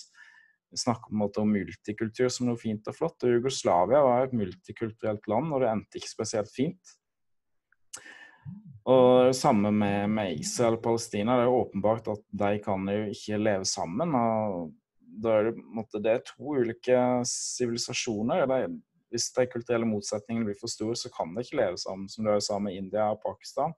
vi 0.72 0.80
snakker 0.80 1.10
på 1.10 1.18
en 1.18 1.24
måte 1.24 1.42
om 1.42 1.52
multikultur 1.52 2.30
som 2.32 2.52
noe 2.52 2.60
fint 2.60 2.86
og 2.88 2.96
flott. 2.96 3.26
og 3.26 3.34
Jugoslavia 3.34 4.04
var 4.06 4.28
et 4.28 4.38
multikulturelt 4.38 5.26
land, 5.32 5.50
og 5.52 5.64
det 5.64 5.72
endte 5.72 6.00
ikke 6.00 6.14
spesielt 6.14 6.54
fint. 6.54 6.98
Og 8.90 9.36
samme 9.38 9.70
med, 9.72 10.10
med 10.10 10.40
Israel 10.42 10.80
og 10.80 10.84
Palestina. 10.84 11.36
Det 11.38 11.44
er 11.44 11.50
jo 11.52 11.60
åpenbart 11.60 12.08
at 12.16 12.24
de 12.42 12.56
kan 12.64 12.88
jo 12.90 13.02
ikke 13.14 13.38
leve 13.42 13.68
sammen. 13.70 14.16
og 14.16 14.72
da 15.22 15.36
er 15.38 15.50
det, 15.50 16.02
det 16.02 16.12
er 16.12 16.24
to 16.26 16.56
ulike 16.56 16.98
sivilisasjoner. 17.28 18.48
Hvis 19.12 19.28
de 19.36 19.46
kulturelle 19.52 19.88
motsetningene 19.88 20.48
blir 20.48 20.60
for 20.60 20.72
store, 20.72 20.96
så 20.96 21.12
kan 21.14 21.34
de 21.36 21.44
ikke 21.44 21.60
leve 21.60 21.78
sammen, 21.82 22.08
som 22.10 22.26
det 22.26 22.40
sa 22.46 22.60
med 22.60 22.78
India 22.80 23.12
og 23.12 23.22
Pakistan. 23.24 23.76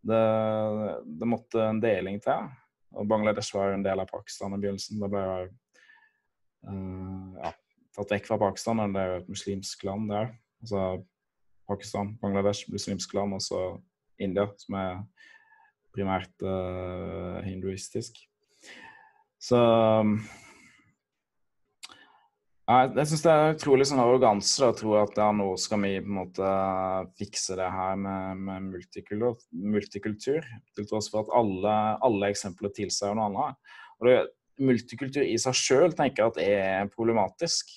Det, 0.00 0.20
det, 1.04 1.28
måtte 1.28 1.64
en 1.66 1.82
deling 1.82 2.20
til. 2.24 2.46
Og 2.96 3.08
Bangladesh 3.10 3.54
var 3.54 3.70
jo 3.70 3.80
en 3.80 3.84
del 3.84 4.00
av 4.00 4.08
Pakistan 4.08 4.54
i 4.54 4.60
begynnelsen. 4.62 5.02
Det 5.02 5.10
ble 5.12 5.24
uh, 6.70 7.42
ja, 7.42 7.52
tatt 7.96 8.14
vekk 8.14 8.30
fra 8.30 8.40
Pakistan, 8.40 8.80
og 8.80 8.94
det 8.94 9.02
er 9.02 9.12
jo 9.12 9.20
et 9.20 9.32
muslimsk 9.34 9.84
land 9.90 10.08
der. 10.14 10.32
Altså 10.62 10.86
Pakistan, 11.68 12.14
Bangladesh, 12.22 12.70
muslimsk 12.72 13.12
land, 13.18 13.36
og 13.36 13.44
så 13.44 13.60
India, 14.22 14.46
som 14.60 14.76
er 14.78 15.00
primært 15.94 16.44
uh, 16.46 17.40
hinduistisk. 17.44 18.20
Så 19.40 19.58
jeg 22.70 23.06
syns 23.08 23.22
det 23.24 23.32
er 23.32 23.54
utrolig 23.56 23.86
sånn 23.88 24.02
arroganse 24.02 24.62
å 24.68 24.74
tro 24.76 24.92
at 25.00 25.16
ja, 25.18 25.30
nå 25.34 25.48
skal 25.58 25.80
vi 25.82 25.94
på 25.98 26.06
en 26.06 26.18
måte 26.20 26.50
fikse 27.18 27.56
det 27.58 27.66
her 27.72 27.96
med, 27.98 28.44
med 28.46 28.68
multikultur, 28.76 29.40
multikultur, 29.50 30.46
til 30.76 30.86
tross 30.86 31.08
for 31.10 31.24
at 31.24 31.32
alle, 31.40 31.74
alle 32.06 32.30
eksempler 32.30 32.70
tilsier 32.76 33.16
noe 33.16 33.26
annet. 33.32 33.74
Og 33.98 34.06
det, 34.06 34.14
multikultur 34.60 35.24
i 35.24 35.38
seg 35.40 35.56
sjøl 35.56 35.96
tenker 35.96 36.22
jeg 36.22 36.32
at 36.34 36.40
er 36.44 36.92
problematisk. 36.94 37.72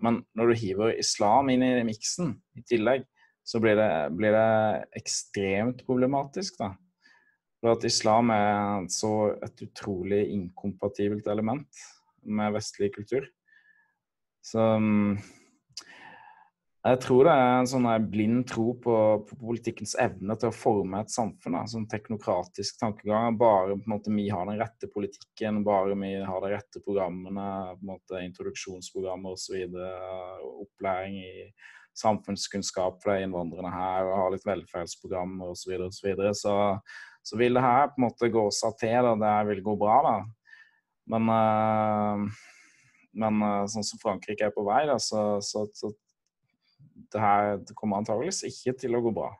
Men 0.00 0.22
når 0.38 0.52
du 0.52 0.60
hiver 0.62 0.94
islam 0.94 1.50
inn 1.52 1.64
i 1.66 1.84
miksen 1.84 2.36
i 2.56 2.64
tillegg, 2.70 3.04
så 3.48 3.60
blir 3.64 3.78
det, 3.78 3.92
blir 4.12 4.34
det, 4.34 4.84
ekstremt 5.00 5.86
problematisk, 5.86 6.58
da. 6.60 6.74
For 7.58 7.72
at 7.72 7.86
islam 7.88 8.30
er 8.34 8.84
så 8.92 9.12
et 9.42 9.64
utrolig 9.64 10.20
inkompatibelt 10.34 11.26
element 11.32 11.80
med 12.28 12.52
vestlig 12.54 12.92
kultur. 12.94 13.24
Så 14.44 14.60
mm, 14.60 15.16
jeg 16.88 17.00
tror 17.02 17.26
det 17.26 17.32
er 17.38 17.54
en 17.54 17.70
sånn 17.72 17.88
blind 18.12 18.44
tro 18.52 18.66
på, 18.84 18.98
på, 19.26 19.38
politikkens 19.40 19.96
evne 19.98 20.36
til 20.38 20.52
å 20.52 20.54
forme 20.54 21.00
et 21.02 21.10
samfunn. 21.12 21.56
Da. 21.56 21.64
Sånn 21.72 21.88
teknokratisk 21.90 22.78
tankegang. 22.84 23.40
Bare 23.40 23.78
på 23.78 23.88
en 23.88 23.94
måte, 23.96 24.12
vi 24.14 24.28
har 24.28 24.46
den 24.48 24.60
rette 24.60 24.92
politikken, 24.92 25.64
bare 25.66 25.96
vi 25.98 26.12
har 26.20 26.44
de 26.44 26.52
rette 26.52 26.84
programmene, 26.84 27.48
på 27.80 27.80
en 27.80 27.90
måte, 27.96 28.22
introduksjonsprogrammer 28.28 29.34
osv. 29.34 29.66
Opplæring 30.68 31.18
i 31.24 31.34
samfunnskunnskap 31.98 33.02
for 33.02 33.12
de 33.12 33.26
innvandrerne 33.26 33.70
her, 33.74 34.08
og 34.08 34.18
ha 34.22 34.26
litt 34.34 34.46
velferdsprogrammer 34.48 35.52
osv. 35.52 35.64
Så, 35.66 35.70
videre, 35.70 35.88
og 35.90 35.98
så, 35.98 36.08
videre. 36.08 36.34
så 36.38 36.56
så 37.28 37.36
vil 37.36 37.58
det 37.58 37.60
her 37.60 37.90
på 37.90 37.98
en 37.98 38.06
måte 38.06 38.30
gå 38.32 38.42
seg 38.56 38.76
til, 38.80 39.04
og 39.04 39.18
det 39.20 39.32
vil 39.50 39.58
gå 39.66 39.74
bra. 39.76 39.96
da. 40.06 40.12
Men 41.12 41.26
uh, 41.28 42.38
men 43.18 43.42
uh, 43.42 43.64
sånn 43.70 43.86
som 43.86 44.00
Frankrike 44.02 44.46
er 44.46 44.54
på 44.54 44.64
vei, 44.66 44.84
da, 44.88 44.98
så, 45.02 45.38
så, 45.44 45.64
så 45.74 45.90
det 47.12 47.22
her 47.22 47.58
det 47.64 47.76
kommer 47.78 48.00
antageligvis 48.00 48.44
ikke 48.50 48.76
til 48.78 48.98
å 48.98 49.02
gå 49.04 49.14
bra. 49.16 49.30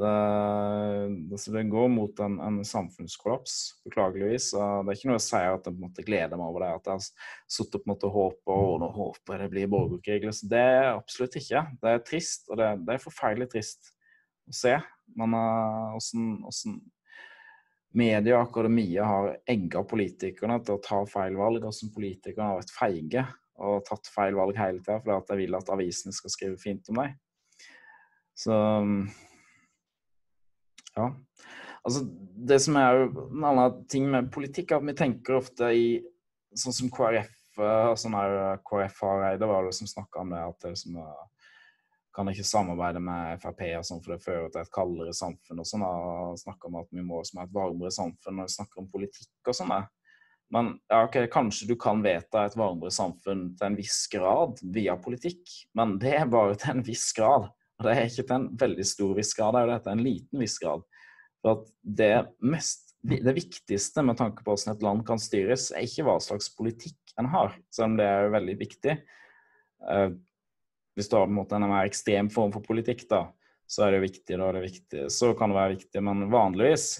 Det, 0.00 1.36
det, 1.52 1.62
går 1.68 1.88
mot 1.92 2.20
en, 2.24 2.38
en, 2.40 2.58
samfunnskollaps, 2.64 3.56
beklageligvis. 3.84 4.50
Det 4.54 4.62
er 4.62 4.96
ikke 4.96 5.10
noe 5.10 5.20
å 5.20 5.24
si 5.24 5.40
at 5.40 5.66
jeg 5.66 5.66
på 5.66 5.72
en 5.74 5.82
måte 5.82 6.04
gleder 6.06 6.40
meg 6.40 6.46
over 6.46 6.64
det. 6.64 6.70
At 6.78 6.88
jeg 6.88 6.96
har 6.96 7.26
sittet 7.56 7.82
på 7.82 7.88
en 7.88 7.92
måte 7.92 8.08
og 8.08 8.16
håpet 8.16 8.54
og 8.54 8.78
nå 8.82 8.88
håper 8.96 9.34
jeg 9.36 9.42
det 9.42 9.50
blir 9.54 9.72
borgerkrig. 9.74 10.32
Det 10.52 10.62
er 10.62 10.88
absolutt 10.94 11.36
ikke. 11.40 11.64
Det 11.82 11.92
er 11.92 12.06
trist, 12.06 12.48
og 12.48 12.60
det, 12.62 12.70
det 12.86 12.96
er 12.96 13.04
forferdelig 13.04 13.50
trist 13.52 13.92
å 14.48 14.56
se. 14.62 14.74
Men 15.20 15.36
åssen 15.98 16.34
uh, 16.46 16.80
media 18.00 18.38
og 18.38 18.48
akademia 18.48 19.06
har 19.06 19.32
egga 19.50 19.82
politikerne 19.88 20.60
til 20.64 20.78
å 20.78 20.82
ta 20.84 21.02
feil 21.10 21.36
valg, 21.38 21.66
som 21.74 21.92
politikerne 21.94 22.52
har 22.52 22.60
vært 22.62 22.76
feige 22.76 23.24
og 23.60 23.82
tatt 23.84 24.08
feil 24.08 24.38
valg 24.38 24.56
hele 24.56 24.80
tida 24.80 25.00
fordi 25.02 25.16
at 25.18 25.32
de 25.32 25.36
vil 25.42 25.56
at 25.58 25.72
avisene 25.74 26.14
skal 26.16 26.32
skrive 26.32 26.60
fint 26.60 26.86
om 26.92 27.02
deg. 27.02 27.18
Så 28.40 28.54
ja. 30.98 31.10
Altså, 31.80 32.04
det 32.50 32.58
som 32.60 32.76
er 32.76 32.96
jo 32.96 33.10
en 33.30 33.44
annen 33.48 33.84
ting 33.88 34.08
med 34.10 34.32
politikk, 34.32 34.72
er 34.72 34.80
at 34.80 34.88
vi 34.88 34.96
tenker 34.98 35.38
ofte 35.38 35.70
i 35.72 35.84
sånn 36.56 36.76
som 36.76 36.90
KrF 36.92 37.36
sånn 37.98 38.14
her 38.14 38.60
KrF 38.64 39.02
Hareide 39.04 39.48
var 39.48 39.66
det 39.66 39.74
som 39.76 39.88
snakka 39.90 40.22
om 40.22 40.32
det, 40.32 40.40
at 40.40 40.64
det 40.64 40.76
som 40.78 40.96
kan 42.14 42.28
ikke 42.30 42.46
samarbeide 42.46 43.00
med 43.02 43.38
Frp 43.42 43.62
og 43.78 43.86
sånn, 43.86 44.02
for 44.02 44.14
det 44.14 44.24
fører 44.24 44.50
til 44.50 44.62
et 44.64 44.72
kaldere 44.74 45.14
samfunn. 45.14 45.62
og 45.62 45.68
sånn. 45.68 45.84
Snakker 46.42 46.70
om 46.70 46.80
at 46.82 46.90
vi 46.90 47.04
må 47.06 47.22
som 47.26 47.42
et 47.42 47.52
varmere 47.54 47.92
samfunn 47.94 48.40
når 48.40 48.48
vi 48.48 48.56
snakker 48.56 48.82
om 48.82 48.90
politikk 48.90 49.52
og 49.52 49.56
sånn. 49.56 49.74
Men 50.50 50.72
ja, 50.90 51.04
ok, 51.04 51.20
kanskje 51.30 51.68
du 51.70 51.76
kan 51.78 52.02
vedta 52.02 52.44
et 52.44 52.56
varmere 52.58 52.90
samfunn 52.90 53.52
til 53.54 53.68
en 53.68 53.78
viss 53.78 54.02
grad 54.10 54.58
via 54.74 54.96
politikk, 54.98 55.44
men 55.78 55.94
det 56.02 56.16
er 56.18 56.30
bare 56.30 56.58
til 56.58 56.74
en 56.74 56.86
viss 56.86 57.06
grad. 57.14 57.46
Og 57.80 57.86
det 57.86 57.96
er 57.96 58.10
ikke 58.10 58.26
til 58.28 58.36
en 58.36 58.48
veldig 58.60 58.84
stor 58.84 59.12
viss 59.16 59.32
grad, 59.36 59.54
det 59.56 59.60
er 59.60 59.66
jo 59.66 59.72
dette 59.72 59.92
en 59.96 60.04
liten 60.04 60.42
viss 60.44 60.58
grad. 60.60 60.82
For 61.40 61.64
det, 61.80 62.12
mest, 62.44 62.90
det 63.00 63.32
viktigste 63.32 64.04
med 64.04 64.18
tanke 64.20 64.44
på 64.44 64.52
hvordan 64.52 64.74
et 64.74 64.84
land 64.84 65.04
kan 65.08 65.22
styres, 65.22 65.70
er 65.72 65.86
ikke 65.88 66.04
hva 66.04 66.18
slags 66.20 66.50
politikk 66.52 67.14
en 67.20 67.30
har, 67.32 67.56
selv 67.72 67.88
om 67.88 67.96
det 67.96 68.04
er 68.04 68.26
jo 68.26 68.34
veldig 68.36 68.56
viktig. 68.60 68.96
Uh, 69.80 70.10
hvis 70.98 71.08
du 71.08 71.16
har 71.16 71.24
en, 71.24 71.38
måte, 71.38 71.56
en 71.56 71.70
mer 71.70 71.88
ekstrem 71.88 72.28
form 72.32 72.52
for 72.52 72.64
politikk, 72.66 73.06
da, 73.08 73.22
så 73.70 73.86
er 73.86 73.96
det 73.96 74.02
viktig. 74.04 74.36
Da 74.36 74.50
er 74.50 74.58
det 74.58 74.66
viktig. 74.66 75.06
Så 75.14 75.32
kan 75.38 75.52
det 75.52 75.56
være 75.56 75.76
viktig, 75.78 76.02
men 76.04 76.26
vanligvis 76.32 76.90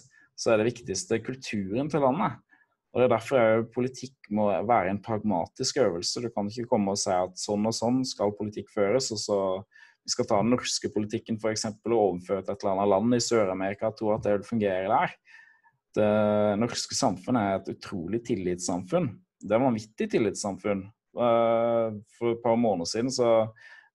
så 0.40 0.54
er 0.54 0.62
det 0.62 0.70
viktigste 0.70 1.20
kulturen 1.20 1.90
til 1.92 2.00
landet. 2.06 2.38
Og 2.90 2.98
Det 2.98 3.04
er 3.04 3.12
derfor 3.12 3.38
er 3.38 3.66
politikk 3.70 4.30
må 4.34 4.48
være 4.66 4.90
en 4.90 5.02
pragmatisk 5.02 5.78
øvelse. 5.82 6.22
Du 6.24 6.30
kan 6.32 6.48
ikke 6.48 6.70
komme 6.72 6.94
og 6.94 6.98
si 6.98 7.12
at 7.14 7.36
sånn 7.38 7.68
og 7.68 7.76
sånn 7.76 8.00
skal 8.08 8.32
politikk 8.38 8.72
føres, 8.72 9.12
og 9.14 9.20
så 9.20 9.38
vi 10.04 10.12
skal 10.14 10.28
ta 10.28 10.38
den 10.40 10.52
norske 10.54 10.90
politikken 10.94 11.38
for 11.40 11.52
eksempel, 11.52 11.94
og 11.94 12.14
overføre 12.14 12.44
til 12.44 12.54
et 12.54 12.62
eller 12.62 12.76
annet 12.76 12.92
land 12.92 13.16
i 13.16 13.24
Sør-Amerika 13.24 13.90
og 13.90 13.98
tro 13.98 14.14
at 14.14 14.24
det 14.24 14.36
vil 14.38 14.46
fungere 14.48 14.88
der. 14.90 15.16
Det 15.96 16.12
norske 16.60 16.96
samfunnet 16.96 17.42
er 17.42 17.58
et 17.58 17.72
utrolig 17.74 18.22
tillitssamfunn. 18.26 19.10
Det 19.40 19.52
er 19.52 19.58
et 19.58 19.66
vanvittig 19.66 20.08
tillitssamfunn. 20.14 20.86
Eh, 21.10 21.98
for 22.16 22.32
et 22.32 22.42
par 22.44 22.58
måneder 22.60 22.86
siden 22.86 23.10
så 23.10 23.30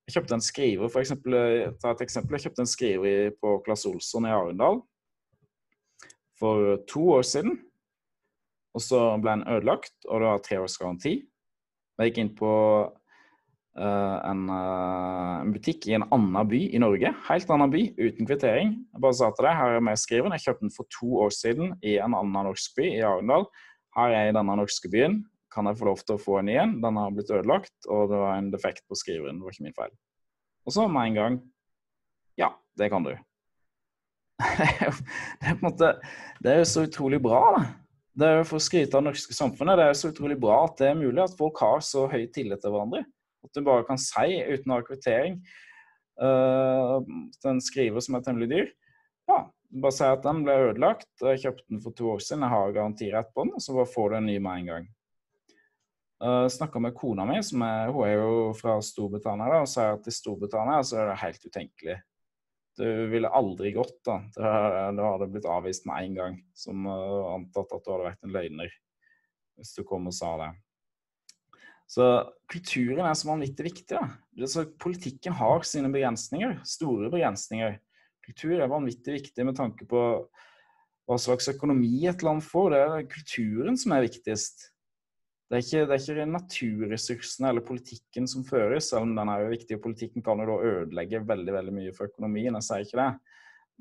jeg 0.05 0.19
kjøpte 0.19 0.35
en 0.37 0.43
skriver, 0.45 0.89
for 0.93 1.01
eksempel, 1.01 1.35
ta 1.81 1.95
et 1.95 2.01
eksempel. 2.05 2.35
Jeg 2.37 2.45
kjøpte 2.45 2.61
en 2.61 2.69
skriver 2.69 3.31
på 3.41 3.55
Claes 3.65 3.87
Olsson 3.89 4.27
i 4.29 4.33
Arendal 4.35 4.83
for 6.37 6.75
to 6.85 7.07
år 7.15 7.25
siden. 7.25 7.55
Og 8.75 8.83
så 8.83 8.99
ble 9.23 9.37
den 9.37 9.47
ødelagt, 9.49 9.95
og 10.05 10.21
det 10.21 10.29
var 10.29 10.43
tre 10.45 10.59
års 10.61 10.77
garanti. 10.77 11.15
Jeg 11.95 12.11
gikk 12.11 12.21
inn 12.21 12.31
på 12.37 12.51
en, 13.76 14.41
uh, 14.47 15.41
en, 15.41 15.51
butikk 15.51 15.88
i 15.89 15.95
en 15.97 16.05
annen 16.15 16.47
by 16.47 16.61
i 16.71 16.80
Norge, 16.80 17.11
helt 17.28 17.49
annen 17.51 17.73
by, 17.73 17.82
uten 17.99 18.28
kvittering. 18.28 18.76
Jeg 18.93 19.03
bare 19.03 19.17
sa 19.19 19.32
til 19.36 19.47
deg, 19.47 19.57
her 19.59 19.78
er 19.78 19.84
med 19.84 19.99
skriven. 19.99 20.36
Jeg 20.36 20.45
kjøpte 20.45 20.67
den 20.67 20.76
for 20.76 20.89
to 20.95 21.09
år 21.26 21.36
siden 21.36 21.73
i 21.84 21.97
en 21.99 22.15
annen 22.15 22.47
norsk 22.47 22.78
by, 22.80 22.88
i 22.88 23.03
Arendal. 23.03 23.47
Her 23.95 24.11
er 24.11 24.28
jeg 24.28 24.34
i 24.34 24.38
denne 24.39 24.57
norske 24.61 24.91
byen. 24.91 25.21
Kan 25.55 25.69
jeg 25.69 25.80
få 25.80 25.88
lov 25.88 26.01
til 26.03 26.17
å 26.17 26.21
få 26.21 26.39
en 26.41 26.51
igjen? 26.51 26.78
Den 26.84 26.99
har 26.99 27.13
blitt 27.15 27.32
ødelagt, 27.32 27.76
og 27.88 28.09
det 28.11 28.19
var 28.19 28.36
en 28.36 28.51
defekt 28.51 28.84
på 28.88 28.97
skriveren. 28.99 29.39
Det 29.39 29.47
var 29.47 29.55
ikke 29.55 29.67
min 29.67 29.78
feil. 29.78 29.95
Og 30.65 30.76
så 30.76 30.88
med 30.89 31.11
en 31.11 31.19
gang 31.19 31.39
Ja, 32.39 32.49
det 32.76 32.89
kan 32.91 33.05
du. 33.05 33.13
det 34.59 34.67
er 34.67 34.91
på 34.91 35.53
en 35.53 35.61
måte 35.63 35.93
Det 36.43 36.51
er 36.51 36.57
jo 36.59 36.67
så 36.67 36.84
utrolig 36.89 37.21
bra, 37.23 37.41
da. 37.55 37.61
Det 38.15 38.28
er 38.28 38.39
jo 38.41 38.47
For 38.49 38.59
å 38.59 38.63
skryte 38.65 38.95
av 38.95 39.03
det 39.03 39.11
norske 39.11 39.36
samfunnet, 39.36 39.78
det 39.78 39.86
er 39.86 39.93
jo 39.93 39.99
så 40.01 40.11
utrolig 40.11 40.39
bra 40.39 40.57
at 40.65 40.80
det 40.80 40.89
er 40.89 40.99
mulig 40.99 41.23
at 41.23 41.38
folk 41.39 41.59
har 41.63 41.84
så 41.84 42.05
høy 42.11 42.26
tillit 42.36 42.63
til 42.63 42.73
hverandre. 42.73 43.03
At 43.45 43.53
du 43.53 43.65
bare 43.65 43.85
kan 43.87 43.99
si 44.01 44.39
uten 44.41 44.73
å 44.73 44.79
ha 44.79 44.85
kvittering 44.85 45.37
uh, 46.21 46.97
til 47.37 47.51
en 47.51 47.61
skriver 47.63 48.03
som 48.03 48.17
er 48.17 48.25
temmelig 48.25 48.49
dyr 48.51 48.67
Ja, 49.29 49.39
bare 49.81 49.95
si 49.95 50.07
at 50.07 50.25
den 50.25 50.43
ble 50.45 50.57
ødelagt. 50.69 51.09
Jeg 51.21 51.43
kjøpte 51.45 51.69
den 51.69 51.83
for 51.85 51.97
to 51.97 52.11
år 52.15 52.25
siden, 52.25 52.45
jeg 52.45 52.55
har 52.55 52.75
garantirett 52.75 53.31
på 53.33 53.47
den, 53.47 53.55
så 53.61 53.77
bare 53.77 53.93
får 53.93 54.11
du 54.11 54.17
en 54.19 54.29
ny 54.29 54.39
med 54.39 54.61
en 54.61 54.71
gang. 54.73 54.89
Uh, 56.23 56.45
Snakka 56.51 56.81
med 56.81 56.95
kona 56.97 57.25
mi, 57.27 57.39
som 57.43 57.63
er, 57.65 57.93
hun 57.93 58.05
er 58.07 58.19
jo 58.19 58.51
fra 58.57 58.77
Storbritannia, 58.83 59.49
da, 59.51 59.63
og 59.65 59.71
sa 59.71 59.91
at 59.95 60.05
i 60.09 60.13
Storbritannia 60.13 60.83
så 60.85 61.01
er 61.01 61.09
det 61.11 61.23
helt 61.23 61.49
utenkelig 61.49 61.97
du 62.75 63.07
ville 63.07 63.29
aldri 63.29 63.71
gått, 63.71 64.01
da. 64.05 64.17
Da 64.35 65.11
hadde 65.11 65.29
blitt 65.31 65.47
avvist 65.47 65.85
med 65.87 66.03
en 66.03 66.17
gang. 66.17 66.39
Som 66.57 66.87
uh, 66.87 67.33
antatt 67.35 67.71
at 67.71 67.85
du 67.85 67.93
hadde 67.93 68.09
vært 68.09 68.25
en 68.27 68.35
løgner 68.35 68.73
hvis 69.55 69.71
du 69.77 69.85
kom 69.87 70.09
og 70.09 70.15
sa 70.15 70.33
det. 70.41 70.49
Så 71.89 72.05
kulturen 72.51 73.05
er 73.05 73.17
så 73.17 73.29
vanvittig 73.29 73.67
viktig. 73.67 73.97
da. 73.97 74.47
Så 74.49 74.65
politikken 74.81 75.36
har 75.38 75.65
sine 75.67 75.91
begrensninger, 75.93 76.57
store 76.65 77.11
begrensninger. 77.13 77.77
Kultur 78.25 78.57
er 78.57 78.71
vanvittig 78.71 79.19
viktig 79.19 79.45
med 79.45 79.57
tanke 79.57 79.86
på 79.89 80.01
hva 81.05 81.17
slags 81.21 81.51
økonomi 81.51 82.07
et 82.09 82.23
land 82.25 82.41
får. 82.43 82.71
Det 82.73 82.79
er 82.86 83.11
kulturen 83.11 83.77
som 83.77 83.93
er 83.93 84.07
viktigst. 84.07 84.71
Det 85.45 85.59
er, 85.59 85.61
ikke, 85.61 85.81
det 85.86 85.93
er 85.93 86.01
ikke 86.01 86.25
naturressursene 86.31 87.51
eller 87.51 87.61
politikken 87.65 88.25
som 88.25 88.41
føres, 88.47 88.88
selv 88.89 89.05
om 89.05 89.11
den 89.13 89.29
er 89.29 89.43
jo 89.43 89.51
viktig. 89.51 89.77
og 89.77 89.83
Politikken 89.83 90.25
kan 90.25 90.41
jo 90.41 90.47
da 90.49 90.71
ødelegge 90.71 91.21
veldig 91.21 91.53
veldig 91.53 91.73
mye 91.75 91.93
for 91.93 92.09
økonomien, 92.09 92.57
jeg 92.57 92.65
sier 92.65 92.88
ikke 92.88 92.97
det. 92.97 93.11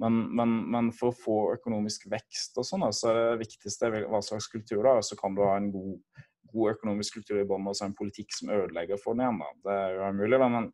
Men, 0.02 0.18
men, 0.36 0.54
men 0.74 0.90
for 0.92 1.08
å 1.12 1.16
få 1.16 1.38
økonomisk 1.54 2.04
vekst 2.12 2.58
og 2.60 2.66
sånn, 2.68 2.84
så 2.92 3.08
er 3.12 3.20
det 3.20 3.44
viktigste 3.46 3.90
hva 3.94 4.20
slags 4.26 4.50
kultur 4.52 4.82
du 4.82 4.90
har. 4.90 5.00
Så 5.06 5.16
kan 5.16 5.36
du 5.36 5.40
ha 5.46 5.54
en 5.56 5.70
god, 5.72 6.24
god 6.54 6.76
økonomisk 6.76 7.18
kultur 7.18 7.40
i 7.42 7.46
bunnen 7.48 7.70
og 7.70 7.76
så 7.78 7.88
en 7.88 7.96
politikk 7.98 8.34
som 8.34 8.52
ødelegger 8.54 9.00
for 9.02 9.14
den 9.14 9.24
igjen. 9.24 9.40
da. 9.42 9.50
Det 9.66 9.78
er 9.78 9.96
jo 9.98 10.10
mulig, 10.18 10.40
da. 10.40 10.50
Men, 10.56 10.68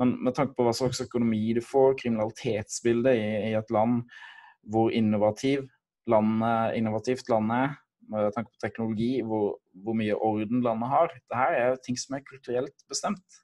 men, 0.00 0.16
med 0.28 0.36
tanke 0.38 0.56
på 0.56 0.66
hva 0.66 0.74
slags 0.76 1.02
økonomi 1.04 1.42
du 1.56 1.62
får, 1.64 1.98
kriminalitetsbildet 2.04 3.20
i, 3.20 3.30
i 3.52 3.54
et 3.58 3.72
land, 3.74 4.02
hvor 4.72 4.92
innovativ 4.94 5.66
landet, 6.10 6.76
innovativt 6.78 7.30
landet 7.30 7.64
er, 7.64 7.78
med 8.12 8.34
tanke 8.34 8.50
på 8.50 8.60
teknologi, 8.60 9.12
hvor, 9.24 9.56
hvor 9.84 9.96
mye 9.96 10.16
orden 10.18 10.62
landet 10.64 10.90
har. 10.90 11.12
det 11.30 11.38
her 11.38 11.58
er 11.58 11.68
jo 11.70 11.82
ting 11.86 11.98
som 11.98 12.16
er 12.16 12.26
kulturelt 12.26 12.86
bestemt. 12.90 13.38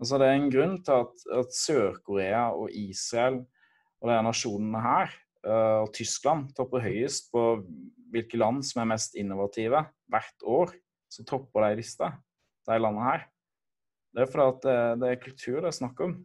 Altså, 0.00 0.16
det 0.16 0.28
er 0.28 0.38
en 0.38 0.52
grunn 0.52 0.76
til 0.84 1.02
at, 1.04 1.24
at 1.42 1.56
Sør-Korea 1.56 2.44
og 2.56 2.70
Israel 2.72 3.42
og 4.00 4.08
de 4.08 4.20
nasjonene 4.24 4.80
her, 4.80 5.12
uh, 5.44 5.84
og 5.84 5.90
Tyskland, 5.96 6.48
topper 6.56 6.80
høyest 6.86 7.28
på 7.34 7.42
hvilke 8.10 8.40
land 8.40 8.62
som 8.66 8.80
er 8.82 8.92
mest 8.94 9.18
innovative 9.20 9.84
hvert 10.10 10.46
år. 10.46 10.74
Så 11.10 11.24
topper 11.26 11.66
de 11.66 11.80
lista, 11.80 12.12
de 12.68 12.78
landene 12.78 13.06
her. 13.06 13.24
Det 14.14 14.24
er 14.24 14.30
fordi 14.30 14.50
at 14.52 14.66
det, 14.66 14.76
det 15.02 15.08
er 15.10 15.22
kultur 15.22 15.60
det 15.60 15.70
er 15.70 15.78
snakk 15.78 16.02
om. 16.06 16.18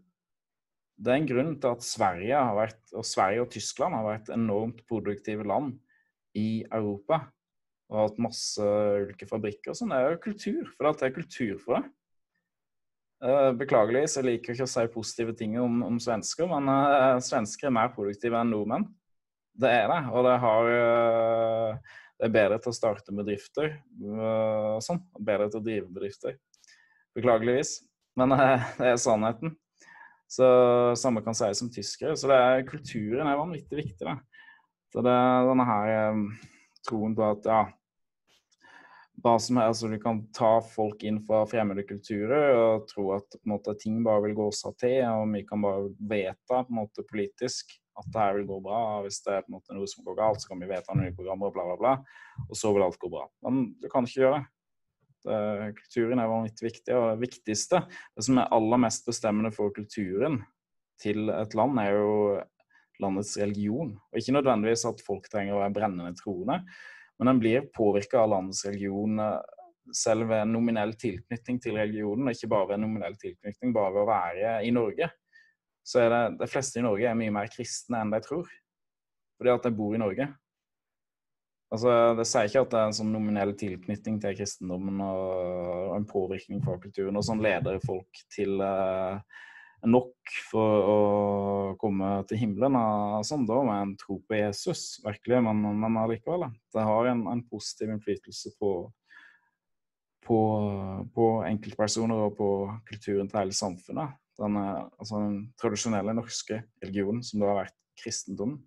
Det 0.95 1.11
er 1.11 1.19
en 1.19 1.29
grunn 1.29 1.55
til 1.59 1.75
at 1.75 1.85
Sverige, 1.85 2.41
vært, 2.55 2.83
og 2.95 3.05
Sverige 3.05 3.43
og 3.43 3.49
Tyskland 3.51 3.97
har 3.97 4.05
vært 4.07 4.31
enormt 4.33 4.85
produktive 4.87 5.43
land 5.47 5.73
i 6.39 6.63
Europa 6.71 7.25
og 7.91 7.99
hatt 7.99 8.21
masse 8.21 8.65
ulike 9.05 9.27
fabrikker 9.29 9.71
og 9.71 9.77
sånn, 9.77 9.91
det 9.93 9.99
er 9.99 10.15
jo 10.15 10.23
kultur. 10.23 10.71
For 10.73 10.87
det 10.87 11.05
er 11.05 11.15
kultur 11.15 11.59
for 11.61 11.77
det. 11.77 11.91
Beklageligvis, 13.25 13.59
beklagelig, 13.59 14.01
så 14.11 14.19
jeg 14.19 14.27
liker 14.27 14.53
ikke 14.53 14.65
å 14.67 14.69
si 14.69 14.85
positive 14.93 15.35
ting 15.39 15.53
om, 15.61 15.79
om 15.85 15.99
svensker, 16.03 16.49
men 16.49 16.67
uh, 16.69 17.21
svensker 17.23 17.69
er 17.69 17.75
mer 17.77 17.93
produktive 17.95 18.37
enn 18.37 18.51
nordmenn. 18.53 18.87
Det 19.55 19.71
er 19.71 19.87
det. 19.89 20.01
Og 20.11 20.25
det, 20.27 20.33
har, 20.43 20.71
uh, 20.73 21.93
det 22.15 22.29
er 22.29 22.33
bedre 22.35 22.57
til 22.63 22.71
å 22.71 22.75
starte 22.75 23.15
bedrifter 23.15 23.73
og 23.99 24.83
sånn. 24.83 25.01
Bedre 25.19 25.49
til 25.51 25.59
å 25.59 25.65
drive 25.65 25.91
bedrifter. 25.91 26.37
Beklageligvis. 27.15 27.77
Men 28.15 28.31
det 28.79 28.91
er 28.93 28.99
sannheten. 29.01 29.55
Så 30.31 30.47
Samme 30.97 31.21
kan 31.25 31.35
sies 31.37 31.61
om 31.61 31.71
tyskere. 31.71 32.15
Så 32.17 32.31
det 32.31 32.37
er, 32.39 32.67
kulturen 32.67 33.27
er 33.27 33.39
vanvittig 33.39 33.81
viktig. 33.81 34.07
Da. 34.07 34.15
Så 34.93 35.03
det 35.05 35.11
er 35.11 35.49
denne 35.49 35.67
her 35.67 35.91
eh, 35.95 36.21
troen 36.87 37.17
på 37.17 37.27
at 37.27 37.51
ja 37.51 37.65
hva 39.23 39.37
som 39.39 39.57
helst, 39.57 39.83
altså 39.83 39.89
Du 39.89 39.99
kan 40.01 40.19
ta 40.35 40.51
folk 40.61 41.03
inn 41.07 41.21
fra 41.25 41.45
fremmede 41.49 41.85
kulturer 41.87 42.55
og 42.59 42.85
tro 42.89 43.07
at 43.15 43.37
måte, 43.47 43.73
ting 43.79 44.01
bare 44.05 44.25
vil 44.27 44.35
gå 44.37 44.49
seg 44.53 44.75
til, 44.81 44.99
og 45.07 45.31
vi 45.33 45.41
kan 45.47 45.63
bare 45.63 45.87
vedta 46.11 46.63
politisk 47.09 47.73
at 47.95 48.09
det 48.11 48.21
her 48.21 48.35
vil 48.39 48.49
gå 48.49 48.59
bra. 48.65 48.81
Hvis 49.05 49.21
det 49.25 49.33
er 49.33 49.45
på 49.45 49.51
en 49.51 49.57
måte 49.57 49.75
noe 49.77 49.87
som 49.89 50.05
går 50.07 50.17
galt, 50.19 50.41
så 50.43 50.51
kan 50.51 50.61
vi 50.61 50.69
vedta 50.69 50.97
nye 50.97 51.13
programmer 51.15 51.51
og 51.51 51.55
bla, 51.55 51.67
bla, 51.69 51.77
bla. 51.79 51.93
Og 52.49 52.59
så 52.59 52.73
vil 52.75 52.85
alt 52.85 52.99
gå 53.01 53.11
bra. 53.11 53.23
Men 53.45 53.69
du 53.81 53.87
kan 53.91 54.07
ikke 54.07 54.23
gjøre 54.23 54.41
det. 54.41 54.49
kulturen 55.79 56.19
er 56.21 56.29
vanvittig 56.29 56.67
viktig. 56.67 56.97
Og 56.97 57.07
det 57.13 57.23
viktigste, 57.23 57.85
det 58.15 58.27
som 58.27 58.41
er 58.41 58.51
aller 58.55 58.83
mest 58.83 59.07
bestemmende 59.07 59.53
for 59.55 59.73
kulturen 59.75 60.41
til 61.01 61.31
et 61.33 61.55
land, 61.57 61.79
er 61.81 61.95
jo 61.95 62.11
landets 63.03 63.35
religion. 63.41 63.95
Og 64.11 64.19
ikke 64.19 64.35
nødvendigvis 64.37 64.85
at 64.87 65.03
folk 65.05 65.27
trenger 65.31 65.55
å 65.55 65.63
være 65.63 65.75
brennende 65.75 66.15
troende, 66.19 66.61
men 67.19 67.31
den 67.31 67.41
blir 67.41 67.67
påvirka 67.75 68.23
av 68.23 68.31
landets 68.33 68.65
religion 68.67 69.19
eh, 69.23 69.37
selv 69.95 70.29
ved 70.31 70.49
nominell 70.49 70.95
tilknytning 70.99 71.59
til 71.63 71.77
religionen, 71.79 72.27
og 72.27 72.35
ikke 72.35 72.51
bare 72.51 72.73
ved 72.73 72.81
nominell 72.83 73.15
tilknytning, 73.21 73.73
bare 73.75 73.93
ved 73.93 74.03
å 74.03 74.09
være 74.09 74.55
i 74.65 74.73
Norge. 74.75 75.09
Så 75.85 76.01
er 76.01 76.09
det 76.09 76.23
de 76.41 76.49
fleste 76.49 76.81
i 76.81 76.85
Norge 76.85 77.05
er 77.09 77.17
mye 77.17 77.33
mer 77.33 77.51
kristne 77.53 78.01
enn 78.01 78.13
de 78.13 78.21
tror, 78.25 78.49
fordi 79.37 79.53
at 79.53 79.67
de 79.67 79.73
bor 79.77 79.93
i 79.93 80.01
Norge. 80.01 80.27
Altså, 81.73 81.89
Det 82.17 82.25
sier 82.29 82.49
ikke 82.49 82.61
at 82.65 82.73
det 82.73 82.79
er 82.79 82.89
en 82.89 82.99
sånn 82.99 83.11
nominell 83.13 83.51
tilknytning 83.57 84.19
til 84.23 84.37
kristendommen 84.37 85.01
og 85.03 85.95
en 85.97 86.05
påvirkning 86.09 86.61
fra 86.65 86.77
kulturen, 86.81 87.17
og 87.17 87.25
sånn 87.25 87.43
leder 87.43 87.81
folk 87.83 88.21
til 88.33 88.61
eh, 88.63 89.41
nok 89.85 90.35
for 90.49 90.89
å 90.89 90.99
komme 91.81 92.17
til 92.29 92.41
himmelen 92.41 92.77
sånn 93.27 93.45
da, 93.49 93.61
med 93.65 93.81
en 93.81 93.95
tro 93.99 94.19
på 94.25 94.37
Jesus, 94.39 94.99
virkelig, 95.05 95.41
men, 95.45 95.63
men 95.81 95.97
allikevel. 96.01 96.47
Det 96.73 96.85
har 96.85 97.09
en, 97.11 97.25
en 97.31 97.43
positiv 97.49 97.93
innflytelse 97.93 98.55
på, 98.61 98.71
på, 100.25 100.39
på, 101.15 101.31
enkeltpersoner 101.49 102.27
og 102.27 102.37
på 102.39 102.51
kulturen 102.89 103.29
til 103.29 103.41
hele 103.41 103.57
samfunnet. 103.57 104.15
Den, 104.37 104.55
eh, 104.55 104.83
altså 104.99 105.19
den 105.19 105.35
tradisjonelle 105.61 106.13
norske 106.13 106.63
religionen 106.83 107.23
som 107.23 107.41
da 107.41 107.51
har 107.51 107.61
vært 107.63 107.77
kristendommen. 108.01 108.59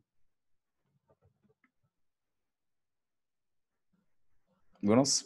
Jonas? 4.80 5.24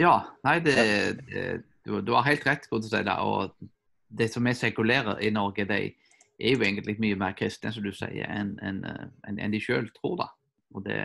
Ja, 0.00 0.14
nei, 0.42 0.56
det, 0.64 0.74
det, 1.28 1.44
du, 1.84 2.00
du, 2.00 2.14
har 2.16 2.24
helt 2.24 2.46
rett. 2.48 2.66
Det, 2.70 3.16
og 3.20 3.52
det 4.08 4.30
som 4.32 4.46
er 4.48 4.56
sekulære 4.56 5.18
i 5.22 5.30
Norge, 5.30 5.66
de 5.68 5.80
er 6.40 6.54
jo 6.56 6.64
egentlig 6.64 6.96
mye 7.02 7.18
mer 7.20 7.36
kristne 7.36 7.72
som 7.74 7.84
du 7.84 7.92
sier, 7.92 8.24
enn 8.24 8.54
en, 8.64 8.80
en, 9.28 9.38
en 9.38 9.52
de 9.52 9.60
sjøl 9.60 9.90
tror. 9.98 10.16
da. 10.22 10.28
Og 10.72 10.86
det, 10.86 11.00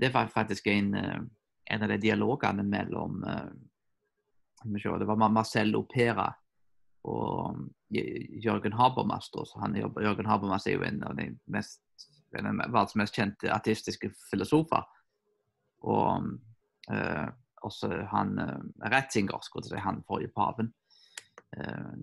det 0.00 0.08
var 0.14 0.32
faktisk 0.32 0.70
en, 0.72 0.94
en 0.96 1.84
av 1.84 1.92
de 1.92 2.00
dialogene 2.00 2.64
mellom 2.64 3.20
Det 4.64 5.06
var 5.06 5.28
Marcello 5.28 5.84
Pera 5.92 6.30
og 7.04 7.58
Jørgen 7.90 8.72
Habermas. 8.78 9.30
Han, 9.60 9.76
Jørgen 9.76 10.26
Habermas 10.26 10.66
er 10.66 10.78
jo 10.78 10.86
en 10.86 11.02
av 11.02 11.16
de 11.18 11.28
mest, 11.50 11.82
verdens 12.32 12.94
mest 12.98 13.16
kjente 13.16 13.50
artistiske 13.52 14.12
filosofer. 14.30 14.86
Og 15.82 16.28
eh, 16.94 17.28
også 17.62 17.90
han 18.10 18.38
uh, 18.38 18.90
Retzinger, 18.90 19.42
skulle 19.42 19.66
si, 19.66 19.78
han 19.78 20.02
forrige 20.06 20.32
paven. 20.34 20.72
Eh, 21.56 21.94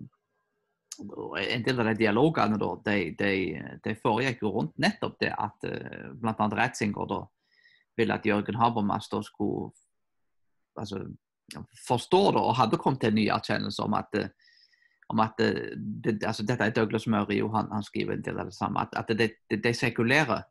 en 1.48 1.64
del 1.64 1.80
av 1.80 1.88
de 1.88 1.96
dialogene 1.96 2.58
da, 2.60 2.70
de, 2.84 2.96
de, 3.16 3.32
de 3.84 3.96
foregikk 4.02 4.42
jo 4.44 4.52
rundt 4.52 4.76
nettopp 4.82 5.16
det 5.22 5.32
at 5.32 5.68
eh, 5.68 6.10
bl.a. 6.20 6.48
Retzinger 6.60 7.08
da 7.08 7.22
ville 7.96 8.16
at 8.16 8.28
Jørgen 8.28 8.60
Habermas 8.60 9.08
da 9.12 9.22
skulle 9.24 9.70
altså, 10.76 11.02
forstå 11.88 12.22
det, 12.36 12.44
og 12.44 12.56
hadde 12.60 12.80
kommet 12.80 13.00
til 13.02 13.14
en 13.14 13.18
ny 13.18 13.26
erkjennelse 13.32 13.84
om 13.84 13.96
at, 13.96 14.20
om 15.10 15.20
at 15.20 15.38
det, 15.38 16.20
altså, 16.22 16.44
Dette 16.46 16.64
er 16.64 16.74
Douglas 16.74 17.06
Murray, 17.10 17.40
og 17.42 17.54
han, 17.56 17.68
han, 17.72 17.82
skriver 17.82 18.14
en 18.14 18.24
del 18.24 18.38
av 18.38 18.50
det 18.50 18.54
samme. 18.54 18.86
At, 18.86 18.94
at 18.96 19.18
de, 19.18 19.30
de 19.56 19.74
sekulære 19.74 20.42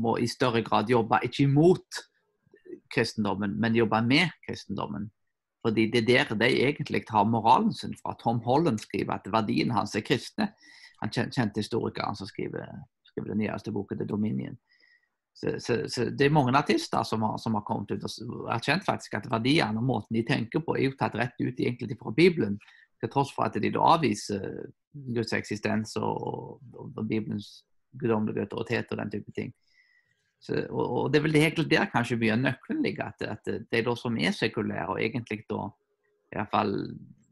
må 0.00 0.16
i 0.18 0.28
større 0.30 0.62
grad 0.64 0.90
jobbe 0.90 1.20
ikke 1.22 1.44
imot 1.44 2.00
kristendommen, 2.94 3.58
men 3.60 3.76
jobbe 3.76 4.00
med 4.02 4.32
kristendommen. 4.46 5.10
Fordi 5.64 5.86
det 5.90 6.02
er 6.02 6.28
der 6.28 6.34
de 6.36 6.50
egentlig 6.66 7.04
har 7.08 7.24
moralen 7.24 7.72
sin 7.72 7.94
fra. 8.02 8.16
Tom 8.20 8.40
Holland 8.44 8.78
skriver 8.78 9.14
at 9.14 9.32
verdien 9.32 9.70
hans 9.70 9.94
er 9.94 10.04
kristne. 10.04 10.50
Han 11.00 11.10
kjente 11.10 11.60
historikeren 11.60 12.16
som 12.16 12.26
skriver, 12.26 12.68
skriver 13.04 13.32
den 13.32 13.38
nyeste 13.38 13.72
boken, 13.72 13.98
The 13.98 14.06
Dominion. 14.06 14.58
Så, 15.34 15.56
så, 15.58 15.88
så, 15.88 16.04
Det 16.04 16.26
er 16.26 16.30
mange 16.30 16.56
artister 16.56 17.02
som 17.02 17.22
har, 17.22 17.36
som 17.36 17.54
har 17.54 17.64
kommet 17.66 17.90
ut 17.90 18.04
og 18.04 18.50
erkjent 18.54 18.84
faktisk 18.86 19.16
at 19.18 19.30
verdiene 19.30 19.80
og 19.80 19.88
måten 19.88 20.14
de 20.14 20.22
tenker 20.22 20.62
på, 20.62 20.76
er 20.76 20.90
jo 20.90 20.98
tatt 20.98 21.16
rett 21.18 21.40
ut 21.40 21.58
egentlig 21.58 21.98
fra 21.98 22.12
Bibelen. 22.14 22.58
Til 23.04 23.12
tross 23.12 23.34
for 23.36 23.44
at 23.44 23.56
de 23.60 23.70
da 23.74 23.84
avviser 23.94 24.44
Guds 25.12 25.34
eksistens 25.36 25.92
og, 26.00 26.60
og, 26.72 26.88
og 26.88 27.02
Bibelens 27.04 27.64
guddommelige 28.00 28.46
autoritet 28.46 28.92
og 28.94 29.02
den 29.02 29.12
type 29.12 29.34
ting. 29.36 29.52
Så, 30.40 30.66
og, 30.70 30.84
og, 30.84 31.12
Det 31.12 31.18
er 31.18 31.26
vel 31.26 31.36
det 31.36 31.42
egentlig 31.42 31.70
der 31.70 31.90
kanskje 31.92 32.18
mye 32.20 32.32
av 32.34 32.40
nøkkelen 32.42 32.82
ligger. 32.84 33.12
At, 33.12 33.26
at 33.36 33.68
de 33.72 33.82
da 33.84 33.94
som 33.96 34.16
er 34.16 34.32
sekulære, 34.36 34.88
og 34.92 35.02
egentlig 35.02 35.44
da 35.50 35.68
i 36.32 36.38
hvert 36.38 36.52
fall 36.52 36.74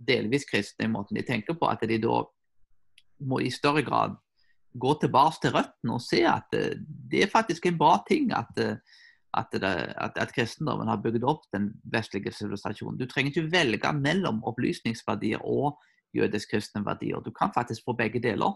delvis 0.03 0.47
kristne 0.49 0.89
i 0.89 0.93
måten 0.93 1.17
de 1.19 1.25
tenker 1.27 1.57
på, 1.59 1.69
at 1.69 1.83
de 1.89 1.99
da 2.03 2.23
må 3.23 3.41
i 3.41 3.53
større 3.55 3.85
grad 3.87 4.17
gå 4.73 4.95
tilbake 5.01 5.43
til 5.43 5.53
røttene 5.57 5.97
og 5.97 6.03
se 6.03 6.23
at 6.27 6.49
det 6.53 7.25
er 7.25 7.31
faktisk 7.33 7.67
en 7.69 7.79
bra 7.79 7.99
ting 8.09 8.33
at, 8.33 8.57
at, 9.35 9.49
det, 9.53 9.73
at, 9.97 10.19
at 10.21 10.35
kristendommen 10.37 10.89
har 10.89 11.01
bygd 11.01 11.25
opp 11.25 11.47
den 11.55 11.71
vestlige 11.93 12.33
sivilisasjonen. 12.37 12.99
Du 13.01 13.07
trenger 13.07 13.33
ikke 13.33 13.53
velge 13.53 13.93
mellom 13.97 14.43
opplysningsverdier 14.49 15.45
og 15.45 15.79
jødisk-kristne 16.17 16.85
verdier. 16.85 17.21
Du 17.25 17.31
kan 17.33 17.53
faktisk 17.55 17.87
få 17.87 17.97
begge 17.97 18.21
deler. 18.21 18.53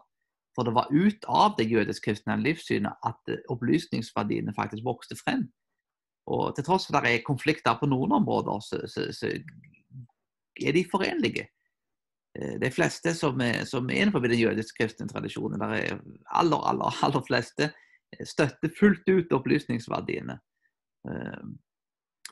For 0.56 0.64
det 0.64 0.74
var 0.74 0.88
ut 0.92 1.24
av 1.28 1.56
det 1.58 1.68
jødisk-kristne 1.68 2.38
livssynet 2.40 3.04
at 3.04 3.32
eh, 3.32 3.42
opplysningsverdiene 3.52 4.54
faktisk 4.56 4.84
vokste 4.84 5.16
frem. 5.20 5.44
Og 6.32 6.54
til 6.56 6.64
tross 6.64 6.88
for 6.88 6.96
at 6.98 7.04
det 7.06 7.12
er 7.14 7.26
konflikter 7.26 7.76
på 7.78 7.88
noen 7.90 8.16
områder, 8.16 8.62
så, 8.64 8.80
så, 8.90 9.04
så 9.12 9.30
er 10.56 10.72
de 10.72 10.84
forenlige. 10.90 11.44
Eh, 12.38 12.56
de 12.62 12.70
fleste 12.72 13.12
som 13.14 13.40
er, 13.44 13.64
som 13.68 13.88
er 13.90 14.00
innenfor 14.00 14.24
den 14.24 14.40
jødisk-kristne 14.40 15.08
tradisjonen, 15.12 15.60
der 15.60 15.76
er 15.76 16.00
aller, 16.26 16.64
aller, 16.72 17.04
aller 17.04 17.24
fleste 17.28 17.70
eh, 17.70 18.24
støtter 18.24 18.72
fullt 18.80 19.08
ut 19.12 19.36
opplysningsverdiene. 19.36 20.40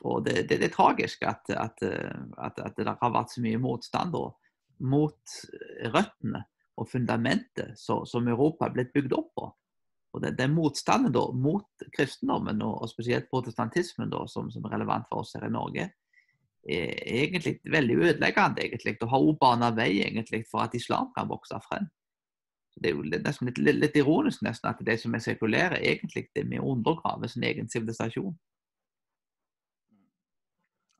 Og 0.05 0.25
det, 0.25 0.41
det, 0.49 0.57
det 0.59 0.67
er 0.67 0.73
tragisk 0.73 1.23
at, 1.23 1.47
at, 1.55 1.83
at, 1.83 2.57
at, 2.59 2.73
det 2.75 2.97
har 2.99 3.13
vært 3.13 3.31
så 3.31 3.43
mye 3.43 3.61
motstand 3.63 4.15
mot 4.83 5.35
røttene 5.93 6.41
og 6.75 6.89
fundamentet 6.91 7.79
som 7.79 8.27
Europa 8.27 8.67
er 8.67 8.75
blitt 8.75 8.91
bygd 8.95 9.15
opp 9.15 9.29
på. 9.39 9.51
Og 10.15 10.21
det, 10.23 10.37
det 10.39 10.47
motstanden 10.47 11.11
da, 11.11 11.25
mot 11.35 11.85
kristendommen, 11.95 12.61
og, 12.63 12.81
og 12.83 12.91
spesielt 12.91 13.27
protestantismen, 13.31 14.11
da, 14.11 14.23
som, 14.31 14.47
som, 14.51 14.63
er 14.63 14.77
relevant 14.77 15.07
for 15.09 15.23
oss 15.23 15.35
her 15.35 15.47
i 15.47 15.51
Norge, 15.51 15.89
er 16.65 16.93
egentlig 17.25 17.57
veldig 17.71 17.97
ødeleggende 17.99 18.63
egentlig, 18.63 18.95
og 19.01 19.11
har 19.11 19.25
også 19.25 19.41
bana 19.41 19.69
vei 19.75 19.89
egentlig, 20.05 20.45
for 20.49 20.63
at 20.63 20.77
islam 20.77 21.11
kan 21.17 21.27
vokse 21.29 21.59
frem. 21.67 21.89
Det 22.75 22.89
er 22.89 22.95
jo 22.95 23.03
nesten 23.07 23.51
litt, 23.51 23.59
litt, 23.75 23.99
ironisk 23.99 24.41
nesten 24.43 24.71
at 24.71 24.81
de 24.87 24.95
som 24.99 25.13
er 25.15 25.23
sekulære, 25.23 25.83
egentlig 25.83 26.27
det 26.35 26.43
med 26.47 26.63
å 26.63 26.73
undergrave 26.73 27.29
sin 27.31 27.45
egen 27.47 27.69
sivilisasjon. 27.71 28.33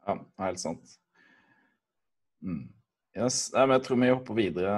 Ja, 0.05 0.17
helt 0.45 0.61
sant. 0.61 0.95
Mm. 2.45 2.65
Yes, 3.15 3.47
jeg 3.55 3.83
tror 3.85 3.99
vi 4.01 4.11
hopper 4.11 4.35
videre 4.37 4.73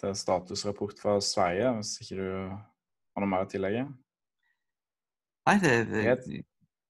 til 0.00 0.16
statusrapport 0.18 0.98
fra 0.98 1.20
Sverige, 1.22 1.70
hvis 1.78 1.92
ikke 2.02 2.16
du 2.18 2.26
har 2.50 3.22
noe 3.22 3.30
mer 3.30 3.46
å 3.46 3.50
tillegge? 3.50 3.84
Nei, 5.46 5.54
det 5.62 6.02
er 6.02 6.24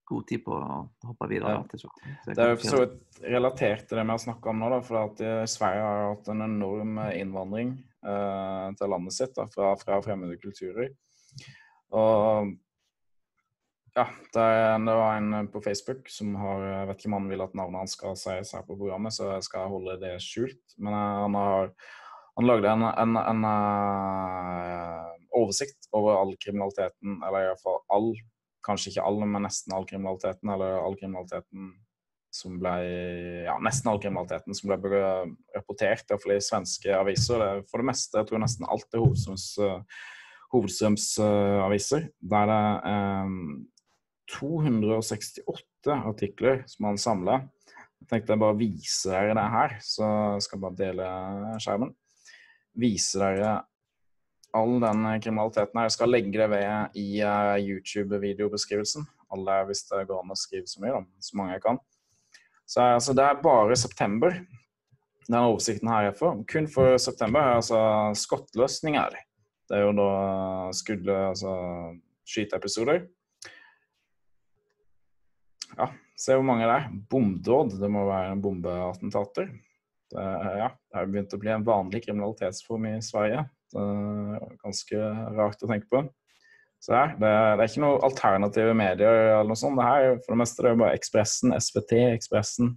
god 0.09 0.27
tid 0.29 0.45
på 0.47 0.57
å 0.57 0.79
hoppe 1.11 1.29
videre. 1.29 1.59
Ja. 1.59 1.63
Til 1.69 2.33
det 2.33 2.47
er 2.47 2.55
jo 2.55 2.61
for 2.63 2.71
så 2.71 2.81
vidt 2.85 3.21
relatert 3.35 3.87
til 3.89 4.01
det 4.01 4.07
vi 4.07 4.15
har 4.15 4.23
snakka 4.25 4.53
om 4.53 4.63
nå. 4.63 4.71
Da, 4.73 4.81
for 4.89 5.01
at 5.03 5.23
Sverige 5.53 5.85
har 5.85 6.09
hatt 6.15 6.33
en 6.33 6.45
enorm 6.47 6.99
innvandring 7.11 7.75
eh, 8.07 8.67
til 8.79 8.93
landet 8.95 9.17
sitt 9.17 9.37
da, 9.37 9.47
fra, 9.53 9.75
fra 9.81 10.01
fremmede 10.05 10.39
kulturer. 10.41 10.93
Og 11.95 12.55
ja, 13.95 14.09
det, 14.35 14.95
var 14.99 15.17
en 15.17 15.49
på 15.49 15.61
Facebook 15.63 16.09
som 16.11 16.35
har 16.35 16.65
Jeg 16.67 16.87
vet 16.89 17.03
ikke 17.03 17.11
om 17.13 17.19
han 17.21 17.29
vil 17.31 17.45
at 17.45 17.53
navnet 17.55 17.85
hans 17.85 17.93
skal 17.95 18.17
sies 18.19 18.51
her 18.57 18.65
på 18.67 18.75
programmet, 18.75 19.15
så 19.15 19.37
jeg 19.37 19.47
skal 19.47 19.71
holde 19.71 20.01
det 20.03 20.17
skjult. 20.23 20.65
Men 20.83 20.97
eh, 20.99 21.21
han 21.23 21.39
har 21.39 21.71
han 22.35 22.49
lagde 22.49 22.67
en, 22.67 22.83
en, 22.83 23.17
en 23.17 23.45
uh, 23.47 25.11
oversikt 25.39 25.87
over 25.95 26.17
all 26.19 26.33
kriminaliteten, 26.43 27.21
eller 27.23 27.45
iallfall 27.45 27.79
all, 27.95 28.09
kanskje 28.67 28.91
ikke 28.91 29.05
all, 29.07 29.21
men 29.23 29.47
nesten 29.47 29.75
all 29.77 29.87
kriminaliteten, 29.87 30.51
eller 30.51 30.81
all 30.81 30.99
kriminaliteten 30.99 31.71
som 32.35 32.57
ble 32.59 32.73
Ja, 33.47 33.55
nesten 33.63 33.93
all 33.93 34.01
kriminaliteten 34.03 34.59
som 34.59 34.73
ble 34.73 35.05
rapportert, 35.55 36.09
iallfall 36.11 36.35
i 36.35 36.41
svenske 36.43 36.97
aviser. 36.99 37.39
Det, 37.39 37.69
for 37.71 37.79
det 37.79 37.93
meste, 37.93 38.19
jeg 38.19 38.27
tror 38.33 38.43
nesten 38.43 38.67
alt 38.67 38.91
er 38.91 39.05
hovedstrøms, 39.05 39.47
uh, 39.63 40.03
hovedstrømsaviser. 40.57 42.11
Der 42.35 42.51
det 42.51 42.65
268 44.31 45.93
artikler 45.93 46.63
som 46.71 46.89
han 46.89 46.99
samla. 47.01 47.41
Jeg 48.01 48.11
tenkte 48.11 48.35
jeg 48.35 48.43
bare 48.43 48.59
vise 48.59 49.13
dere 49.13 49.37
det 49.37 49.45
her, 49.55 49.77
så 49.85 50.09
skal 50.45 50.59
jeg 50.59 50.65
bare 50.65 50.81
dele 50.81 51.09
skjermen. 51.63 51.95
Vise 52.81 53.21
dere 53.23 53.55
all 54.55 54.77
den 54.83 55.07
kriminaliteten 55.23 55.81
her. 55.81 55.89
Jeg 55.89 55.97
skal 55.97 56.13
legge 56.13 56.37
det 56.37 56.51
ved 56.53 56.99
i 57.01 57.07
uh, 57.27 57.57
YouTube-videobeskrivelsen. 57.59 59.07
Alle 59.35 59.57
hvis 59.69 59.85
det 59.89 60.05
går 60.11 60.23
an 60.23 60.35
å 60.35 60.39
skrive 60.39 60.69
så 60.71 60.83
mye, 60.83 60.95
da, 60.95 61.25
så 61.25 61.39
mange 61.41 61.57
jeg 61.57 61.65
kan. 61.65 61.81
Så 62.65 62.85
altså, 62.95 63.17
det 63.17 63.25
er 63.25 63.43
bare 63.45 63.77
september 63.77 64.37
den 65.25 65.41
oversikten 65.41 65.89
her 65.89 66.11
er 66.11 66.17
for. 66.17 66.45
Kun 66.51 66.69
for 66.69 66.99
september 67.01 67.41
er 67.41 67.59
altså 67.59 67.81
skottløsninger. 68.21 69.17
Det 69.69 69.79
er 69.79 69.87
jo 69.87 69.95
da 69.97 70.09
skudd, 70.77 71.09
altså 71.09 71.55
skyteepisoder 72.29 73.07
ja, 75.79 75.91
se 76.19 76.37
hvor 76.37 76.47
mange 76.47 76.67
det 76.67 76.75
er. 76.79 76.91
Bomdåd. 77.11 77.79
Det 77.81 77.91
må 77.91 78.07
være 78.09 78.35
en 78.35 78.43
bombeattentater. 78.45 79.49
Det, 80.15 80.25
ja, 80.61 80.69
det 80.71 80.99
har 80.99 81.09
begynt 81.11 81.35
å 81.35 81.41
bli 81.43 81.53
en 81.55 81.67
vanlig 81.67 82.05
kriminalitetsform 82.05 82.91
i 82.93 82.99
Sverige. 83.03 83.47
Det 83.75 83.83
er 83.83 84.61
ganske 84.63 85.09
rart 85.35 85.65
å 85.65 85.71
tenke 85.71 85.91
på. 85.91 86.05
Så 86.85 86.93
ja, 86.93 87.05
det, 87.17 87.29
det, 87.57 87.65
er 87.65 87.71
ikke 87.71 87.83
noe 87.83 88.01
alternative 88.05 88.73
medier 88.77 89.21
eller 89.39 89.49
noe 89.49 89.59
sånt. 89.59 89.79
Det 89.81 89.87
her, 89.89 90.19
for 90.23 90.35
det 90.35 90.41
meste 90.43 90.65
det 90.65 90.73
er 90.73 90.81
bare 90.83 90.99
Ekspressen, 90.99 91.55
SVT, 91.57 91.95
Ekspressen. 92.13 92.75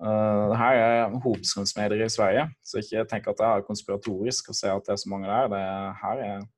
Uh, 0.00 0.48
det 0.50 0.56
her 0.58 0.78
er 0.80 1.18
hovedstrømsmedier 1.22 2.06
i 2.06 2.10
Sverige, 2.10 2.46
så 2.64 2.80
ikke 2.80 3.04
tenk 3.10 3.28
at 3.28 3.38
det 3.38 3.46
er 3.46 3.66
konspiratorisk 3.66 4.48
å 4.50 4.56
se 4.56 4.72
at 4.72 4.86
det 4.86 4.96
er 4.96 5.02
så 5.02 5.12
mange 5.12 5.28
der. 5.28 5.50
Det 5.52 5.62
her 6.00 6.22
er 6.24 6.48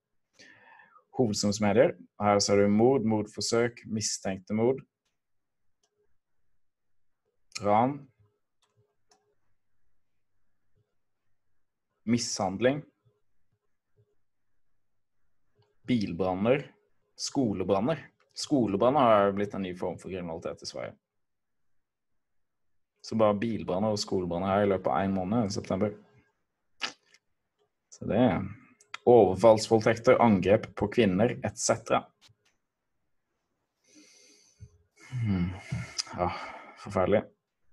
hovedstrømsmedier. 1.19 1.97
Her 2.21 2.41
ser 2.41 2.63
du 2.63 2.69
mord, 2.73 3.05
mordforsøk, 3.09 3.85
mistenkte 3.87 4.57
mord. 4.57 4.81
Ran. 7.63 8.01
mishandling, 12.05 12.83
bilbranner, 15.87 16.67
skolebranner. 17.17 18.09
Skolebranner 18.35 19.01
har 19.01 19.33
blitt 19.37 19.55
en 19.55 19.63
ny 19.63 19.75
form 19.79 19.99
for 20.01 20.11
kriminalitet 20.11 20.63
i 20.63 20.67
Sverige. 20.67 20.95
Så 23.03 23.19
bare 23.19 23.37
bilbranner 23.39 23.93
og 23.93 24.01
skolebranner 24.01 24.55
her 24.55 24.65
i 24.65 24.71
løpet 24.71 24.91
av 24.91 25.05
én 25.05 25.15
måned 25.15 25.47
i 25.47 25.55
september. 25.55 25.95
Så 27.93 28.07
det 28.09 28.23
overfallsvoldtekter, 29.09 30.21
angrep 30.23 30.75
på 30.79 30.89
kvinner 30.89 31.37
etc. 31.47 31.71
Hmm. 35.13 35.51
Ja, 36.17 36.33
forferdelig. 36.79 37.23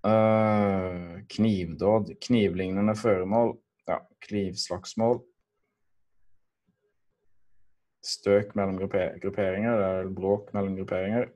Uh, 0.08 1.20
knivdåd, 1.28 2.14
knivlignende 2.22 2.96
føremål, 2.96 3.58
ja, 3.88 4.00
knivslagsmål. 4.28 5.20
Støk 8.06 8.56
mellom 8.56 8.80
grupperinger, 8.80 9.76
eller 9.76 10.14
bråk 10.16 10.54
mellom 10.56 10.78
grupperinger. 10.80 11.28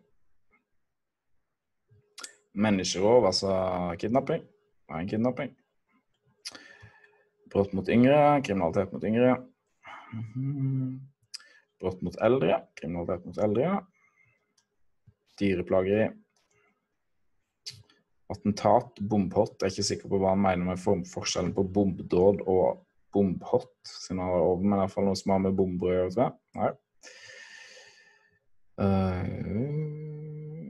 Menneskerov, 2.54 3.26
altså 3.26 3.52
kidnapping. 4.00 4.44
Det 4.44 4.96
er 4.96 5.02
en 5.02 5.10
kidnapping? 5.10 5.56
Brott 7.54 7.74
mot 7.74 7.90
yngre, 7.90 8.42
kriminalitet 8.46 8.94
mot 8.94 9.04
yngre. 9.04 9.36
Mhm. 10.14 11.00
Brott 11.82 12.02
mot 12.02 12.16
eldre, 12.24 12.62
kriminalitet 12.80 13.26
mot 13.28 13.38
eldre. 13.44 13.72
Dyreplageri. 15.40 16.12
Attentat, 18.32 19.02
bombhot. 19.02 19.58
Jeg 19.60 19.68
er 19.68 19.74
ikke 19.74 19.90
sikker 19.90 20.12
på 20.12 20.20
hva 20.22 20.32
han 20.34 20.44
mener 20.46 20.70
med 20.70 20.80
forskjellen 21.10 21.52
på 21.56 21.66
bombdåd 21.76 22.46
og 22.48 22.86
bombhot. 23.14 23.74
Siden 23.88 24.22
han 24.24 24.32
har 24.32 24.46
over 24.46 24.64
med 24.64 24.86
i 24.86 25.06
noe 25.06 25.20
som 25.20 25.36
har 25.36 25.44
med 25.44 25.58
bomber 25.60 25.92
å 25.92 25.98
gjøre. 25.98 26.30
Nei. 26.58 26.72
Uh, 28.80 29.28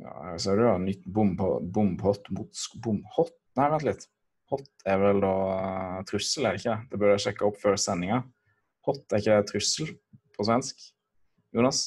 ja, 0.02 0.34
ser 0.41 0.60
du 0.60 0.66
da. 0.66 0.76
Nytt 0.82 1.06
bombhot 1.06 2.32
mot 2.36 2.66
bombhot. 2.84 3.38
Nei, 3.60 3.70
vent 3.76 3.88
litt. 3.88 4.08
Hot 4.52 4.68
er 4.89 5.00
vel 5.02 5.22
da 5.24 5.34
uh, 5.34 6.00
trussel, 6.10 6.50
er 6.50 6.58
det 6.58 6.64
ikke? 6.64 6.80
Det 6.89 7.00
burde 7.00 7.16
jeg 7.16 7.26
sjekke 7.28 7.48
opp 7.48 7.62
før 7.62 7.78
sendinga. 7.80 8.24
Hot 8.88 9.13
er 9.13 9.21
ikke 9.21 9.43
trussel 9.53 9.93
på 10.36 10.45
svensk? 10.47 10.81
Jonas? 11.55 11.86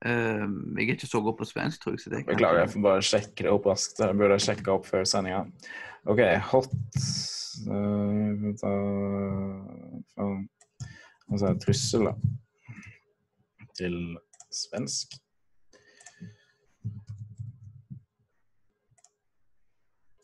Um, 0.00 0.78
jeg 0.78 0.86
er 0.86 0.94
ikke 0.94 1.06
så 1.06 1.20
god 1.20 1.36
på 1.36 1.44
svensk, 1.44 1.82
tror 1.82 1.92
jeg. 1.92 2.00
Så 2.00 2.10
det 2.10 2.24
Beklager, 2.26 2.62
jeg 2.64 2.72
får 2.72 2.84
bare 2.86 3.02
sjekke 3.04 3.44
det 3.44 3.52
opp 3.52 3.66
raskt. 3.68 4.00
Jeg 4.00 4.16
burde 4.16 4.38
sjekke 4.40 4.72
opp 4.72 4.88
før 4.88 5.04
sendinga. 5.04 5.42
OK, 6.08 6.22
hot 6.50 6.72
uh, 7.68 8.48
Altså 11.30 11.52
trussel, 11.62 12.08
da. 12.08 12.14
Til 13.78 13.98
svensk. 14.50 15.20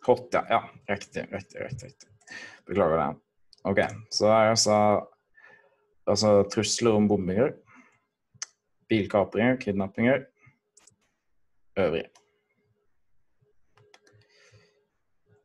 Hot, 0.06 0.26
ja. 0.32 0.42
ja. 0.50 0.60
Riktig, 0.88 1.28
riktig. 1.32 1.60
riktig. 1.60 1.92
Beklager 2.66 2.96
det. 3.02 3.25
OK, 3.66 3.80
så 4.14 4.26
er 4.30 4.50
altså, 4.54 4.80
altså 6.06 6.42
trusler 6.52 6.94
om 6.94 7.08
bombinger 7.08 7.54
bilkapringer, 8.88 9.56
kidnappinger, 9.56 10.24
øvrige. 11.78 12.08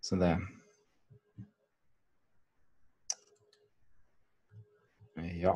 Så 0.02 0.16
det 0.16 0.38
Ja. 5.42 5.54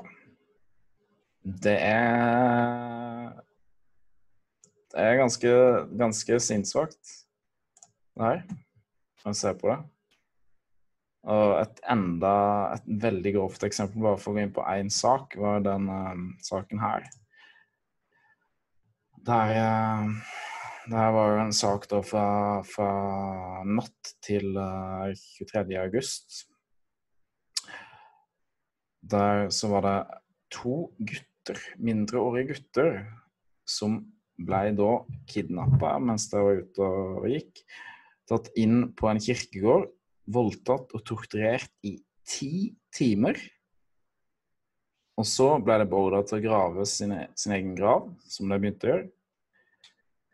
Det 1.43 1.77
er 1.81 3.41
Det 4.91 5.01
er 5.03 5.15
ganske, 5.15 5.47
ganske 5.97 6.39
sinnssvakt, 6.39 7.07
det 8.15 8.23
her, 8.23 8.41
når 8.47 9.25
man 9.25 9.33
ser 9.33 9.53
på 9.53 9.67
det. 9.67 9.94
Og 11.25 11.55
et 11.57 11.79
enda 11.89 12.33
et 12.75 12.89
veldig 13.01 13.31
grovt 13.39 13.63
eksempel, 13.65 14.03
bare 14.05 14.19
for 14.21 14.31
å 14.31 14.37
gå 14.37 14.43
inn 14.45 14.53
på 14.53 14.65
én 14.69 14.91
sak, 14.93 15.33
var 15.41 15.63
denne 15.65 15.99
um, 16.13 16.25
saken 16.45 16.81
her. 16.83 17.07
Der, 19.25 19.53
eh, 19.57 20.35
der 20.91 21.13
var 21.15 21.31
jo 21.31 21.39
en 21.41 21.55
sak 21.57 21.87
da 21.89 22.03
fra, 22.05 22.27
fra 22.69 22.89
natt 23.65 24.11
til 24.21 24.53
23. 24.53 25.63
Eh, 25.63 25.81
august. 25.81 26.43
Der 29.01 29.49
så 29.49 29.71
var 29.73 29.85
det 29.85 29.97
to 30.53 30.91
gutter, 30.99 31.57
mindreårige 31.81 32.53
gutter, 32.53 33.01
som 33.65 34.03
ble 34.37 34.75
da 34.77 34.91
kidnappa 35.31 35.95
mens 36.03 36.29
de 36.29 36.45
var 36.45 36.61
ute 36.61 36.85
og 36.85 37.27
gikk. 37.33 37.65
Tatt 38.29 38.53
inn 38.61 38.91
på 38.97 39.09
en 39.09 39.21
kirkegård, 39.21 39.89
voldtatt 40.25 40.93
og 40.95 41.03
torturert 41.05 41.71
i 41.85 41.97
ti 42.25 42.73
timer. 42.95 43.37
Og 45.15 45.27
så 45.29 45.47
ble 45.63 45.79
det 45.79 45.89
beordra 45.91 46.23
til 46.27 46.39
å 46.39 46.43
grave 46.43 46.85
sin, 46.89 47.13
sin, 47.37 47.53
egen 47.55 47.75
grav, 47.77 48.09
som 48.27 48.49
de 48.51 48.59
begynte 48.59 48.87
å 48.87 48.91
gjøre. 48.91 49.07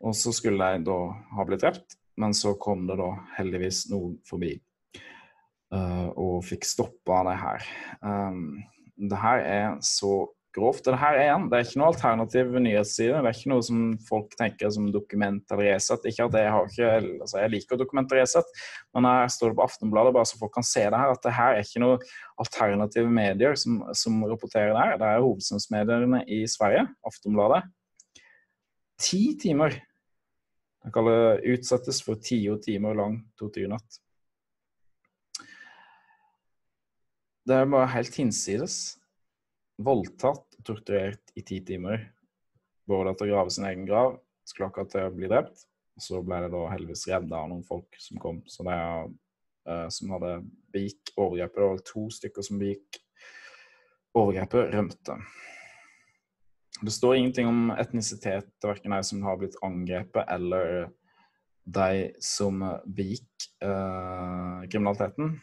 Og 0.02 0.16
så 0.18 0.32
skulle 0.34 0.72
de 0.74 0.82
da 0.88 0.98
ha 1.36 1.46
blitt 1.46 1.62
drept, 1.62 1.96
men 2.18 2.34
så 2.34 2.56
kom 2.58 2.88
det 2.88 2.98
da 2.98 3.12
heldigvis 3.36 3.84
noen 3.92 4.16
forbi 4.26 4.56
uh, 5.72 6.08
og 6.18 6.42
fikk 6.48 6.66
stoppa 6.66 7.22
det 7.28 7.36
her. 7.38 7.68
Um, 8.02 8.58
det 8.98 9.20
her 9.22 9.44
er 9.46 9.68
så 9.86 10.26
grovt. 10.54 10.84
Det 10.86 10.98
her 11.00 11.16
er 11.16 11.24
igjen, 11.26 11.46
det 11.50 11.58
er 11.58 11.66
ikke 11.66 11.80
noe 11.80 11.90
alternativ 11.90 12.56
nyhetsside. 12.56 13.18
Det 13.18 13.30
er 13.30 13.36
ikke 13.38 13.52
noe 13.52 13.66
som 13.66 13.82
folk 14.08 14.34
tenker 14.38 14.72
som 14.74 14.88
dokument 14.94 15.54
eller 15.54 15.72
Resett. 15.72 16.08
Ikke 16.08 16.26
at 16.28 16.38
jeg 16.38 16.54
har 16.54 16.70
ikke, 16.70 16.90
altså 17.26 17.40
jeg 17.42 17.52
liker 17.54 17.80
dokument 17.80 18.12
og 18.12 18.20
Resett, 18.20 18.56
men 18.94 19.08
her 19.08 19.32
står 19.32 19.52
det 19.52 19.58
på 19.60 19.66
Aftenbladet, 19.66 20.14
bare 20.16 20.30
så 20.30 20.40
folk 20.40 20.54
kan 20.56 20.66
se 20.66 20.84
det 20.84 21.02
her, 21.02 21.14
at 21.14 21.22
det 21.24 21.36
her 21.36 21.56
er 21.56 21.66
ikke 21.66 21.84
noe 21.84 22.00
alternative 22.42 23.14
medier 23.20 23.56
som, 23.58 23.80
som 23.96 24.20
rapporterer 24.28 24.74
det 24.74 24.84
her. 24.84 24.98
Det 25.00 25.08
er 25.08 25.24
hovedsynsmediene 25.24 26.24
i 26.28 26.42
Sverige, 26.50 26.84
Aftenbladet. 27.08 27.64
Ti 29.02 29.24
timer 29.40 29.80
jeg 30.82 30.90
kaller 30.94 31.18
det 31.38 31.52
utsettes 31.54 32.00
for 32.02 32.18
tio 32.18 32.56
timer 32.58 32.96
lang 32.98 33.20
torturnatt. 33.38 34.00
Det 37.46 37.54
er 37.54 37.70
bare 37.70 37.90
helt 37.94 38.16
hinsides. 38.18 38.98
Voldtatt 39.80 40.58
og 40.58 40.64
torturert 40.66 41.32
i 41.38 41.44
ti 41.46 41.60
timer. 41.64 42.10
Både 42.88 43.14
til 43.16 43.30
å 43.30 43.36
grave 43.36 43.54
sin 43.54 43.66
egen 43.68 43.86
grav, 43.88 44.18
akkurat 44.52 44.90
til 44.92 45.06
å 45.06 45.14
bli 45.14 45.30
drept. 45.30 45.64
Og 45.96 46.04
så 46.04 46.22
ble 46.24 46.40
det 46.44 46.52
da 46.54 46.62
heldigvis 46.72 47.06
redda 47.10 47.38
av 47.38 47.50
noen 47.50 47.64
folk 47.66 47.96
som 48.00 48.20
kom. 48.20 48.40
Så 48.48 48.64
det 48.66 48.74
er, 48.74 49.12
uh, 49.68 49.86
som 49.92 50.12
hadde 50.16 50.34
begikk 50.72 51.12
overgrepet. 51.16 51.60
Det 51.60 51.70
var 51.70 51.86
to 51.88 52.04
stykker 52.16 52.46
som 52.46 52.60
begikk 52.60 53.00
overgrepet, 54.18 54.72
rømte. 54.74 55.18
Det 56.82 56.92
står 56.92 57.16
ingenting 57.16 57.46
om 57.46 57.70
etnisitet, 57.78 58.50
verken 58.64 58.96
de 58.96 59.00
som 59.06 59.22
har 59.22 59.38
blitt 59.38 59.56
angrepet, 59.62 60.24
eller 60.32 60.90
de 61.62 62.10
som 62.24 62.58
begikk 62.90 63.48
uh, 63.62 64.64
kriminaliteten. 64.66 65.36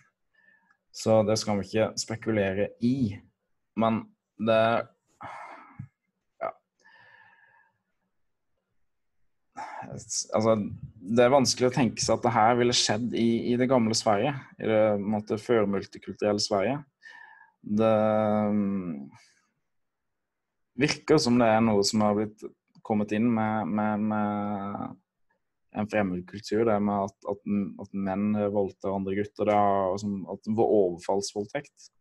Så 0.91 1.21
det 1.23 1.37
skal 1.39 1.59
vi 1.59 1.67
ikke 1.69 1.91
spekulere 2.01 2.71
i. 2.83 3.13
Men 3.79 4.01
det 4.39 4.87
Ja. 6.39 6.51
Altså, 9.89 10.55
det 10.99 11.25
er 11.25 11.33
vanskelig 11.33 11.69
å 11.69 11.75
tenke 11.75 12.03
seg 12.03 12.17
at 12.17 12.27
det 12.27 12.35
her 12.35 12.59
ville 12.59 12.75
skjedd 12.75 13.15
i, 13.17 13.29
i 13.51 13.57
det 13.59 13.69
gamle 13.71 13.95
Sverige. 13.97 14.35
I 14.59 14.69
det 14.69 14.83
måte, 15.03 15.39
førmultikulturelle 15.41 16.43
Sverige. 16.43 16.79
Det 17.59 17.95
virker 20.79 21.19
som 21.19 21.39
det 21.41 21.49
er 21.51 21.61
noe 21.65 21.83
som 21.83 22.05
har 22.05 22.15
blitt 22.15 22.47
kommet 22.87 23.11
inn 23.15 23.27
med, 23.33 23.67
med, 23.67 24.05
med 24.11 25.79
en 25.79 25.89
fremmedkultur. 25.91 26.63
Det 26.65 26.79
med 26.81 27.09
at, 27.09 27.17
at, 27.33 27.41
at 27.83 27.95
menn 28.07 28.31
voldtar 28.53 28.95
andre 28.95 29.19
gutter. 29.19 29.49
Det 29.49 29.57
er, 29.57 29.97
at 30.33 30.51
overfallsvoldtekt. 30.55 31.91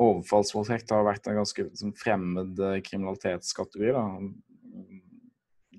Overfallsvoldtekt 0.00 0.92
har 0.94 1.04
vært 1.04 1.28
en 1.28 1.38
ganske 1.42 1.66
liksom, 1.66 1.92
fremmed 1.98 2.60
eh, 2.62 2.80
kriminalitetskategori. 2.86 3.92
Da. 3.92 4.04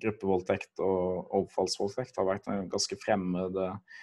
Gruppevoldtekt 0.04 0.82
og 0.84 1.32
overfallsvoldtekt 1.40 2.20
har 2.20 2.28
vært 2.28 2.50
en 2.52 2.68
ganske 2.72 2.98
fremmed 3.02 3.58
eh, 3.58 4.02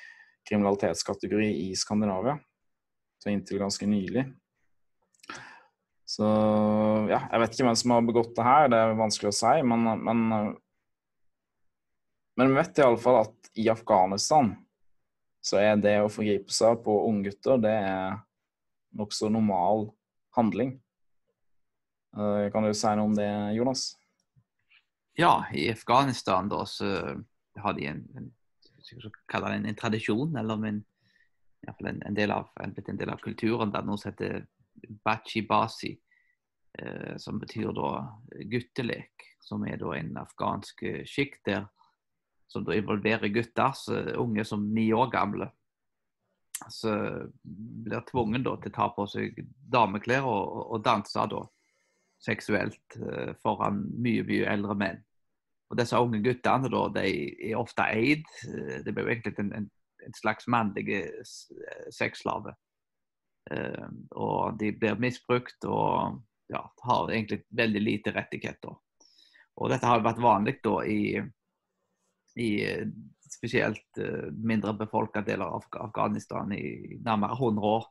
kriminalitetskategori 0.49 1.51
i 1.69 1.75
Skandinavia. 1.79 2.39
Så 3.23 3.31
inntil 3.31 3.61
ganske 3.63 3.87
nylig. 3.87 4.25
Så 6.11 6.27
ja, 7.11 7.21
jeg 7.31 7.43
vet 7.43 7.53
ikke 7.55 7.69
hvem 7.69 7.79
som 7.79 7.93
har 7.95 8.09
begått 8.09 8.33
det 8.35 8.47
her, 8.47 8.71
det 8.73 8.81
er 8.81 8.97
vanskelig 8.99 9.31
å 9.31 9.37
si. 9.37 9.53
Men, 9.63 9.87
men, 10.03 10.25
men 12.35 12.51
vi 12.51 12.59
vet 12.59 12.83
iallfall 12.83 13.21
at 13.21 13.53
i 13.61 13.69
Afghanistan 13.71 14.51
så 15.45 15.61
er 15.61 15.79
det 15.81 15.95
å 16.03 16.11
forgripe 16.11 16.53
seg 16.53 16.83
på 16.85 16.97
unggutter, 17.07 17.61
det 17.63 17.77
er 17.79 18.19
nokså 18.99 19.31
normal 19.31 19.87
handling. 20.37 20.77
Uh, 22.17 22.51
kan 22.51 22.67
du 22.67 22.75
si 22.75 22.93
noe 22.97 23.09
om 23.11 23.17
det, 23.17 23.31
Jonas? 23.55 23.95
Ja, 25.19 25.45
i 25.55 25.69
Afghanistan 25.71 26.49
da 26.51 26.65
så 26.67 26.91
har 27.61 27.75
de 27.77 27.87
en, 27.87 28.05
en, 28.17 28.31
en, 29.35 29.67
en 29.67 29.79
tradisjon, 29.79 30.37
eller 30.37 30.67
en, 30.67 30.85
en, 31.69 32.03
en, 32.07 32.15
del 32.15 32.31
av, 32.31 32.49
en, 32.63 32.75
del 32.75 33.11
av 33.11 33.21
kulturen 33.23 33.73
der 33.75 33.87
noe 33.87 33.99
som 34.01 34.13
heter 34.13 34.47
bachi 35.05 35.43
basi, 35.47 35.93
eh, 36.79 37.17
som 37.19 37.39
betyr 37.39 37.75
da 37.77 37.91
guttelek. 38.51 39.29
Som 39.41 39.65
er 39.67 39.81
da 39.81 39.95
en 39.97 40.17
afghansk 40.21 40.83
skikk 41.09 41.41
der 41.49 41.65
som 42.51 42.65
da 42.67 42.75
involverer 42.75 43.31
gutter, 43.33 43.73
unge 44.19 44.45
som 44.45 44.67
ni 44.75 44.91
år 44.93 45.11
gamle 45.13 45.51
så 46.69 46.95
blir 47.43 48.05
tvungen 48.11 48.45
da, 48.45 48.57
til 48.61 48.73
å 48.73 48.77
ta 48.77 48.89
på 48.95 49.07
seg 49.11 49.39
dameklær 49.73 50.27
og, 50.29 50.57
og 50.75 50.85
danse 50.85 51.27
da, 51.33 51.45
seksuelt 52.21 52.99
uh, 53.01 53.33
foran 53.41 53.81
mye 54.03 54.25
mye 54.29 54.49
eldre 54.53 54.77
menn. 54.77 54.99
Og 55.71 55.79
Disse 55.79 55.99
unge 56.03 56.21
guttene 56.25 56.69
da, 56.73 56.83
de 56.99 57.05
er 57.51 57.57
ofte 57.57 57.87
eid. 57.89 58.27
Uh, 58.45 58.81
det 58.85 58.93
blir 58.93 59.07
jo 59.07 59.15
egentlig 59.15 59.37
en, 59.41 59.53
en, 59.57 59.71
en 60.05 60.17
slags 60.17 60.49
mannlig 60.49 60.89
eh, 60.97 61.33
sexslave. 61.93 62.55
Og 63.51 64.59
de 64.61 64.69
blir 64.79 65.01
misbrukt 65.01 65.65
og 65.67 66.21
ja, 66.53 66.61
har 66.85 67.11
egentlig 67.11 67.41
veldig 67.57 67.83
lite 67.83 68.13
rettigheter. 68.15 68.77
Og 69.61 69.71
Dette 69.73 69.89
har 69.89 70.05
vært 70.05 70.23
vanlig 70.23 70.57
da 70.65 70.77
i, 70.87 71.21
i 72.41 72.51
spesielt 73.33 73.99
eh, 73.99 74.33
mindre 74.33 74.75
befolka 74.75 75.23
deler 75.23 75.45
av 75.45 75.65
Afghanistan 75.71 76.53
i 76.53 76.99
nærmere 77.05 77.33
100 77.33 77.63
år. 77.63 77.87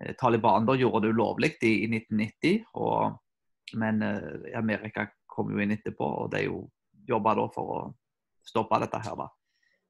Eh, 0.00 0.14
Taliban 0.18 0.66
gjorde 0.78 1.06
det 1.06 1.14
ulovlig 1.14 1.52
i, 1.62 1.72
i 1.84 1.88
1990, 1.90 2.64
og, 2.74 3.16
men 3.74 4.02
eh, 4.02 4.58
Amerika 4.58 5.06
kom 5.26 5.52
jo 5.52 5.62
inn 5.62 5.74
etterpå, 5.76 6.06
og 6.24 6.30
de 6.34 6.46
jobba 7.06 7.36
da 7.38 7.48
for 7.54 7.72
å 7.76 7.80
stoppe 8.46 8.80
dette 8.82 9.02
her. 9.04 9.16
da. 9.16 9.28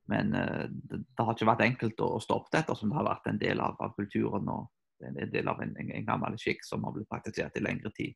Men 0.06 0.30
det, 0.30 1.00
det, 1.02 1.18
har 1.18 1.32
ikke 1.34 1.48
vært 1.48 1.64
enkelt 1.64 2.00
å 2.04 2.20
stoppe 2.22 2.52
det, 2.52 2.60
ettersom 2.62 2.92
det 2.92 2.98
har 2.98 3.08
vært 3.08 3.26
en 3.26 3.40
del 3.40 3.60
av, 3.60 3.74
av 3.82 3.94
kulturen 3.96 4.46
og 4.52 4.68
en 5.02 5.16
del 5.32 5.48
av 5.50 5.58
en, 5.64 5.72
en, 5.80 5.90
en 5.98 6.06
gammel 6.06 6.36
skikk 6.40 6.62
som 6.64 6.84
har 6.86 6.94
blitt 6.94 7.08
praktisert 7.10 7.58
i 7.58 7.62
lengre 7.64 7.90
tid. 7.96 8.14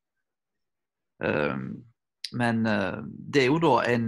Um, 1.18 1.82
men 2.38 2.62
det 2.62 3.42
er 3.42 3.50
jo 3.50 3.58
da 3.61 3.72
en 3.90 4.06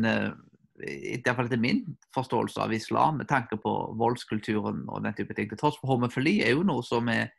uh, 0.83 0.89
i 0.89 1.19
hvert 1.19 1.37
fall 1.39 1.49
etter 1.49 1.61
min 1.63 1.85
forståelse 2.15 2.63
av 2.63 2.75
islam, 2.75 3.21
med 3.21 3.31
tanke 3.31 3.59
på 3.61 3.73
voldskulturen 4.01 4.85
og 4.89 5.05
den 5.07 5.17
type 5.19 5.35
ting. 5.37 5.49
Til 5.51 5.61
tross 5.61 5.79
for 5.81 5.95
homofili 5.95 6.41
er 6.43 6.57
jo 6.57 6.67
noe 6.67 6.85
som 6.87 7.09
er 7.13 7.31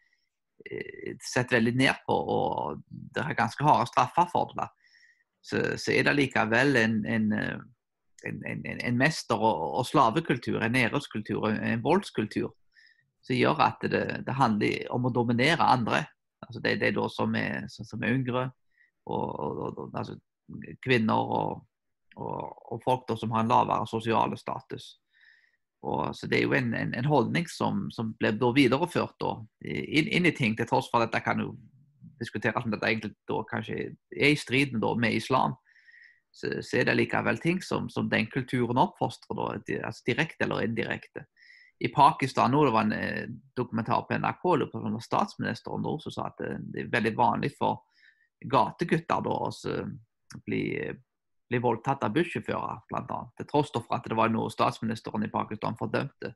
eh, 0.69 1.13
sett 1.23 1.51
veldig 1.53 1.75
ned 1.79 2.03
på, 2.07 2.15
og 2.15 2.81
det 2.89 3.23
er 3.23 3.39
ganske 3.39 3.67
harde 3.67 3.91
straffer 3.91 4.29
for 4.31 4.55
det. 4.59 4.69
Så, 5.43 5.59
så, 5.77 5.91
er 5.91 6.07
det 6.07 6.15
likevel 6.15 6.77
en, 6.79 6.99
en, 7.05 7.31
eh, 7.35 7.59
en, 8.29 8.65
en 8.79 8.99
mester- 8.99 9.39
og, 9.39 9.63
og, 9.79 9.85
slavekultur, 9.85 10.61
en 10.63 10.77
æreskultur, 10.79 11.49
en 11.51 11.83
voldskultur, 11.83 12.53
som 13.23 13.35
gjør 13.35 13.59
at 13.65 13.83
det, 13.91 14.03
det, 14.27 14.35
handler 14.39 14.87
om 14.95 15.07
å 15.07 15.11
dominere 15.15 15.67
andre. 15.67 16.05
Altså 16.47 16.63
det, 16.63 16.77
det 16.79 16.91
er 16.91 16.95
da 16.95 17.09
som 17.11 17.35
er, 17.39 17.67
som 17.71 18.03
er 18.03 18.15
yngre, 18.15 18.47
og, 19.03 19.27
og, 19.39 19.61
og 19.67 19.99
altså, 19.99 20.15
kvinner 20.83 21.35
og 21.37 21.63
og, 22.15 22.73
og 22.73 22.83
folk 22.83 23.07
da, 23.09 23.17
som 23.17 23.31
har 23.33 23.43
en 23.43 23.51
lavere 23.51 23.87
sosiale 23.89 24.37
status. 24.37 24.93
Og, 25.83 26.15
så 26.15 26.27
Det 26.27 26.39
er 26.39 26.43
jo 26.43 26.53
en, 26.55 26.73
en, 26.73 26.93
en 26.95 27.05
holdning 27.05 27.47
som, 27.49 27.89
som 27.91 28.13
ble 28.19 28.31
da 28.39 28.51
videreført 28.55 29.17
da, 29.19 29.35
inn, 29.67 30.07
inn, 30.07 30.25
i 30.29 30.31
ting, 30.31 30.55
til 30.57 30.69
tross 30.69 30.87
for 30.91 31.03
at 31.03 31.11
dette 31.11 31.23
kan 31.25 31.41
jo 31.43 31.53
diskuteres 32.21 32.63
om 32.63 32.71
dette 32.71 32.87
egentlig 32.87 33.17
da 33.27 33.41
kanskje 33.49 33.79
er 34.15 34.31
i 34.31 34.39
striden 34.39 34.83
med 34.99 35.17
islam. 35.17 35.57
Så, 36.33 36.61
så, 36.61 36.79
er 36.79 36.87
det 36.87 36.97
likevel 36.97 37.37
ting 37.37 37.59
som, 37.61 37.89
som 37.89 38.07
den 38.09 38.29
kulturen 38.31 38.79
oppfostrer, 38.81 39.35
da, 39.37 39.49
altså 39.85 40.07
direkte 40.07 40.47
eller 40.47 40.63
indirekte. 40.65 41.27
I 41.83 41.89
Pakistan 41.91 42.53
nå, 42.53 42.63
det 42.63 42.71
var 42.73 42.87
en 42.87 42.95
eh, 42.95 43.25
dokumentar 43.57 44.05
på 44.07 44.17
NRK 44.17 44.43
på 44.71 44.99
statsministeren 45.03 45.83
nå, 45.83 45.97
som 45.99 46.15
sa 46.15 46.29
at 46.29 46.39
det, 46.39 46.53
det 46.71 46.85
er 46.85 46.93
veldig 46.93 47.13
vanlig 47.17 47.51
for 47.57 47.83
gategutter 48.49 49.25
da, 49.25 49.35
å 49.35 50.39
bli 50.47 50.63
bli 51.49 51.59
voldtatt 51.61 52.03
av 52.05 52.13
bussjåfører, 52.15 52.83
bl.a. 52.89 53.19
Til 53.37 53.49
tross 53.49 53.71
for 53.75 53.97
at 53.97 54.07
det 54.09 54.17
var 54.17 54.31
noe 54.31 54.51
statsministeren 54.51 55.25
i 55.25 55.31
Pakistan 55.31 55.77
fordømte 55.79 56.33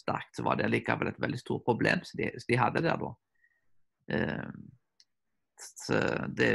sterkt, 0.00 0.34
så 0.36 0.44
var 0.46 0.58
det 0.58 0.70
likevel 0.72 1.10
et 1.10 1.20
veldig 1.20 1.40
stort 1.40 1.64
problem 1.66 2.04
som 2.04 2.20
de, 2.20 2.30
de, 2.48 2.58
hadde 2.58 2.82
der 2.84 3.00
da. 3.00 3.10
Eh, 4.16 4.52
så 5.60 6.00
det, 6.28 6.50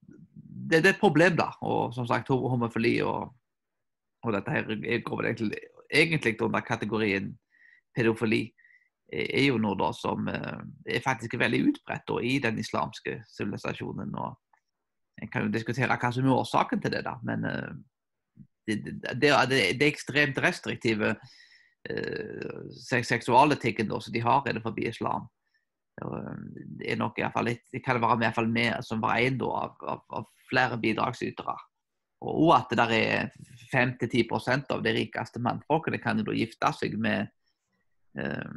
det, 0.00 0.80
det, 0.80 0.84
er 0.84 0.94
et 0.94 1.00
problem, 1.00 1.36
da. 1.36 1.50
Og 1.66 1.94
som 1.94 2.08
sagt, 2.08 2.32
homofili 2.32 2.98
og, 3.04 3.34
og 4.24 4.36
dette 4.36 4.54
her 4.54 4.70
går 5.04 5.30
egentlig, 5.30 5.60
egentlig 5.90 6.36
under 6.42 6.64
kategorien 6.64 7.34
pedofili 7.96 8.46
er 9.12 9.44
jo 9.46 9.58
noe 9.62 9.78
da 9.78 9.92
som 9.94 10.26
eh, 10.28 10.62
er 10.96 11.04
faktisk 11.04 11.36
veldig 11.38 11.60
utbredt 11.70 12.08
da, 12.08 12.16
i 12.20 12.38
den 12.42 12.58
islamske 12.58 13.20
sivilisasjonen. 13.30 14.14
og 14.18 14.34
en 15.22 15.30
kan 15.32 15.46
jo 15.46 15.52
diskutere 15.52 15.96
hva 15.96 16.10
som 16.12 16.26
er 16.26 16.36
årsaken 16.36 16.82
til 16.82 16.92
det, 16.92 17.02
da, 17.06 17.16
men 17.24 17.46
uh, 17.48 17.72
det, 18.68 18.80
det, 18.84 19.14
det, 19.22 19.62
det, 19.80 19.88
ekstremt 19.88 20.38
restriktive 20.44 21.14
uh, 21.16 22.58
seksualetikken 22.76 23.90
som 23.94 24.12
de 24.12 24.24
har 24.24 24.48
innenfor 24.48 24.76
islam, 24.82 25.28
uh, 26.02 26.34
det 26.80 26.92
er 26.92 27.00
nok 27.00 27.18
i 27.18 27.24
hvert 27.24 27.36
fall 27.36 27.48
litt, 27.48 27.64
det 27.72 27.84
kan 27.84 28.02
være 28.02 28.20
med, 28.20 28.52
med 28.52 28.84
som 28.84 29.00
var 29.00 29.22
en 29.22 29.40
av, 29.48 29.78
av, 29.80 30.04
av, 30.20 30.28
flere 30.50 30.78
bidragsytere. 30.78 31.56
Og 32.26 32.52
at 32.54 32.70
det 32.70 32.78
der 32.78 32.92
er 32.96 33.32
5-10% 33.72 34.70
av 34.72 34.82
de 34.84 34.92
rikeste 34.94 35.40
mannfolkene 35.42 35.98
kan 36.00 36.22
da 36.24 36.32
gifte 36.32 36.70
seg 36.72 36.94
med 37.02 37.28
uh, 38.20 38.52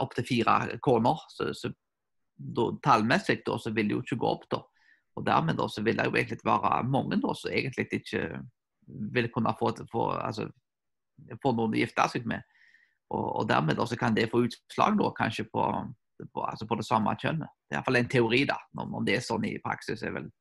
opptil 0.00 0.26
fire 0.28 0.78
koner. 0.84 1.22
Så, 1.32 1.52
så 1.56 1.70
da, 2.34 2.68
tallmessig 2.84 3.42
da, 3.46 3.58
så 3.58 3.72
vil 3.74 3.88
det 3.88 3.96
jo 3.96 4.02
ikke 4.04 4.20
gå 4.20 4.32
opp. 4.36 4.48
da. 4.50 4.60
Og 5.14 5.26
dermed 5.26 5.58
da, 5.58 5.68
så 5.70 5.82
vil 5.86 5.98
det 5.98 6.08
jo 6.08 6.16
egentlig 6.18 6.40
være 6.44 6.82
mange 6.90 7.20
da, 7.22 7.34
som 7.38 7.52
egentlig 7.54 7.86
ikke 8.00 8.24
vil 9.14 9.30
kunne 9.32 9.54
få, 9.58 9.70
få, 9.92 10.08
altså, 10.18 10.48
få 11.42 11.52
noen 11.54 11.76
å 11.76 11.80
gifte 11.80 12.08
seg 12.10 12.26
med. 12.28 12.42
Og, 13.14 13.26
og 13.40 13.48
dermed 13.48 13.78
da, 13.78 13.86
så 13.86 13.98
kan 14.00 14.16
det 14.16 14.30
få 14.32 14.42
utslag 14.48 14.98
da, 14.98 15.10
kanskje 15.16 15.46
på, 15.52 15.66
på, 16.24 16.44
altså 16.44 16.66
på 16.66 16.78
det 16.80 16.86
samme 16.88 17.14
kjønnet. 17.20 17.52
Det 17.68 17.76
er 17.76 17.80
iallfall 17.80 18.00
en 18.00 18.10
teori, 18.10 18.42
da. 18.50 18.58
Om, 18.74 18.98
om 19.00 19.06
det 19.06 19.18
er 19.18 19.24
sånn 19.24 19.46
i 19.48 19.58
praksis, 19.62 20.02
er 20.02 20.16
vel 20.16 20.32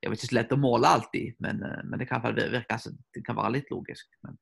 det 0.00 0.08
er 0.08 0.14
ikke 0.16 0.30
så 0.30 0.36
lett 0.38 0.52
å 0.54 0.56
måle 0.56 0.88
alltid, 0.88 1.34
men, 1.44 1.58
eh, 1.60 1.80
men 1.84 2.00
det 2.00 2.06
kan 2.08 2.22
virke 2.24 2.72
altså, 2.72 2.94
det 3.12 3.20
kan 3.24 3.36
være 3.36 3.58
litt 3.58 3.72
logisk. 3.72 4.08
Men... 4.24 4.38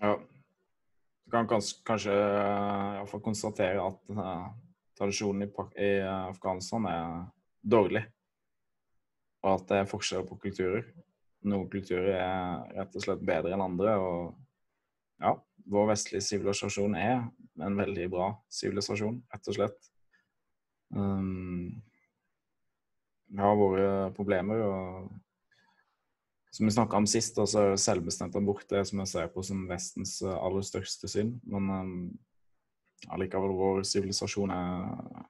Ja. 0.00 0.14
Du 1.22 1.34
kan 1.36 1.48
kanskje, 1.48 1.82
kanskje 1.84 2.14
iallfall 2.16 3.22
konstatere 3.24 3.84
at 3.84 4.16
uh, 4.16 4.48
tradisjonen 4.98 5.44
i, 5.44 5.50
i 5.84 5.90
Afghanistan 6.08 6.88
er 6.88 7.04
dårlig. 7.62 8.04
Og 9.42 9.56
at 9.56 9.68
det 9.70 9.80
er 9.80 9.90
forskjell 9.90 10.26
på 10.28 10.38
kulturer. 10.42 10.84
Noen 11.42 11.70
kulturer 11.70 12.12
er 12.14 12.76
rett 12.76 12.98
og 12.98 13.04
slett 13.04 13.24
bedre 13.26 13.54
enn 13.54 13.64
andre. 13.64 13.96
Og 13.98 15.22
ja, 15.22 15.34
vår 15.72 15.88
vestlige 15.92 16.26
sivilisasjon 16.26 16.94
er 16.98 17.24
en 17.62 17.78
veldig 17.78 18.06
bra 18.12 18.30
sivilisasjon, 18.52 19.18
rett 19.32 19.50
og 19.50 19.58
slett. 19.58 19.90
Um, 20.94 21.82
vi 23.32 23.40
har 23.40 23.58
våre 23.58 23.90
problemer. 24.16 24.62
og 24.62 25.10
som 26.52 26.66
vi 26.66 26.72
snakka 26.72 26.98
om 27.00 27.06
sist, 27.08 27.38
så 27.48 27.60
er 27.62 27.78
selvbestemt 27.80 28.34
abort 28.36 28.66
det 28.68 28.82
som 28.84 29.00
jeg 29.00 29.08
ser 29.08 29.28
på 29.32 29.42
som 29.42 29.62
Vestens 29.70 30.18
aller 30.22 30.60
største 30.68 31.08
synd. 31.08 31.38
Men 31.48 31.70
um, 31.72 31.94
allikevel, 33.08 33.54
vår 33.56 33.86
sivilisasjon 33.88 34.52
er 34.52 35.22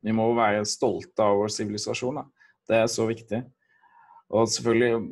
vi 0.00 0.14
må 0.16 0.30
være 0.36 0.66
stolte 0.68 1.24
av 1.24 1.38
vår 1.42 1.52
sivilisasjon. 1.52 2.22
Det 2.68 2.78
er 2.78 2.88
så 2.90 3.06
viktig. 3.08 3.42
Og 4.30 4.48
selvfølgelig 4.48 5.10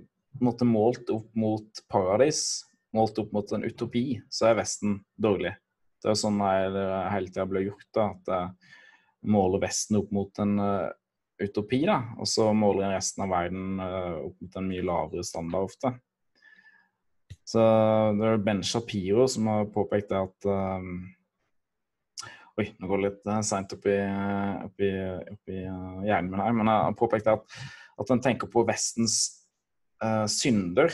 målt 0.68 1.11
opp 1.11 1.28
mot 1.36 1.82
paradis, 1.91 2.64
målt 2.95 3.18
opp 3.20 3.32
mot 3.34 3.53
en 3.53 3.66
utopi, 3.66 4.20
så 4.30 4.51
er 4.51 4.61
Vesten 4.61 5.01
dårlig. 5.18 5.53
Det 5.99 6.12
er 6.12 6.18
sånn 6.18 6.39
det 6.39 6.86
hele 7.11 7.32
tida 7.32 7.47
ble 7.51 7.64
gjort, 7.66 7.89
da, 7.95 8.09
at 8.14 8.32
jeg 8.32 9.30
måler 9.34 9.64
Vesten 9.64 9.99
opp 9.99 10.12
mot 10.14 10.43
en 10.43 10.59
uh, 10.62 10.91
utopi, 11.43 11.82
da, 11.89 11.99
og 12.18 12.28
så 12.30 12.53
måler 12.55 12.86
jeg 12.86 13.01
resten 13.01 13.24
av 13.26 13.32
verden 13.34 13.82
uh, 13.82 14.28
opp 14.28 14.36
mot 14.45 14.61
en 14.61 14.70
mye 14.70 14.86
lavere 14.86 15.26
standard 15.26 15.72
ofte. 15.72 15.93
Så 17.49 17.62
det 18.18 18.28
er 18.28 18.43
Ben 18.45 18.61
Shapiro 18.64 19.24
som 19.30 19.49
har 19.51 19.70
påpekt 19.72 20.12
det 20.12 20.20
at 20.20 20.49
uh, 20.49 20.89
Oi, 22.59 22.72
nå 22.82 22.88
går 22.90 22.98
det 22.98 23.06
litt 23.06 23.28
uh, 23.30 23.38
seint 23.46 23.70
oppi, 23.76 23.94
oppi, 24.66 24.88
oppi 25.30 25.61
uh, 25.62 26.00
hjernen 26.02 26.32
min 26.32 26.42
her. 26.42 26.56
Men 26.59 26.70
jeg 26.72 26.96
påpekte 26.98 27.36
at, 27.38 27.61
at 28.02 28.11
en 28.11 28.22
tenker 28.24 28.50
på 28.50 28.64
Vestens 28.66 29.20
uh, 30.02 30.26
synder 30.26 30.90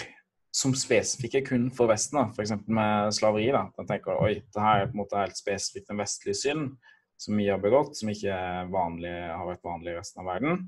som 0.54 0.74
spesifikke 0.76 1.40
kun 1.48 1.70
for 1.74 1.88
Vesten. 1.88 2.20
F.eks. 2.28 2.52
med 2.68 3.16
slaveri. 3.16 3.48
da. 3.56 3.64
En 3.80 3.88
tenker 3.88 4.20
oi, 4.20 4.36
det 4.44 4.66
her 4.66 4.84
er 4.84 4.90
på 4.90 4.98
en 4.98 5.02
måte 5.06 5.22
helt 5.22 5.40
spesifikt 5.40 5.88
en 5.90 6.04
vestlig 6.04 6.36
synd. 6.42 6.74
som 7.16 7.38
vi 7.38 7.46
har 7.48 7.60
begått, 7.62 7.94
som 7.96 8.10
ikke 8.10 8.36
vanlig, 8.74 9.12
har 9.30 9.46
vært 9.46 9.64
vanlig 9.64 9.92
i 9.92 9.96
resten 9.96 10.20
av 10.20 10.26
verden. 10.32 10.64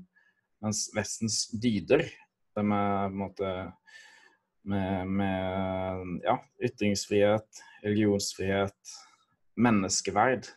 Mens 0.63 0.85
Vestens 0.95 1.41
dyder, 1.51 2.07
det 2.55 2.63
med, 2.65 3.17
måte, 3.19 3.51
med, 4.65 5.11
med 5.19 6.23
ja, 6.23 6.39
ytringsfrihet, 6.63 7.61
religionsfrihet, 7.83 8.95
menneskeverd 9.59 10.47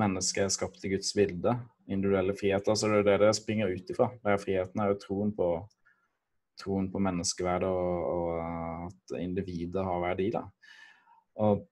Mennesket 0.00 0.46
er 0.46 0.52
skapt 0.52 0.84
i 0.84 0.90
Guds 0.90 1.12
bilde, 1.14 1.54
individuelle 1.86 2.34
friheter. 2.36 2.74
Så 2.74 2.90
det 2.90 3.02
er 3.02 3.08
det 3.12 3.28
det 3.28 3.34
springer 3.38 3.70
ut 3.70 3.90
ifra. 3.90 4.10
Det 4.24 4.40
friheten 4.42 4.82
er 4.82 4.90
jo 4.90 5.00
troen 5.02 5.30
på, 5.36 5.50
troen 6.60 6.88
på 6.90 7.02
menneskeverdet 7.02 7.70
og, 7.70 8.08
og 8.14 8.88
at 8.88 9.14
individet 9.20 9.84
har 9.86 10.02
verdi. 10.02 10.30
da. 10.34 10.46
Og 11.44 11.62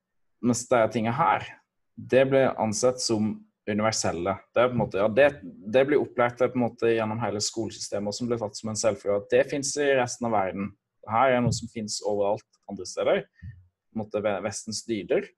mens 0.42 0.66
de 0.70 0.82
tingene 0.94 1.16
her, 1.16 1.48
det 1.96 2.26
blir 2.30 2.54
ansett 2.60 3.02
som 3.02 3.34
universelle. 3.70 4.36
Det, 4.54 4.68
måte, 4.74 4.98
ja, 4.98 5.08
det, 5.08 5.28
det 5.42 5.84
blir 5.86 6.02
opplært 6.02 6.40
gjennom 6.42 7.20
hele 7.22 7.42
skolesystemet 7.42 8.16
som 8.16 8.30
blir 8.30 8.40
tatt 8.40 8.58
som 8.58 8.72
en 8.72 8.78
selvfølge. 8.78 9.18
At 9.18 9.34
det 9.34 9.44
fins 9.52 9.74
i 9.78 9.92
resten 9.98 10.26
av 10.28 10.34
verden. 10.34 10.72
Her 11.10 11.36
er 11.36 11.42
noe 11.42 11.54
som 11.54 11.70
fins 11.70 12.00
overalt 12.06 12.46
andre 12.70 12.86
steder. 12.86 13.22
På 13.22 13.98
en 13.98 14.02
måte 14.04 14.22
Vestens 14.22 14.82
dyder. 14.88 15.28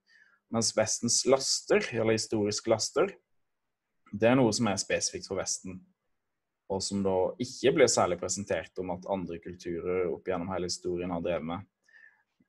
Mens 0.54 0.70
Vestens 0.76 1.24
laster, 1.26 1.82
eller 1.96 2.14
historiske 2.14 2.70
laster, 2.70 3.10
det 4.14 4.28
er 4.30 4.36
noe 4.38 4.52
som 4.54 4.68
er 4.70 4.78
spesifikt 4.78 5.26
for 5.26 5.40
Vesten. 5.40 5.80
Og 6.70 6.80
som 6.84 7.02
da 7.04 7.16
ikke 7.42 7.74
blir 7.74 7.90
særlig 7.90 8.20
presentert 8.20 8.78
om 8.80 8.92
at 8.94 9.08
andre 9.10 9.40
kulturer 9.42 10.06
opp 10.12 10.28
gjennom 10.30 10.52
hele 10.54 10.70
historien 10.70 11.12
har 11.12 11.24
drevet 11.24 11.48
med. 11.48 11.66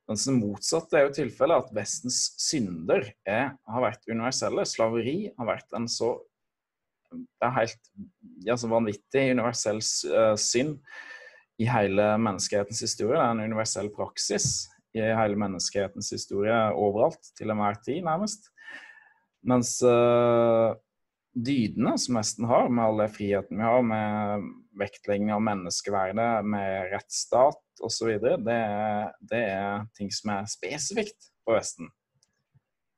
Mens 0.06 0.28
det 0.28 0.36
motsatte 0.38 1.00
er 1.00 1.08
jo 1.08 1.16
tilfellet 1.18 1.66
at 1.66 1.74
Vestens 1.74 2.20
synder 2.38 3.08
er, 3.26 3.56
har 3.58 3.86
vært 3.88 4.06
universelle. 4.06 4.68
Slaveri 4.70 5.18
har 5.34 5.50
vært 5.50 5.74
en 5.78 5.90
så 5.90 6.14
det 7.16 7.48
er 7.48 7.54
helt 7.56 7.92
ja, 8.44 8.56
så 8.60 8.68
vanvittig 8.68 9.30
universell 9.32 9.80
uh, 10.12 10.34
synd 10.40 10.78
i 11.62 11.68
hele 11.70 12.08
menneskehetens 12.20 12.82
historie. 12.84 13.16
Det 13.16 13.24
er 13.24 13.34
en 13.34 13.46
universell 13.46 13.90
praksis 13.96 14.66
i 14.96 15.04
hele 15.04 15.40
menneskehetens 15.40 16.12
historie 16.16 16.56
overalt, 16.74 17.22
til 17.38 17.52
enhver 17.52 17.78
tid, 17.84 18.02
nærmest. 18.06 18.50
Mens 19.46 19.78
uh, 19.86 20.74
dydene 21.36 21.98
som 22.02 22.18
Vesten 22.20 22.48
har, 22.50 22.70
med 22.72 22.86
all 22.86 23.04
den 23.04 23.12
friheten 23.14 23.60
vi 23.60 23.68
har, 23.68 23.84
med 23.86 24.48
vektlegging 24.80 25.34
av 25.36 25.44
menneskeverdet, 25.46 26.32
med 26.48 26.90
rettsstat 26.94 27.84
osv., 27.84 28.16
det, 28.22 28.62
det 29.30 29.44
er 29.52 29.86
ting 29.98 30.12
som 30.16 30.34
er 30.38 30.50
spesifikt 30.50 31.30
for 31.44 31.60
Vesten. 31.60 31.92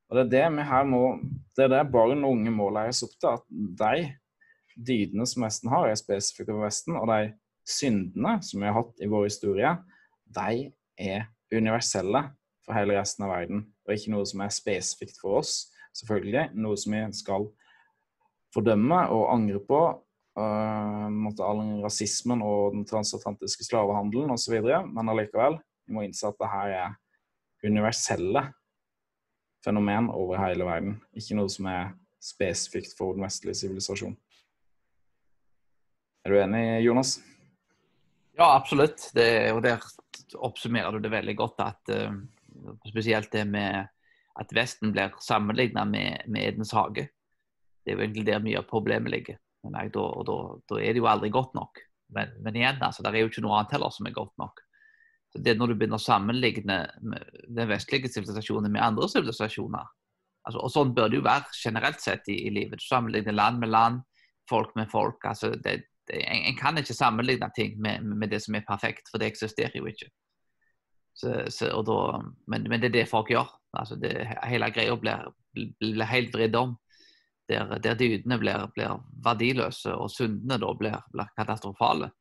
Og 0.07 0.15
Det 0.15 0.23
er 0.23 0.31
det 0.31 0.45
vi 0.55 0.69
her 0.69 0.85
må, 0.87 1.01
det 1.57 1.65
er 1.65 1.73
det 1.73 1.91
barn 1.91 2.23
og 2.23 2.37
unge 2.37 2.53
må 2.53 2.69
læres 2.71 3.03
opp 3.03 3.17
til. 3.19 3.33
At 3.33 3.43
de 3.81 4.05
dydene 4.87 5.25
som 5.27 5.43
Vesten 5.43 5.71
har, 5.73 5.89
er 5.89 5.99
spesifikke 5.99 6.53
for 6.53 6.63
Vesten. 6.63 6.95
Og 6.95 7.09
de 7.11 7.33
syndene 7.67 8.37
som 8.45 8.61
vi 8.61 8.69
har 8.69 8.77
hatt 8.77 9.03
i 9.03 9.09
vår 9.11 9.27
historie, 9.27 9.73
de 10.37 10.69
er 10.97 11.27
universelle 11.53 12.23
for 12.65 12.75
hele 12.75 12.97
resten 12.97 13.25
av 13.27 13.33
verden. 13.35 13.63
Og 13.87 13.95
ikke 13.95 14.13
noe 14.13 14.27
som 14.27 14.43
er 14.43 14.53
spesifikt 14.53 15.19
for 15.21 15.39
oss, 15.41 15.69
selvfølgelig. 15.95 16.49
Noe 16.59 16.77
som 16.79 16.95
vi 16.95 17.05
skal 17.15 17.47
fordømme 18.55 18.99
og 19.13 19.31
angre 19.33 19.61
på 19.67 19.81
uh, 20.39 21.47
all 21.47 21.63
rasismen 21.83 22.43
og 22.45 22.75
den 22.75 22.85
transatlantiske 22.89 23.67
slavehandelen 23.67 24.33
osv. 24.35 24.59
Men 24.91 25.13
allikevel, 25.13 25.59
vi 25.87 25.95
må 25.95 26.05
innse 26.07 26.29
at 26.29 26.39
det 26.41 26.51
her 26.51 26.75
er 26.83 26.95
universelle 27.67 28.47
fenomen 29.65 30.11
over 30.13 30.39
hele 30.41 30.67
verden. 30.67 30.99
Ikke 31.17 31.37
noe 31.39 31.51
som 31.51 31.69
er 31.71 31.95
spesifikt 32.23 32.95
for 32.97 33.15
den 33.15 33.25
vestlige 33.25 33.57
sivilisasjon. 33.63 34.15
Er 36.25 36.33
du 36.33 36.39
enig, 36.41 36.63
Jonas? 36.83 37.17
Ja, 38.37 38.51
absolutt. 38.51 39.09
Det, 39.15 39.23
er 39.23 39.49
jo 39.55 39.61
der 39.63 39.83
oppsummerer 40.35 40.91
du 40.91 40.99
det 41.05 41.13
veldig 41.13 41.35
godt. 41.39 41.61
at 41.63 41.93
uh, 41.93 42.17
Spesielt 42.87 43.31
det 43.31 43.45
med 43.47 43.87
at 44.37 44.53
Vesten 44.53 44.91
blir 44.93 45.15
sammenligna 45.23 45.85
med, 45.85 46.25
med 46.27 46.43
Edens 46.43 46.73
hage. 46.75 47.07
Det 47.85 47.93
er 47.93 47.97
jo 47.97 48.05
egentlig 48.05 48.25
der 48.27 48.43
mye 48.43 48.59
av 48.59 48.69
problemet 48.69 49.13
ligger. 49.13 49.37
Men 49.65 49.77
jeg, 49.81 49.93
da, 49.95 50.05
da, 50.27 50.37
da, 50.69 50.79
er 50.79 50.93
det 50.93 51.01
jo 51.01 51.09
aldri 51.09 51.29
godt 51.33 51.55
nok. 51.57 51.81
Men, 52.13 52.33
men 52.43 52.55
igjen, 52.55 52.81
altså, 52.83 53.03
det 53.03 53.13
er 53.13 53.25
jo 53.25 53.31
ikke 53.31 53.43
noe 53.43 53.57
annet 53.57 53.73
heller 53.75 53.93
som 53.93 54.07
er 54.07 54.15
godt 54.15 54.33
nok. 54.41 54.61
Så 55.33 55.41
det 55.43 55.53
er 55.53 55.59
Når 55.59 55.71
du 55.71 55.75
begynner 55.79 55.99
å 55.99 56.03
sammenligne 56.03 56.77
den 57.01 57.69
vestlige 57.71 58.11
sivilisasjonen 58.11 58.71
med 58.71 58.83
andre 58.83 59.09
sivilisasjoner 59.11 59.83
altså, 60.47 60.61
Og 60.61 60.71
sånn 60.71 60.93
bør 60.95 61.11
det 61.11 61.19
jo 61.19 61.25
være 61.25 61.57
generelt 61.57 61.99
sett 62.03 62.29
i, 62.31 62.37
i 62.47 62.53
livet. 62.53 62.79
Du 62.79 62.87
sammenligner 62.87 63.35
land 63.35 63.59
med 63.59 63.73
land, 63.73 63.99
folk 64.49 64.71
med 64.79 64.91
folk. 64.91 65.19
altså 65.27 65.51
det, 65.63 65.81
en, 66.13 66.45
en, 66.51 66.55
kan 66.55 66.77
ikke 66.77 66.95
sammenligne 66.95 67.49
ting 67.55 67.77
med, 67.81 68.05
med, 68.05 68.29
det 68.31 68.41
som 68.43 68.55
er 68.55 68.65
perfekt, 68.67 69.09
for 69.11 69.21
det 69.21 69.31
eksisterer 69.31 69.75
jo 69.75 69.87
ikke. 69.89 70.09
Så, 71.17 71.31
så, 71.49 71.71
da, 71.81 71.99
men, 72.47 72.67
men, 72.69 72.81
det 72.81 72.91
er 72.91 72.99
det 72.99 73.09
folk 73.09 73.31
gjør. 73.33 73.49
altså 73.73 73.95
det, 73.95 74.13
Hele 74.45 74.69
greia 74.71 74.95
blir, 74.95 75.31
blir 75.81 76.11
helt 76.11 76.35
vridd 76.35 76.55
om 76.55 76.75
der, 77.49 77.79
der 77.79 77.97
dydene 77.97 78.37
blir, 78.37 78.67
blir, 78.75 79.01
verdiløse 79.25 79.95
og 79.95 80.11
syndene 80.11 80.59
da 80.61 80.73
blir, 80.77 80.97
blir, 81.13 81.31
katastrofale. 81.37 82.11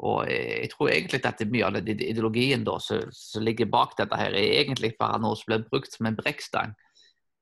Og 0.00 0.30
jeg 0.30 0.70
tror 0.72 0.88
egentlig 0.88 1.20
at 1.28 1.42
mye 1.44 1.66
av 1.66 1.74
den 1.76 2.00
ideologien 2.00 2.62
da, 2.64 2.78
som 2.80 3.42
ligger 3.44 3.68
bak 3.68 3.98
dette, 3.98 4.16
her, 4.16 4.32
er 4.32 4.62
egentlig 4.62 4.94
bare 5.00 5.18
noe 5.20 5.36
som 5.36 5.50
blir 5.50 5.66
brukt 5.68 5.92
som 5.92 6.08
en 6.08 6.16
brekkstang 6.16 6.72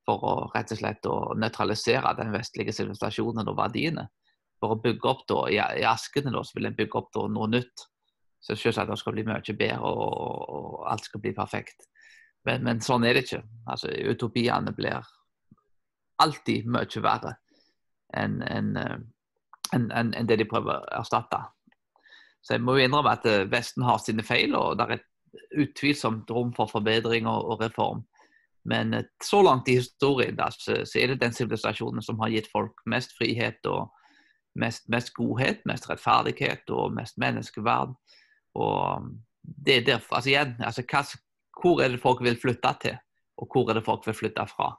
for 0.09 0.24
å 0.24 0.33
rett 0.55 0.72
og 0.72 0.81
slett 0.81 1.07
å 1.07 1.16
nøytralisere 1.39 2.16
den 2.18 2.33
vestlige 2.35 2.74
sivilisasjonen 2.74 3.51
og 3.51 3.59
verdiene. 3.61 4.09
For 4.59 4.74
å 4.74 4.80
bygge 4.82 5.11
opp 5.11 5.22
da, 5.30 5.44
I, 5.52 5.61
i 5.82 5.86
askene 5.86 6.32
da, 6.34 6.42
så 6.44 6.59
vil 6.59 6.70
en 6.70 6.78
bygge 6.78 6.98
opp 6.98 7.12
da, 7.14 7.26
noe 7.30 7.50
nytt. 7.52 7.86
Så 8.42 8.56
selvsagt 8.59 8.90
det 8.90 8.98
skal 9.00 9.14
bli 9.16 9.26
mye 9.26 9.54
bedre 9.59 9.90
og, 9.90 10.18
og 10.54 10.88
alt 10.90 11.06
skal 11.06 11.22
bli 11.22 11.34
perfekt. 11.36 11.88
Men, 12.46 12.64
men, 12.64 12.82
sånn 12.82 13.04
er 13.06 13.16
det 13.16 13.26
ikke. 13.26 13.42
Altså, 13.68 13.90
Utopiene 13.90 14.72
blir 14.74 15.06
alltid 16.22 16.66
mye 16.70 17.04
verre 17.04 17.36
enn 18.16 18.40
en, 18.42 18.72
en, 18.78 19.90
en, 19.92 20.12
en 20.16 20.28
det 20.28 20.38
de 20.40 20.46
prøver 20.48 20.78
å 20.78 21.00
erstatte. 21.02 21.42
Så 22.40 22.56
jeg 22.56 22.64
må 22.64 22.78
jo 22.78 22.86
innrømme 22.86 23.12
at 23.12 23.26
eh, 23.28 23.46
Vesten 23.50 23.84
har 23.84 23.98
sine 24.00 24.24
feil, 24.24 24.54
og 24.56 24.78
det 24.78 24.86
er 24.86 24.94
et 24.96 25.09
utvilsomt 25.66 26.30
rom 26.32 26.54
for 26.56 26.70
forbedring 26.70 27.28
og, 27.28 27.50
og 27.52 27.64
reform. 27.66 28.04
Men 28.68 28.94
eh, 28.94 29.11
så 29.24 29.42
langt 29.44 29.68
i 29.68 29.76
historien 29.80 30.38
da, 30.38 30.48
så, 30.54 30.80
så, 30.88 31.02
er 31.02 31.12
det 31.12 31.20
den 31.22 31.36
sivilisasjonen 31.36 32.04
som 32.04 32.20
har 32.22 32.32
gitt 32.32 32.48
folk 32.52 32.80
mest 32.88 33.12
frihet 33.18 33.68
og 33.68 33.90
mest, 34.59 34.88
mest 34.92 35.14
godhet, 35.16 35.64
mest 35.68 35.88
rettferdighet 35.90 36.70
og 36.74 36.92
mest 36.96 37.18
menneskeverd. 37.20 37.94
Og 38.59 39.09
det 39.42 39.76
er 39.76 39.86
derfor, 39.86 40.18
altså 40.18 40.30
igjen, 40.30 40.54
altså, 40.59 40.84
hva, 40.90 41.04
Hvor 41.59 41.80
er 41.82 41.88
det 41.90 42.00
folk 42.00 42.22
vil 42.22 42.38
flytte 42.38 42.74
til, 42.80 42.98
og 43.36 43.48
hvor 43.52 43.70
er 43.70 43.74
det 43.74 43.84
folk 43.84 44.06
vil 44.06 44.14
flytte 44.14 44.46
fra? 44.46 44.76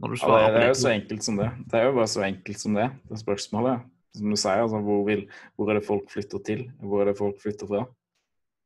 Ja, 0.00 0.06
det, 0.08 0.54
det 0.54 0.62
er 0.62 0.68
jo 0.68 0.74
så 0.78 0.90
enkelt 0.94 1.24
som 1.24 1.36
det. 1.36 1.50
Det 1.70 1.78
er 1.80 1.88
jo 1.88 1.94
bare 1.96 2.08
så 2.08 2.22
enkelt 2.22 2.60
som 2.60 2.74
det, 2.74 2.90
det 3.10 3.18
spørsmålet. 3.18 3.86
Som 4.16 4.30
du 4.30 4.36
sier, 4.36 4.62
altså, 4.62 4.80
hvor, 4.80 5.04
vil, 5.04 5.26
hvor 5.56 5.70
er 5.70 5.78
det 5.78 5.86
folk 5.86 6.10
flytter 6.10 6.38
til? 6.46 6.62
Hvor 6.80 7.02
er 7.02 7.10
det 7.10 7.18
folk 7.18 7.42
flytter 7.42 7.68
fra? 7.68 7.84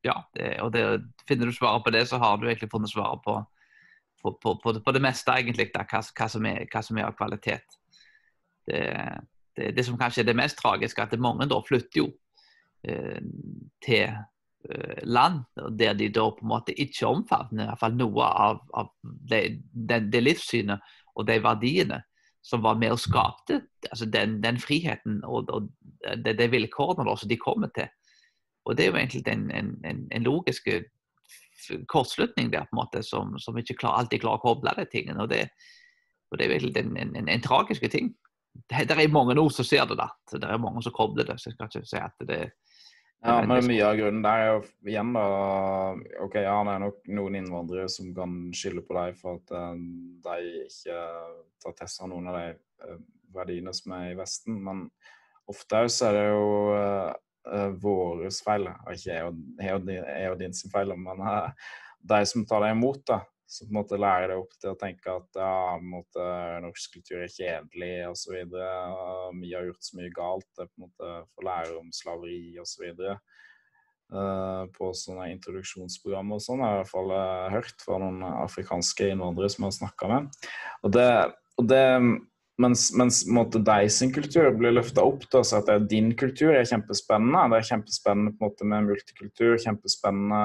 Ja, 0.05 0.15
det, 0.35 0.61
og 0.63 0.73
det, 0.75 0.85
finner 1.29 1.47
du 1.47 1.55
svaret 1.57 1.85
på 1.85 1.91
det, 1.95 2.07
så 2.09 2.19
har 2.19 2.37
du 2.37 2.47
egentlig 2.47 2.71
funnet 2.71 2.91
svaret 2.91 3.23
på, 3.25 3.37
på, 4.23 4.39
på, 4.43 4.55
på, 4.63 4.75
på 4.85 4.95
det 4.95 5.03
meste, 5.03 5.35
egentlig, 5.35 5.71
da, 5.75 5.87
hva, 5.89 6.03
hva, 6.03 6.29
som 6.31 6.47
er, 6.51 6.65
hva, 6.71 6.83
som 6.83 6.99
er, 6.99 7.09
av 7.09 7.17
kvalitet. 7.19 7.79
Det, 8.67 8.83
det, 9.57 9.85
som 9.85 9.99
kanskje 10.01 10.23
er 10.23 10.31
det 10.31 10.39
mest 10.39 10.59
tragiske, 10.61 11.03
at 11.03 11.19
mange 11.21 11.49
da 11.51 11.59
flytter 11.67 12.03
jo 12.03 12.07
eh, 12.89 13.19
til 13.85 14.07
eh, 14.09 15.03
land 15.05 15.43
der 15.79 15.97
de 15.99 16.09
da 16.09 16.29
på 16.31 16.45
en 16.47 16.53
måte 16.55 16.77
ikke 16.77 17.11
omfavner 17.11 17.75
i 17.75 17.91
noe 17.97 18.31
av, 18.47 18.63
av 18.75 18.93
det, 19.03 19.63
det, 19.73 20.07
det 20.13 20.25
livssynet 20.25 20.95
og 21.15 21.29
de 21.29 21.39
verdiene 21.45 22.03
som 22.43 22.63
var 22.63 22.79
med 22.81 22.95
og 22.95 22.99
skapte 22.99 23.61
altså 23.91 24.07
den, 24.11 24.41
den, 24.43 24.59
friheten 24.59 25.21
og, 25.25 25.51
og 25.53 25.69
de, 26.25 26.33
de 26.35 26.49
vilkårene 26.51 27.15
som 27.17 27.31
de 27.31 27.39
kommer 27.39 27.71
til. 27.77 27.87
Og 28.67 28.77
Det 28.77 28.85
er 28.85 28.91
jo 28.91 28.97
egentlig 28.99 29.23
en, 29.29 29.51
en, 29.85 30.09
en 30.11 30.23
logisk 30.23 30.69
kortslutning 31.89 32.53
der 32.53 32.67
på 32.67 32.75
en 32.75 32.81
måte 32.81 33.03
som, 33.03 33.39
som 33.39 33.59
ikke 33.59 33.75
klar, 33.75 33.99
alltid 33.99 34.23
klarer 34.23 34.41
å 34.41 34.43
koble 34.43 34.75
de 34.77 34.87
tingene. 34.91 35.23
og 35.23 35.31
Det, 35.31 35.47
og 36.31 36.39
det 36.39 36.45
er 36.45 36.51
jo 36.51 36.59
egentlig 36.59 36.83
en, 36.83 37.29
en, 37.29 37.43
tragisk 37.43 37.87
ting. 37.91 38.13
Det, 38.53 38.85
det, 38.89 38.97
er 38.97 39.13
mange 39.13 39.35
nå 39.37 39.47
som 39.53 39.67
ser 39.67 39.87
det, 39.89 39.97
da. 39.99 40.11
Det 40.31 40.45
er 40.45 40.61
mange 40.61 40.83
som 40.85 40.95
kobler 40.95 41.27
det. 41.29 41.39
så 41.41 41.51
jeg 41.51 41.57
skal 41.57 41.71
ikke 41.71 41.89
si 41.89 42.01
at 42.01 42.27
det, 42.29 42.43
ja, 43.23 43.37
men 43.47 43.67
mye 43.71 43.87
av 43.87 43.97
grunnen 44.01 44.23
der 44.25 44.41
er 44.43 44.49
jo 44.51 44.63
igjen 44.91 45.13
da 45.15 45.25
OK, 46.25 46.37
ja, 46.43 46.57
det 46.67 46.73
er 46.73 46.81
nok 46.83 47.11
noen 47.15 47.37
innvandrere 47.39 47.91
som 47.93 48.09
kan 48.17 48.33
skylde 48.57 48.83
på 48.89 48.97
deg 48.97 49.19
for 49.21 49.39
at 49.39 49.53
uh, 49.55 49.77
de 50.25 50.65
ikke 50.65 51.03
tar 51.63 51.77
test 51.79 52.03
av 52.03 52.11
noen 52.11 52.33
av 52.33 52.39
de 52.41 52.49
uh, 52.83 52.97
verdiene 53.37 53.75
som 53.79 53.95
er 53.95 54.09
i 54.11 54.17
Vesten, 54.19 54.59
men 54.67 54.89
ofte 55.51 55.85
så 55.95 56.09
er 56.09 56.19
det 56.19 56.25
jo 56.33 56.49
uh, 56.75 57.13
uh, 57.47 57.71
våres 57.85 58.43
feil, 58.43 58.67
og 58.67 58.91
ikke 58.91 59.15
jeg 59.15 59.29
og, 59.31 59.95
jeg 59.95 60.33
og 60.33 60.43
din 60.43 60.59
sin 60.59 60.75
feil, 60.75 60.97
men 60.99 61.23
de 62.03 62.21
som 62.27 62.43
tar 62.49 62.67
deg 62.67 62.75
imot, 62.75 63.05
da, 63.07 63.21
Så 63.53 63.67
på 63.67 63.75
en 63.75 63.77
måte 63.83 63.99
lærer 64.01 64.31
det 64.33 64.39
opp 64.41 64.55
til 64.57 64.73
å 64.73 64.79
tenke 64.81 65.13
at 65.13 65.37
ja, 65.37 65.53
på 65.77 65.83
en 65.83 65.91
måte, 65.93 66.27
norsk 66.65 66.95
kultur 66.97 67.19
er 67.21 67.33
kjedelig 67.33 67.93
osv. 68.09 68.39
Vi 68.49 69.51
har 69.53 69.67
gjort 69.69 69.85
så 69.85 69.99
mye 69.99 70.13
galt. 70.17 70.49
Det 70.57 70.65
er 70.65 70.71
på 70.71 70.81
en 70.81 70.87
måte 70.87 71.11
Få 71.35 71.45
lære 71.45 71.77
om 71.77 71.91
slaveri 71.93 72.57
osv. 72.63 73.03
Uh, 74.13 74.65
på 74.77 74.91
sånne 74.97 75.31
introduksjonsprogram 75.33 76.33
og 76.37 76.41
sånn, 76.45 76.61
har 76.65 76.75
jeg 76.75 76.79
i 76.79 76.83
hvert 76.83 76.93
fall 76.93 77.13
uh, 77.13 77.53
hørt 77.53 77.85
fra 77.85 78.01
noen 78.01 78.25
afrikanske 78.29 79.13
innvandrere 79.13 79.53
som 79.53 79.65
jeg 79.65 79.71
har 79.71 79.79
snakka 79.79 80.11
med. 80.11 80.51
Og 80.85 80.97
det, 80.97 81.07
og 81.61 81.69
det 81.69 81.85
mens, 82.63 82.85
mens 82.97 83.23
måte, 83.31 83.61
sin 83.93 84.13
kultur 84.15 84.51
blir 84.57 84.75
løfta 84.75 85.05
opp, 85.07 85.25
da, 85.33 85.43
så 85.47 85.59
at 85.59 85.69
det 85.69 85.75
er 85.75 85.89
din 85.91 86.13
kultur 86.19 86.53
er 86.55 86.69
kjempespennende. 86.69 87.43
Det 87.53 87.59
er 87.59 87.69
kjempespennende 87.71 88.35
på 88.35 88.43
en 88.43 88.51
måte 88.51 88.69
med 88.69 88.89
multikultur, 88.91 89.57
kjempespennende 89.63 90.43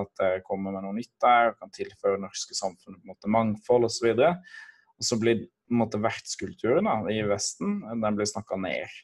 at 0.00 0.22
det 0.22 0.32
kommer 0.48 0.74
med 0.74 0.86
noe 0.86 0.96
nytt 0.98 1.12
der, 1.22 1.54
kan 1.60 1.72
tilføre 1.74 2.18
det 2.18 2.24
norske 2.26 2.58
samfunnet 2.58 2.98
på 2.98 3.06
en 3.06 3.14
måte 3.14 3.32
mangfold 3.36 3.88
osv. 3.88 4.10
Og, 4.16 5.04
så 5.04 5.16
og 5.16 5.22
blir 5.22 5.46
på 5.46 5.76
en 5.76 5.84
måte 5.84 6.02
vertskulturen 6.02 6.90
da, 6.90 6.98
i 7.14 7.22
Vesten 7.30 7.80
den 7.86 8.18
blir 8.18 8.28
snakka 8.28 8.58
ned. 8.60 9.00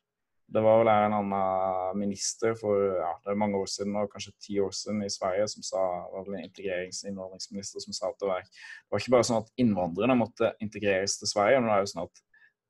Det 0.46 0.62
var 0.62 0.78
vel 0.78 0.90
en 0.92 1.14
annen 1.16 1.98
minister 1.98 2.54
for 2.58 2.78
ja, 3.00 3.08
det 3.24 3.32
er 3.32 3.38
mange 3.40 3.58
år 3.58 3.66
siden, 3.70 3.96
og 3.98 4.12
kanskje 4.12 4.34
ti 4.42 4.60
år 4.62 4.70
siden 4.74 5.02
i 5.02 5.10
Sverige, 5.10 5.48
som 5.50 5.64
sa, 5.66 5.82
var 6.12 6.26
vel 6.26 6.38
en 6.38 6.46
integrerings- 6.46 7.02
og 7.02 7.10
innvandringsminister 7.10 7.82
som 7.82 7.96
sa 7.96 8.12
at 8.12 8.20
det 8.22 8.30
var, 8.30 8.46
det 8.46 8.94
var 8.94 9.02
ikke 9.02 9.14
bare 9.16 9.26
sånn 9.26 9.42
at 9.42 9.50
innvandrerne 9.62 10.18
måtte 10.18 10.52
integreres 10.62 11.18
til 11.18 11.32
Sverige, 11.32 11.58
men 11.58 11.72
det 11.72 11.78
er 11.78 11.82
jo 11.82 11.92
sånn 11.94 12.06
at 12.06 12.22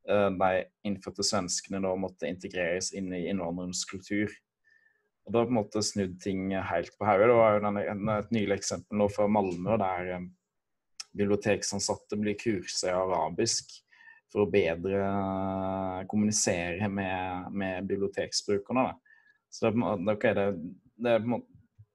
de 0.07 0.51
innfødte 0.87 1.25
svenskene 1.27 1.81
da 1.83 1.91
måtte 1.99 2.29
integreres 2.31 2.93
inn 2.95 3.11
i 3.15 3.25
innvandrernes 3.31 3.83
kultur. 3.91 4.31
Og 5.27 5.35
Da 5.35 5.43
på 5.43 5.51
en 5.51 5.59
måte 5.59 5.83
snudd 5.83 6.21
ting 6.23 6.53
helt 6.55 6.93
på 6.99 7.07
hodet. 7.09 7.27
Det 7.27 7.39
var 7.39 7.57
jo 7.59 8.13
et 8.15 8.31
nylig 8.35 8.59
eksempel 8.61 9.01
nå 9.01 9.09
fra 9.11 9.27
Malmö 9.27 9.79
der 9.83 10.13
eh, 10.15 10.29
biblioteksansatte 11.17 12.19
blir 12.21 12.39
kurset 12.39 12.93
i 12.93 12.95
arabisk 12.95 13.75
for 14.31 14.45
å 14.45 14.51
bedre 14.51 15.03
eh, 15.03 16.07
kommunisere 16.11 16.87
med, 16.93 17.51
med 17.51 17.91
biblioteksbrukerne. 17.91 18.93
Så 19.51 19.67
det, 19.67 19.91
okay, 20.15 20.37
det, 20.37 20.47
det 21.03 21.19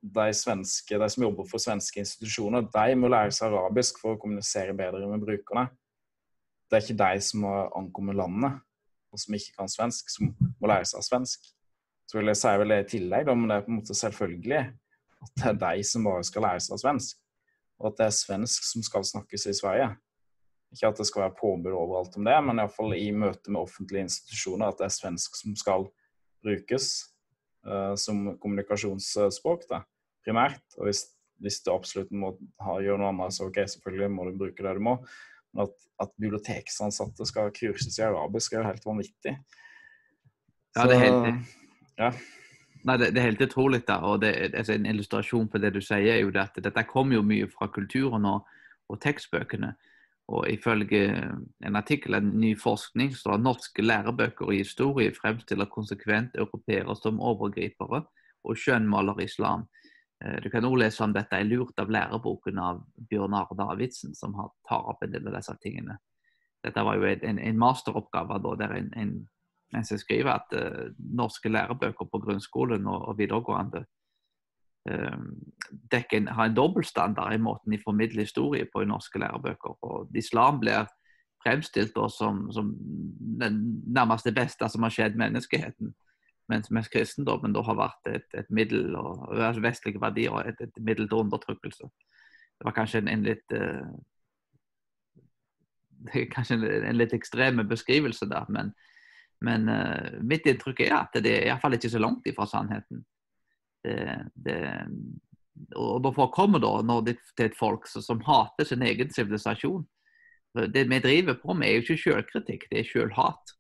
de, 0.02 0.28
svenske, 0.36 0.98
de 0.98 1.10
som 1.14 1.24
jobber 1.24 1.48
for 1.48 1.62
svenske 1.62 2.04
institusjoner, 2.04 2.68
de 2.74 2.98
må 3.00 3.12
lære 3.12 3.32
seg 3.36 3.54
arabisk 3.54 4.02
for 4.02 4.16
å 4.18 4.20
kommunisere 4.20 4.76
bedre 4.76 5.08
med 5.08 5.24
brukerne 5.24 5.70
det 6.72 6.78
er 6.78 6.86
ikke 6.86 7.02
de 7.04 7.24
som 7.28 7.44
har 7.44 7.74
ankommet 7.76 8.16
landet, 8.16 8.60
og 9.12 9.20
som 9.20 9.36
ikke 9.36 9.58
kan 9.58 9.72
svensk, 9.72 10.12
som 10.14 10.30
må 10.32 10.70
lære 10.72 10.88
seg 10.88 11.04
svensk. 11.04 11.50
Så 12.08 12.18
vil 12.18 12.32
jeg 12.32 12.40
si 12.40 12.54
vel 12.62 12.72
det 12.72 12.78
i 12.80 12.88
tillegg, 12.94 13.26
da, 13.28 13.36
men 13.36 13.52
det 13.52 13.58
er 13.58 13.66
på 13.66 13.74
en 13.74 13.80
måte 13.82 13.98
selvfølgelig 13.98 14.62
at 15.22 15.34
det 15.38 15.50
er 15.52 15.60
de 15.62 15.84
som 15.86 16.08
bare 16.08 16.24
skal 16.28 16.46
lære 16.48 16.64
seg 16.64 16.82
svensk. 16.82 17.20
Og 17.82 17.92
at 17.92 18.00
det 18.00 18.08
er 18.08 18.16
svensk 18.16 18.66
som 18.68 18.86
skal 18.86 19.06
snakkes 19.08 19.48
i 19.52 19.56
Sverige. 19.58 19.90
Ikke 20.72 20.88
at 20.88 21.02
det 21.02 21.08
skal 21.10 21.26
være 21.26 21.38
påbud 21.40 21.74
overalt 21.76 22.16
om 22.18 22.28
det, 22.28 22.38
men 22.48 22.62
iallfall 22.62 22.96
i 22.96 23.10
møte 23.12 23.52
med 23.52 23.66
offentlige 23.66 24.08
institusjoner 24.08 24.72
at 24.72 24.80
det 24.80 24.88
er 24.88 24.96
svensk 24.96 25.36
som 25.42 25.56
skal 25.60 25.90
brukes 26.42 26.92
uh, 27.68 27.98
som 28.00 28.38
kommunikasjonsspråk, 28.42 29.68
da, 29.70 29.82
primært. 30.24 30.64
Og 30.80 30.88
hvis, 30.88 31.04
hvis 31.44 31.60
du 31.66 31.74
absolutt 31.76 32.16
må 32.16 32.34
gjøre 32.58 33.02
noe 33.02 33.12
annet, 33.12 33.36
så 33.36 33.50
ok, 33.50 33.60
selvfølgelig 33.76 34.12
må 34.16 34.30
du 34.30 34.40
bruke 34.40 34.64
det 34.64 34.78
du 34.78 34.84
må. 34.88 34.96
At, 35.60 35.74
at 36.00 36.14
biblioteksansatte 36.16 37.26
skal 37.28 37.52
kurses 37.56 37.98
i 38.00 38.06
arabisk, 38.08 38.54
er 38.54 38.62
jo 38.62 38.70
helt 38.70 38.86
vanvittig. 38.88 39.34
Ja, 40.78 40.86
det 40.88 40.96
er 40.96 41.04
helt, 41.04 41.50
ja. 42.00 42.12
Nei, 42.88 42.98
det, 42.98 43.12
det, 43.14 43.22
er 43.22 43.30
helt 43.30 43.42
utrolig. 43.42 43.84
da, 43.88 44.00
og 44.08 44.22
det, 44.22 44.32
altså, 44.54 44.74
En 44.74 44.86
illustrasjon 44.86 45.50
på 45.52 45.60
det 45.62 45.74
du 45.76 45.82
sier, 45.82 46.16
er 46.16 46.22
jo 46.24 46.32
det 46.34 46.42
at 46.48 46.64
dette 46.64 46.84
kommer 46.90 47.20
jo 47.20 47.26
mye 47.26 47.50
fra 47.52 47.68
kulturen 47.68 48.26
og, 48.26 48.48
og 48.90 49.02
tekstbøkene. 49.02 49.74
Og 50.32 50.48
Ifølge 50.50 51.02
en 51.66 51.76
artikkel 51.76 52.16
av 52.16 52.24
ny 52.24 52.54
forskning 52.58 53.12
står 53.18 53.36
at 53.36 53.44
norske 53.44 53.84
lærebøker 53.84 54.54
i 54.54 54.62
historie 54.62 55.14
fremstiller 55.14 55.70
konsekvent 55.70 56.38
europeere 56.40 56.96
som 56.96 57.20
overgripere 57.20 58.06
og 58.44 58.58
skjønnmaler 58.58 59.20
islam. 59.26 59.68
Eh, 60.22 60.42
du 60.42 60.50
kan 60.50 60.66
også 60.66 60.82
lese 60.84 61.04
om 61.04 61.14
dette 61.16 61.38
er 61.38 61.48
Lurt 61.50 61.80
av 61.82 61.92
læreboken 61.92 62.60
av 62.62 62.82
Bjørn 63.10 63.36
Are 63.38 63.58
Davidsen, 63.58 64.16
som 64.16 64.36
tar 64.68 64.90
opp 64.94 65.04
en 65.04 65.14
del 65.14 65.28
av 65.28 65.38
disse 65.40 65.56
tingene. 65.64 65.98
Dette 66.62 66.84
var 66.86 67.00
jo 67.00 67.08
en, 67.10 67.40
en 67.40 67.62
masteroppgave 67.62 68.38
da, 68.44 68.52
der 68.60 68.76
en, 68.78 68.92
en, 68.98 69.16
en 69.74 69.88
som 69.88 69.98
skriver 69.98 70.36
at 70.36 70.54
uh, 70.54 70.92
norske 71.18 71.50
lærebøker 71.50 72.06
på 72.06 72.20
grunnskolen 72.22 72.86
og, 72.86 73.08
og 73.10 73.18
videregående 73.18 73.86
dekker, 74.82 76.26
har 76.34 76.48
en 76.48 76.56
dobbeltstandard 76.58 77.36
i 77.36 77.42
måten 77.42 77.70
de 77.70 77.78
formidler 77.84 78.24
historie 78.24 78.66
på 78.66 78.82
i 78.82 78.88
norske 78.90 79.20
lærebøker. 79.22 79.76
Og 79.86 80.16
Islam 80.18 80.58
blir 80.62 80.88
fremstilt 81.44 81.98
som, 82.10 82.48
som 82.52 82.72
den 83.42 83.60
nærmeste 83.86 84.34
beste 84.34 84.70
som 84.70 84.86
har 84.86 84.94
skjedd 84.94 85.20
menneskeheten 85.22 85.94
mens, 86.52 86.70
mens 86.74 86.90
kristendommen 86.92 87.56
da 87.56 87.64
har 87.66 87.80
vært 87.80 88.12
et, 88.12 88.28
et 88.38 88.50
middel 88.54 88.96
og 89.00 89.28
altså 89.34 89.64
vestlige 89.64 90.02
verdier 90.02 90.52
et, 90.52 90.60
et, 90.62 90.80
middel 90.80 91.10
til 91.10 91.24
undertrykkelse. 91.24 91.90
Det 92.60 92.68
var 92.68 92.76
kanskje 92.78 93.02
en, 93.02 93.12
en 93.12 93.26
litt 93.26 93.56
uh, 93.58 93.88
kanskje 96.36 96.60
en, 96.60 96.68
en, 96.92 97.00
litt 97.00 97.16
ekstreme 97.18 97.66
beskrivelse 97.70 98.28
der, 98.30 98.50
men, 98.54 98.74
men 99.46 99.70
uh, 99.72 100.20
mitt 100.22 100.48
inntrykk 100.50 100.84
er 100.88 100.98
at 101.00 101.18
det 101.18 101.38
er 101.38 101.48
iallfall 101.50 101.80
ikke 101.80 101.94
så 101.96 102.04
langt 102.04 102.28
ifra 102.30 102.48
sannheten. 102.50 103.06
Det, 103.82 103.98
det, 104.36 104.60
og 105.76 106.04
Hvorfor 106.06 106.30
kommer 106.36 106.62
da 106.62 106.76
når 106.86 107.08
det 107.08 107.16
til 107.34 107.48
et 107.48 107.58
folk 107.58 107.88
som 107.90 108.22
hater 108.28 108.68
sin 108.68 108.84
egen 108.86 109.10
sivilisasjon? 109.14 109.88
Det 110.74 110.84
vi 110.90 111.00
driver 111.00 111.38
på 111.40 111.54
med, 111.56 111.68
er 111.68 111.80
jo 111.80 111.84
ikke 111.86 112.04
selvkritikk, 112.04 112.68
det 112.72 112.82
er 112.82 112.90
selvhat. 112.90 113.54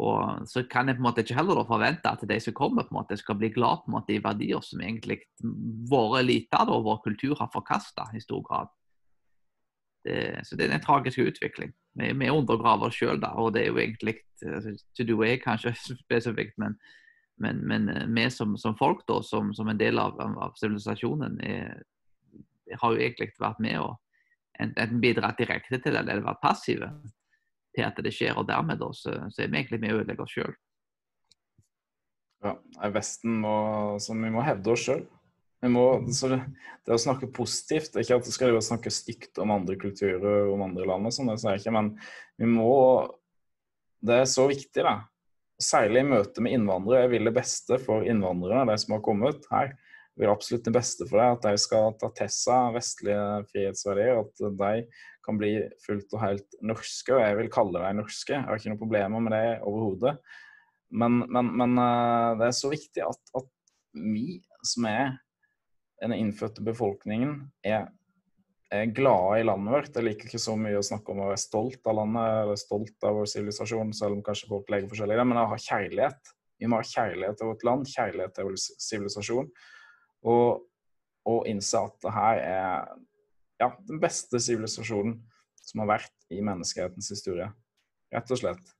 Og 0.00 0.46
så 0.48 0.62
kan 0.64 0.88
jeg 0.88 0.96
på 0.96 1.02
en 1.02 1.04
måte 1.04 1.20
ikke 1.20 1.36
heller 1.36 1.66
forvente 1.68 2.08
at 2.08 2.22
de 2.28 2.38
som 2.40 2.54
kommer, 2.56 2.86
på 2.88 2.94
en 2.94 3.00
måte 3.02 3.18
skal 3.20 3.36
bli 3.36 3.50
glad 3.52 3.82
på 3.82 3.90
en 3.90 3.96
måte 3.98 4.14
i 4.14 4.22
verdier 4.24 4.64
som 4.64 4.80
egentlig 4.80 5.18
våre 5.90 6.22
eliter 6.22 6.70
og 6.72 6.86
vår 6.86 7.02
kultur 7.04 7.36
har 7.40 7.52
forkasta 7.52 8.08
i 8.16 8.22
stor 8.24 8.40
grad. 8.46 8.72
Det, 10.04 10.40
så 10.48 10.56
det 10.56 10.66
er 10.66 10.74
en 10.74 10.82
tragisk 10.82 11.18
utvikling. 11.18 11.74
Vi, 12.00 12.08
vi 12.18 12.30
undergraver 12.32 12.88
oss 12.88 12.96
sjøl, 12.96 13.20
og 13.20 13.52
det 13.54 13.62
er 13.62 13.68
jo 13.68 13.78
egentlig 13.78 14.16
to 14.96 15.04
do 15.06 15.20
jeg 15.22 15.42
kanskje 15.44 15.74
spesifikt, 16.06 16.56
men, 16.58 16.78
men, 17.36 17.60
men 17.68 17.88
eh, 17.92 18.08
vi 18.08 18.30
som, 18.30 18.56
som, 18.56 18.74
folk, 18.78 19.04
da, 19.08 19.20
som, 19.22 19.52
som 19.54 19.68
en 19.68 19.78
del 19.78 20.00
av, 20.00 20.16
av 20.18 20.56
sivilisasjonen, 20.56 21.36
har 22.80 22.94
jo 22.94 23.04
egentlig 23.04 23.34
vært 23.36 23.60
med 23.60 23.76
og 23.82 23.98
enten 24.62 25.00
bidratt 25.02 25.38
direkte 25.38 25.78
til 25.82 25.92
det 25.92 26.00
eller 26.00 26.24
vært 26.24 26.40
passive 26.40 26.88
til 27.74 27.86
at 27.86 27.98
det 28.04 28.12
skjer. 28.14 28.36
Og 28.38 28.48
dermed 28.48 28.80
da, 28.80 28.90
så, 28.96 29.16
så 29.32 29.42
er 29.42 29.50
vi 29.50 29.60
egentlig 29.60 29.80
med 29.82 29.94
å 29.94 30.02
ødelegge 30.02 30.26
oss 30.26 30.36
sjøl. 30.36 30.54
Ja, 32.42 32.56
Vesten 32.90 33.38
må, 33.44 33.56
så 34.02 34.16
vi 34.18 34.32
må 34.34 34.42
hevde 34.44 34.74
oss 34.74 34.88
sjøl. 34.88 35.04
Det, 35.62 36.90
å 36.90 36.98
snakke 36.98 37.28
positivt 37.30 37.94
Ikke 38.00 38.16
at 38.18 38.26
det 38.26 38.32
skal 38.34 38.56
snakke 38.66 38.90
stygt 38.90 39.38
om 39.38 39.52
andre 39.54 39.76
kulturer 39.78 40.48
om 40.50 40.64
andre 40.64 40.88
land, 40.90 41.06
og 41.06 41.14
sånn, 41.14 41.30
det 41.30 41.36
sier 41.38 41.54
jeg 41.54 41.62
ikke, 41.62 41.74
men 41.76 41.92
vi 42.40 42.48
må 42.50 42.72
Det 44.02 44.16
er 44.24 44.26
så 44.26 44.48
viktig, 44.50 44.82
da. 44.82 44.96
Særlig 45.62 46.02
i 46.02 46.08
møte 46.08 46.42
med 46.42 46.56
innvandrere. 46.56 47.04
Jeg 47.04 47.12
vil 47.12 47.28
det 47.28 47.36
beste 47.36 47.78
for 47.78 48.02
innvandrere, 48.02 48.64
de 48.72 48.74
som 48.82 48.96
har 48.96 49.04
kommet 49.06 49.46
her. 49.52 49.76
Jeg 50.12 50.24
vil 50.24 50.32
absolutt 50.32 50.66
det 50.66 50.74
beste 50.74 51.06
for 51.06 51.22
deg, 51.22 51.36
at 51.36 51.46
de 51.46 51.60
skal 51.62 51.94
ta 52.00 52.26
seg 52.26 52.74
vestlige 52.74 53.28
frihetsverdier. 53.52 54.18
At 54.24 54.42
de 54.42 54.72
kan 55.24 55.38
bli 55.38 55.54
fullt 55.84 56.14
og 56.16 56.22
helt 56.22 56.56
norske, 56.64 57.14
og 57.14 57.22
jeg 57.22 57.38
vil 57.38 57.50
kalle 57.52 57.82
dem 57.82 58.00
norske. 58.02 58.34
Jeg 58.34 58.46
har 58.46 58.58
ikke 58.58 58.72
noen 58.72 58.80
problemer 58.80 59.22
med 59.24 59.34
det 59.36 59.46
overhodet. 59.68 60.16
Men, 60.92 61.22
men, 61.32 61.48
men, 61.56 61.74
eh, 61.80 62.28
det 62.40 62.48
er 62.48 62.56
så 62.56 62.70
viktig 62.72 63.04
at, 63.06 63.20
at, 63.38 63.50
vi 63.92 64.38
som 64.64 64.86
er 64.88 65.10
den 66.00 66.14
innfødte 66.16 66.62
befolkningen, 66.64 67.34
er, 67.60 67.90
er 68.72 68.94
glade 68.96 69.42
i 69.42 69.44
landet 69.44 69.74
vårt. 69.74 69.90
Jeg 69.92 70.06
liker 70.06 70.30
ikke 70.30 70.40
så 70.40 70.54
mye 70.56 70.78
å 70.80 70.86
snakke 70.86 71.12
om 71.12 71.20
å 71.20 71.28
være 71.28 71.42
stolt 71.42 71.90
av 71.90 71.98
landet 71.98 72.38
eller 72.40 72.60
stolt 72.60 73.04
av 73.04 73.18
vår 73.20 73.28
sivilisasjon, 73.34 73.92
selv 73.92 74.16
om 74.16 74.24
kanskje 74.24 74.48
folk 74.48 74.72
legger 74.72 74.88
forskjellig 74.88 75.18
i 75.18 75.20
det, 75.20 75.26
men 75.28 75.42
å 75.42 75.50
ha 75.50 75.60
kjærlighet. 75.60 76.32
Vi 76.56 76.70
må 76.72 76.80
ha 76.80 76.88
kjærlighet 76.88 77.36
til 77.36 77.52
vårt 77.52 77.66
land, 77.68 77.92
kjærlighet 77.92 78.34
til 78.38 78.48
vår 78.48 78.58
sivilisasjon. 78.64 79.52
Og, 80.32 80.64
og 81.28 81.52
innse 81.52 81.84
at 81.84 82.00
det 82.06 82.16
her 82.16 82.42
er 82.46 82.92
ja, 83.62 83.70
den 83.88 84.00
beste 84.02 84.40
sivilisasjonen 84.42 85.16
som 85.62 85.82
har 85.84 85.94
vært 85.94 86.34
i 86.34 86.42
menneskehetens 86.44 87.10
historie. 87.14 87.48
Rett 88.12 88.34
og 88.34 88.40
slett. 88.40 88.74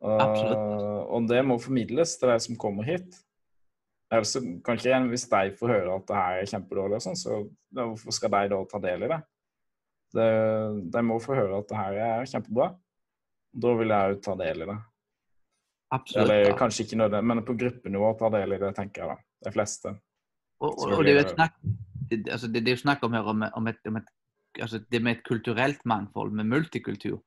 Og, 0.00 1.10
og 1.12 1.26
det 1.28 1.40
må 1.44 1.58
formidles 1.60 2.14
til 2.20 2.32
de 2.32 2.38
som 2.40 2.58
kommer 2.60 2.86
hit. 2.88 3.18
Ellers 4.10 4.32
kan 4.64 4.78
ikke 4.78 4.94
en, 4.96 5.08
Hvis 5.12 5.28
de 5.30 5.56
får 5.58 5.74
høre 5.74 5.96
at 5.96 6.06
det 6.08 6.18
her 6.18 6.38
er 6.40 6.50
kjempedårlig, 6.50 6.98
og 6.98 7.04
sånn, 7.04 7.18
så 7.18 7.42
hvorfor 7.76 8.16
skal 8.16 8.32
de 8.34 8.52
da 8.52 8.60
ta 8.70 8.80
del 8.82 9.06
i 9.06 9.10
det? 9.12 9.18
det? 10.18 10.30
De 10.96 11.02
må 11.06 11.18
få 11.22 11.36
høre 11.38 11.60
at 11.60 11.68
det 11.70 11.80
her 11.80 11.98
er 12.06 12.30
kjempebra. 12.30 12.70
Da 13.64 13.74
vil 13.78 13.94
jeg 13.94 14.14
jo 14.14 14.22
ta 14.24 14.38
del 14.40 14.64
i 14.64 14.70
det. 14.70 14.78
Absolutt. 15.90 16.22
Eller 16.24 16.56
kanskje 16.58 16.86
ikke 16.86 16.98
nødvendig, 17.00 17.28
men 17.32 17.46
på 17.46 17.58
gruppenivå 17.58 18.10
ta 18.18 18.32
del 18.34 18.56
i 18.56 18.60
det, 18.62 18.72
tenker 18.76 19.04
jeg 19.04 19.14
da. 19.14 19.22
De 19.46 19.54
fleste. 19.54 19.94
Og, 20.60 20.74
og, 20.74 20.98
og 20.98 21.06
det 21.06 21.14
er 21.14 21.16
jo 21.16 21.22
et 21.24 21.32
snakk 21.32 21.56
altså 22.18 22.48
det, 22.48 22.64
det, 22.64 22.72
er 22.72 22.78
jo 22.78 22.84
snakk 22.84 23.02
om 23.06 23.16
her 23.16 23.28
om, 23.30 23.44
om, 23.54 23.66
et, 23.70 23.80
om, 23.86 23.96
et, 24.00 24.08
altså 24.60 24.80
det 24.90 25.02
med 25.02 25.18
et 25.18 25.26
kulturelt 25.26 25.84
mangfold, 25.84 26.32
med 26.32 26.48
multikultur, 26.50 27.20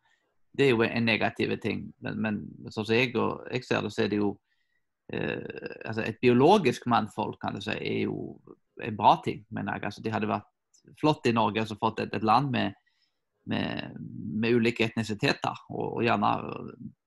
det 0.57 0.65
er 0.65 0.73
jo 0.73 0.83
en 0.85 1.05
negativ 1.05 1.55
ting. 1.61 1.87
Men, 2.05 2.19
men 2.21 2.41
sånn 2.69 2.85
som 2.85 2.95
jeg, 2.95 3.13
og, 3.17 3.45
jeg 3.51 3.65
ser 3.65 3.81
det, 3.81 3.93
så 3.93 4.03
er 4.03 4.11
det 4.11 4.19
jo 4.19 4.33
eh, 5.13 5.39
altså 5.85 6.05
Et 6.05 6.19
biologisk 6.21 6.85
mannfold 6.91 7.39
kan 7.41 7.57
du 7.57 7.61
si, 7.63 7.73
er 7.73 8.03
jo 8.05 8.37
en 8.81 8.97
bra 8.97 9.17
ting. 9.25 9.45
mener 9.49 9.77
jeg, 9.77 9.85
altså, 9.89 10.01
det 10.01 10.13
hadde 10.13 10.29
vært 10.29 10.49
flott 10.99 11.25
i 11.29 11.33
Norge 11.33 11.61
å 11.61 11.65
altså, 11.65 11.79
fått 11.79 12.03
et, 12.03 12.13
et 12.13 12.25
land 12.27 12.51
med, 12.53 12.77
med, 13.49 13.97
med, 13.97 14.53
ulike 14.53 14.85
etnisiteter, 14.85 15.65
og, 15.69 15.97
og 15.97 16.03
gjerne 16.05 16.33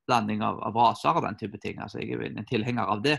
blanding 0.07 0.43
av, 0.47 0.61
av, 0.62 0.77
raser 0.77 1.19
og 1.19 1.27
den 1.27 1.39
type 1.39 1.61
ting. 1.62 1.81
Altså, 1.82 2.01
jeg 2.03 2.16
er 2.16 2.28
en 2.28 2.48
tilhenger 2.48 2.90
av 2.90 3.03
det. 3.05 3.19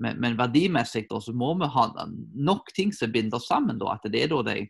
Men, 0.00 0.20
men 0.20 0.36
verdimessig 0.38 1.04
da, 1.10 1.20
så 1.20 1.32
må 1.36 1.52
vi 1.60 1.68
ha 1.68 1.86
nok 2.40 2.72
ting 2.76 2.92
som 2.96 3.12
binder 3.12 3.36
oss 3.36 3.48
sammen. 3.50 3.78
Da, 3.80 3.94
at 3.94 4.06
det 4.08 4.24
er 4.24 4.30
da 4.32 4.40
de 4.46 4.62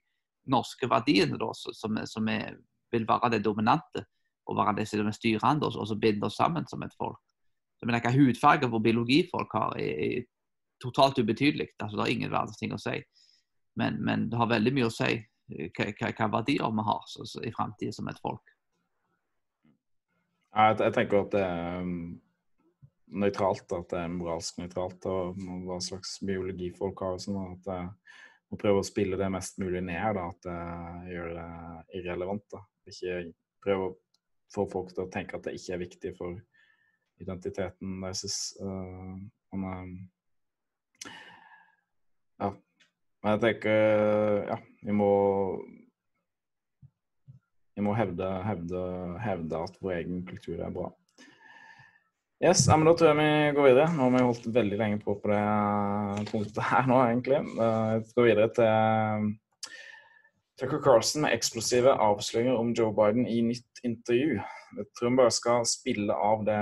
norske 0.51 0.89
verdiene 0.91 1.39
da, 1.39 1.53
som, 1.55 2.01
som 2.07 2.31
er, 2.33 2.57
vil 2.91 3.07
være 3.07 3.37
det 3.37 3.45
dominante 3.45 4.05
og 4.51 4.59
være 4.59 4.81
det 4.81 4.89
som 4.91 5.07
er 5.07 5.15
styrende, 5.15 5.71
og 5.71 5.87
som 5.87 6.01
binder 6.01 6.27
oss 6.27 6.39
sammen 6.41 6.67
som 6.67 6.83
et 6.83 6.97
folk. 6.99 7.21
Så, 7.79 7.87
men 7.87 7.95
Hvilken 7.95 8.19
hudfarge 8.19 8.69
hvor 8.69 8.83
biologifolk 8.83 9.55
har, 9.55 9.77
er, 9.79 10.01
er 10.19 10.25
totalt 10.83 11.19
ubetydelig. 11.19 11.69
Altså, 11.79 11.97
det 11.97 12.03
har 12.03 12.15
ingen 12.15 12.33
verdens 12.33 12.59
ting 12.59 12.75
å 12.75 12.81
si. 12.81 12.99
Men, 13.79 14.01
men, 14.05 14.29
det 14.31 14.41
har 14.41 14.51
veldig 14.51 14.73
mye 14.77 14.89
å 14.89 14.95
si 14.95 15.13
hvilke 15.51 16.11
hva, 16.19 16.29
verdier 16.35 16.75
vi 16.75 16.87
har 16.87 17.07
så, 17.11 17.27
så, 17.27 17.43
i 17.47 17.53
framtida 17.55 17.95
som 17.95 18.11
et 18.11 18.19
folk. 18.23 18.43
Jeg, 20.51 20.77
jeg, 20.81 20.93
tenker 20.97 21.23
at 21.23 21.33
det 21.35 21.45
er 21.47 21.87
um, 21.87 22.03
nøytralt, 23.11 23.67
at 23.75 23.91
det 23.93 24.03
er 24.03 24.13
moralsk 24.15 24.61
nøytralt, 24.61 25.07
og 25.11 25.41
hva 25.67 25.79
slags 25.85 26.19
biologi 26.27 26.71
folk 26.77 27.03
har. 27.05 27.19
Sånn 27.23 27.41
at 27.43 27.67
det, 27.67 27.81
å 28.51 28.59
prøve 28.59 28.83
å 28.83 28.87
spille 28.87 29.19
det 29.19 29.31
mest 29.33 29.61
mulig 29.63 29.83
ned, 29.87 30.19
da, 30.19 30.29
at 30.31 30.47
det 30.47 31.15
gjør 31.15 31.35
det 31.37 31.49
irrelevant. 32.01 32.47
Da. 32.53 32.63
Ikke 32.91 33.19
prøve 33.63 33.91
å 33.91 33.97
få 34.55 34.67
folk 34.71 34.95
til 34.95 35.05
å 35.07 35.13
tenke 35.13 35.39
at 35.39 35.47
det 35.47 35.55
ikke 35.59 35.77
er 35.77 35.85
viktig 35.85 36.15
for 36.19 36.41
identiteten 37.21 38.01
deres. 38.03 38.39
Uh, 38.59 39.21
men, 39.55 39.95
ja. 42.41 42.51
Men 43.21 43.37
jeg 43.37 43.43
tenker 43.45 44.49
ja, 44.49 44.57
vi 44.81 44.97
må 44.97 45.13
vi 47.77 47.85
må 47.85 47.95
hevde, 47.97 48.27
hevde, 48.45 48.81
hevde 49.25 49.61
at 49.65 49.77
vår 49.81 49.95
egen 50.01 50.25
kultur 50.29 50.59
er 50.61 50.73
bra. 50.75 50.91
Yes, 52.41 52.63
men 52.73 52.87
Da 52.89 52.95
tror 52.97 53.11
jeg 53.11 53.19
vi 53.19 53.57
går 53.57 53.67
videre. 53.69 53.87
Nå 53.93 54.07
har 54.07 54.13
vi 54.15 54.25
holdt 54.25 54.47
veldig 54.55 54.77
lenge 54.81 54.99
på 55.03 55.13
på 55.21 55.29
det 55.29 55.41
punktet 56.31 56.63
her 56.71 56.87
nå, 56.89 56.97
egentlig. 57.05 57.41
Vi 57.45 58.15
går 58.17 58.29
videre 58.31 58.47
til 58.57 58.71
um, 59.21 59.27
Tucker 60.57 60.81
Carlson 60.81 61.27
med 61.27 61.37
eksplosive 61.37 61.93
avsløringer 61.93 62.57
om 62.57 62.73
Joe 62.73 62.97
Biden 62.97 63.29
i 63.29 63.43
nytt 63.45 63.85
intervju. 63.85 64.41
Jeg 64.79 64.89
tror 64.97 65.11
vi 65.13 65.21
bare 65.21 65.37
skal 65.37 65.69
spille 65.69 66.17
av 66.17 66.49
det 66.49 66.59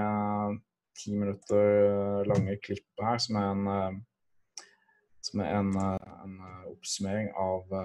ti 0.98 1.14
minutter 1.14 2.26
lange 2.26 2.59
klippet 2.59 3.06
her, 3.06 3.22
som 3.22 3.38
er 3.38 3.48
en, 3.55 4.05
som 5.30 5.46
er 5.46 5.56
en, 5.60 5.74
en 5.78 6.38
oppsummering 6.74 7.30
av 7.38 7.78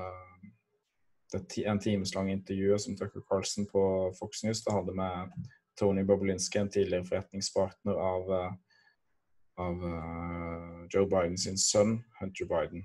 det 1.34 1.66
en 1.70 1.82
timeslang 1.82 2.34
intervjuet 2.34 2.82
som 2.82 2.98
Tucker 2.98 3.22
Carlson 3.30 3.70
på 3.70 3.84
Fox 4.18 4.44
News 4.44 4.66
hadde 4.70 4.98
med 4.98 5.30
Tony 5.80 6.04
Bobolinski, 6.04 6.60
en 6.60 6.70
tidligere 6.70 7.06
forretningspartner 7.06 7.94
av, 7.94 8.32
eh, 8.38 8.52
av 9.58 9.86
uh, 9.86 10.88
Joe 10.94 11.06
Biden 11.10 11.38
sin 11.38 11.58
sønn, 11.58 12.04
Hunter 12.20 12.46
Biden. 12.46 12.84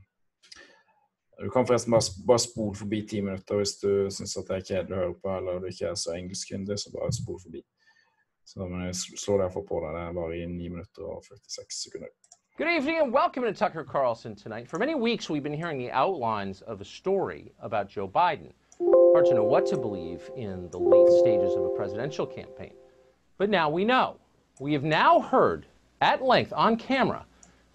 Du 1.41 1.51
kan 1.51 1.67
forresten 1.67 1.93
bare, 1.93 2.03
bare 2.27 2.43
spole 2.43 2.75
forbi 2.75 3.03
ti 3.07 3.21
minutter 3.21 3.61
hvis 3.61 3.77
du 3.79 3.91
syns 4.11 4.35
det 4.35 4.57
er 4.57 4.65
kjedelig 4.65 4.97
å 4.97 5.03
høre 5.03 5.19
på, 5.23 5.35
eller 5.37 5.61
du 5.63 5.69
ikke 5.71 5.93
er 5.93 6.01
så 6.01 6.17
engelskkyndig, 6.17 6.79
så 6.81 6.91
bare 6.95 7.13
spol 7.15 7.39
forbi. 7.43 7.63
Så 8.49 8.67
men 8.67 8.87
jeg 8.87 8.97
slår 8.97 9.45
derfor 9.45 9.63
på 9.69 9.83
deg. 9.85 9.95
Det 9.95 10.15
bare 10.17 10.39
i 10.39 10.47
9 10.47 10.69
minutter 10.73 11.05
og 11.05 11.25
46 11.29 11.83
sekunder. 11.85 12.09
Good 12.57 12.69
evening 12.69 12.99
and 12.99 13.13
welcome 13.13 13.45
to 13.45 13.53
Tucker 13.53 13.85
Carlson 13.85 14.35
tonight. 14.35 14.67
For 14.67 14.79
many 14.79 14.95
weeks, 14.95 15.31
we've 15.31 15.45
been 15.45 15.55
hearing 15.55 15.79
the 15.79 15.93
outlines 15.93 16.63
of 16.63 16.81
a 16.81 16.85
story 16.85 17.53
about 17.61 17.89
Joe 17.89 18.09
Biden. 18.09 18.53
Hard 19.13 19.27
to 19.27 19.35
know 19.35 19.45
what 19.45 19.65
to 19.67 19.77
believe 19.77 20.31
in 20.35 20.69
the 20.71 20.81
late 20.81 21.09
stages 21.11 21.57
of 21.57 21.65
a 21.65 21.71
presidential 21.71 22.27
campaign. 22.27 22.75
But 23.39 23.51
now 23.51 23.71
we 23.71 23.85
know. 23.85 24.17
We 24.59 24.73
have 24.73 24.83
now 24.83 25.21
heard 25.21 25.65
at 26.01 26.23
length 26.23 26.53
on 26.55 26.77
camera 26.77 27.25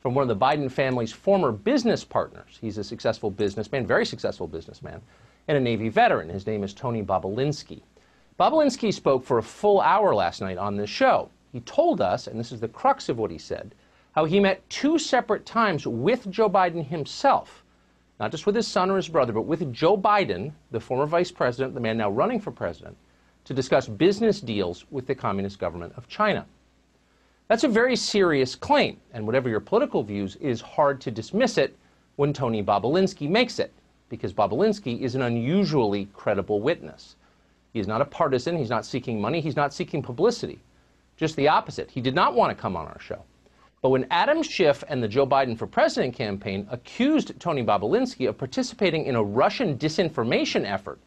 from 0.01 0.13
one 0.13 0.29
of 0.29 0.39
the 0.39 0.45
Biden 0.45 0.69
family's 0.69 1.13
former 1.13 1.53
business 1.53 2.03
partners. 2.03 2.57
He's 2.59 2.77
a 2.77 2.83
successful 2.83 3.31
businessman, 3.31 3.87
very 3.87 4.05
successful 4.05 4.45
businessman, 4.45 5.01
and 5.47 5.57
a 5.57 5.61
Navy 5.61 5.87
veteran. 5.87 6.27
His 6.27 6.45
name 6.45 6.63
is 6.63 6.73
Tony 6.73 7.01
Bobolinsky. 7.01 7.81
Bobolinsky 8.37 8.93
spoke 8.93 9.23
for 9.23 9.37
a 9.37 9.43
full 9.43 9.79
hour 9.79 10.13
last 10.13 10.41
night 10.41 10.57
on 10.57 10.75
this 10.75 10.89
show. 10.89 11.29
He 11.53 11.61
told 11.61 12.01
us, 12.01 12.27
and 12.27 12.37
this 12.37 12.51
is 12.51 12.59
the 12.59 12.67
crux 12.67 13.07
of 13.07 13.17
what 13.17 13.31
he 13.31 13.37
said, 13.37 13.73
how 14.11 14.25
he 14.25 14.39
met 14.41 14.67
two 14.69 14.99
separate 14.99 15.45
times 15.45 15.87
with 15.87 16.29
Joe 16.29 16.49
Biden 16.49 16.85
himself, 16.85 17.63
not 18.19 18.31
just 18.31 18.45
with 18.45 18.55
his 18.55 18.67
son 18.67 18.89
or 18.89 18.97
his 18.97 19.07
brother, 19.07 19.31
but 19.31 19.43
with 19.43 19.71
Joe 19.71 19.97
Biden, 19.97 20.51
the 20.71 20.79
former 20.79 21.05
vice 21.05 21.31
president, 21.31 21.73
the 21.73 21.79
man 21.79 21.97
now 21.97 22.09
running 22.09 22.39
for 22.39 22.51
president, 22.51 22.97
to 23.45 23.53
discuss 23.53 23.87
business 23.87 24.41
deals 24.41 24.85
with 24.91 25.07
the 25.07 25.15
Communist 25.15 25.59
government 25.59 25.93
of 25.97 26.07
China. 26.07 26.45
That's 27.47 27.63
a 27.63 27.67
very 27.67 27.95
serious 27.95 28.55
claim, 28.55 28.99
and 29.13 29.25
whatever 29.25 29.49
your 29.49 29.59
political 29.59 30.01
views, 30.03 30.35
it 30.35 30.49
is 30.49 30.61
hard 30.61 31.01
to 31.01 31.11
dismiss 31.11 31.57
it 31.57 31.75
when 32.15 32.31
Tony 32.31 32.63
Bobolinsky 32.63 33.29
makes 33.29 33.59
it, 33.59 33.71
because 34.09 34.33
Bobolinsky 34.33 35.01
is 35.01 35.15
an 35.15 35.23
unusually 35.23 36.07
credible 36.13 36.61
witness. 36.61 37.15
He 37.73 37.79
is 37.79 37.87
not 37.87 38.01
a 38.01 38.05
partisan, 38.05 38.55
he's 38.55 38.69
not 38.69 38.85
seeking 38.85 39.19
money, 39.19 39.41
he's 39.41 39.55
not 39.55 39.73
seeking 39.73 40.01
publicity. 40.01 40.59
Just 41.17 41.35
the 41.35 41.47
opposite. 41.47 41.91
He 41.91 42.01
did 42.01 42.15
not 42.15 42.35
want 42.35 42.55
to 42.55 42.61
come 42.61 42.75
on 42.75 42.87
our 42.87 42.99
show. 42.99 43.23
But 43.81 43.89
when 43.89 44.07
Adam 44.11 44.41
Schiff 44.43 44.83
and 44.87 45.03
the 45.03 45.07
Joe 45.07 45.27
Biden 45.27 45.57
for 45.57 45.67
President 45.67 46.13
campaign 46.13 46.65
accused 46.71 47.37
Tony 47.39 47.63
Bobolinsky 47.63 48.29
of 48.29 48.37
participating 48.37 49.05
in 49.05 49.15
a 49.15 49.23
Russian 49.23 49.77
disinformation 49.77 50.63
effort, 50.65 50.99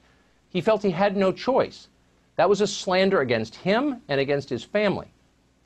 he 0.51 0.61
felt 0.61 0.83
he 0.83 0.91
had 0.91 1.17
no 1.17 1.33
choice. 1.33 1.89
That 2.37 2.49
was 2.49 2.61
a 2.61 2.67
slander 2.67 3.21
against 3.21 3.55
him 3.57 4.03
and 4.09 4.21
against 4.21 4.51
his 4.51 4.63
family. 4.63 5.09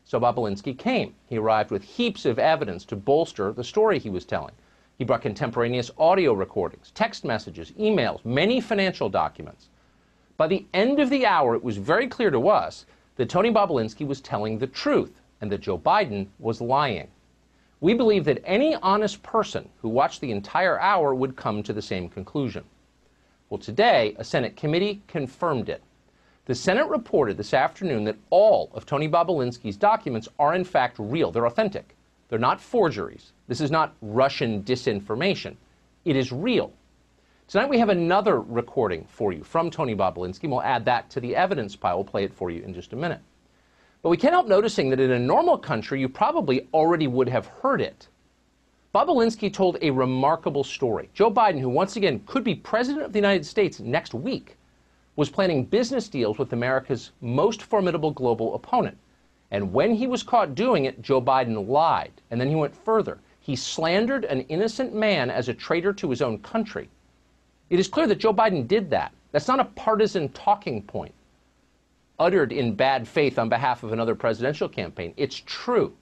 So 0.04 0.18
Bobolinsky 0.18 0.76
came. 0.76 1.14
He 1.26 1.36
arrived 1.36 1.70
with 1.70 1.82
heaps 1.82 2.24
of 2.24 2.38
evidence 2.38 2.84
to 2.86 2.96
bolster 2.96 3.52
the 3.52 3.64
story 3.64 3.98
he 3.98 4.10
was 4.10 4.24
telling. 4.24 4.54
He 4.98 5.04
brought 5.04 5.22
contemporaneous 5.22 5.90
audio 5.98 6.32
recordings, 6.32 6.90
text 6.92 7.24
messages, 7.24 7.72
emails, 7.72 8.24
many 8.24 8.60
financial 8.60 9.08
documents. 9.08 9.68
By 10.36 10.46
the 10.46 10.66
end 10.74 11.00
of 11.00 11.10
the 11.10 11.26
hour, 11.26 11.54
it 11.54 11.64
was 11.64 11.76
very 11.76 12.06
clear 12.06 12.30
to 12.30 12.48
us 12.48 12.86
that 13.16 13.28
Tony 13.28 13.52
Bobolinsky 13.52 14.06
was 14.06 14.20
telling 14.20 14.58
the 14.58 14.66
truth 14.66 15.20
and 15.40 15.50
that 15.50 15.60
Joe 15.60 15.78
Biden 15.78 16.28
was 16.38 16.60
lying. 16.60 17.08
We 17.80 17.94
believe 17.94 18.24
that 18.26 18.42
any 18.44 18.74
honest 18.76 19.22
person 19.22 19.68
who 19.80 19.88
watched 19.88 20.20
the 20.20 20.32
entire 20.32 20.78
hour 20.78 21.14
would 21.14 21.34
come 21.34 21.62
to 21.62 21.72
the 21.72 21.82
same 21.82 22.08
conclusion. 22.08 22.64
Well, 23.48 23.58
today, 23.58 24.14
a 24.18 24.24
Senate 24.24 24.56
committee 24.56 25.02
confirmed 25.08 25.68
it. 25.68 25.82
The 26.50 26.56
Senate 26.56 26.88
reported 26.88 27.36
this 27.36 27.54
afternoon 27.54 28.02
that 28.06 28.18
all 28.30 28.72
of 28.74 28.84
Tony 28.84 29.08
Bobolinsky's 29.08 29.76
documents 29.76 30.26
are 30.36 30.52
in 30.52 30.64
fact 30.64 30.96
real. 30.98 31.30
They're 31.30 31.46
authentic. 31.46 31.94
They're 32.28 32.40
not 32.40 32.60
forgeries. 32.60 33.30
This 33.46 33.60
is 33.60 33.70
not 33.70 33.94
Russian 34.02 34.64
disinformation. 34.64 35.54
It 36.04 36.16
is 36.16 36.32
real. 36.32 36.72
Tonight 37.46 37.68
we 37.68 37.78
have 37.78 37.88
another 37.88 38.40
recording 38.40 39.04
for 39.04 39.32
you 39.32 39.44
from 39.44 39.70
Tony 39.70 39.94
Bobolinsky. 39.94 40.50
We'll 40.50 40.60
add 40.62 40.84
that 40.86 41.08
to 41.10 41.20
the 41.20 41.36
evidence 41.36 41.76
pile. 41.76 41.98
We'll 41.98 42.04
play 42.04 42.24
it 42.24 42.34
for 42.34 42.50
you 42.50 42.64
in 42.64 42.74
just 42.74 42.92
a 42.94 42.96
minute. 42.96 43.20
But 44.02 44.08
we 44.08 44.16
can't 44.16 44.34
help 44.34 44.48
noticing 44.48 44.90
that 44.90 44.98
in 44.98 45.12
a 45.12 45.20
normal 45.20 45.56
country, 45.56 46.00
you 46.00 46.08
probably 46.08 46.66
already 46.74 47.06
would 47.06 47.28
have 47.28 47.46
heard 47.46 47.80
it. 47.80 48.08
Bobolinsky 48.92 49.52
told 49.52 49.78
a 49.82 49.90
remarkable 49.92 50.64
story. 50.64 51.10
Joe 51.14 51.30
Biden, 51.30 51.60
who 51.60 51.68
once 51.68 51.94
again 51.94 52.24
could 52.26 52.42
be 52.42 52.56
president 52.56 53.04
of 53.04 53.12
the 53.12 53.20
United 53.20 53.46
States 53.46 53.78
next 53.78 54.14
week, 54.14 54.56
was 55.16 55.30
planning 55.30 55.64
business 55.64 56.08
deals 56.08 56.38
with 56.38 56.52
America's 56.52 57.10
most 57.20 57.62
formidable 57.62 58.10
global 58.10 58.54
opponent. 58.54 58.96
And 59.50 59.72
when 59.72 59.94
he 59.94 60.06
was 60.06 60.22
caught 60.22 60.54
doing 60.54 60.84
it, 60.84 61.02
Joe 61.02 61.20
Biden 61.20 61.68
lied. 61.68 62.12
And 62.30 62.40
then 62.40 62.48
he 62.48 62.54
went 62.54 62.74
further. 62.74 63.18
He 63.40 63.56
slandered 63.56 64.24
an 64.24 64.42
innocent 64.42 64.94
man 64.94 65.30
as 65.30 65.48
a 65.48 65.54
traitor 65.54 65.92
to 65.94 66.10
his 66.10 66.22
own 66.22 66.38
country. 66.38 66.88
It 67.68 67.80
is 67.80 67.88
clear 67.88 68.06
that 68.06 68.18
Joe 68.18 68.32
Biden 68.32 68.68
did 68.68 68.90
that. 68.90 69.12
That's 69.32 69.48
not 69.48 69.60
a 69.60 69.64
partisan 69.64 70.28
talking 70.30 70.82
point 70.82 71.14
uttered 72.20 72.52
in 72.52 72.74
bad 72.74 73.08
faith 73.08 73.38
on 73.38 73.48
behalf 73.48 73.82
of 73.82 73.92
another 73.92 74.14
presidential 74.14 74.68
campaign. 74.68 75.14
It's 75.16 75.42
true. 75.46 75.96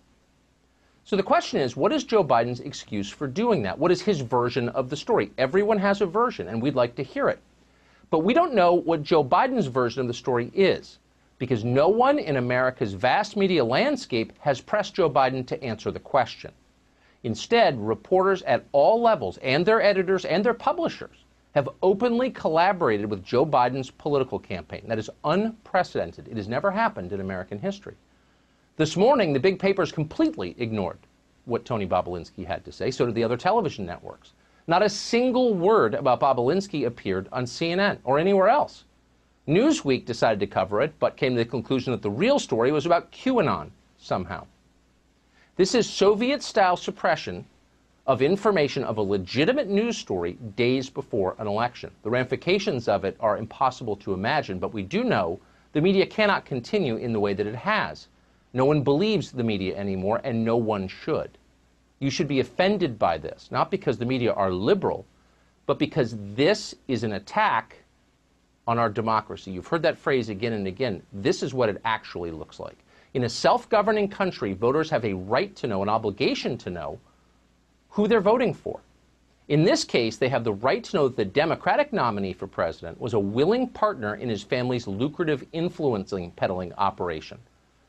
So 1.04 1.16
the 1.16 1.22
question 1.22 1.60
is, 1.60 1.76
what 1.76 1.92
is 1.92 2.04
Joe 2.04 2.24
Biden's 2.24 2.60
excuse 2.60 3.08
for 3.08 3.26
doing 3.26 3.62
that? 3.62 3.78
What 3.78 3.92
is 3.92 4.02
his 4.02 4.20
version 4.20 4.68
of 4.70 4.90
the 4.90 4.96
story? 4.96 5.30
Everyone 5.38 5.78
has 5.78 6.02
a 6.02 6.06
version, 6.06 6.48
and 6.48 6.60
we'd 6.60 6.74
like 6.74 6.96
to 6.96 7.04
hear 7.04 7.28
it. 7.28 7.38
But 8.10 8.20
we 8.20 8.32
don't 8.32 8.54
know 8.54 8.74
what 8.74 9.02
Joe 9.02 9.22
Biden's 9.22 9.66
version 9.66 10.00
of 10.00 10.08
the 10.08 10.14
story 10.14 10.50
is, 10.54 10.98
because 11.38 11.64
no 11.64 11.88
one 11.88 12.18
in 12.18 12.36
America's 12.36 12.94
vast 12.94 13.36
media 13.36 13.64
landscape 13.64 14.32
has 14.40 14.60
pressed 14.60 14.94
Joe 14.94 15.10
Biden 15.10 15.46
to 15.46 15.62
answer 15.62 15.90
the 15.90 16.00
question. 16.00 16.52
Instead, 17.22 17.78
reporters 17.78 18.42
at 18.42 18.64
all 18.72 19.02
levels, 19.02 19.38
and 19.38 19.66
their 19.66 19.82
editors 19.82 20.24
and 20.24 20.44
their 20.44 20.54
publishers, 20.54 21.24
have 21.54 21.68
openly 21.82 22.30
collaborated 22.30 23.10
with 23.10 23.24
Joe 23.24 23.44
Biden's 23.44 23.90
political 23.90 24.38
campaign. 24.38 24.82
That 24.86 24.98
is 24.98 25.10
unprecedented. 25.24 26.28
It 26.28 26.36
has 26.36 26.48
never 26.48 26.70
happened 26.70 27.12
in 27.12 27.20
American 27.20 27.58
history. 27.58 27.96
This 28.76 28.96
morning, 28.96 29.32
the 29.32 29.40
big 29.40 29.58
papers 29.58 29.90
completely 29.90 30.54
ignored 30.58 30.98
what 31.46 31.64
Tony 31.64 31.86
Bobulinski 31.86 32.46
had 32.46 32.64
to 32.64 32.72
say. 32.72 32.90
So 32.90 33.06
did 33.06 33.14
the 33.14 33.24
other 33.24 33.36
television 33.36 33.84
networks. 33.84 34.32
Not 34.68 34.82
a 34.82 34.90
single 34.90 35.54
word 35.54 35.94
about 35.94 36.20
Bobulinski 36.20 36.86
appeared 36.86 37.26
on 37.32 37.46
CNN 37.46 38.00
or 38.04 38.18
anywhere 38.18 38.48
else. 38.48 38.84
Newsweek 39.48 40.04
decided 40.04 40.40
to 40.40 40.46
cover 40.46 40.82
it, 40.82 40.92
but 40.98 41.16
came 41.16 41.32
to 41.32 41.38
the 41.42 41.48
conclusion 41.48 41.90
that 41.92 42.02
the 42.02 42.10
real 42.10 42.38
story 42.38 42.70
was 42.70 42.84
about 42.84 43.10
QAnon 43.10 43.70
somehow. 43.96 44.44
This 45.56 45.74
is 45.74 45.88
Soviet 45.88 46.42
style 46.42 46.76
suppression 46.76 47.46
of 48.06 48.20
information 48.20 48.84
of 48.84 48.98
a 48.98 49.02
legitimate 49.02 49.70
news 49.70 49.96
story 49.96 50.34
days 50.54 50.90
before 50.90 51.34
an 51.38 51.46
election. 51.46 51.90
The 52.02 52.10
ramifications 52.10 52.88
of 52.88 53.06
it 53.06 53.16
are 53.20 53.38
impossible 53.38 53.96
to 53.96 54.12
imagine, 54.12 54.58
but 54.58 54.74
we 54.74 54.82
do 54.82 55.02
know 55.02 55.40
the 55.72 55.80
media 55.80 56.04
cannot 56.04 56.44
continue 56.44 56.96
in 56.96 57.14
the 57.14 57.20
way 57.20 57.32
that 57.32 57.46
it 57.46 57.54
has. 57.54 58.08
No 58.52 58.66
one 58.66 58.82
believes 58.82 59.32
the 59.32 59.42
media 59.42 59.78
anymore, 59.78 60.20
and 60.24 60.44
no 60.44 60.58
one 60.58 60.88
should. 60.88 61.37
You 62.00 62.10
should 62.10 62.28
be 62.28 62.40
offended 62.40 62.98
by 62.98 63.18
this, 63.18 63.48
not 63.50 63.70
because 63.70 63.98
the 63.98 64.06
media 64.06 64.32
are 64.32 64.52
liberal, 64.52 65.04
but 65.66 65.78
because 65.78 66.16
this 66.34 66.74
is 66.86 67.04
an 67.04 67.12
attack 67.12 67.76
on 68.66 68.78
our 68.78 68.90
democracy. 68.90 69.50
You've 69.50 69.66
heard 69.66 69.82
that 69.82 69.98
phrase 69.98 70.28
again 70.28 70.52
and 70.52 70.66
again. 70.66 71.02
This 71.12 71.42
is 71.42 71.54
what 71.54 71.68
it 71.68 71.80
actually 71.84 72.30
looks 72.30 72.60
like. 72.60 72.78
In 73.14 73.24
a 73.24 73.28
self 73.28 73.68
governing 73.68 74.08
country, 74.08 74.52
voters 74.52 74.90
have 74.90 75.04
a 75.04 75.14
right 75.14 75.54
to 75.56 75.66
know, 75.66 75.82
an 75.82 75.88
obligation 75.88 76.58
to 76.58 76.70
know, 76.70 77.00
who 77.88 78.06
they're 78.06 78.20
voting 78.20 78.54
for. 78.54 78.80
In 79.48 79.64
this 79.64 79.82
case, 79.82 80.18
they 80.18 80.28
have 80.28 80.44
the 80.44 80.52
right 80.52 80.84
to 80.84 80.96
know 80.96 81.08
that 81.08 81.16
the 81.16 81.24
Democratic 81.24 81.92
nominee 81.92 82.34
for 82.34 82.46
president 82.46 83.00
was 83.00 83.14
a 83.14 83.18
willing 83.18 83.66
partner 83.66 84.16
in 84.16 84.28
his 84.28 84.42
family's 84.42 84.86
lucrative 84.86 85.46
influencing 85.52 86.30
peddling 86.32 86.74
operation, 86.74 87.38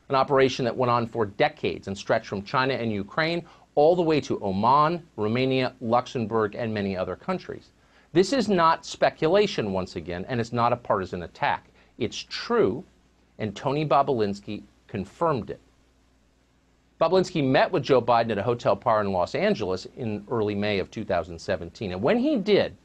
an 0.08 0.14
operation 0.14 0.64
that 0.64 0.76
went 0.76 0.90
on 0.90 1.06
for 1.06 1.26
decades 1.26 1.86
and 1.86 1.96
stretched 1.96 2.28
from 2.28 2.42
China 2.42 2.72
and 2.72 2.90
Ukraine 2.90 3.44
all 3.80 3.96
the 3.96 4.02
way 4.02 4.20
to 4.20 4.38
Oman, 4.44 5.02
Romania, 5.16 5.72
Luxembourg, 5.80 6.54
and 6.54 6.74
many 6.74 6.94
other 6.94 7.16
countries. 7.16 7.70
This 8.12 8.34
is 8.34 8.46
not 8.46 8.84
speculation, 8.84 9.72
once 9.72 9.96
again, 9.96 10.26
and 10.28 10.38
it's 10.38 10.52
not 10.52 10.74
a 10.74 10.76
partisan 10.76 11.22
attack. 11.22 11.70
It's 11.96 12.18
true, 12.28 12.84
and 13.38 13.56
Tony 13.56 13.86
Bobulinski 13.86 14.64
confirmed 14.86 15.48
it. 15.48 15.60
Bobulinski 17.00 17.42
met 17.42 17.72
with 17.72 17.82
Joe 17.82 18.02
Biden 18.02 18.32
at 18.32 18.36
a 18.36 18.42
hotel 18.42 18.76
bar 18.76 19.00
in 19.00 19.12
Los 19.12 19.34
Angeles 19.34 19.86
in 19.96 20.26
early 20.30 20.54
May 20.54 20.78
of 20.78 20.90
2017. 20.90 21.92
And 21.92 22.02
when 22.02 22.18
he 22.18 22.36
did, 22.36 22.76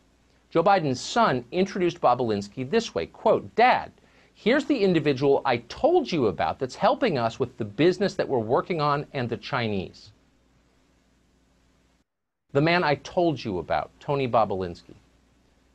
Joe 0.49 0.63
Biden's 0.63 1.01
son 1.01 1.43
introduced 1.51 1.99
Bobulinski 1.99 2.69
this 2.69 2.95
way, 2.95 3.07
quote, 3.07 3.53
Dad, 3.55 3.91
here's 4.34 4.63
the 4.63 4.80
individual 4.80 5.41
I 5.43 5.57
told 5.67 6.09
you 6.09 6.27
about 6.27 6.57
that's 6.57 6.76
helping 6.76 7.17
us 7.17 7.38
with 7.38 7.57
the 7.57 7.65
business 7.65 8.13
that 8.13 8.30
we're 8.30 8.39
working 8.39 8.80
on 8.80 9.05
and 9.11 9.27
the 9.27 9.35
Chinese. 9.35 10.11
The 12.56 12.61
man 12.61 12.86
I 12.86 12.95
told 12.95 13.44
you 13.44 13.60
about, 13.60 13.91
Tony 13.99 14.30
Bobulinski. 14.30 14.94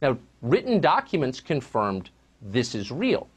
Now, 0.00 0.16
written 0.40 0.80
documents 0.80 1.38
confirmed 1.38 2.08
this 2.40 2.74
is 2.74 2.90
real. 2.90 3.28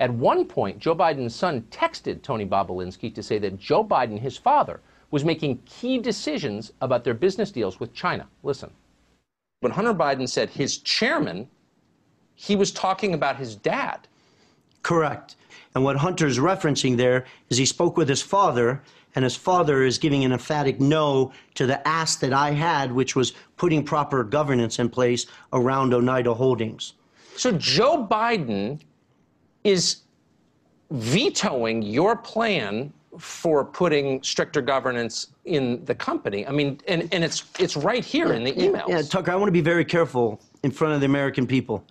At 0.00 0.12
one 0.12 0.44
point, 0.44 0.80
Joe 0.80 0.96
Biden's 0.96 1.32
son 1.32 1.62
texted 1.70 2.22
Tony 2.22 2.44
Bobulinski 2.44 3.14
to 3.14 3.22
say 3.22 3.38
that 3.38 3.56
Joe 3.56 3.84
Biden, 3.84 4.18
his 4.18 4.36
father, 4.36 4.80
was 5.12 5.24
making 5.24 5.62
key 5.64 5.98
decisions 5.98 6.72
about 6.80 7.04
their 7.04 7.14
business 7.14 7.52
deals 7.52 7.78
with 7.78 7.94
China. 7.94 8.26
Listen. 8.42 8.72
When 9.60 9.70
Hunter 9.70 9.94
Biden 9.94 10.28
said 10.28 10.50
his 10.50 10.78
chairman, 10.78 11.48
he 12.34 12.56
was 12.56 12.72
talking 12.72 13.14
about 13.14 13.36
his 13.36 13.54
dad. 13.54 14.08
Correct. 14.82 15.36
And 15.76 15.84
what 15.84 15.98
Hunter's 15.98 16.40
referencing 16.40 16.96
there 16.96 17.26
is 17.48 17.58
he 17.58 17.64
spoke 17.64 17.96
with 17.96 18.08
his 18.08 18.22
father, 18.22 18.82
and 19.14 19.24
his 19.24 19.36
father 19.36 19.82
is 19.82 19.98
giving 19.98 20.24
an 20.24 20.32
emphatic 20.32 20.80
no 20.80 21.32
to 21.54 21.66
the 21.66 21.86
ask 21.86 22.20
that 22.20 22.32
I 22.32 22.50
had, 22.50 22.92
which 22.92 23.16
was 23.16 23.32
putting 23.56 23.84
proper 23.84 24.22
governance 24.24 24.78
in 24.78 24.88
place 24.88 25.26
around 25.52 25.94
Oneida 25.94 26.34
Holdings. 26.34 26.94
So 27.36 27.52
Joe 27.52 28.06
Biden 28.08 28.80
is 29.64 30.02
vetoing 30.90 31.82
your 31.82 32.16
plan 32.16 32.92
for 33.18 33.64
putting 33.64 34.22
stricter 34.22 34.60
governance 34.60 35.28
in 35.44 35.84
the 35.84 35.94
company. 35.94 36.46
I 36.46 36.52
mean, 36.52 36.80
and, 36.86 37.08
and 37.12 37.24
it's 37.24 37.44
it's 37.58 37.76
right 37.76 38.04
here 38.04 38.32
in 38.32 38.44
the 38.44 38.52
emails. 38.52 38.88
Yeah, 38.88 39.02
Tucker, 39.02 39.32
I 39.32 39.34
want 39.34 39.48
to 39.48 39.52
be 39.52 39.60
very 39.60 39.84
careful 39.84 40.40
in 40.62 40.70
front 40.70 40.94
of 40.94 41.00
the 41.00 41.06
American 41.06 41.46
people. 41.46 41.84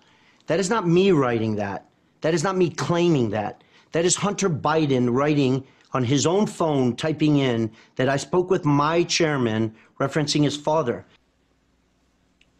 That 0.45 0.59
is 0.59 0.69
not 0.69 0.87
me 0.87 1.11
writing 1.11 1.55
that. 1.57 1.85
That 2.21 2.33
is 2.33 2.43
not 2.43 2.55
me 2.55 2.69
claiming 2.69 3.29
that. 3.31 3.63
That 3.91 4.05
is 4.05 4.15
Hunter 4.15 4.49
Biden 4.49 5.13
writing 5.13 5.65
on 5.93 6.03
his 6.03 6.25
own 6.25 6.45
phone, 6.45 6.95
typing 6.95 7.37
in 7.37 7.71
that 7.95 8.09
I 8.09 8.17
spoke 8.17 8.49
with 8.49 8.65
my 8.65 9.03
chairman, 9.03 9.73
referencing 9.99 10.43
his 10.43 10.57
father. 10.57 11.05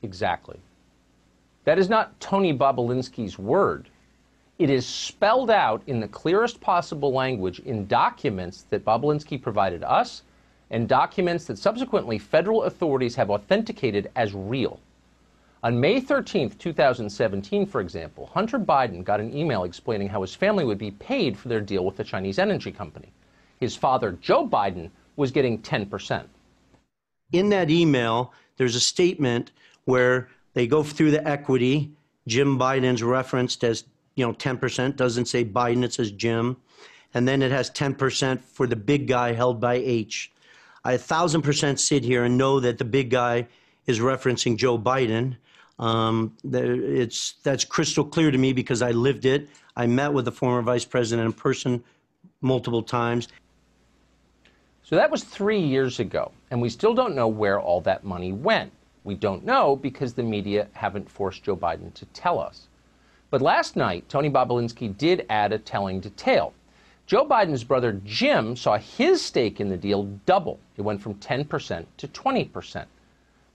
Exactly. 0.02 0.60
That 1.66 1.78
is 1.78 1.90
not 1.90 2.20
Tony 2.20 2.58
Bobulinski's 2.58 3.38
word. 3.38 3.90
It 4.58 4.70
is 4.70 4.86
spelled 4.86 5.52
out 5.52 5.82
in 5.88 6.00
the 6.00 6.08
clearest 6.08 6.62
possible 6.62 7.14
language 7.14 7.60
in 7.60 7.88
documents 7.88 8.64
that 8.70 8.86
Bobulinski 8.86 9.42
provided 9.42 9.84
us 9.84 10.24
and 10.72 10.88
documents 10.88 11.46
that 11.46 11.58
subsequently 11.58 12.18
federal 12.18 12.64
authorities 12.64 13.16
have 13.16 13.30
authenticated 13.30 14.10
as 14.16 14.34
real. 14.34 14.80
On 15.64 15.80
May 15.80 16.00
13, 16.00 16.52
2017, 16.52 17.66
for 17.66 17.82
example, 17.82 18.28
Hunter 18.28 18.60
Biden 18.60 19.04
got 19.04 19.20
an 19.20 19.36
email 19.36 19.64
explaining 19.64 20.08
how 20.08 20.22
his 20.22 20.36
family 20.36 20.64
would 20.64 20.78
be 20.78 20.92
paid 20.92 21.38
for 21.38 21.50
their 21.50 21.62
deal 21.62 21.84
with 21.84 21.98
the 21.98 22.04
Chinese 22.04 22.40
energy 22.40 22.72
company. 22.72 23.12
His 23.60 23.76
father, 23.76 24.18
Joe 24.22 24.48
Biden, 24.48 24.90
was 25.16 25.32
getting 25.32 25.60
10%. 25.62 26.26
In 27.32 27.50
that 27.50 27.70
email, 27.70 28.34
there's 28.58 28.76
a 28.76 28.80
statement 28.80 29.52
where 29.86 30.30
they 30.54 30.68
go 30.68 30.84
through 30.84 31.12
the 31.12 31.28
equity. 31.28 31.92
Jim 32.28 32.58
Biden's 32.58 33.04
referenced 33.04 33.64
as, 33.64 33.84
you 34.16 34.26
know, 34.26 34.34
10%, 34.34 34.96
doesn't 34.96 35.26
say 35.26 35.44
Biden, 35.44 35.84
it 35.84 35.94
says 35.94 36.12
Jim. 36.12 36.58
And 37.14 37.28
then 37.28 37.42
it 37.42 37.52
has 37.52 37.72
10% 37.72 38.42
for 38.42 38.68
the 38.68 38.76
big 38.76 39.08
guy 39.08 39.34
held 39.34 39.60
by 39.60 39.76
H. 39.76 40.32
I 40.84 40.94
a 40.94 40.98
thousand 40.98 41.42
percent 41.42 41.80
sit 41.80 42.04
here 42.04 42.24
and 42.24 42.38
know 42.38 42.62
that 42.62 42.78
the 42.78 42.86
big 42.86 43.10
guy 43.10 43.48
is 43.88 44.00
referencing 44.00 44.56
Joe 44.56 44.78
Biden. 44.78 45.36
Um, 45.80 46.36
it's 46.44 47.34
that's 47.44 47.66
crystal 47.66 48.06
clear 48.06 48.32
to 48.32 48.38
me 48.38 48.54
because 48.54 48.82
I 48.82 48.92
lived 48.92 49.26
it. 49.26 49.50
I 49.76 49.86
met 49.86 50.14
with 50.14 50.26
the 50.26 50.32
former 50.32 50.62
vice 50.62 50.86
president 50.86 51.26
in 51.26 51.34
person 51.34 51.84
multiple 52.42 52.82
times. 52.82 53.28
So 54.90 54.96
that 54.96 55.12
was 55.12 55.26
three 55.26 55.60
years 55.60 56.00
ago, 56.00 56.32
and 56.50 56.62
we 56.62 56.70
still 56.70 56.94
don't 56.94 57.14
know 57.14 57.28
where 57.28 57.60
all 57.60 57.82
that 57.82 58.06
money 58.06 58.32
went. 58.32 58.72
We 59.04 59.16
don't 59.16 59.44
know 59.44 59.76
because 59.76 60.14
the 60.14 60.24
media 60.24 60.70
haven't 60.72 61.10
forced 61.10 61.44
Joe 61.44 61.58
Biden 61.58 61.94
to 61.96 62.06
tell 62.06 62.40
us. 62.40 62.70
But 63.30 63.42
last 63.42 63.76
night, 63.76 64.08
Tony 64.08 64.30
Bobulinski 64.30 64.98
did 64.98 65.26
add 65.30 65.52
a 65.52 65.60
telling 65.60 66.00
detail. 66.00 66.54
Joe 67.06 67.28
Biden's 67.28 67.66
brother 67.66 68.00
Jim 68.06 68.56
saw 68.56 68.78
his 68.78 69.22
stake 69.22 69.60
in 69.60 69.68
the 69.68 69.76
deal 69.76 70.06
double. 70.26 70.58
It 70.78 70.84
went 70.84 71.02
from 71.02 71.16
10% 71.16 71.86
to 71.98 72.08
20%. 72.08 72.86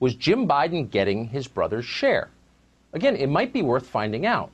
Was 0.01 0.15
Jim 0.15 0.47
Biden 0.47 0.91
getting 0.91 1.29
his 1.29 1.49
brother's 1.49 1.87
share? 1.87 2.29
Again, 2.93 3.17
it 3.17 3.31
might 3.31 3.55
be 3.55 3.63
worth 3.63 3.87
finding 3.87 4.27
out. 4.27 4.51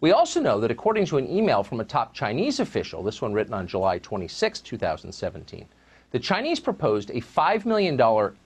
We 0.00 0.10
also 0.10 0.40
know 0.40 0.58
that 0.58 0.72
according 0.72 1.06
to 1.06 1.18
an 1.18 1.30
email 1.30 1.62
from 1.62 1.78
a 1.78 1.84
top 1.84 2.12
Chinese 2.12 2.58
official, 2.58 3.04
this 3.04 3.22
one 3.22 3.32
written 3.32 3.54
on 3.54 3.68
July 3.68 3.98
26, 3.98 4.58
2017, 4.62 5.68
the 6.12 6.18
Chinese 6.18 6.60
proposed 6.60 7.10
a 7.10 7.20
$5 7.20 7.64
million 7.64 7.98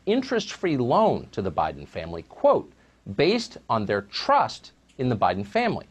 interest 0.06 0.52
free 0.52 0.76
loan 0.76 1.26
to 1.32 1.42
the 1.42 1.50
Biden 1.50 1.86
family, 1.86 2.22
quote, 2.22 2.72
based 3.16 3.58
on 3.68 3.84
their 3.84 4.02
trust 4.02 4.72
in 4.98 5.08
the 5.08 5.16
Biden 5.16 5.44
family. 5.44 5.86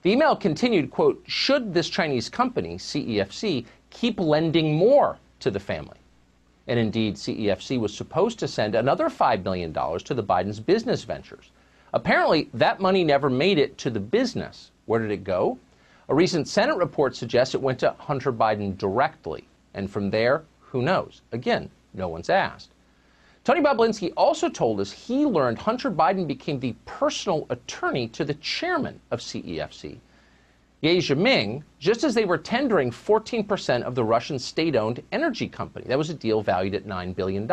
The 0.00 0.12
email 0.12 0.34
continued, 0.34 0.90
quote, 0.90 1.22
should 1.26 1.72
this 1.72 1.88
Chinese 1.90 2.28
company, 2.28 2.76
CEFC, 2.76 3.66
keep 3.90 4.18
lending 4.18 4.74
more 4.74 5.18
to 5.40 5.50
the 5.50 5.60
family? 5.60 5.98
And 6.66 6.78
indeed, 6.78 7.16
CEFC 7.16 7.78
was 7.78 7.94
supposed 7.94 8.38
to 8.38 8.48
send 8.48 8.74
another 8.74 9.10
$5 9.10 9.44
million 9.44 9.72
to 9.72 10.14
the 10.14 10.22
Biden's 10.22 10.60
business 10.60 11.04
ventures. 11.04 11.50
Apparently, 11.92 12.48
that 12.54 12.80
money 12.80 13.04
never 13.04 13.28
made 13.28 13.58
it 13.58 13.76
to 13.78 13.90
the 13.90 14.00
business. 14.00 14.70
Where 14.86 15.00
did 15.00 15.10
it 15.10 15.24
go? 15.24 15.58
A 16.08 16.14
recent 16.14 16.48
Senate 16.48 16.76
report 16.76 17.14
suggests 17.14 17.54
it 17.54 17.60
went 17.60 17.78
to 17.80 17.94
Hunter 17.98 18.32
Biden 18.32 18.76
directly. 18.76 19.46
And 19.74 19.90
from 19.90 20.10
there, 20.10 20.44
who 20.74 20.82
knows? 20.82 21.22
Again, 21.30 21.70
no 21.94 22.08
one's 22.08 22.28
asked. 22.28 22.70
Tony 23.44 23.60
Bobulinski 23.60 24.12
also 24.16 24.48
told 24.48 24.80
us 24.80 24.90
he 24.90 25.24
learned 25.24 25.56
Hunter 25.56 25.88
Biden 25.88 26.26
became 26.26 26.58
the 26.58 26.74
personal 26.84 27.46
attorney 27.48 28.08
to 28.08 28.24
the 28.24 28.34
chairman 28.34 28.98
of 29.12 29.20
CEFC, 29.20 29.98
Ye 30.80 30.98
Jianming, 30.98 31.62
just 31.78 32.02
as 32.02 32.12
they 32.12 32.24
were 32.24 32.38
tendering 32.38 32.90
14% 32.90 33.82
of 33.82 33.94
the 33.94 34.02
Russian 34.02 34.36
state 34.36 34.74
owned 34.74 35.00
energy 35.12 35.46
company. 35.46 35.84
That 35.86 35.96
was 35.96 36.10
a 36.10 36.14
deal 36.14 36.42
valued 36.42 36.74
at 36.74 36.86
$9 36.86 37.14
billion. 37.14 37.48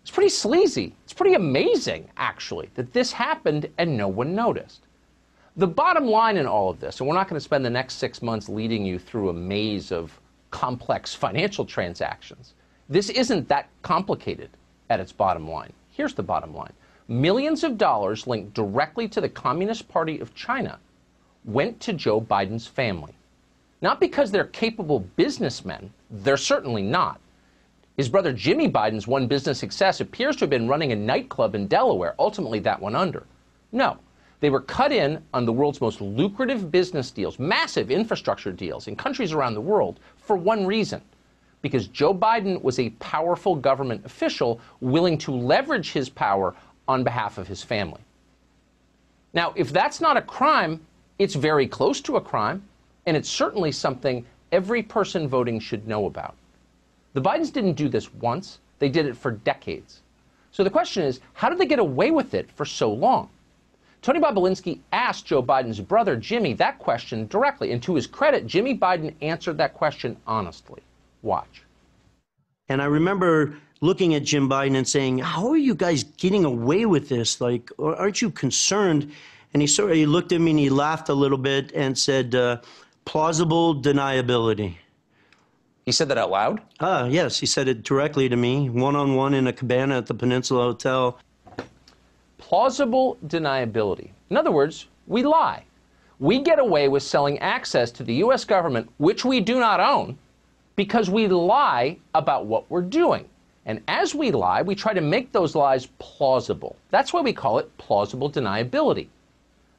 It's 0.00 0.10
pretty 0.10 0.30
sleazy. 0.30 0.94
It's 1.04 1.12
pretty 1.12 1.34
amazing, 1.34 2.08
actually, 2.16 2.70
that 2.74 2.94
this 2.94 3.12
happened 3.12 3.68
and 3.76 3.98
no 3.98 4.08
one 4.08 4.34
noticed. 4.34 4.80
The 5.58 5.66
bottom 5.66 6.06
line 6.06 6.38
in 6.38 6.46
all 6.46 6.70
of 6.70 6.80
this, 6.80 7.00
and 7.00 7.06
we're 7.06 7.16
not 7.16 7.28
going 7.28 7.38
to 7.38 7.44
spend 7.44 7.66
the 7.66 7.70
next 7.70 7.96
six 7.96 8.22
months 8.22 8.48
leading 8.48 8.86
you 8.86 8.98
through 8.98 9.28
a 9.28 9.34
maze 9.34 9.92
of 9.92 10.18
complex 10.50 11.14
financial 11.14 11.64
transactions. 11.64 12.54
This 12.88 13.10
isn't 13.10 13.48
that 13.48 13.68
complicated 13.82 14.50
at 14.90 15.00
its 15.00 15.12
bottom 15.12 15.48
line. 15.48 15.72
Here's 15.90 16.14
the 16.14 16.22
bottom 16.22 16.54
line 16.54 16.72
millions 17.08 17.64
of 17.64 17.78
dollars 17.78 18.26
linked 18.26 18.52
directly 18.54 19.08
to 19.08 19.20
the 19.20 19.28
Communist 19.28 19.88
Party 19.88 20.20
of 20.20 20.34
China 20.34 20.78
went 21.44 21.80
to 21.80 21.94
Joe 21.94 22.20
Biden's 22.20 22.66
family. 22.66 23.14
Not 23.80 24.00
because 24.00 24.30
they're 24.30 24.44
capable 24.44 25.00
businessmen, 25.00 25.92
they're 26.10 26.36
certainly 26.36 26.82
not. 26.82 27.20
His 27.96 28.08
brother 28.08 28.32
Jimmy 28.32 28.70
Biden's 28.70 29.06
one 29.06 29.26
business 29.26 29.58
success 29.58 30.00
appears 30.00 30.36
to 30.36 30.40
have 30.40 30.50
been 30.50 30.68
running 30.68 30.92
a 30.92 30.96
nightclub 30.96 31.54
in 31.54 31.66
Delaware. 31.66 32.14
Ultimately, 32.18 32.58
that 32.60 32.80
went 32.80 32.94
under. 32.94 33.26
No, 33.72 33.98
they 34.40 34.50
were 34.50 34.60
cut 34.60 34.92
in 34.92 35.22
on 35.34 35.44
the 35.44 35.52
world's 35.52 35.80
most 35.80 36.00
lucrative 36.00 36.70
business 36.70 37.10
deals, 37.10 37.38
massive 37.38 37.90
infrastructure 37.90 38.52
deals 38.52 38.86
in 38.86 38.94
countries 38.94 39.32
around 39.32 39.54
the 39.54 39.60
world 39.60 39.98
for 40.28 40.36
one 40.36 40.66
reason 40.66 41.00
because 41.62 41.88
Joe 41.88 42.14
Biden 42.14 42.62
was 42.62 42.78
a 42.78 42.90
powerful 43.00 43.56
government 43.56 44.04
official 44.04 44.60
willing 44.80 45.18
to 45.18 45.32
leverage 45.32 45.90
his 45.90 46.08
power 46.08 46.54
on 46.86 47.02
behalf 47.02 47.38
of 47.38 47.48
his 47.48 47.62
family. 47.62 48.00
Now, 49.32 49.52
if 49.56 49.72
that's 49.72 50.00
not 50.00 50.16
a 50.16 50.22
crime, 50.22 50.80
it's 51.18 51.34
very 51.34 51.66
close 51.66 52.00
to 52.02 52.16
a 52.16 52.20
crime, 52.20 52.62
and 53.06 53.16
it's 53.16 53.28
certainly 53.28 53.72
something 53.72 54.24
every 54.52 54.82
person 54.82 55.26
voting 55.26 55.58
should 55.58 55.88
know 55.88 56.06
about. 56.06 56.36
The 57.14 57.22
Bidens 57.22 57.52
didn't 57.52 57.72
do 57.72 57.88
this 57.88 58.12
once, 58.14 58.58
they 58.78 58.88
did 58.88 59.06
it 59.06 59.16
for 59.16 59.32
decades. 59.32 60.02
So 60.52 60.62
the 60.62 60.70
question 60.70 61.02
is, 61.02 61.20
how 61.32 61.48
did 61.48 61.58
they 61.58 61.66
get 61.66 61.78
away 61.78 62.10
with 62.10 62.34
it 62.34 62.50
for 62.52 62.64
so 62.64 62.92
long? 62.92 63.30
Tony 64.02 64.20
Bobulinski 64.20 64.78
asked 64.92 65.26
Joe 65.26 65.42
Biden's 65.42 65.80
brother, 65.80 66.16
Jimmy, 66.16 66.54
that 66.54 66.78
question 66.78 67.26
directly. 67.26 67.72
And 67.72 67.82
to 67.82 67.94
his 67.94 68.06
credit, 68.06 68.46
Jimmy 68.46 68.76
Biden 68.78 69.14
answered 69.22 69.58
that 69.58 69.74
question 69.74 70.16
honestly. 70.26 70.82
Watch. 71.22 71.62
And 72.68 72.80
I 72.80 72.84
remember 72.84 73.56
looking 73.80 74.14
at 74.14 74.24
Jim 74.24 74.48
Biden 74.48 74.76
and 74.76 74.86
saying, 74.86 75.18
How 75.18 75.48
are 75.48 75.56
you 75.56 75.74
guys 75.74 76.04
getting 76.04 76.44
away 76.44 76.86
with 76.86 77.08
this? 77.08 77.40
Like, 77.40 77.70
aren't 77.78 78.22
you 78.22 78.30
concerned? 78.30 79.10
And 79.52 79.62
he 79.62 79.66
sort 79.66 79.90
of 79.90 79.96
he 79.96 80.06
looked 80.06 80.32
at 80.32 80.40
me 80.40 80.50
and 80.50 80.60
he 80.60 80.70
laughed 80.70 81.08
a 81.08 81.14
little 81.14 81.38
bit 81.38 81.72
and 81.74 81.98
said, 81.98 82.34
uh, 82.34 82.58
Plausible 83.04 83.74
deniability. 83.74 84.76
He 85.86 85.92
said 85.92 86.08
that 86.08 86.18
out 86.18 86.30
loud? 86.30 86.60
Ah, 86.80 87.06
yes. 87.06 87.40
He 87.40 87.46
said 87.46 87.66
it 87.66 87.82
directly 87.82 88.28
to 88.28 88.36
me, 88.36 88.68
one 88.68 88.94
on 88.94 89.14
one 89.14 89.32
in 89.32 89.46
a 89.46 89.52
cabana 89.54 89.96
at 89.96 90.06
the 90.06 90.12
Peninsula 90.12 90.64
Hotel. 90.64 91.18
Plausible 92.48 93.18
deniability. 93.26 94.08
In 94.30 94.38
other 94.38 94.50
words, 94.50 94.86
we 95.06 95.22
lie. 95.22 95.64
We 96.18 96.38
get 96.38 96.58
away 96.58 96.88
with 96.88 97.02
selling 97.02 97.38
access 97.40 97.90
to 97.90 98.02
the 98.02 98.14
U.S. 98.24 98.46
government, 98.46 98.88
which 98.96 99.22
we 99.22 99.38
do 99.40 99.60
not 99.60 99.80
own, 99.80 100.16
because 100.74 101.10
we 101.10 101.28
lie 101.28 101.98
about 102.14 102.46
what 102.46 102.64
we're 102.70 102.80
doing. 102.80 103.28
And 103.66 103.82
as 103.86 104.14
we 104.14 104.30
lie, 104.30 104.62
we 104.62 104.74
try 104.74 104.94
to 104.94 105.02
make 105.02 105.30
those 105.30 105.54
lies 105.54 105.88
plausible. 105.98 106.74
That's 106.88 107.12
why 107.12 107.20
we 107.20 107.34
call 107.34 107.58
it 107.58 107.76
plausible 107.76 108.30
deniability. 108.30 109.08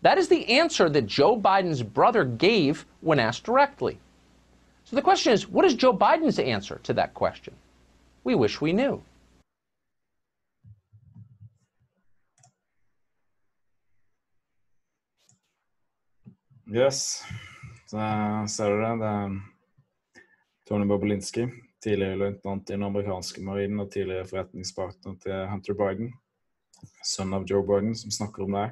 That 0.04 0.20
is 0.20 0.28
the 0.28 0.48
answer 0.48 0.90
that 0.90 1.08
Joe 1.08 1.36
Biden's 1.36 1.82
brother 1.82 2.24
gave 2.24 2.86
when 3.02 3.18
asked 3.18 3.46
directly. 3.46 3.98
So 4.86 4.96
the 4.96 5.02
question 5.02 5.34
is, 5.34 5.48
what 5.48 5.66
is 5.66 5.74
Joe 5.74 5.98
Biden's 5.98 6.38
answer 6.38 6.80
to 6.84 6.94
that 6.94 7.16
question? 7.16 7.56
We 8.24 8.36
wish 8.36 8.62
we 8.62 8.74
knew. 8.74 9.02
Yes, 16.74 17.24
så 17.86 17.98
ser 18.50 18.70
du 18.70 18.82
det. 18.82 18.90
Det 19.02 19.08
er 19.10 19.38
Tony 20.70 20.86
Bobulinski, 20.86 21.48
tidligere 21.82 22.20
løytnant 22.22 22.70
i 22.70 22.76
den 22.76 22.86
amerikanske 22.86 23.42
marinen 23.42 23.82
og 23.82 23.90
tidligere 23.90 24.28
forretningspartner 24.30 25.16
til 25.24 25.48
Hunter 25.50 25.78
Biden, 25.80 26.12
sønn 27.10 27.34
av 27.34 27.48
Joe 27.50 27.66
Biden, 27.66 27.96
som 27.98 28.14
snakker 28.14 28.46
om 28.46 28.60
det. 28.60 28.68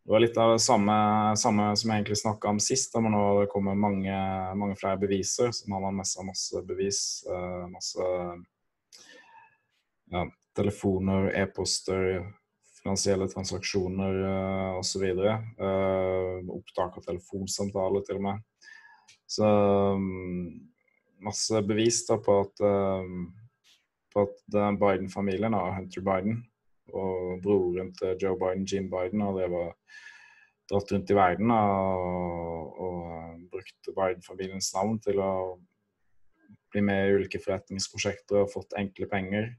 Det 0.00 0.14
var 0.14 0.24
litt 0.24 0.40
av 0.40 0.54
det 0.54 0.64
samme, 0.64 0.96
samme 1.36 1.68
som 1.76 1.92
jeg 1.92 2.00
egentlig 2.00 2.20
snakka 2.22 2.54
om 2.54 2.62
sist, 2.70 2.96
men 2.96 3.12
nå 3.12 3.24
det 3.42 3.50
kommer 3.52 3.76
mange, 3.76 4.16
mange 4.56 4.80
flere 4.80 4.96
beviser. 5.04 5.52
Så 5.52 5.68
man 5.68 5.84
har 5.84 5.92
messa 6.00 6.24
masse 6.24 6.64
bevis. 6.64 7.02
Eh, 7.28 7.66
masse 7.68 8.06
ja, 10.08 10.24
telefoner, 10.56 11.28
e-poster, 11.36 12.24
finansielle 12.80 13.28
transaksjoner 13.30 14.20
uh, 14.24 14.78
osv. 14.80 15.06
Uh, 15.60 16.40
opptak 16.56 16.98
av 17.00 17.06
telefonsamtaler, 17.06 18.04
til 18.06 18.20
og 18.20 18.26
med. 18.28 18.44
Så 19.30 19.46
um, 19.46 20.54
masse 21.22 21.62
bevis 21.66 22.02
da, 22.08 22.18
på 22.22 22.40
at, 22.44 22.62
um, 22.64 23.28
på 24.10 24.26
at 24.26 24.78
Biden-familien 24.80 25.54
Hunter 25.54 26.06
Biden 26.06 26.40
og 26.90 27.42
broren 27.44 27.92
til 27.94 28.16
Joe 28.18 28.38
Biden, 28.38 28.66
Jim 28.66 28.90
Biden, 28.90 29.22
har 29.22 29.36
drevet 29.36 29.76
dratt 30.70 30.92
rundt 30.92 31.10
i 31.10 31.16
verden 31.18 31.50
og, 31.54 32.80
og 32.86 33.44
brukt 33.50 33.90
Biden-familiens 33.96 34.72
navn 34.74 34.98
til 35.02 35.20
å 35.22 35.32
bli 36.70 36.82
med 36.86 37.08
i 37.08 37.16
ulike 37.18 37.40
forretningsprosjekter 37.42 38.44
og 38.44 38.52
fått 38.52 38.76
enkle 38.78 39.08
penger. 39.10 39.50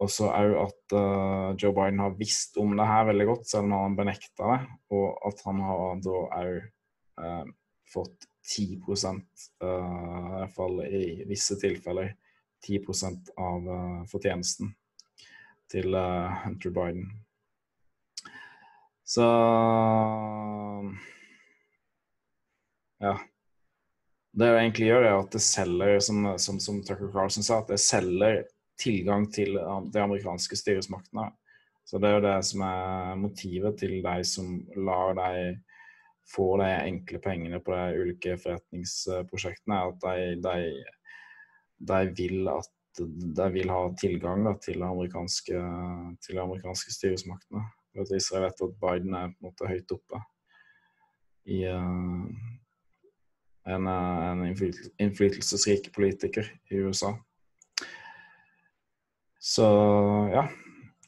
Og 0.00 0.08
så 0.08 0.30
òg 0.32 0.54
at 0.62 0.94
uh, 0.96 1.52
Joe 1.60 1.74
Biden 1.76 2.00
har 2.00 2.16
visst 2.16 2.56
om 2.60 2.72
det 2.76 2.88
her 2.88 3.06
veldig 3.10 3.26
godt, 3.28 3.48
selv 3.50 3.68
om 3.68 3.76
han 3.76 3.96
benekta 3.98 4.48
det. 4.54 4.60
Og 4.96 5.08
at 5.28 5.42
han 5.44 5.60
har 5.66 6.00
da 6.06 6.20
òg 6.40 6.54
uh, 7.20 7.50
fått 7.90 8.28
10 8.48 8.80
uh, 8.80 9.20
i 9.60 10.38
hvert 10.38 10.54
fall 10.56 10.80
i 10.88 11.04
visse 11.28 11.58
tilfeller 11.60 12.14
10% 12.64 13.34
av 13.40 13.68
uh, 13.68 13.98
fortjenesten 14.08 14.72
til 15.70 15.94
Hunter 16.44 16.72
Biden. 16.74 17.10
Så 19.06 19.26
Ja. 23.00 23.14
Det 24.30 24.46
jeg 24.46 24.62
egentlig 24.62 24.86
gjør, 24.86 25.04
er 25.04 25.16
at 25.18 25.32
det 25.34 25.42
selger, 25.42 25.96
som, 26.04 26.26
som, 26.38 26.58
som 26.62 26.76
Tucker 26.86 27.08
Carlson 27.10 27.42
sa, 27.42 27.60
at 27.62 27.70
det 27.72 27.80
selger 27.82 28.44
tilgang 28.80 29.28
til 29.32 29.56
de 29.56 30.02
amerikanske 30.02 30.56
styresmaktene. 30.58 31.28
Så 31.84 31.98
det 31.98 32.08
er 32.08 32.18
jo 32.18 32.24
det 32.26 32.38
som 32.46 32.62
er 32.66 33.18
motivet 33.18 33.78
til 33.80 33.98
de 34.04 34.16
som 34.28 34.60
lar 34.78 35.16
de 35.18 35.54
få 36.30 36.52
de 36.60 36.68
enkle 36.86 37.18
pengene 37.22 37.58
på 37.64 37.74
de 37.74 38.02
ulike 38.02 38.36
forretningsprosjektene, 38.38 39.78
at 39.88 40.04
de, 40.04 40.36
de, 40.44 40.84
de 41.90 42.02
vil 42.18 42.52
at 42.52 42.70
de 43.38 43.46
vil 43.54 43.70
ha 43.70 43.80
tilgang 43.98 44.44
da, 44.44 44.54
til, 44.62 44.82
de 46.36 46.42
amerikanske 46.42 46.94
styresmaktene. 46.94 47.64
For 47.90 48.02
at 48.04 48.12
vet 48.44 48.62
at 48.66 48.78
Biden 48.82 49.14
er 49.14 49.32
på 49.32 49.38
en 49.40 49.48
måte 49.48 49.70
høyt 49.70 49.94
oppe 49.94 50.20
i 51.50 51.62
uh, 51.66 52.26
en, 53.70 53.88
en 53.90 54.44
innflytelsesrik 54.46 55.90
politiker 55.94 56.46
i 56.70 56.82
USA. 56.84 57.14
Så 59.40 59.64
ja, 60.32 60.42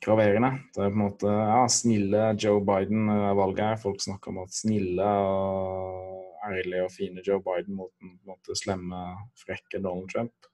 graverende. 0.01 0.55
Det 0.73 0.81
er 0.81 0.89
på 0.89 0.97
en 0.97 1.03
måte 1.05 1.29
ja, 1.29 1.67
snille 1.69 2.31
Joe 2.41 2.63
Biden-valget 2.65 3.61
her. 3.61 3.81
Folk 3.83 4.01
snakker 4.01 4.33
om 4.33 4.39
at 4.47 4.55
snille 4.57 5.05
og 5.05 6.23
ærlige 6.49 6.87
og 6.87 6.95
fine 6.95 7.21
Joe 7.27 7.43
Biden 7.45 7.77
mot 7.77 7.93
den 8.01 8.15
på 8.17 8.23
en 8.23 8.31
måte 8.33 8.57
slemme, 8.57 9.03
frekke 9.37 9.83
Donald 9.85 10.09
Trump. 10.15 10.49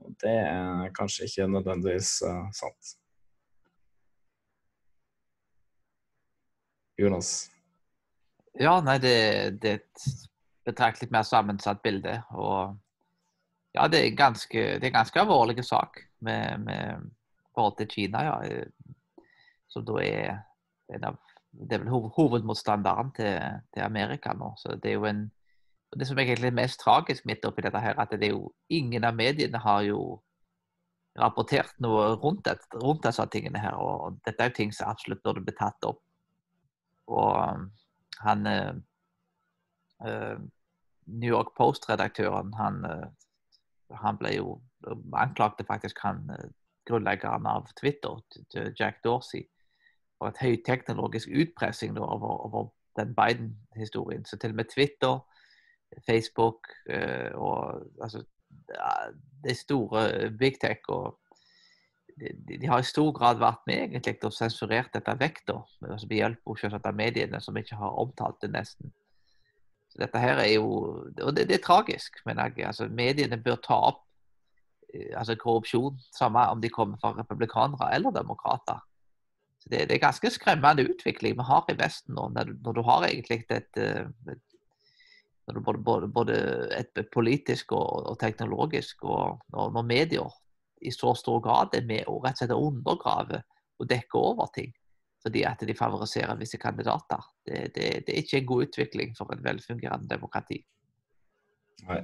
Og 0.00 0.14
det 0.24 0.32
er 0.32 0.88
kanskje 0.96 1.28
ikke 1.28 1.50
nødvendigvis 1.52 2.14
uh, 2.24 2.46
sant. 2.56 2.94
Jonas? 6.98 7.50
Ja, 8.60 8.78
nei, 8.84 8.96
det, 9.04 9.12
det 9.60 9.70
er 9.70 9.82
et 9.82 10.06
betraktelig 10.64 11.10
mer 11.12 11.28
sammensatt 11.28 11.84
bilde. 11.84 12.16
Og 12.32 12.72
ja, 13.76 13.84
det 13.92 14.00
er 14.00 14.16
ganske, 14.16 14.64
ganske 14.80 15.20
alvorlig 15.20 15.60
sak 15.68 16.00
med, 16.22 16.64
med 16.66 17.10
forhold 17.54 17.76
til 17.78 17.90
Kina, 17.90 18.24
ja. 18.28 19.26
Som 19.68 19.86
da 19.88 20.00
er 20.04 20.42
en 20.92 21.12
av 21.12 21.20
Det 21.52 21.76
er 21.76 21.82
vel 21.82 22.08
hovedmotstanderen 22.16 23.10
til, 23.12 23.58
til 23.74 23.82
Amerika 23.84 24.32
nå. 24.32 24.54
Så 24.56 24.78
det 24.80 24.88
er 24.88 24.94
jo 24.94 25.04
en 25.04 25.26
det 25.98 26.06
som 26.08 26.18
er 26.18 26.22
egentlig 26.24 26.52
mest 26.56 26.80
tragisk 26.80 27.26
midt 27.28 27.44
oppi 27.44 27.62
dette, 27.64 27.80
her, 27.80 27.98
at 28.00 28.14
det 28.16 28.24
er 28.24 28.32
jo 28.32 28.52
ingen 28.72 29.04
av 29.04 29.16
mediene 29.16 29.60
har 29.60 29.82
jo 29.84 30.22
rapportert 31.20 31.74
noe 31.84 32.14
rundt, 32.16 32.46
det, 32.46 32.56
rundt 32.80 33.04
disse 33.04 33.26
tingene 33.32 33.60
her. 33.60 33.76
Og 33.76 34.16
dette 34.24 34.40
er 34.40 34.50
jo 34.50 34.56
ting 34.56 34.72
som 34.72 34.88
absolutt 34.88 35.22
burde 35.24 35.44
bli 35.44 35.54
tatt 35.58 35.84
opp. 35.84 36.00
Og 37.12 37.36
um, 37.36 37.68
han 38.24 38.48
uh, 38.48 40.38
New 41.04 41.28
York 41.28 41.52
Post-redaktøren, 41.58 42.54
han, 42.56 42.80
uh, 42.88 43.98
han 44.00 44.20
ble 44.20 44.36
jo 44.38 44.56
anklagte 45.12 45.64
faktisk 45.64 45.98
han 46.02 46.24
grunnleggeren 46.88 47.46
av 47.46 47.68
Twitter, 47.80 48.20
Jack 48.78 49.02
Dorsey, 49.04 49.46
for 50.18 50.30
et 50.30 50.42
høyteknologisk 50.42 51.30
utpressing 51.30 51.96
da, 51.96 52.06
over, 52.06 52.46
over, 52.46 52.70
den 52.96 53.14
Biden-historien. 53.16 54.24
Så 54.24 54.36
til 54.36 54.52
og 54.52 54.56
med 54.56 54.68
Twitter, 54.68 55.18
Facebook 56.04 56.68
og 57.34 57.80
altså, 58.02 58.20
de 59.44 59.54
store 59.54 60.30
big 60.38 60.58
tech 60.60 60.88
og 60.88 61.18
de, 62.20 62.58
de, 62.60 62.66
har 62.66 62.82
i 62.82 62.86
stor 62.86 63.12
grad 63.16 63.40
vært 63.40 63.62
med 63.66 63.86
egentlig 63.86 64.18
og 64.28 64.34
sensurert 64.36 64.92
dette 64.94 65.14
vekk, 65.18 65.40
da, 65.48 65.58
altså 65.88 66.08
hjelp 66.10 66.52
av 66.74 66.94
mediene, 66.94 67.40
som 67.40 67.56
ikke 67.56 67.78
har 67.80 67.98
omtalt 68.02 68.40
det 68.42 68.52
nesten. 68.52 68.92
Så 69.92 70.00
dette 70.00 70.20
her 70.20 70.40
er 70.40 70.52
jo, 70.54 70.68
og 71.08 71.34
det, 71.36 71.48
det 71.48 71.58
er 71.58 71.64
tragisk, 71.64 72.20
mener 72.26 72.52
jeg. 72.52 72.66
Altså, 72.68 72.88
mediene 72.88 73.40
bør 73.40 73.58
ta 73.64 73.78
opp 73.90 74.04
eh, 74.04 74.11
altså 75.16 75.36
korrupsjon, 75.40 75.98
samme 76.12 76.44
om 76.52 76.60
de 76.60 76.70
kommer 76.72 77.00
fra 77.00 77.14
republikanere 77.16 77.90
eller 77.94 78.14
demokrater. 78.14 78.80
Så 79.62 79.70
det, 79.70 79.88
det, 79.88 79.96
er 79.96 80.06
ganske 80.06 80.30
skremmende 80.30 80.84
utvikling 80.90 81.36
vi 81.38 81.46
har 81.46 81.68
i 81.70 81.76
Vesten 81.78 82.16
nå, 82.18 82.28
når, 82.34 82.56
når 82.64 82.76
du 82.76 82.82
har 82.88 83.06
egentlig 83.06 83.44
et, 83.50 83.78
et, 83.78 84.32
et 84.32 85.60
både, 85.62 85.78
både, 85.78 86.08
både, 86.08 86.36
et 86.78 87.02
politisk 87.14 87.72
og, 87.72 88.06
og 88.10 88.18
teknologisk, 88.20 89.04
og 89.04 89.42
når, 89.54 89.70
når 89.76 89.88
medier 89.88 90.38
i 90.82 90.90
så 90.90 91.14
stor 91.14 91.40
grad 91.44 91.76
er 91.78 91.86
med 91.86 92.08
å 92.10 92.18
rett 92.24 92.40
og 92.40 92.42
slett 92.42 92.56
undergrave 92.56 93.42
og 93.78 93.90
dekke 93.90 94.18
over 94.18 94.50
ting. 94.54 94.72
Fordi 95.22 95.44
at 95.46 95.62
de 95.62 95.74
favoriserer 95.78 96.38
visse 96.40 96.58
kandidater. 96.58 97.22
Det, 97.46 97.60
det, 97.76 97.86
det 98.06 98.16
er 98.16 98.24
ikke 98.24 98.40
en 98.40 98.48
god 98.50 98.66
utvikling 98.66 99.14
for 99.14 99.30
et 99.30 99.44
velfungerende 99.44 100.10
demokrati. 100.10 100.58
Nei. 101.86 102.02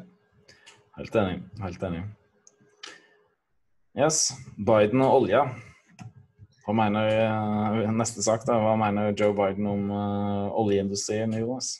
Helt 0.98 1.18
enig. 1.18 1.42
Helt 1.62 1.82
enig. 1.90 2.06
Yes. 3.96 4.32
Biden 4.56 5.02
og 5.02 5.22
olja. 5.22 5.46
Hva 6.68 6.74
mener 6.76 7.08
eh, 7.08 7.90
Neste 7.96 8.22
sak, 8.24 8.44
da. 8.44 8.58
Hva 8.60 8.74
mener 8.76 9.14
Joe 9.16 9.32
Biden 9.36 9.68
om 9.70 9.88
uh, 9.88 10.50
oljeindustrien 10.60 11.32
i 11.32 11.40
US? 11.46 11.78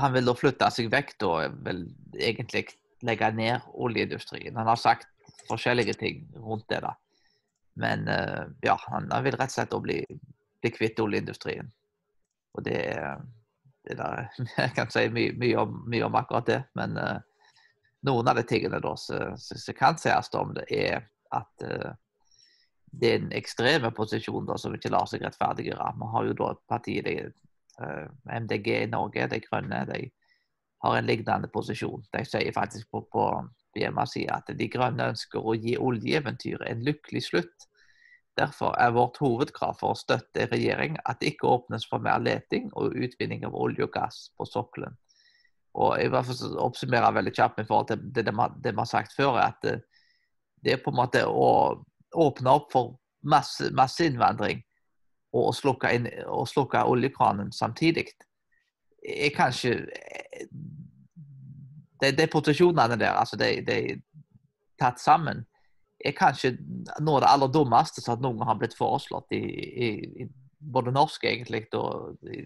Han 0.00 0.14
vil 0.14 0.26
da 0.26 0.34
flytte 0.34 0.70
seg 0.74 0.90
vekk 0.90 1.14
og 1.26 1.60
vil 1.66 1.84
egentlig 2.18 2.66
legge 3.06 3.30
ned 3.34 3.68
oljeindustrien. 3.70 4.56
Han 4.58 4.66
har 4.66 4.80
sagt 4.80 5.08
forskjellige 5.46 5.94
ting 6.00 6.24
rundt 6.42 6.66
det. 6.70 6.82
da. 6.82 6.96
Men 7.78 8.08
uh, 8.10 8.50
ja, 8.66 8.74
han, 8.88 9.06
han, 9.12 9.24
vil 9.24 9.38
rett 9.38 9.54
og 9.54 9.56
slett 9.60 9.78
bli, 9.86 10.00
bli 10.60 10.74
kvitt 10.74 10.98
oljeindustrien. 11.00 11.70
Og 12.58 12.66
det, 12.66 12.82
det 13.86 13.96
der, 14.02 14.26
Jeg 14.58 14.74
kan 14.74 14.90
si 14.90 15.06
mye, 15.14 15.38
mye, 15.38 15.54
om, 15.62 15.80
mye 15.86 16.10
om, 16.10 16.18
akkurat 16.18 16.50
det, 16.50 16.60
men 16.78 16.98
uh, 16.98 17.22
noen 18.10 18.30
av 18.32 18.42
de 18.42 18.46
tingene 18.48 18.82
da 18.82 18.96
som 18.98 19.78
kan 19.78 19.98
sies 20.00 20.34
om 20.34 20.54
det, 20.58 20.66
er 20.74 21.06
at 21.36 21.66
uh, 21.66 21.92
det 22.90 23.10
er 23.10 23.20
en 23.20 23.34
ekstreme 23.38 23.92
posisjon 23.94 24.48
da, 24.48 24.56
som 24.58 24.74
ikke 24.74 24.90
lar 24.92 25.06
seg 25.06 25.22
rettferdiggjøre. 25.22 25.92
Vi 26.00 26.10
har 26.14 26.26
jo 26.26 26.36
da 26.40 26.48
partiet 26.70 27.36
MDG 28.26 28.68
i 28.82 28.90
Norge, 28.90 29.28
De 29.30 29.38
Grønne, 29.44 29.84
de 29.88 30.10
har 30.82 30.96
en 30.96 31.06
lignende 31.06 31.48
posisjon. 31.52 32.02
De 32.12 32.24
sier 32.26 32.52
faktisk 32.56 32.90
på, 32.90 33.04
på 33.12 33.26
hjemmesida 33.78 34.40
at 34.40 34.52
De 34.58 34.68
grønne 34.72 35.12
ønsker 35.12 35.44
å 35.44 35.54
gi 35.54 35.76
oljeeventyret 35.78 36.66
en 36.68 36.86
lykkelig 36.86 37.26
slutt. 37.28 37.68
Derfor 38.38 38.74
er 38.80 38.94
vårt 38.96 39.18
hovedkrav 39.20 39.76
for 39.80 39.92
å 39.92 39.98
støtte 39.98 40.48
regjering 40.50 40.96
at 41.04 41.20
det 41.20 41.34
ikke 41.34 41.50
åpnes 41.50 41.84
for 41.90 42.02
mer 42.02 42.22
leting 42.22 42.70
og 42.78 42.96
utvinning 42.96 43.44
av 43.46 43.56
olje 43.58 43.84
og 43.84 43.92
gass 43.94 44.28
på 44.38 44.46
sokkelen. 44.48 44.96
Og 45.78 45.98
jeg 46.00 46.10
vil 46.10 46.58
oppsummere 46.58 47.12
veldig 47.14 47.32
kjapt 47.36 47.60
i 47.62 47.66
forhold 47.68 47.90
til 47.90 48.00
det 48.14 48.72
vi 48.72 48.78
har 48.80 48.88
sagt 48.88 49.14
før, 49.14 49.38
at 49.44 49.66
eh, 49.68 49.82
det 50.64 50.74
er 50.74 50.82
på 50.84 50.92
en 50.92 51.00
måte 51.00 51.22
å 51.26 51.50
åpne 52.20 52.56
opp 52.56 52.72
for 52.72 52.96
masse, 53.22 53.70
masseinnvandring 53.76 54.62
og 55.36 55.52
slukke, 55.54 55.92
inn, 55.94 56.08
og 56.26 56.48
slukke 56.50 56.82
oljekranen 56.90 57.52
samtidig 57.54 58.08
er 59.00 59.30
kanskje 59.32 59.76
de, 62.00 62.10
de 62.16 62.26
posisjonene 62.32 62.98
der, 62.98 63.14
altså 63.14 63.38
de, 63.40 63.52
de 63.64 63.78
tatt 64.80 65.00
sammen, 65.00 65.44
er 66.00 66.16
kanskje 66.16 66.54
noe 67.04 67.18
av 67.18 67.24
det 67.24 67.32
aller 67.34 67.52
dummeste 67.52 68.02
som 68.04 68.22
noen 68.24 68.44
har 68.48 68.56
blitt 68.60 68.76
foreslått 68.76 69.36
i, 69.36 69.40
i, 69.40 69.90
i 70.24 70.28
både 70.60 70.92
norsk 70.96 71.24
egentlig 71.28 71.66
og 71.76 72.16
i, 72.24 72.42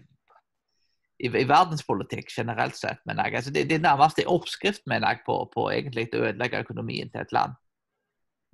i, 1.23 1.29
i 1.29 1.45
verdenspolitikk 1.47 2.31
generelt 2.35 2.75
sett. 2.75 2.99
mener 3.05 3.29
jeg, 3.29 3.39
altså 3.39 3.53
det, 3.55 3.67
det, 3.69 3.79
er 3.79 3.87
nærmest 3.87 4.19
en 4.19 4.33
oppskrift 4.35 4.83
mener 4.91 5.15
jeg, 5.15 5.23
på, 5.27 5.37
på 5.53 5.69
egentlig 5.71 6.09
å 6.13 6.25
ødelegge 6.25 6.65
økonomien 6.67 7.11
til 7.11 7.23
et 7.23 7.35
land. 7.35 7.55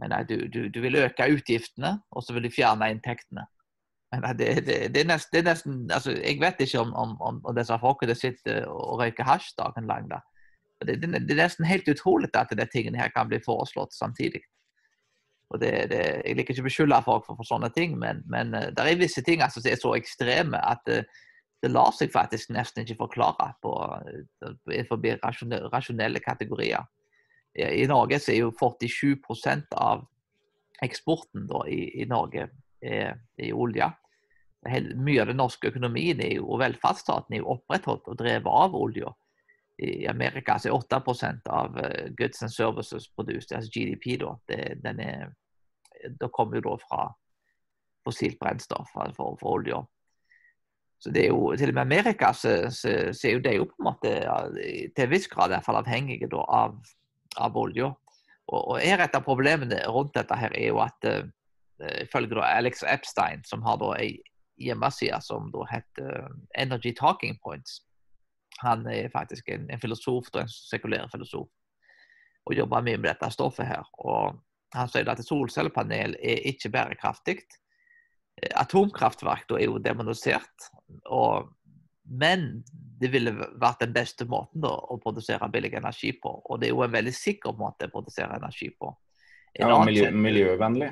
Men 0.01 0.13
nei, 0.15 0.23
du, 0.25 0.47
du, 0.49 0.63
du, 0.73 0.79
vil 0.81 0.97
øke 0.97 1.29
utgiftene, 1.35 1.99
og 2.11 2.23
så 2.25 2.33
vil 2.33 2.47
du 2.47 2.53
fjerne 2.53 2.89
inntektene. 2.91 3.45
Men 4.11 4.25
det, 4.37 4.47
det, 4.67 4.77
det, 4.95 5.03
er 5.03 5.07
nesten, 5.07 5.31
det, 5.31 5.39
er 5.39 5.49
nesten, 5.53 5.75
altså 5.93 6.11
Jeg 6.17 6.39
vet 6.41 6.59
ikke 6.59 6.81
om, 6.81 6.93
om, 6.93 7.39
om 7.45 7.55
disse 7.55 7.77
folkene 7.79 8.15
sitter 8.17 8.65
og 8.67 8.99
røyker 8.99 9.27
hasj 9.27 9.53
dagen 9.59 9.87
lang. 9.87 10.09
da. 10.11 10.19
Det, 10.83 10.97
er 11.05 11.37
nesten 11.37 11.69
helt 11.69 11.87
utrolig 11.87 12.31
at 12.33 12.51
de 12.51 12.65
tingene 12.73 12.99
her 12.99 13.13
kan 13.13 13.29
bli 13.29 13.39
foreslått 13.45 13.93
samtidig. 13.95 14.41
Og 15.51 15.63
jeg 15.63 16.35
liker 16.35 16.55
ikke 16.55 16.63
å 16.63 16.69
beskylde 16.69 17.01
folk 17.05 17.25
for, 17.27 17.37
for, 17.37 17.47
sånne 17.47 17.69
ting, 17.75 17.97
men, 17.99 18.23
men 18.31 18.55
uh, 18.55 18.69
det 18.71 18.87
er 18.87 18.99
visse 18.99 19.23
ting 19.27 19.43
altså, 19.43 19.59
som 19.59 19.71
er 19.71 19.79
så 19.79 19.91
ekstreme 19.97 20.59
at 20.63 20.87
uh, 20.87 21.03
det 21.61 21.69
lar 21.69 21.91
seg 21.93 22.13
faktisk 22.13 22.53
nesten 22.55 22.81
ikke 22.81 23.03
forklare 23.03 23.51
på, 23.61 23.71
forbi 24.89 25.11
rasjonelle, 25.21 25.69
rasjonelle 25.69 26.21
kategorier. 26.23 26.87
I, 27.53 27.65
I, 27.83 27.87
Norge 27.89 28.19
så 28.21 28.33
er 28.33 28.43
jo 28.45 28.53
47% 28.55 29.75
av 29.77 30.05
eksporten 30.81 31.47
da, 31.49 31.65
i, 31.69 31.83
i, 32.01 32.07
Norge 32.09 32.47
er, 32.81 33.17
er 33.37 33.53
olje. 33.53 33.89
Mye 34.61 35.23
av 35.23 35.31
den 35.31 35.39
norske 35.41 35.71
økonomien 35.71 36.21
jo, 36.25 36.45
og 36.53 36.61
velferdsstaten 36.61 37.35
er 37.35 37.41
jo 37.41 37.55
opprettholdt 37.55 38.09
og 38.11 38.19
drevet 38.19 38.49
av 38.49 38.77
olja 38.77 39.13
i 39.81 40.07
Amerika 40.07 40.59
så 40.59 40.69
er 40.69 40.77
8% 40.77 41.47
av 41.49 41.77
eh, 41.79 42.09
goods 42.17 42.43
and 42.43 42.53
services 42.53 43.07
produced, 43.15 43.55
altså 43.55 43.71
GDP, 43.73 44.17
da, 44.21 44.35
det, 44.51 44.93
er, 45.07 45.31
da 46.19 46.29
kommer 46.29 46.59
jo 46.59 46.67
da 46.69 46.75
fra 46.83 47.07
fossilt 48.05 48.39
brennstoff, 48.41 48.91
for, 48.93 49.35
for 49.39 49.57
olje. 49.57 49.81
Så 51.01 51.09
det 51.09 51.25
er 51.25 51.31
jo, 51.33 51.55
Til 51.57 51.73
og 51.73 51.79
med 51.79 51.81
Amerika 51.81 52.29
så, 52.33 52.69
så, 52.69 53.09
så 53.09 53.27
er 53.27 53.33
jo 53.33 53.41
det 53.41 53.55
jo 53.55 53.65
på 53.69 53.79
en 53.79 53.87
måte 53.87 54.11
til 54.93 55.05
en 55.05 55.09
viss 55.09 55.25
grad 55.29 55.49
i 55.49 55.55
hvert 55.55 55.65
fall 55.65 55.79
avhengige 55.79 56.29
da, 56.29 56.43
av, 56.45 56.75
av 57.37 57.57
olje. 57.57 57.91
Og, 58.51 58.79
her 58.81 58.99
Et 58.99 59.15
av 59.15 59.23
problemene 59.23 59.79
rundt 59.87 60.15
dette 60.17 60.35
her 60.35 60.51
er 60.57 60.71
jo 60.73 60.81
at 60.83 61.07
uh, 61.07 61.23
ifølge 62.01 62.35
da 62.35 62.49
Alex 62.57 62.83
Epstein, 62.83 63.45
som 63.47 63.63
har 63.63 63.79
da 63.81 63.93
ei 63.99 64.17
hjemmeside 64.61 65.17
som 65.25 65.49
da 65.53 65.63
heter 65.71 66.27
Energy 66.59 66.93
Talking 66.93 67.39
Points, 67.41 67.79
han 68.61 68.85
er 68.87 69.09
faktisk 69.09 69.49
en, 69.49 69.69
en 69.71 69.81
filosof, 69.81 70.29
en 70.37 70.49
sekulær 70.51 71.07
filosof, 71.11 71.47
og 72.45 72.57
jobber 72.57 72.83
mye 72.85 72.99
med 72.99 73.09
dette 73.09 73.31
stoffet 73.33 73.69
her. 73.69 73.87
Og 74.03 74.37
han 74.75 74.91
sier 74.91 75.09
at 75.09 75.23
solcellepanel 75.25 76.17
er 76.21 76.45
ikke 76.51 76.71
bærekraftig. 76.73 77.39
Atomkraftverk 78.57 79.55
er 79.57 79.65
jo 79.65 79.81
demonisert, 79.81 80.69
og, 81.05 81.49
men 82.11 82.63
det 83.01 83.09
ville 83.13 83.31
vært 83.33 83.85
den 83.85 83.93
beste 83.95 84.27
måten 84.29 84.61
da, 84.63 84.71
å 84.71 84.97
produsere 85.01 85.47
billig 85.51 85.71
energi 85.79 86.11
på. 86.21 86.33
Og 86.43 86.59
det 86.61 86.69
er 86.69 86.75
jo 86.75 86.83
en 86.85 86.93
veldig 86.93 87.13
sikker 87.15 87.55
måte 87.57 87.87
å 87.87 87.93
produsere 87.93 88.35
energi 88.37 88.69
på. 88.75 88.91
En 89.57 89.71
ja, 89.71 89.79
miljø, 89.87 90.11
miljøvennlig. 90.11 90.91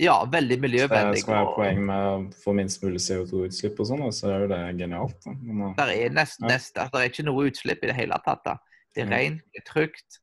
Ja, 0.00 0.16
veldig 0.32 0.56
miljøvennlig. 0.62 1.18
Det 1.18 1.22
skal 1.26 1.36
være 1.36 1.52
poeng 1.58 1.82
med 1.90 2.08
å 2.08 2.16
få 2.40 2.54
minst 2.56 2.82
mulig 2.84 3.02
CO2-utslipp 3.04 3.78
og 3.82 3.88
sånn, 3.90 4.02
og 4.06 4.16
så 4.16 4.30
er 4.32 4.44
jo 4.44 4.50
det 4.54 4.60
genialt. 4.80 5.18
Da. 5.26 5.36
Men, 5.36 5.76
det 5.76 5.86
er 5.92 6.16
nest, 6.16 6.40
ja. 6.40 6.50
nest, 6.54 6.74
det 6.78 7.02
er 7.02 7.12
ikke 7.12 7.26
noe 7.28 7.46
utslipp 7.50 7.84
i 7.84 7.90
det 7.92 7.96
hele 7.98 8.18
tatt. 8.24 8.42
Da. 8.46 8.56
Det 8.96 9.04
er 9.04 9.12
rent, 9.12 9.42
det 9.52 9.62
er 9.62 9.66
trygt, 9.68 10.20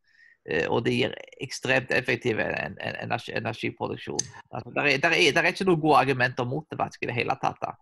eh, 0.49 0.65
og 0.65 0.81
det 0.87 0.95
gir 0.95 1.13
ekstremt 1.45 1.93
effektiv 1.95 2.41
energi, 2.41 3.35
energiproduksjon. 3.37 4.31
Altså, 4.49 4.73
det, 4.73 4.87
er, 4.97 5.11
er, 5.11 5.29
er, 5.43 5.51
ikke 5.53 5.69
noe 5.69 5.83
gode 5.83 6.01
argumenter 6.01 6.49
mot 6.49 6.65
det 6.71 6.79
faktisk 6.81 7.05
i 7.05 7.11
det 7.11 7.19
hele 7.19 7.37
tatt. 7.43 7.61
da. 7.61 7.75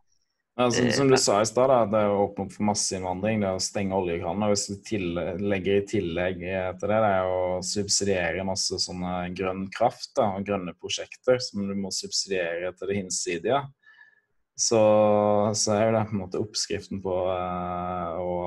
Ja, 0.58 0.72
som, 0.72 0.92
som, 0.92 1.10
du 1.12 1.18
sa 1.20 1.42
i 1.42 1.46
stad, 1.46 1.72
det 1.92 2.02
å 2.08 2.20
åpne 2.30 2.46
opp 2.46 2.54
for 2.56 2.64
masseinnvandring, 2.70 3.42
det 3.44 3.50
å 3.58 3.60
stenge 3.60 3.98
oljekranene. 3.98 4.48
Hvis 4.54 4.70
du 4.70 4.76
til, 4.88 5.08
legger 5.44 5.82
i 5.82 5.88
tillegg 5.90 6.38
til 6.40 6.92
det, 6.92 7.00
det 7.04 7.10
er 7.10 7.28
å 7.28 7.40
subsidiere 7.60 8.46
masse 8.48 8.78
sånne 8.80 9.34
grønn 9.36 9.66
kraft 9.74 10.14
da, 10.16 10.30
og 10.38 10.46
grønne 10.48 10.72
prosjekter 10.80 11.42
som 11.44 11.66
du 11.68 11.74
må 11.76 11.92
subsidiere 11.92 12.70
til 12.72 12.88
det 12.88 12.96
hinsidige, 13.02 13.58
så, 14.56 14.80
så 15.60 15.76
er 15.76 15.92
det 15.92 16.06
på 16.08 16.16
en 16.16 16.22
måte 16.22 16.40
oppskriften 16.40 17.02
på 17.04 17.16
uh, 17.28 18.16
å 18.24 18.38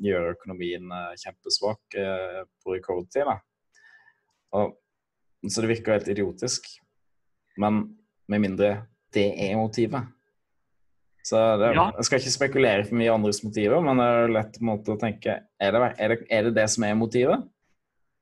gjøre 0.00 0.32
økonomien 0.38 0.86
uh, 0.88 1.10
kjempesvak 1.20 1.98
uh, 2.00 2.38
på 2.64 2.78
rekordtid. 2.78 3.28
Og, 4.56 4.72
så 5.44 5.60
det 5.60 5.70
virker 5.74 5.98
helt 5.98 6.08
idiotisk. 6.08 6.72
Men 7.60 7.82
med 8.32 8.46
mindre 8.46 8.72
det 9.12 9.26
er 9.44 9.60
motivet 9.60 10.08
så 11.26 11.40
det, 11.60 11.72
ja. 11.76 11.86
Jeg 11.98 12.06
skal 12.08 12.22
ikke 12.22 12.32
spekulere 12.32 12.84
for 12.88 12.96
mye 12.96 13.12
andres 13.12 13.42
motiver, 13.44 13.80
men 13.84 14.00
det 14.00 14.10
er 14.10 14.36
lett 14.36 14.60
måte 14.64 14.94
å 14.94 15.00
tenke 15.00 15.40
er 15.44 15.74
det, 15.74 15.80
er, 16.00 16.14
det, 16.14 16.28
er 16.32 16.46
det 16.48 16.54
det 16.56 16.68
som 16.72 16.86
er 16.88 16.96
motivet? 16.98 17.48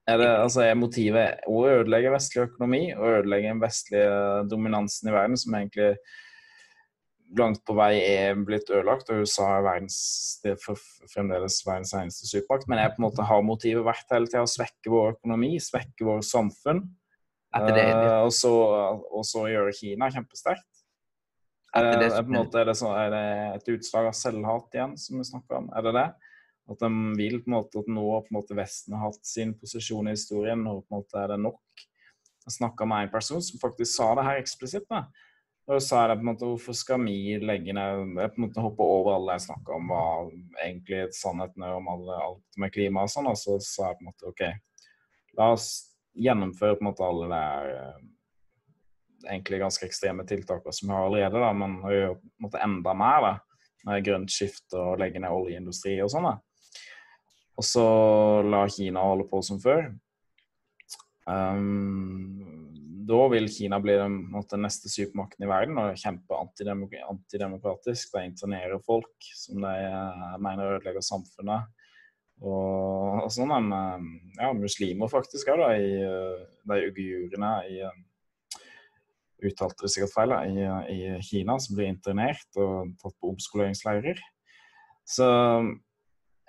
Er, 0.09 0.17
det, 0.19 0.29
altså, 0.41 0.63
er 0.65 0.79
motivet 0.79 1.45
å 1.47 1.61
ødelegge 1.69 2.15
vestlig 2.15 2.47
økonomi 2.47 2.81
og 2.95 3.21
ødelegge 3.21 3.53
den 3.53 3.61
vestlige 3.61 4.17
dominansen 4.49 5.11
i 5.11 5.15
verden, 5.15 5.37
som 5.39 5.57
egentlig 5.59 5.91
langt 7.37 7.61
på 7.69 7.77
vei 7.77 7.99
er 8.01 8.39
blitt 8.41 8.71
ødelagt, 8.73 9.11
og 9.13 9.27
USA 9.27 9.51
er 9.59 9.67
verdens, 9.67 9.99
det 10.41 10.55
er 10.55 10.79
fremdeles 11.13 11.61
verdens 11.67 11.93
eneste 11.99 12.29
supermakt. 12.31 12.69
Men 12.71 12.81
jeg 12.81 12.95
på 12.95 13.03
en 13.03 13.09
måte 13.09 13.27
har 13.29 13.45
motivet 13.45 13.85
vært 13.85 14.15
hele 14.15 14.31
tida 14.31 14.47
å 14.47 14.51
svekke 14.51 14.93
vår 14.93 15.19
økonomi, 15.19 15.55
svekke 15.61 16.09
vårt 16.09 16.27
samfunn. 16.29 16.87
Uh, 17.53 18.25
og, 18.27 18.33
så, 18.37 18.51
og 19.13 19.25
så 19.29 19.47
gjøre 19.49 19.77
Kina 19.77 20.11
kjempesterkt. 20.13 20.67
Er 21.77 21.85
det, 21.85 22.09
er, 22.09 22.23
på 22.25 22.33
en 22.33 22.39
måte, 22.39 22.61
er, 22.63 22.71
det 22.71 22.79
så, 22.81 22.95
er 22.97 23.13
det 23.13 23.27
et 23.59 23.71
utslag 23.75 24.09
av 24.09 24.17
selvhat 24.17 24.77
igjen, 24.77 24.97
som 25.01 25.21
vi 25.21 25.27
snakker 25.29 25.61
om? 25.61 25.69
Er 25.77 25.85
det 25.85 25.93
det? 25.99 26.07
At 26.69 26.83
de 26.85 26.89
vil 27.17 27.39
på 27.43 27.51
en 27.51 27.57
måte 27.59 27.81
at 27.81 27.89
nå 27.93 28.07
på 28.25 28.33
en 28.33 28.39
måte 28.39 28.57
Vesten 28.57 28.97
har 28.97 29.09
hatt 29.09 29.25
sin 29.29 29.55
posisjon 29.57 30.09
i 30.09 30.17
historien, 30.17 30.65
og 30.69 30.85
på 30.85 30.93
en 30.93 31.03
måte 31.03 31.21
er 31.21 31.33
det 31.35 31.41
nok? 31.45 31.85
Jeg 32.49 32.57
snakka 32.57 32.89
med 32.89 33.07
en 33.07 33.13
person 33.13 33.45
som 33.45 33.61
faktisk 33.61 33.93
sa 33.93 34.15
det 34.17 34.25
her 34.25 34.41
eksplisitt. 34.41 34.89
Da. 34.89 35.05
Og 35.69 35.83
så 35.85 35.99
er 36.01 36.09
det 36.09 36.17
på 36.21 36.25
en 36.25 36.31
måte 36.31 36.49
Hvorfor 36.49 36.77
skal 36.77 37.03
vi 37.05 37.37
legge 37.43 37.75
ned 37.77 38.17
jeg 38.17 38.33
på 38.33 38.41
en 38.41 38.47
måte 38.47 38.65
hoppe 38.65 38.85
over 38.85 39.19
alle 39.19 39.37
jeg 39.37 39.49
snakka 39.51 39.77
om, 39.77 39.91
hva 39.93 40.05
egentlig 40.65 41.03
sannheten 41.17 41.67
er 41.67 41.77
om 41.77 41.91
alle, 41.93 42.21
alt 42.31 42.61
med 42.61 42.73
klima 42.73 43.05
og 43.05 43.13
sånn, 43.13 43.29
og 43.29 43.37
så 43.37 43.59
sa 43.61 43.91
jeg 43.91 43.99
på 43.99 44.07
en 44.07 44.09
måte 44.09 44.31
OK, 44.33 44.45
la 45.37 45.51
oss 45.53 45.69
gjennomføre 46.17 46.79
på 46.79 46.85
en 46.85 46.89
måte 46.89 47.05
alle 47.05 47.29
de 47.35 47.75
eh, 47.77 48.07
egentlig 49.27 49.61
ganske 49.63 49.87
ekstreme 49.89 50.27
tiltakene 50.29 50.75
som 50.75 50.89
vi 50.89 50.95
har 50.95 51.07
allerede, 51.07 51.43
da, 51.43 51.53
men 51.57 51.79
gjøre 51.83 52.17
på 52.19 52.27
en 52.27 52.47
måte 52.47 52.63
enda 52.65 52.95
mer 52.99 53.25
da, 53.25 53.33
med 53.89 54.05
grønt 54.07 54.35
skifte 54.35 54.79
og 54.79 55.01
legge 55.01 55.23
ned 55.23 55.35
oljeindustri 55.35 55.97
og 56.05 56.13
sånn. 56.13 56.29
Og 57.59 57.67
så 57.67 57.87
la 58.47 58.63
Kina 58.71 59.03
holde 59.03 59.27
på 59.31 59.41
som 59.43 59.59
før. 59.63 59.89
Um, 61.29 62.69
da 63.09 63.25
vil 63.33 63.49
Kina 63.51 63.81
bli 63.83 63.97
den 63.99 64.19
måtte, 64.33 64.59
neste 64.61 64.91
supermakten 64.93 65.45
i 65.45 65.49
verden 65.51 65.81
og 65.81 65.99
kjempe 65.99 66.37
antidemok 66.39 66.95
antidemokratisk. 67.01 68.13
De 68.15 68.29
internerer 68.29 68.85
folk 68.85 69.31
som 69.35 69.65
de 69.65 69.75
uh, 69.91 70.37
mener 70.45 70.77
ødelegger 70.77 71.05
samfunnet. 71.05 71.75
Og, 72.39 73.25
og 73.25 73.31
sånn 73.35 73.73
uh, 73.73 73.99
ja, 74.39 74.53
muslimer 74.55 75.11
faktisk 75.11 75.51
òg, 75.51 75.65
uh, 75.67 76.45
de 76.71 76.85
uigurene 76.93 77.55
i 77.73 77.81
uttalte 79.45 79.85
det 79.85 79.93
sikkert 79.95 80.15
feil, 80.15 80.35
i, 80.49 80.65
i, 80.95 80.99
Kina, 81.25 81.59
som 81.63 81.79
blir 81.79 81.91
internert 81.93 82.59
og 82.59 82.95
tatt 83.03 83.15
på 83.19 83.33
omskoleringsleirer. 83.35 84.21
Så 85.09 85.29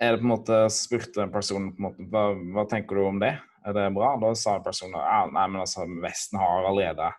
er 0.00 0.12
det 0.12 0.20
på 0.20 0.26
en 0.26 0.32
måte 0.34 0.58
spurte 0.74 1.28
personen 1.32 1.72
på 1.74 1.80
en 1.80 1.88
måte, 1.88 2.08
hva, 2.12 2.26
hva 2.56 2.66
tenker 2.68 2.98
du 2.98 3.06
om 3.06 3.20
det? 3.22 3.34
Er 3.66 3.76
det 3.76 3.90
bra? 3.92 4.14
Da 4.20 4.32
sa 4.38 4.56
personen 4.64 4.96
ja, 4.96 5.24
nei, 5.28 5.46
men 5.52 5.62
altså, 5.62 5.84
Vesten 6.00 6.40
har 6.40 6.68
allerede 6.68 7.10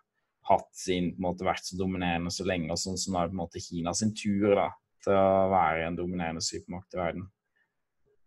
hatt 0.49 0.72
sin, 0.76 1.11
på 1.14 1.22
en 1.22 1.27
måte, 1.27 1.45
vært 1.45 1.68
så 1.68 1.77
dominerende 1.80 2.34
så 2.34 2.45
lenge, 2.48 2.72
og 2.73 2.81
sånn, 2.81 2.98
så 2.99 3.14
nå 3.14 3.22
er 3.22 3.30
på 3.30 3.38
en 3.38 3.43
måte 3.43 3.61
Kina 3.61 3.93
sin 3.98 4.15
tur 4.18 4.56
da, 4.57 4.72
til 5.06 5.15
å 5.18 5.52
være 5.53 5.85
en 5.88 5.99
dominerende 5.99 6.43
supermakt 6.45 6.98
i 6.98 7.02
verden. 7.02 7.30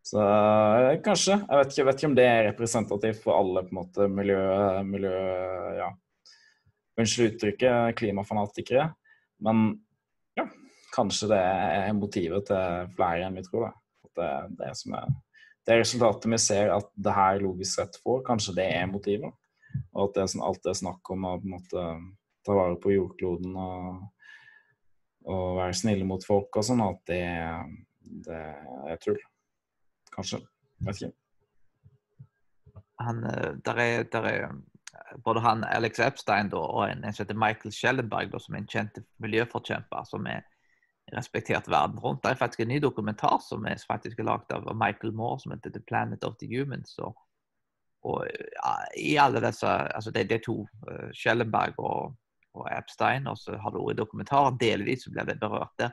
Så 0.05 0.21
eh, 0.21 1.01
kanskje. 1.05 1.39
Jeg 1.41 1.61
vet, 1.61 1.71
ikke, 1.73 1.87
vet, 1.89 1.99
ikke, 1.99 2.09
om 2.11 2.17
det 2.19 2.27
er 2.29 2.47
representativt 2.51 3.23
for 3.25 3.39
alle 3.41 3.65
på 3.65 3.73
en 3.73 3.79
måte 3.81 4.09
miljø... 4.13 4.41
miljø 4.87 5.15
ja. 5.79 5.91
Unnskyld 7.01 7.35
uttrykket, 7.35 7.97
klimafanatikere. 7.99 8.89
Men 9.45 9.67
ja, 10.39 10.47
kanskje 10.95 11.31
det 11.33 11.41
er 11.41 11.95
motivet 11.99 12.47
til 12.51 12.91
flere 12.95 13.29
enn 13.29 13.39
vi 13.39 13.47
tror. 13.47 13.69
Da. 13.69 13.73
At 14.05 14.19
det 14.21 14.33
det 14.63 14.75
som 14.79 14.99
er 15.01 15.15
det 15.65 15.79
resultatet 15.81 16.29
vi 16.29 16.39
ser 16.39 16.73
at 16.75 16.91
det 16.95 17.15
her 17.17 17.41
logisk 17.41 17.79
sett 17.79 17.97
får, 18.05 18.21
kanskje 18.27 18.57
det 18.59 18.67
er 18.77 18.91
motivet. 18.91 19.33
Og 19.95 20.09
at 20.09 20.17
det 20.17 20.23
er 20.23 20.31
sånn, 20.35 20.45
alt 20.45 20.61
det 20.65 20.75
er 20.75 20.81
snakk 20.83 21.11
om 21.15 21.25
å 21.25 21.39
på 21.41 21.49
en 21.49 21.55
måte 21.55 21.85
ta 22.45 22.57
vare 22.57 22.77
på 22.83 22.93
jordkloden 22.93 23.57
og, 23.57 24.03
og 25.33 25.47
være 25.63 25.79
snille 25.81 26.05
mot 26.09 26.27
folk 26.27 26.61
og 26.61 26.67
sånn, 26.69 26.85
at 26.85 27.01
det, 27.09 27.23
det 28.29 28.43
er 28.93 29.01
tull. 29.03 29.21
Kanskje. 30.15 30.43
Vet 30.85 31.01
ikke. 31.01 31.15
Han, 33.01 33.25
eh, 33.27 33.51
der 33.65 33.81
er, 33.83 34.05
der 34.13 34.29
er 34.31 34.45
både 35.25 35.41
han 35.41 35.65
Alex 35.65 36.01
Epstein 36.01 36.49
da, 36.51 36.59
og 36.59 36.89
en, 36.89 37.05
en 37.05 37.15
som 37.15 37.25
heter 37.25 37.39
Michael 37.39 37.73
Schellenberg, 37.73 38.33
da, 38.33 38.41
som 38.43 38.55
er 38.55 38.63
en 38.65 38.73
kjent 38.73 38.99
miljøforkjemper. 39.23 40.05
som 40.11 40.27
er 40.27 40.43
respektert 41.13 41.69
verden 41.69 41.99
rundt. 41.99 42.23
Det 42.23 42.31
er 42.31 42.41
faktisk 42.41 42.61
en 42.61 42.69
ny 42.69 42.81
dokumentar 42.83 43.39
som 43.45 43.67
er 43.67 43.81
faktisk 43.89 44.19
laget 44.19 44.53
av 44.53 44.77
Michael 44.77 45.13
Moore, 45.13 45.41
som 45.41 45.53
heter 45.53 45.71
'The 45.71 45.83
Planet 45.87 46.25
of 46.25 46.37
the 46.41 46.49
Humans'. 46.49 46.97
Og, 46.99 47.17
og 48.03 48.27
ja, 48.29 48.75
i 48.97 49.17
alle 49.17 49.41
disse, 49.47 49.67
altså 49.67 50.11
Det 50.11 50.33
er 50.33 50.39
to, 50.39 50.67
uh, 50.91 51.11
Schellenberg 51.13 51.75
og, 51.79 52.17
og, 52.55 52.69
Epstein, 52.79 53.27
og 53.27 53.39
så 53.39 53.57
har 53.57 53.71
du 53.71 53.91
i 53.91 53.95
dokumentaren 53.95 54.59
delvis 54.61 55.05
så 55.05 55.11
blir 55.11 55.25
det 55.25 55.41
berørt 55.41 55.73
der. 55.79 55.91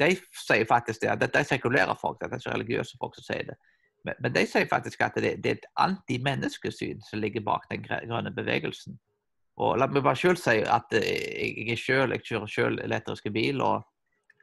De 0.00 0.16
sier 0.46 0.64
faktisk 0.68 1.00
det, 1.02 1.08
at 1.08 1.20
dette 1.20 1.38
er 1.38 1.42
sekulære 1.42 1.96
folk, 2.00 2.20
det 2.20 2.32
er 2.32 2.38
ikke 2.38 2.54
religiøse 2.54 2.96
folk 3.00 3.14
som 3.14 3.24
sier 3.24 3.44
det. 3.50 3.56
Men, 4.04 4.16
men 4.20 4.32
de 4.32 4.46
sier 4.48 4.68
faktisk 4.70 5.02
at 5.04 5.18
det, 5.20 5.36
det 5.44 5.50
er 5.50 5.58
et 5.58 5.70
antimenneskesyn 5.82 7.02
som 7.04 7.20
ligger 7.20 7.44
bak 7.44 7.66
den 7.70 7.84
grønne 7.84 8.32
bevegelsen. 8.34 8.96
Og 9.60 9.76
la 9.76 9.88
meg 9.90 10.04
bare 10.06 10.16
selv 10.16 10.40
si 10.40 10.56
at 10.64 10.94
eh, 10.96 11.56
jeg, 11.60 11.74
er 11.74 11.80
selv, 11.80 12.16
jeg 12.16 12.26
kjører 12.28 12.52
selv 12.54 12.84
elektriske 12.84 13.32
bil, 13.34 13.60
og 13.60 13.82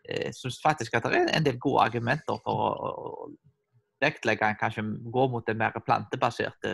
jeg 0.05 0.27
eh, 0.29 0.35
syns 0.35 0.59
faktisk 0.63 0.97
at 0.97 1.07
det 1.09 1.23
er 1.23 1.31
en 1.33 1.47
del 1.47 1.57
gode 1.61 1.87
argumenter 1.87 2.37
for 2.45 2.67
å, 2.67 2.91
å 2.91 4.03
vektlegge 4.03 4.51
kanskje 4.59 4.85
gå 5.09 5.25
mot 5.33 5.49
en 5.49 5.57
mer 5.57 5.73
plantebasert 5.81 6.67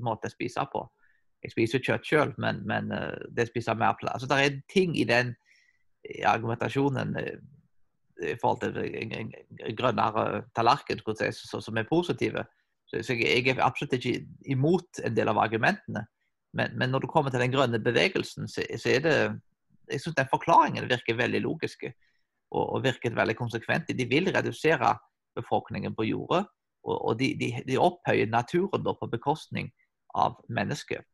måte 0.00 0.30
å 0.30 0.32
spise 0.32 0.64
på. 0.72 0.86
Jeg 1.44 1.52
spiser 1.52 1.84
kjøtt 1.84 2.08
selv, 2.08 2.40
men, 2.40 2.62
men 2.68 2.90
eh, 2.96 3.28
det 3.36 3.50
spiser 3.50 3.76
mer 3.76 3.96
plante. 4.00 4.16
Altså, 4.16 4.28
det 4.30 4.40
er 4.40 4.60
ting 4.72 4.96
i 4.96 5.04
den 5.08 5.34
argumentasjonen 6.24 7.12
i 8.20 8.36
forhold 8.40 8.60
til 8.62 8.78
en 9.00 9.76
grønnere 9.76 10.44
tallerken 10.56 11.00
som 11.32 11.76
er 11.76 11.88
positive. 11.88 12.44
Så 12.90 13.14
jeg 13.14 13.46
er 13.46 13.62
absolutt 13.62 13.94
ikke 13.98 14.26
imot 14.50 15.00
en 15.04 15.16
del 15.16 15.30
av 15.30 15.38
argumentene. 15.38 16.06
Men, 16.52 16.74
men, 16.78 16.90
når 16.90 17.04
du 17.04 17.06
kommer 17.06 17.30
til 17.30 17.40
den 17.40 17.52
grønne 17.52 17.78
bevegelsen, 17.78 18.48
så, 18.50 18.64
så 18.76 18.96
er 18.96 19.04
det 19.04 19.14
jeg 19.90 20.00
synes 20.00 20.16
den 20.16 20.30
forklaringen 20.30 20.88
virker 20.90 21.18
veldig 21.18 21.40
logiske 21.42 21.92
og, 22.50 22.64
og 22.74 22.82
virker 22.84 23.14
veldig 23.14 23.36
konsekvent. 23.38 23.90
De 23.98 24.06
vil 24.08 24.30
redusere 24.34 24.96
befolkningen 25.38 25.94
på 25.94 26.06
jorda, 26.08 26.44
og, 26.84 26.96
og 27.08 27.18
de, 27.18 27.32
de, 27.38 27.52
de, 27.66 27.78
opphøyer 27.78 28.30
naturen 28.30 28.84
på 28.84 29.10
bekostning 29.10 29.70
av 30.14 30.38
mennesket. 30.48 31.06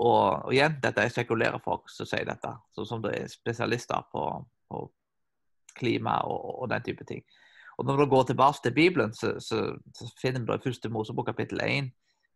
Og, 0.00 0.44
og, 0.44 0.52
igjen, 0.52 0.78
dette 0.82 1.04
er 1.04 1.12
sekulære 1.12 1.60
folk 1.64 1.90
som 1.92 2.08
sier 2.08 2.26
dette, 2.28 2.52
som 2.74 3.02
det 3.04 3.14
er 3.18 3.30
spesialister 3.30 4.06
på, 4.12 4.24
på 4.68 4.84
klima 5.76 6.20
og, 6.28 6.68
den 6.70 6.82
type 6.82 7.04
ting. 7.04 7.24
Og 7.78 7.86
Når 7.86 7.96
du 7.96 8.06
går 8.10 8.22
tilbake 8.22 8.58
til 8.62 8.74
Bibelen, 8.74 9.14
så, 9.14 9.34
så, 9.40 9.74
så 9.94 10.10
finner 10.20 10.40
det 10.40 10.60
i 10.60 10.68
første 10.68 10.88
Mosebok 10.88 11.26
kapittel 11.26 11.60
1 11.64 11.90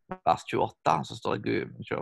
vers 0.09 0.45
28 0.45 1.05
så 1.05 1.17
står 1.17 1.37
det 1.37 1.43
Gud, 1.43 1.93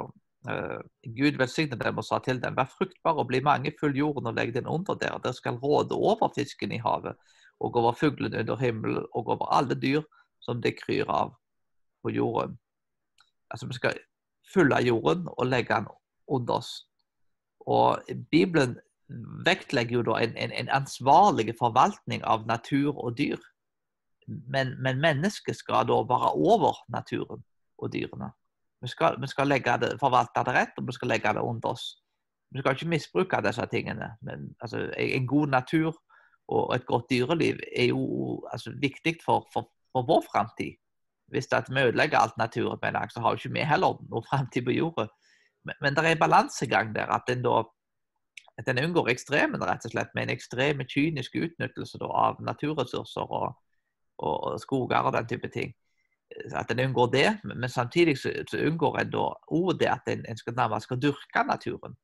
uh, 0.49 0.81
Gud 1.17 1.39
velsignet 1.39 1.83
dem 1.85 1.99
og 1.99 2.05
sa 2.05 2.19
til 2.23 2.41
dem, 2.43 2.57
vær 2.57 2.71
fruktbare 2.71 3.23
og 3.23 3.31
bli 3.31 3.41
mange, 3.45 3.75
full 3.81 3.97
jorden 3.97 4.31
og 4.31 4.37
legg 4.39 4.55
den 4.55 4.67
under 4.71 4.95
dere. 4.95 5.21
Dere 5.25 5.35
skal 5.35 5.59
råde 5.63 5.95
over 5.95 6.31
fisken 6.35 6.73
i 6.73 6.83
havet 6.83 7.17
og 7.61 7.77
over 7.77 7.97
fuglene 7.97 8.45
under 8.45 8.57
himmelen 8.61 9.07
og 9.13 9.29
over 9.35 9.49
alle 9.53 9.75
dyr 9.75 10.03
som 10.45 10.61
det 10.63 10.77
kryr 10.79 11.09
av 11.11 11.35
på 12.05 12.13
jorden. 12.15 12.59
Altså 13.51 13.67
Vi 13.67 13.79
skal 13.79 13.99
fylle 14.53 14.83
jorden 14.85 15.29
og 15.29 15.47
legge 15.47 15.75
den 15.75 15.89
under 16.29 16.55
oss. 16.55 16.87
Og 17.61 18.03
Bibelen 18.31 18.79
vektlegger 19.47 20.01
jo 20.01 20.07
da 20.09 20.21
en, 20.23 20.35
en, 20.37 20.53
en 20.53 20.73
ansvarlig 20.75 21.55
forvaltning 21.59 22.25
av 22.25 22.47
natur 22.47 22.97
og 22.97 23.17
dyr. 23.19 23.39
Men, 24.27 24.75
men 24.83 25.01
mennesket 25.03 25.59
skal 25.59 25.87
da 25.87 26.01
være 26.09 26.33
over 26.35 26.81
naturen 26.91 27.45
og 27.79 27.93
dyrene. 27.93 28.33
Vi 28.83 28.91
skal, 28.91 29.21
vi 29.21 29.29
skal 29.31 29.51
det, 29.51 29.95
forvalte 30.01 30.43
det 30.47 30.55
rett, 30.55 30.75
og 30.79 30.89
vi 30.89 30.93
skal 30.93 31.09
legge 31.09 31.33
det 31.35 31.43
under 31.43 31.69
oss. 31.69 31.87
Vi 32.51 32.61
skal 32.61 32.75
ikke 32.77 32.89
misbruke 32.89 33.43
disse 33.43 33.67
tingene. 33.71 34.11
Men 34.23 34.51
altså, 34.61 34.91
en 34.99 35.27
god 35.27 35.49
natur 35.55 35.95
og 36.49 36.75
et 36.75 36.87
godt 36.87 37.11
dyreliv 37.11 37.61
er 37.77 37.89
jo 37.91 38.03
altså, 38.53 38.73
viktig 38.81 39.17
for, 39.25 39.47
for, 39.53 39.71
for 39.93 40.07
vår 40.07 40.27
framtid. 40.33 40.77
Hvis 41.31 41.49
vi 41.51 41.81
ødelegger 41.81 42.19
alt 42.19 42.37
naturen, 42.39 43.11
så 43.11 43.21
har 43.21 43.31
jo 43.31 43.35
ikke 43.35 43.53
vi 43.53 43.65
heller 43.67 43.99
noen 44.11 44.27
framtid 44.29 44.63
på 44.65 44.77
jorda. 44.77 45.09
Men, 45.65 45.75
men 45.81 45.95
det 45.95 46.05
er 46.05 46.15
en 46.15 46.19
balansegang 46.23 46.95
der. 46.95 47.11
At 47.11 47.31
en, 47.31 47.43
da, 47.43 47.65
at 48.57 48.69
en 48.73 48.81
unngår 48.81 49.11
ekstremen, 49.13 49.63
rett 49.65 49.85
og 49.85 49.93
slett, 49.93 50.13
med 50.17 50.27
en 50.27 50.37
ekstrem 50.37 50.81
kynisk 50.89 51.35
utnyttelse 51.37 52.01
da, 52.01 52.09
av 52.09 52.39
naturressurser 52.45 53.35
og, 53.41 53.51
og, 54.17 54.37
og 54.37 54.61
skoger 54.63 55.09
og 55.09 55.17
den 55.19 55.29
type 55.35 55.51
ting 55.53 55.75
at 56.55 56.71
en 56.71 56.81
unngår 56.81 57.07
det, 57.13 57.39
men 57.45 57.69
samtidig 57.69 58.19
så, 58.19 58.33
så 58.51 58.59
unngår 58.59 59.01
en 59.01 59.11
da 59.11 59.27
òg 59.55 59.79
det 59.81 59.89
at 59.91 60.09
en, 60.11 60.25
en 60.29 60.37
skal 60.37 60.57
nærmest 60.57 60.89
skal 60.89 61.01
dyrke 61.03 61.45
naturen. 61.47 61.97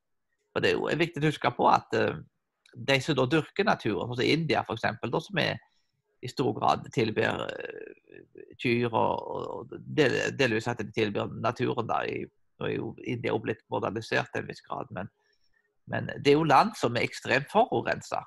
For 0.52 0.60
Det 0.60 0.70
er 0.70 0.76
jo 0.78 0.88
viktig 0.98 1.22
å 1.22 1.30
huske 1.30 1.52
på 1.56 1.68
at 1.68 1.96
uh, 1.98 2.20
de 2.74 2.98
som 3.00 3.16
da 3.18 3.26
dyrker 3.26 3.66
naturen, 3.66 4.08
sånn 4.08 4.20
som 4.20 4.28
India 4.28 4.62
f.eks., 4.62 5.26
som 5.26 5.42
er 5.42 5.58
i 6.22 6.30
stor 6.30 6.52
grad 6.54 6.86
tilber 6.94 7.46
uh, 7.48 8.22
kyr 8.62 8.92
og, 8.92 9.32
og 9.32 9.74
del, 9.98 10.18
delvis 10.38 10.70
at 10.70 10.82
de 10.82 10.92
tilbyr 10.94 11.34
naturen. 11.40 11.88
da, 11.88 12.04
i, 12.06 12.22
Nå 12.60 12.68
er 12.68 12.76
jo 12.76 13.38
blitt 13.42 13.64
modernisert 13.72 14.28
til 14.30 14.44
en 14.44 14.50
viss 14.52 14.62
grad, 14.62 14.90
men, 14.94 15.08
men, 15.92 16.08
det 16.24 16.32
er 16.32 16.38
jo 16.38 16.48
land 16.48 16.72
som 16.80 16.96
er 16.96 17.04
ekstremt 17.06 17.50
forurensa. 17.52 18.22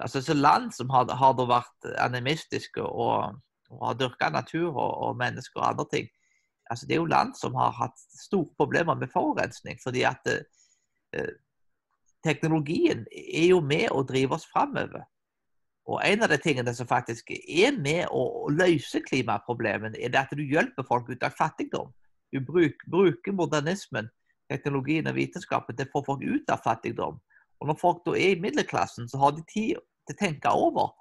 Altså, 0.00 0.22
så 0.22 0.34
land 0.34 0.72
som 0.76 0.90
har, 0.92 1.08
har 1.12 1.36
vært 1.36 1.88
animistiske 2.00 2.82
og, 2.82 3.38
og 3.70 3.82
har 3.86 3.98
dyrka 4.00 4.30
natur 4.32 4.70
og, 4.72 4.92
og, 5.08 5.16
mennesker 5.16 5.60
og 5.60 5.68
andre 5.70 5.86
ting. 5.92 6.08
Altså, 6.70 6.86
det 6.86 6.96
er 6.96 7.02
jo 7.02 7.10
land 7.12 7.34
som 7.38 7.54
har 7.56 7.74
hatt 7.76 7.98
store 8.20 8.48
problemer 8.58 8.94
med 8.94 9.12
forurensning. 9.12 9.78
fordi 9.82 10.02
at 10.08 10.32
eh, 10.32 11.32
teknologien 12.24 13.06
er 13.12 13.46
jo 13.52 13.60
med 13.60 13.88
å 13.92 14.02
drive 14.02 14.34
oss 14.34 14.48
framover. 14.52 15.04
Og 15.86 16.00
En 16.04 16.22
av 16.22 16.28
de 16.28 16.38
tingene 16.42 16.74
som 16.74 16.88
faktisk 16.90 17.30
er 17.30 17.76
med 17.78 18.08
å 18.10 18.50
løse 18.50 19.00
klimaproblemene, 19.00 19.94
er 20.00 20.10
det 20.10 20.24
at 20.24 20.34
du 20.34 20.42
hjelper 20.42 20.86
folk 20.88 21.08
ut 21.10 21.22
av 21.22 21.36
fattigdom. 21.38 21.92
Du 22.34 22.40
bruker, 22.42 22.90
bruker 22.90 23.32
modernismen, 23.32 24.10
teknologien 24.50 25.08
og 25.10 25.16
vitenskapen 25.16 25.76
til 25.76 25.88
å 25.88 25.92
få 25.94 26.04
folk 26.06 26.22
ut 26.24 26.52
av 26.52 26.62
fattigdom. 26.64 27.18
Og 27.60 27.70
Når 27.70 27.78
folk 27.80 28.04
da 28.06 28.14
er 28.18 28.34
i 28.34 28.40
middelklassen, 28.40 29.08
så 29.08 29.20
har 29.22 29.34
de 29.36 29.44
tid 29.48 29.80
til 30.06 30.14
å 30.14 30.20
tenke 30.20 30.52
over 30.52 30.92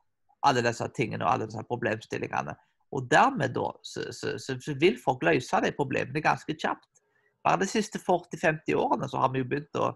alle 0.46 0.64
disse 0.66 0.88
tingene 0.96 1.26
og 1.26 1.32
alle 1.34 1.50
disse 1.50 1.66
problemstillingene. 1.68 2.56
Og 2.96 3.08
dermed 3.12 3.56
da, 3.56 3.70
så, 3.84 4.06
så, 4.14 4.36
så, 4.40 4.76
vil 4.80 4.98
folk 5.02 5.24
løse 5.26 5.62
de 5.64 5.74
problemene 5.76 6.24
ganske 6.24 6.56
kjapt. 6.56 7.02
Bare 7.46 7.62
de 7.62 7.70
siste 7.70 8.00
40-50 8.02 8.78
årene 8.80 9.10
så 9.10 9.22
har 9.22 9.34
vi 9.34 9.42
jo 9.42 9.50
begynt 9.50 9.82
å 9.82 9.92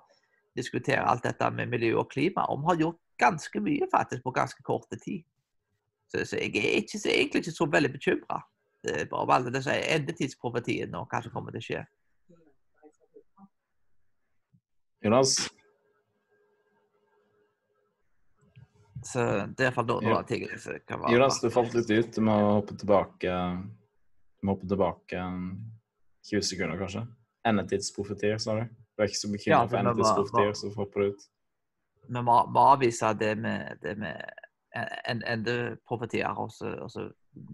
diskutere 0.58 1.06
alt 1.06 1.24
dette 1.24 1.48
med 1.56 1.72
miljø 1.72 1.96
og 2.02 2.10
klima. 2.12 2.46
Og 2.50 2.62
vi 2.62 2.72
har 2.72 2.82
gjort 2.84 3.02
ganske 3.22 3.62
mye 3.64 3.88
faktisk 3.92 4.26
på 4.26 4.36
ganske 4.36 4.66
korte 4.66 5.00
tid. 5.00 5.24
Så, 6.10 6.26
så 6.26 6.42
jeg 6.42 6.56
er 6.58 6.82
ikke, 6.82 7.00
egentlig 7.06 7.44
ikke 7.46 7.56
så 7.56 7.70
veldig 7.70 7.94
bekymra 7.94 8.42
over 9.12 9.34
alle 9.36 9.52
disse 9.54 9.74
endetidsprofetiene 9.76 10.98
og 10.98 11.10
hva 11.12 11.20
som 11.24 11.34
kommer 11.34 11.54
til 11.54 11.62
å 11.62 11.66
skje. 11.66 11.82
Jonas? 15.06 15.36
Så 19.06 19.24
det 19.56 19.64
er 19.64 19.70
iallfall 19.70 19.88
kan 20.88 21.00
være 21.00 21.14
Jonas, 21.16 21.40
du 21.40 21.50
falt 21.54 21.76
litt 21.78 21.90
ut. 21.90 22.12
Du 22.18 22.26
må 22.28 22.36
hoppe 22.60 22.76
tilbake 22.76 23.32
Du 23.32 24.48
må 24.48 24.58
hoppe 24.58 24.68
tilbake 24.68 25.24
20 26.30 26.46
sekunder, 26.52 26.78
kanskje. 26.82 27.06
Endetidsprofetier, 27.48 28.38
sa 28.44 28.60
du? 28.60 28.68
Du 28.68 29.04
er 29.04 29.12
ikke 29.12 29.22
så 29.22 29.32
bekymra 29.32 29.56
ja, 29.56 29.68
for 29.72 29.80
endetidsprofetier, 29.80 30.56
så 30.60 30.72
hopper 30.76 31.06
du 31.06 31.14
ut? 31.14 31.28
vi 32.10 32.22
må, 32.26 32.36
må 32.50 32.66
avvise 32.74 33.14
det 33.20 33.36
med, 33.38 33.80
det 33.84 33.96
med 34.02 34.18
endeprofetier 35.10 36.38
og 36.38 36.52
så 36.54 37.06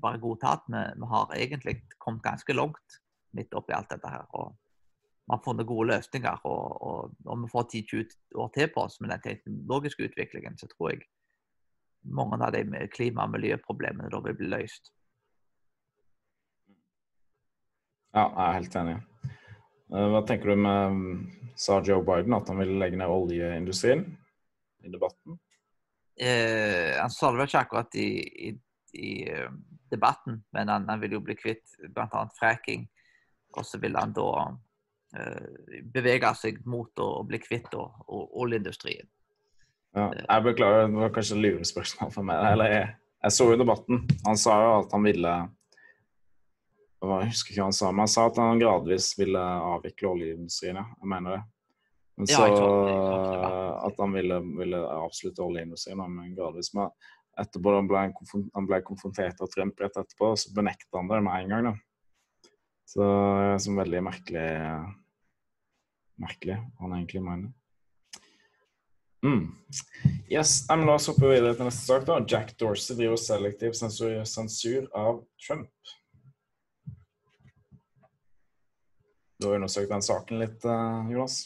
bare 0.01 0.19
godta 0.23 0.55
at 0.57 0.67
vi, 0.67 0.83
vi, 0.99 1.09
har 1.11 1.33
egentlig 1.35 1.75
kommet 1.99 2.23
ganske 2.23 2.55
langt 2.55 2.99
midt 3.35 3.55
oppi 3.55 3.75
alt 3.75 3.91
dette 3.91 4.11
her. 4.11 4.23
og 4.31 4.55
Vi 5.25 5.33
har 5.33 5.41
funnet 5.45 5.67
gode 5.67 5.87
løsninger. 5.89 6.41
Og, 6.45 6.81
og 6.87 7.31
om 7.33 7.45
vi 7.45 7.51
får 7.51 7.69
10-20 7.73 8.41
år 8.43 8.51
til 8.53 8.67
på 8.73 8.83
oss 8.85 8.99
med 9.01 9.13
den 9.13 9.23
teknologiske 9.23 10.09
utviklingen, 10.09 10.57
så 10.57 10.69
tror 10.71 10.93
jeg 10.93 11.07
mange 12.05 12.37
av 12.45 12.53
de 12.53 12.87
klima- 12.93 13.25
og 13.25 13.33
miljøproblemene 13.33 14.11
da 14.13 14.19
vil 14.27 14.37
bli 14.37 14.51
løst. 14.51 14.91
Ja, 18.15 18.29
jeg 18.29 18.43
er 18.45 18.59
helt 18.59 18.77
enig. 18.79 18.99
Eh, 19.25 20.05
hva 20.13 20.21
tenker 20.27 20.53
du 20.53 20.61
med 20.61 21.01
sa 21.59 21.81
Joe 21.81 22.03
Biden 22.05 22.35
at 22.37 22.47
han 22.51 22.61
vil 22.61 22.77
legge 22.79 22.99
ned 22.99 23.11
oljeindustrien? 23.11 24.05
i 24.85 24.89
debatten? 24.89 25.39
Eh, 26.19 27.01
han 27.01 27.09
sa 27.09 27.31
det 27.31 27.39
vel 27.39 27.49
ikke 27.49 27.63
akkurat 27.65 27.97
i, 27.99 28.09
i, 28.47 28.51
i 28.93 29.13
uh, 29.33 29.49
debatten, 29.91 30.39
men 30.55 30.71
han, 30.71 30.85
han, 30.89 31.01
vil 31.01 31.17
jo 31.17 31.23
bli 31.25 31.35
kvitt 31.39 31.75
bl.a. 31.89 32.21
fracking. 32.37 32.85
Og 33.55 33.65
så 33.67 33.79
vil 33.81 33.97
han 33.97 34.13
da 34.15 34.29
bevege 35.93 36.31
seg 36.39 36.61
mot 36.69 36.91
å 37.01 37.23
bli 37.27 37.39
kvitt 37.43 37.73
oljeindustrien. 37.75 39.07
Ja, 39.95 40.09
jeg 40.11 40.43
beklager, 40.43 40.89
det 40.91 40.99
var 40.99 41.11
kanskje 41.15 41.39
lurespørsmål 41.39 42.11
for 42.11 42.27
meg. 42.27 42.41
Eller 42.51 42.73
jeg, 42.73 42.87
jeg 43.23 43.35
så 43.37 43.47
jo 43.51 43.59
debatten. 43.61 44.01
Han 44.25 44.39
sa 44.39 44.57
jo 44.59 44.71
at 44.81 44.95
han 44.95 45.07
ville 45.07 45.35
Jeg 47.05 47.29
husker 47.29 47.53
ikke 47.53 47.61
hva 47.61 47.69
han 47.69 47.77
sa, 47.77 47.91
men 47.91 48.03
han 48.03 48.11
sa 48.11 48.25
at 48.27 48.39
han 48.41 48.59
gradvis 48.59 49.13
ville 49.19 49.43
avvikle 49.75 50.11
oljeindustrien. 50.11 50.81
Ja. 50.81 50.87
Jeg 50.99 51.11
mener 51.13 51.37
det. 51.37 51.43
Men 52.15 52.29
så 52.31 52.45
ja, 52.47 52.59
at 53.83 53.97
han 53.99 54.13
ville, 54.15 54.37
ville 54.55 54.79
avslutte 54.79 55.43
oljeindustrien, 55.43 55.99
men 55.99 56.35
gradvis. 56.35 56.71
Men 56.75 56.91
etterpå 57.39 57.73
han 57.75 57.89
ble 57.91 58.03
han, 58.07 58.67
ble 58.67 58.79
konfrontert 58.87 59.41
av 59.43 59.51
Trump 59.51 59.79
rett 59.83 59.99
etterpå, 59.99 60.31
så 60.39 60.53
benekta 60.55 61.01
han 61.01 61.11
det 61.11 61.19
med 61.25 61.41
en 61.41 61.51
gang. 61.55 61.67
da. 61.71 62.51
Så 62.87 63.01
det 63.03 63.49
er 63.49 63.57
en 63.57 63.81
veldig 63.81 64.01
merkelig 64.05 64.47
merkelig 66.21 66.57
hva 66.57 66.87
han 66.87 66.97
egentlig 66.97 67.23
mener. 67.25 67.53
Mm. 69.25 69.55
Yes, 70.29 70.65
men 70.69 70.85
La 70.85 70.99
oss 70.99 71.07
hoppe 71.09 71.31
videre 71.31 71.55
til 71.57 71.65
neste 71.65 71.87
sak. 71.87 72.05
da. 72.05 72.19
Jack 72.29 72.53
Dorsey 72.61 72.97
driver 72.97 73.17
selektiv 73.17 73.73
sensur, 73.73 74.19
sensur 74.29 74.85
av 74.93 75.23
Trump. 75.41 75.71
Du 79.39 79.47
har 79.47 79.57
undersøkt 79.57 79.89
den 79.91 80.05
saken 80.05 80.39
litt, 80.39 80.63
uh, 80.63 81.09
Jonas? 81.11 81.41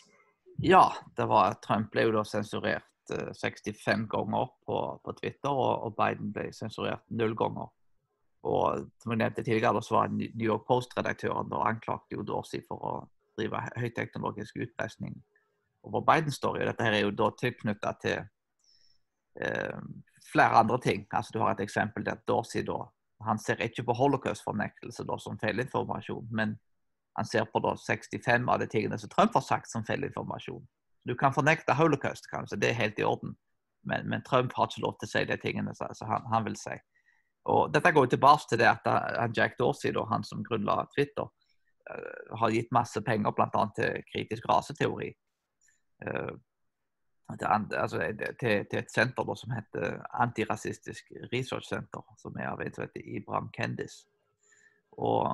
Ja, 0.61 0.91
det 1.15 1.25
var, 1.31 1.55
Trump 1.63 1.91
ble 1.93 2.09
jo 2.09 2.13
da 2.17 2.25
sensurert 2.27 2.85
65 3.09 3.87
eh, 3.89 4.05
ganger 4.11 4.51
på, 4.67 4.79
på 5.03 5.13
Twitter, 5.17 5.49
og, 5.49 5.85
og, 5.87 5.95
Biden 5.97 6.33
ble 6.35 6.49
sensurert 6.53 7.05
null 7.09 7.33
ganger. 7.39 7.71
Og 8.47 8.85
som 9.01 9.13
jeg 9.13 9.21
nevnte 9.23 9.43
tidligere, 9.43 9.81
så 9.83 9.95
var 9.95 10.11
New 10.11 10.45
York 10.45 10.67
Post-redaktøren 10.67 11.49
da 11.49 11.63
anklagte 11.71 12.19
jo 12.19 12.27
Dorsey 12.27 12.61
for 12.67 12.85
å 12.85 12.93
drive 13.39 13.63
høyteknologisk 13.79 14.59
utpressing 14.65 15.17
over 15.83 16.03
står 16.03 16.31
story. 16.31 16.65
Dette 16.65 16.83
her 16.83 16.93
er 16.93 17.03
jo 17.05 17.11
da 17.11 17.29
tilknytta 17.39 17.93
til 18.03 18.17
eh, 19.39 19.81
flere 20.31 20.59
andre 20.59 20.79
ting. 20.79 21.05
Altså 21.11 21.31
Du 21.33 21.39
har 21.39 21.51
et 21.51 21.63
eksempel 21.63 22.05
der 22.05 22.19
Dorsey 22.27 22.63
da, 22.63 22.83
han 23.21 23.39
ser 23.39 23.61
ikke 23.61 23.83
på 23.83 23.93
holocaust-fornektelse 23.93 25.03
som 25.19 25.39
feilinformasjon, 25.39 26.27
men 26.31 26.59
han 27.17 27.25
ser 27.25 27.43
på 27.43 27.59
da 27.59 27.75
65 27.75 28.49
av 28.49 28.59
de 28.59 28.67
tingene 28.67 28.97
som 28.97 29.09
Trump 29.09 29.33
har 29.33 29.41
sagt 29.41 29.71
som 29.71 29.83
feilinformasjon. 29.85 30.63
Du 31.07 31.15
kan 31.15 31.33
fornekte 31.33 31.75
holocaust, 31.75 32.29
kanskje, 32.31 32.59
det 32.59 32.69
er 32.69 32.79
helt 32.79 32.99
i 32.99 33.03
orden. 33.03 33.35
Men, 33.83 34.07
men 34.09 34.23
Trump 34.23 34.53
har 34.55 34.67
ikke 34.67 34.83
lov 34.83 34.95
til 34.99 35.07
å 35.07 35.11
si 35.11 35.25
de 35.25 35.37
tingene 35.39 35.73
som 35.75 36.07
han, 36.07 36.25
han, 36.31 36.45
vil 36.45 36.55
si. 36.59 36.75
Og 37.51 37.73
Dette 37.73 37.91
går 37.95 38.07
tilbake 38.11 38.49
til 38.49 38.59
det 38.61 38.69
at 38.69 39.35
Jack 39.35 39.57
Dorsey, 39.59 39.91
da, 39.95 40.03
han 40.11 40.23
som 40.23 40.43
grunnla 40.43 40.83
Twitter, 40.95 41.27
har 42.39 42.53
gitt 42.53 42.71
masse 42.75 43.01
penger 43.05 43.33
bl.a. 43.35 43.63
til 43.75 44.05
kritisk 44.11 44.45
raseteori. 44.49 45.09
Uh, 46.05 46.35
til, 47.37 47.47
altså, 47.77 47.99
til, 48.39 48.65
til, 48.65 48.79
et 48.79 48.91
senter 48.93 49.25
da, 49.25 49.35
som 49.37 49.51
heter 49.53 49.99
Antirasistisk 50.23 51.11
Research 51.33 51.67
Center, 51.69 52.01
som 52.17 52.37
er 52.39 52.49
av 52.49 52.61
en 52.63 52.73
som 52.73 52.87
heter 52.87 53.05
Ibram 53.05 53.51
Kendis. 53.53 54.01
Og 54.97 55.27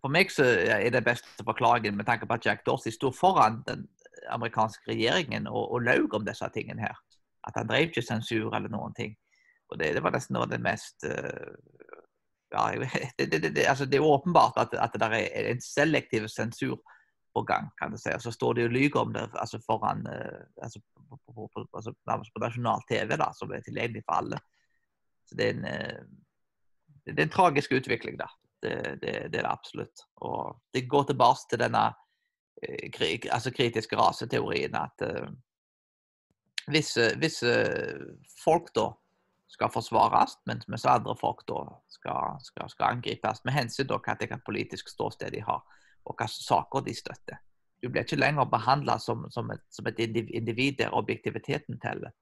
for 0.00 0.12
meg 0.12 0.30
så 0.32 0.46
er 0.46 0.90
det 0.94 1.04
beste 1.04 1.44
forklaringen 1.44 1.98
med 1.98 2.06
tanke 2.08 2.28
på 2.28 2.38
at 2.38 2.46
Jack 2.46 2.62
Dorsey 2.66 2.94
sto 2.94 3.10
foran 3.12 3.60
den 3.66 3.88
amerikanske 4.30 4.92
regjeringen 4.92 5.48
og, 5.48 5.72
og 5.72 5.82
laug 5.82 6.14
om 6.14 6.24
disse 6.24 6.46
tingene 6.54 6.86
her. 6.86 6.96
At 7.48 7.58
han 7.58 7.68
drev 7.68 7.88
ikke 7.88 8.04
sensur 8.04 8.54
eller 8.54 8.70
noen 8.72 8.94
ting. 8.94 9.16
Og 9.70 9.78
det, 9.80 9.94
det 9.96 10.02
var 10.04 10.14
nesten 10.14 10.36
noe 10.36 10.46
av 10.46 10.52
det 10.52 10.62
mest 10.62 11.06
uh, 11.06 11.52
ja, 12.50 12.64
det, 13.18 13.26
det, 13.26 13.54
det, 13.54 13.66
altså 13.66 13.86
det, 13.86 13.98
er 13.98 14.06
åpenbart 14.06 14.58
at, 14.58 14.74
at 14.74 14.96
det 14.98 15.08
er 15.20 15.50
en 15.52 15.60
selektiv 15.62 16.28
sensur 16.28 16.80
på 17.34 17.42
gang, 17.46 17.70
kan 17.78 17.92
du 17.92 17.98
si. 17.98 18.10
Og 18.14 18.22
så 18.22 18.32
står 18.34 18.58
de 18.58 18.64
og 18.66 18.74
lyver 18.74 19.00
om 19.00 19.12
det 19.14 19.28
altså 19.38 19.60
foran 19.62 20.02
uh, 20.06 20.40
altså 20.62 20.80
på, 20.82 21.18
på, 21.26 21.48
på, 21.54 21.66
altså 21.74 21.94
på, 21.94 22.42
nasjonal 22.42 22.82
TV, 22.90 23.14
da, 23.16 23.30
som 23.38 23.52
er 23.54 23.62
tilgjengelig 23.66 24.02
for 24.06 24.18
alle. 24.18 24.40
Så 25.28 25.38
det 25.38 25.46
er 25.46 25.54
en, 25.54 25.68
uh, 25.68 27.04
det 27.06 27.18
er 27.18 27.28
en 27.28 27.36
tragisk 27.36 27.72
utvikling, 27.78 28.18
da. 28.18 28.28
Det, 28.60 28.72
er 29.08 29.28
det 29.32 29.40
absolutt. 29.48 30.02
Og 30.20 30.58
det 30.74 30.88
går 30.90 31.06
tilbake 31.08 31.46
til 31.48 31.62
denne 31.62 31.84
krig, 32.92 33.24
altså 33.32 33.50
kritiske 33.56 33.96
raseteorien 33.96 34.74
at 34.76 35.06
uh, 35.06 35.30
hvis 36.68 37.42
uh, 37.46 38.02
folk 38.42 38.68
da 38.76 38.90
skal 39.50 39.70
forsvares, 39.72 40.36
mens, 40.46 40.68
mens 40.68 40.86
andre 40.86 41.16
folk 41.18 41.42
da 41.48 41.64
skal, 41.90 42.38
skal, 42.44 42.70
skal 42.70 42.94
angripes 42.94 43.44
med 43.44 43.56
hensyn 43.56 43.88
til 43.88 43.98
hvilket 43.98 44.44
politisk 44.46 44.88
ståsted 44.88 45.34
de 45.34 45.42
har, 45.42 45.64
og 46.04 46.14
hvilke 46.14 46.30
saker 46.32 46.86
de 46.86 46.94
støtter. 46.94 47.40
Du 47.82 47.88
blir 47.88 48.04
ikke 48.04 48.20
lenger 48.20 48.44
behandla 48.44 48.98
som, 49.00 49.24
som, 49.32 49.50
som, 49.72 49.86
et 49.88 50.00
individ 50.04 50.78
der 50.78 50.94
objektiviteten 50.94 51.80
teller, 51.80 52.12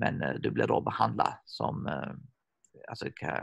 men 0.00 0.22
uh, 0.22 0.34
du 0.42 0.50
blir 0.50 0.66
da 0.66 0.80
behandla 0.82 1.30
som 1.46 1.86
altså, 2.88 3.12
hva, 3.20 3.34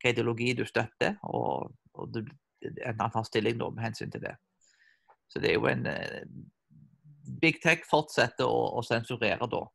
hva 0.00 0.12
ideologi 0.12 0.54
du 0.56 0.64
støtter, 0.64 1.18
og, 1.22 1.74
og 1.94 2.14
du, 2.14 2.22
en 2.62 3.00
annen 3.00 3.26
stilling 3.26 3.58
da, 3.60 3.68
med 3.74 3.90
hensyn 3.90 4.14
til 4.14 4.24
det. 4.24 4.36
Så 5.28 5.42
det 5.42 5.50
er 5.50 5.58
jo 5.58 5.68
en 5.68 5.84
uh, 5.84 6.22
Big 7.42 7.60
Tech 7.62 7.84
fortsetter 7.84 8.48
å, 8.48 8.78
å 8.78 8.86
sensurere 8.86 9.50
da. 9.50 9.66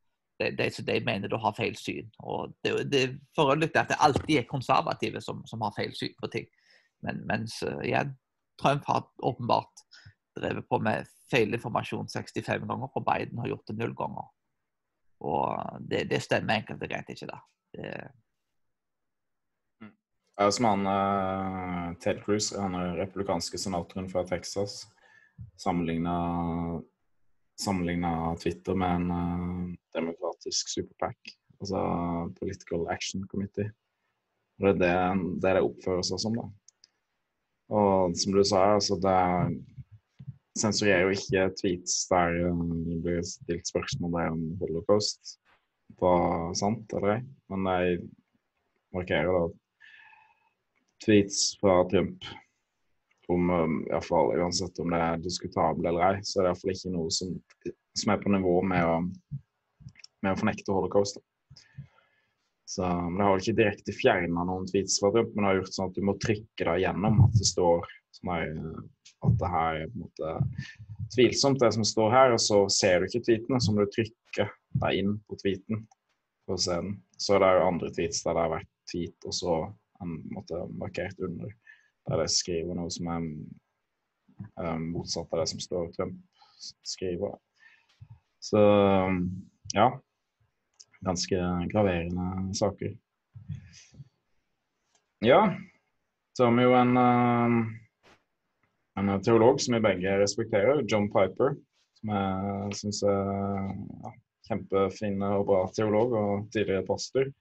De, 0.52 0.70
de, 0.70 0.84
de, 0.88 1.00
mener 1.06 1.32
du 1.32 1.38
har 1.40 1.56
feil 1.58 1.76
syn. 1.80 2.10
Og 2.20 2.54
det, 2.66 2.76
det 2.92 3.02
er 3.04 3.16
forunderlig 3.38 3.72
at 3.80 3.94
det 3.94 4.02
alltid 4.04 4.38
er 4.40 4.50
konservative 4.50 5.22
som, 5.22 5.44
som, 5.50 5.64
har 5.66 5.76
feil 5.78 5.94
syn 5.98 6.16
på 6.20 6.30
ting. 6.34 6.48
Men, 7.04 7.24
mens 7.30 7.60
igjen, 7.84 8.16
Trump 8.62 8.86
har 8.88 9.08
åpenbart 9.24 9.86
drevet 10.40 10.70
på 10.70 10.80
med 10.80 11.10
feilinformasjon 11.32 12.10
65 12.10 12.68
ganger, 12.68 12.90
og 12.90 13.06
Biden 13.06 13.40
har 13.42 13.52
gjort 13.54 13.68
det 13.70 13.78
null 13.80 13.96
ganger. 13.98 14.28
Og 15.24 15.80
det, 15.90 16.06
det 16.12 16.22
stemmer 16.24 16.60
enkelt 16.60 16.84
og 16.84 16.92
greit 16.92 17.10
ikke, 17.14 17.30
da. 17.32 17.40
Det... 17.74 17.94
Det 20.34 20.48
er 20.48 20.54
som 20.56 20.66
han 20.66 20.88
uh, 20.90 21.92
Ted 22.02 22.24
Cruz, 22.24 22.50
han 22.58 22.74
er 22.74 22.96
republikanske 22.98 23.60
senatoren 23.62 24.08
fra 24.10 24.24
Texas, 24.26 24.88
sammenligna 25.62 26.16
sammenligna 27.64 28.34
Twitter 28.42 28.78
med 28.78 28.98
en 29.00 29.12
uh, 29.12 29.70
demokratisk 29.96 30.70
superpack, 30.76 31.36
altså 31.60 31.84
Political 32.40 32.88
Action 32.94 33.24
Committee. 33.32 33.72
Og 34.60 34.68
det 34.68 34.90
er 34.90 35.16
det 35.16 35.30
det, 35.42 35.54
det 35.58 35.64
oppfører 35.66 36.06
seg 36.08 36.22
som, 36.22 36.36
da. 36.38 36.50
Og 37.74 38.18
som 38.20 38.36
du 38.36 38.44
sa, 38.46 38.66
altså 38.76 39.00
det 39.02 39.20
sensurerer 40.60 41.08
jo 41.08 41.16
ikke 41.16 41.48
tweets 41.58 42.04
der 42.12 42.36
det 42.86 43.00
blir 43.02 43.24
stilt 43.26 43.70
spørsmål 43.70 44.20
om 44.28 44.44
holocaust 44.62 45.38
var 46.00 46.54
sant 46.58 46.94
eller 46.94 47.16
ei, 47.16 47.24
men 47.52 47.68
de 47.68 47.96
markerer 48.94 49.34
da 49.34 49.44
tweets 51.04 51.54
fra 51.62 51.82
Trump 51.92 52.26
om 53.32 53.50
um, 53.50 53.76
fall, 54.04 54.34
uansett 54.40 54.80
om 54.80 54.92
det 54.92 55.00
er 55.00 55.22
diskutabelt 55.24 55.88
eller 55.88 56.08
ei, 56.10 56.24
så 56.24 56.40
er 56.40 56.48
det 56.48 56.54
iallfall 56.54 56.74
ikke 56.74 56.94
noe 56.96 57.14
som, 57.14 57.36
som, 57.96 58.12
er 58.14 58.24
på 58.24 58.34
nivå 58.34 58.56
med 58.68 58.88
å, 58.88 58.98
med 60.26 60.34
å 60.34 60.40
fornekte 60.40 60.76
holocaust. 60.76 61.22
Så 62.74 62.84
Det 62.84 63.28
har 63.28 63.40
ikke 63.40 63.58
direkte 63.60 63.94
fjerna 63.96 64.46
noen 64.50 64.66
tweets 64.70 64.98
fra 65.00 65.12
Trump, 65.14 65.34
men 65.34 65.44
det 65.44 65.52
har 65.52 65.60
gjort 65.62 65.76
sånn 65.78 65.92
at 65.92 66.00
du 66.00 66.08
må 66.10 66.18
trykke 66.18 66.68
det 66.70 66.78
gjennom 66.82 67.22
at 67.28 67.36
det 67.38 67.48
står 67.48 67.92
sånn 68.18 68.32
her, 68.34 68.56
at 69.28 69.36
det 69.40 69.52
her 69.54 69.82
er 69.84 69.92
på 69.92 70.00
en 70.00 70.06
måte 70.08 70.32
tvilsomt, 71.14 71.62
det 71.62 71.70
som 71.76 71.86
står 71.86 72.16
her. 72.16 72.34
Og 72.34 72.42
så 72.42 72.64
ser 72.74 73.00
du 73.00 73.08
ikke 73.08 73.24
tweetene, 73.28 73.62
så 73.62 73.76
må 73.76 73.86
du 73.86 73.94
trykke 73.94 74.50
deg 74.82 75.00
inn 75.04 75.14
på 75.30 75.38
tweeten 75.44 75.86
for 76.48 76.58
å 76.58 76.66
se 76.66 76.80
den. 76.82 76.98
Så 77.22 77.38
det 77.38 77.48
er 77.52 77.60
jo 77.60 77.70
andre 77.70 77.94
tweets 77.94 78.26
der 78.26 78.36
det 78.36 78.48
har 78.48 78.54
vært 78.58 78.72
tweet, 78.90 79.30
og 79.30 79.38
så 79.38 79.60
en 80.04 80.18
måte 80.34 80.66
markert 80.80 81.20
under. 81.24 81.52
Der 82.10 82.24
jeg 82.26 82.34
skriver 82.36 82.78
noe 82.78 82.92
som 82.92 83.10
er 83.12 83.22
um, 83.24 84.88
motsatt 84.96 85.32
av 85.32 85.44
det 85.44 85.50
som 85.54 85.62
står 85.64 85.92
Trump 85.96 86.18
skriver. 86.84 87.38
Så 88.44 88.60
ja 89.74 89.88
ganske 91.04 91.36
graverende 91.72 92.56
saker. 92.56 92.96
Ja, 95.20 95.56
så 96.38 96.46
har 96.46 96.58
vi 96.58 96.64
jo 96.64 96.74
en, 96.76 96.98
eh, 96.98 97.52
en 99.00 99.22
teolog 99.24 99.62
som 99.62 99.76
vi 99.76 99.84
begge 99.84 100.18
respekterer, 100.20 100.84
John 100.88 101.08
Piper. 101.12 101.56
Som 102.00 102.10
jeg 102.10 102.80
syns 102.80 103.04
er 103.08 103.30
ja, 104.04 104.12
kjempefin 104.50 105.22
og 105.24 105.46
bra 105.48 105.62
teolog 105.76 106.18
og 106.20 106.52
tidligere 106.52 106.86
pastor. 106.88 107.32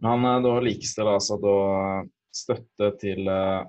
Men 0.00 0.10
han 0.10 0.30
eh, 0.30 0.42
da 0.48 0.56
likestiller 0.60 1.18
altså 1.18 1.38
da 1.42 1.56
støtte 2.32 2.90
til, 3.00 3.28
eh, 3.28 3.64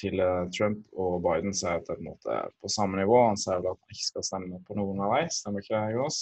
til 0.00 0.22
Trump 0.56 0.84
og 0.94 1.20
Biden 1.24 1.54
så 1.56 1.74
er 1.74 1.86
på 1.86 1.96
en 1.96 2.06
måte 2.06 2.36
på 2.62 2.70
samme 2.70 3.00
nivå. 3.00 3.16
Han 3.28 3.40
sier 3.40 3.58
vel 3.58 3.72
at 3.72 3.80
han 3.80 3.96
ikke 3.96 4.06
skal 4.06 4.26
stemme 4.26 4.60
på 4.66 4.78
noen 4.78 5.02
av 5.04 5.16
dem. 5.18 5.32
Stemmer 5.34 5.64
ikke 5.64 5.74
det, 5.74 5.96
Jonas? 5.96 6.20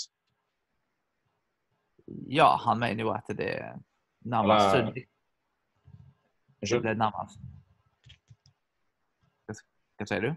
Ja, 2.32 2.56
han 2.64 2.80
mener 2.80 3.04
jo 3.04 3.12
at 3.12 3.28
det 3.36 3.50
er 3.60 3.78
nærmest 4.24 4.74
Eller... 4.74 5.06
Unnskyld? 6.62 6.82
Det 6.82 6.90
er 6.90 6.98
nærmest 6.98 7.38
Hva, 9.46 9.54
hva 9.98 10.06
sier 10.08 10.24
du? 10.24 10.30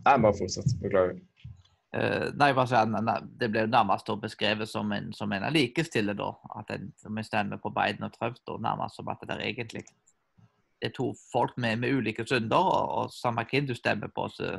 Nei, 0.00 0.14
bare 0.22 0.36
fortsett. 0.38 0.76
Beklager. 0.80 1.18
Uh, 1.90 2.30
nei, 2.38 2.52
bare 2.54 2.70
sier, 2.70 3.24
Det 3.40 3.50
ble 3.50 3.66
nærmest 3.66 4.10
beskrevet 4.22 4.70
som 4.70 4.92
en, 4.94 5.10
som 5.12 5.32
en 5.34 5.48
likestille, 5.52 6.14
da. 6.16 6.30
At 6.56 6.70
en, 6.76 6.92
som 7.02 7.18
en 7.18 7.26
stemmer 7.26 7.60
på 7.60 7.72
Biden 7.74 8.06
og 8.06 8.14
Trump, 8.14 8.38
da, 8.46 8.56
nærmest 8.70 8.96
som 9.00 9.10
at 9.10 9.26
det 9.26 9.36
er 9.36 9.48
egentlig 9.50 9.84
det 10.80 10.88
er 10.88 10.96
to 10.96 11.10
folk 11.32 11.56
med, 11.60 11.76
med 11.76 11.94
ulike 11.94 12.24
synder, 12.26 12.56
og, 12.56 12.88
og 12.88 13.12
samme 13.12 13.44
hvem 13.50 13.66
du 13.68 13.74
stemmer 13.76 14.08
på, 14.16 14.28
så, 14.32 14.54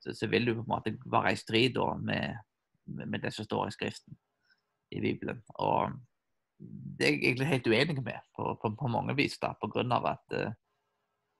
så, 0.00 0.14
så, 0.16 0.26
vil 0.26 0.46
du 0.46 0.54
på 0.54 0.64
en 0.64 0.72
måte 0.72 0.94
være 1.04 1.32
i 1.32 1.40
strid 1.40 1.74
da, 1.76 1.90
med, 2.00 2.38
med, 2.86 3.20
det 3.20 3.32
som 3.34 3.44
står 3.44 3.68
i 3.68 3.74
Skriften 3.76 4.16
i 4.92 5.00
Bibelen. 5.00 5.42
Og 5.54 5.92
det 6.58 7.06
er 7.06 7.12
jeg 7.12 7.24
egentlig 7.24 7.50
helt 7.50 7.66
uenig 7.66 8.02
med 8.02 8.24
på, 8.36 8.54
på, 8.62 8.72
på 8.80 8.88
mange 8.88 9.16
vis, 9.16 9.36
da, 9.42 9.52
på 9.60 9.68
grunn 9.68 9.92
av 9.92 10.08
at 10.14 10.38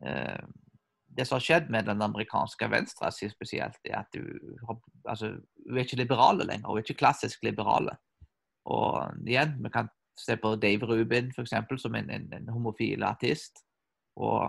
uh, 0.05 0.47
det 1.17 1.25
som 1.25 1.39
har 1.39 1.45
skjedd 1.47 1.69
med 1.71 1.87
den 1.89 2.03
amerikanske 2.03 2.69
venstre 2.71 3.11
spesielt, 3.13 3.79
er 3.85 4.03
at 4.03 4.17
altså, 5.09 5.37
du 5.65 5.77
er 5.77 5.85
ikke 5.85 6.01
liberale 6.03 6.45
lenger. 6.45 6.67
Hun 6.69 6.81
er 6.81 6.85
ikke 6.85 6.99
klassisk 7.05 7.45
liberale. 7.47 7.95
Og 8.67 9.15
igjen, 9.29 9.55
vi 9.63 9.71
kan 9.71 9.89
se 10.19 10.37
på 10.37 10.57
Dave 10.57 10.89
Rubin 10.89 11.31
eksempel, 11.39 11.79
som 11.79 11.95
en, 11.95 12.11
en, 12.11 12.27
en 12.35 12.49
homofil 12.49 13.03
artist. 13.07 13.63
Og 14.17 14.41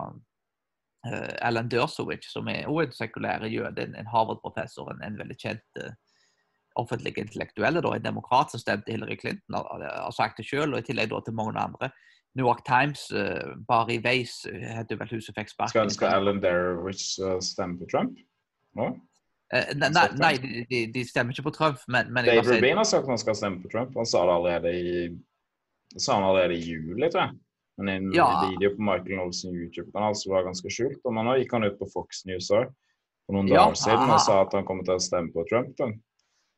uh, 1.06 1.32
Alan 1.42 1.70
Dersowitz, 1.70 2.32
som 2.32 2.48
er 2.52 2.66
også 2.66 2.86
en 2.86 2.98
sekulær 3.00 3.46
jøde, 3.50 3.86
en, 3.86 4.10
Harvard-professor, 4.12 4.90
en, 4.92 5.02
en, 5.06 5.18
veldig 5.18 5.38
kjent 5.42 5.86
offentlige 6.76 7.22
intellektuelle, 7.24 7.80
da, 7.80 7.94
en 7.96 8.04
demokrat 8.04 8.52
som 8.52 8.60
stemte 8.60 8.92
Hillary 8.92 9.16
Clinton, 9.20 9.56
har, 9.56 10.10
sagt 10.12 10.36
det 10.38 10.44
selv, 10.48 10.74
og 10.74 10.82
i 10.82 10.86
tillegg 10.90 11.08
da, 11.12 11.22
til 11.24 11.36
mange 11.38 11.56
andre. 11.58 11.90
New 12.36 12.44
York 12.44 12.64
Times, 12.68 13.10
uh, 13.16 13.56
Bari 13.68 13.98
Weiss 14.04 14.44
heter 14.44 14.98
vel 15.00 15.12
hun 15.14 15.22
som 15.24 15.36
fikk 15.38 15.54
sparken. 15.54 15.88
Skal, 15.88 15.94
skal 15.94 16.18
Alan 16.18 16.42
Derwich 16.42 17.16
uh, 17.24 17.38
stemme 17.40 17.78
på 17.80 17.88
Trump? 17.92 18.18
No? 18.76 18.90
Uh, 19.54 19.70
nei, 19.78 20.04
nei 20.20 20.32
de, 20.42 20.82
de, 20.92 21.04
stemmer 21.08 21.32
ikke 21.32 21.46
på 21.48 21.54
Trump, 21.56 21.80
men, 21.88 22.12
men 22.12 22.28
Dave 22.28 22.44
Rubin 22.44 22.76
har 22.76 22.88
sagt 22.88 23.06
at 23.06 23.14
han 23.14 23.22
skal 23.22 23.38
stemme 23.38 23.62
på 23.64 23.72
Trump. 23.72 23.96
Han 23.96 24.08
sa 24.08 24.26
det 24.28 24.36
allerede 24.36 24.74
i, 24.76 25.06
sa 25.96 26.18
han 26.18 26.28
allerede 26.28 26.58
i 26.58 26.64
juli, 26.66 27.08
tror 27.08 27.22
jeg. 27.24 27.38
Men 27.76 27.88
en 27.92 28.12
ja. 28.14 28.26
video 28.48 28.72
på 28.72 28.82
Michael 28.82 29.20
Olsen 29.26 29.54
YouTube-kanal 29.54 30.16
som 30.16 30.32
var 30.32 30.46
ganske 30.46 30.70
skjult. 30.72 31.00
Og 31.04 31.16
nå 31.16 31.36
gikk 31.40 31.52
han 31.56 31.66
ut 31.68 31.78
på 31.80 31.88
Fox 31.92 32.24
News 32.28 32.48
også, 32.48 32.72
for 33.26 33.36
noen 33.36 33.50
ja, 33.50 33.66
dager 33.66 33.80
siden 33.82 34.12
og 34.14 34.22
sa 34.24 34.40
at 34.44 34.54
han 34.56 34.66
kommer 34.68 34.86
til 34.86 34.96
å 34.96 35.02
stemme 35.02 35.34
på 35.34 35.44
Trump. 35.50 35.74
Da. 35.78 35.90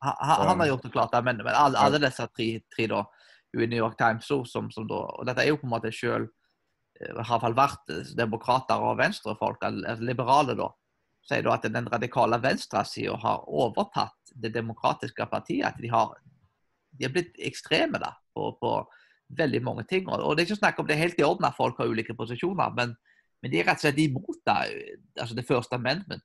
Han, 0.05 0.19
han, 0.47 0.61
har 0.61 0.69
gjort 0.70 0.85
det 0.86 0.93
klart, 0.95 1.16
men, 1.27 1.40
men 1.43 1.55
alle, 1.55 1.78
alle, 1.82 1.99
disse 2.03 2.27
tre, 2.31 2.49
tre 2.70 2.86
da, 2.90 3.03
i 3.57 3.66
New 3.66 3.81
York 3.81 3.97
Times 3.99 4.28
som, 4.28 4.69
som 4.70 4.86
da, 4.86 5.01
og 5.19 5.27
Dette 5.27 5.43
er 5.43 5.51
jo 5.51 5.59
på 5.59 5.66
en 5.66 5.73
måte 5.73 5.90
selv 5.95 6.28
eh, 7.01 7.16
har 7.16 7.32
iallfall 7.32 7.57
vært 7.59 7.95
eh, 7.95 8.12
demokrater 8.19 8.85
og 8.85 9.01
venstrefolk, 9.01 9.65
eller 9.66 10.05
liberale, 10.05 10.55
da. 10.59 10.70
Sier 11.28 11.43
da 11.45 11.57
at 11.57 11.66
den 11.66 11.90
radikale 11.90 12.39
venstresida 12.40 13.16
har 13.20 13.43
overtatt 13.51 14.32
det 14.39 14.53
demokratiske 14.55 15.27
partiet. 15.28 15.66
At 15.73 15.82
de 15.82 15.90
har, 15.93 16.15
de 16.95 17.05
har 17.05 17.12
blitt 17.12 17.35
ekstreme 17.51 18.01
da, 18.01 18.15
på, 18.36 18.53
på, 18.62 18.77
veldig 19.36 19.60
mange 19.64 19.84
ting. 19.88 20.09
Og 20.09 20.36
Det 20.36 20.42
er 20.42 20.48
ikke 20.48 20.62
snakk 20.62 20.78
om 20.80 20.86
det 20.88 20.96
er 20.96 21.05
helt 21.05 21.20
i 21.20 21.26
orden 21.26 21.46
at 21.48 21.56
folk 21.56 21.78
har 21.78 21.90
ulike 21.90 22.16
posisjoner, 22.16 22.72
men, 22.76 22.94
men 23.42 23.52
de 23.52 23.60
er 23.60 23.68
rett 23.68 23.80
og 23.80 23.86
slett 23.86 24.00
imot 24.02 24.42
da, 24.46 24.62
altså 25.20 25.36
det 25.36 25.46
første 25.48 25.76
amendment 25.76 26.24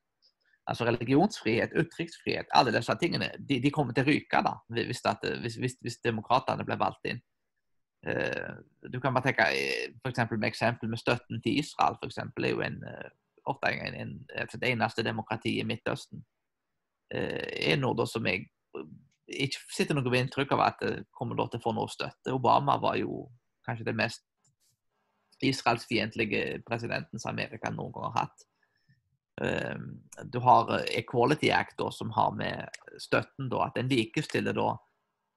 altså 0.66 0.84
religionsfrihet, 0.84 1.76
uttrykksfrihet, 1.76 2.46
alle 2.50 2.72
disse 2.72 2.94
tingene, 3.00 3.30
de, 3.38 3.60
de 3.60 3.70
kommer 3.70 3.92
til 3.92 4.04
å 4.04 4.08
ryke 4.08 4.40
da, 4.46 4.54
hvis, 4.72 5.02
at, 5.08 5.24
hvis, 5.42 5.58
hvis, 5.60 5.76
hvis 5.84 6.00
demokratene 6.04 6.64
blir 6.64 6.80
valgt 6.80 7.10
inn. 7.10 7.20
Uh, 8.04 8.60
du 8.92 8.98
kan 9.00 9.14
bare 9.16 9.30
tenke 9.30 9.46
eh, 9.56 9.92
for 10.02 10.12
eksempel, 10.12 10.38
med 10.40 10.50
eksempel 10.50 10.90
med 10.92 11.00
støtten 11.00 11.40
til 11.44 11.60
Israel, 11.60 11.96
for 12.00 12.10
eksempel, 12.10 12.44
er 12.44 12.52
jo 12.52 12.64
en, 12.64 12.80
uh, 12.84 13.08
ofte 13.48 13.70
en, 13.72 13.94
en, 14.00 14.14
det 14.52 14.70
eneste 14.70 15.04
demokratiet 15.04 15.62
i 15.62 15.68
Midtøsten. 15.68 16.24
Uh, 17.14 17.44
er 17.70 17.80
noe 17.80 18.08
som 18.08 18.28
jeg 18.28 18.48
ikke 19.26 19.60
sitter 19.72 19.96
noe 19.96 20.10
ved 20.10 20.26
inntrykk 20.26 20.52
av 20.56 20.62
at 20.66 20.80
det 20.82 20.94
kommer 21.16 21.38
til 21.48 21.60
å 21.60 21.64
få 21.64 21.72
noe 21.76 21.90
støtte. 21.92 22.34
Obama 22.34 22.76
var 22.82 22.98
jo 23.00 23.24
kanskje 23.64 23.88
den 23.88 24.00
mest 24.00 24.24
israelsfiendtlige 25.44 26.62
presidenten 26.66 27.20
som 27.20 27.32
Amerika 27.32 27.70
noen 27.72 27.92
gang 27.94 28.10
har 28.10 28.24
hatt. 28.24 28.44
Ehm, 29.42 30.00
du 30.30 30.38
har 30.38 30.70
eh, 30.78 30.98
Equality 31.00 31.50
Act, 31.50 31.78
da, 31.78 31.90
som 31.90 32.10
har 32.14 32.34
med 32.38 32.68
støtten 33.02 33.50
da, 33.50 33.66
at 33.66 33.78
en 33.80 33.90
likestiller 33.90 34.54
da, 34.54 34.68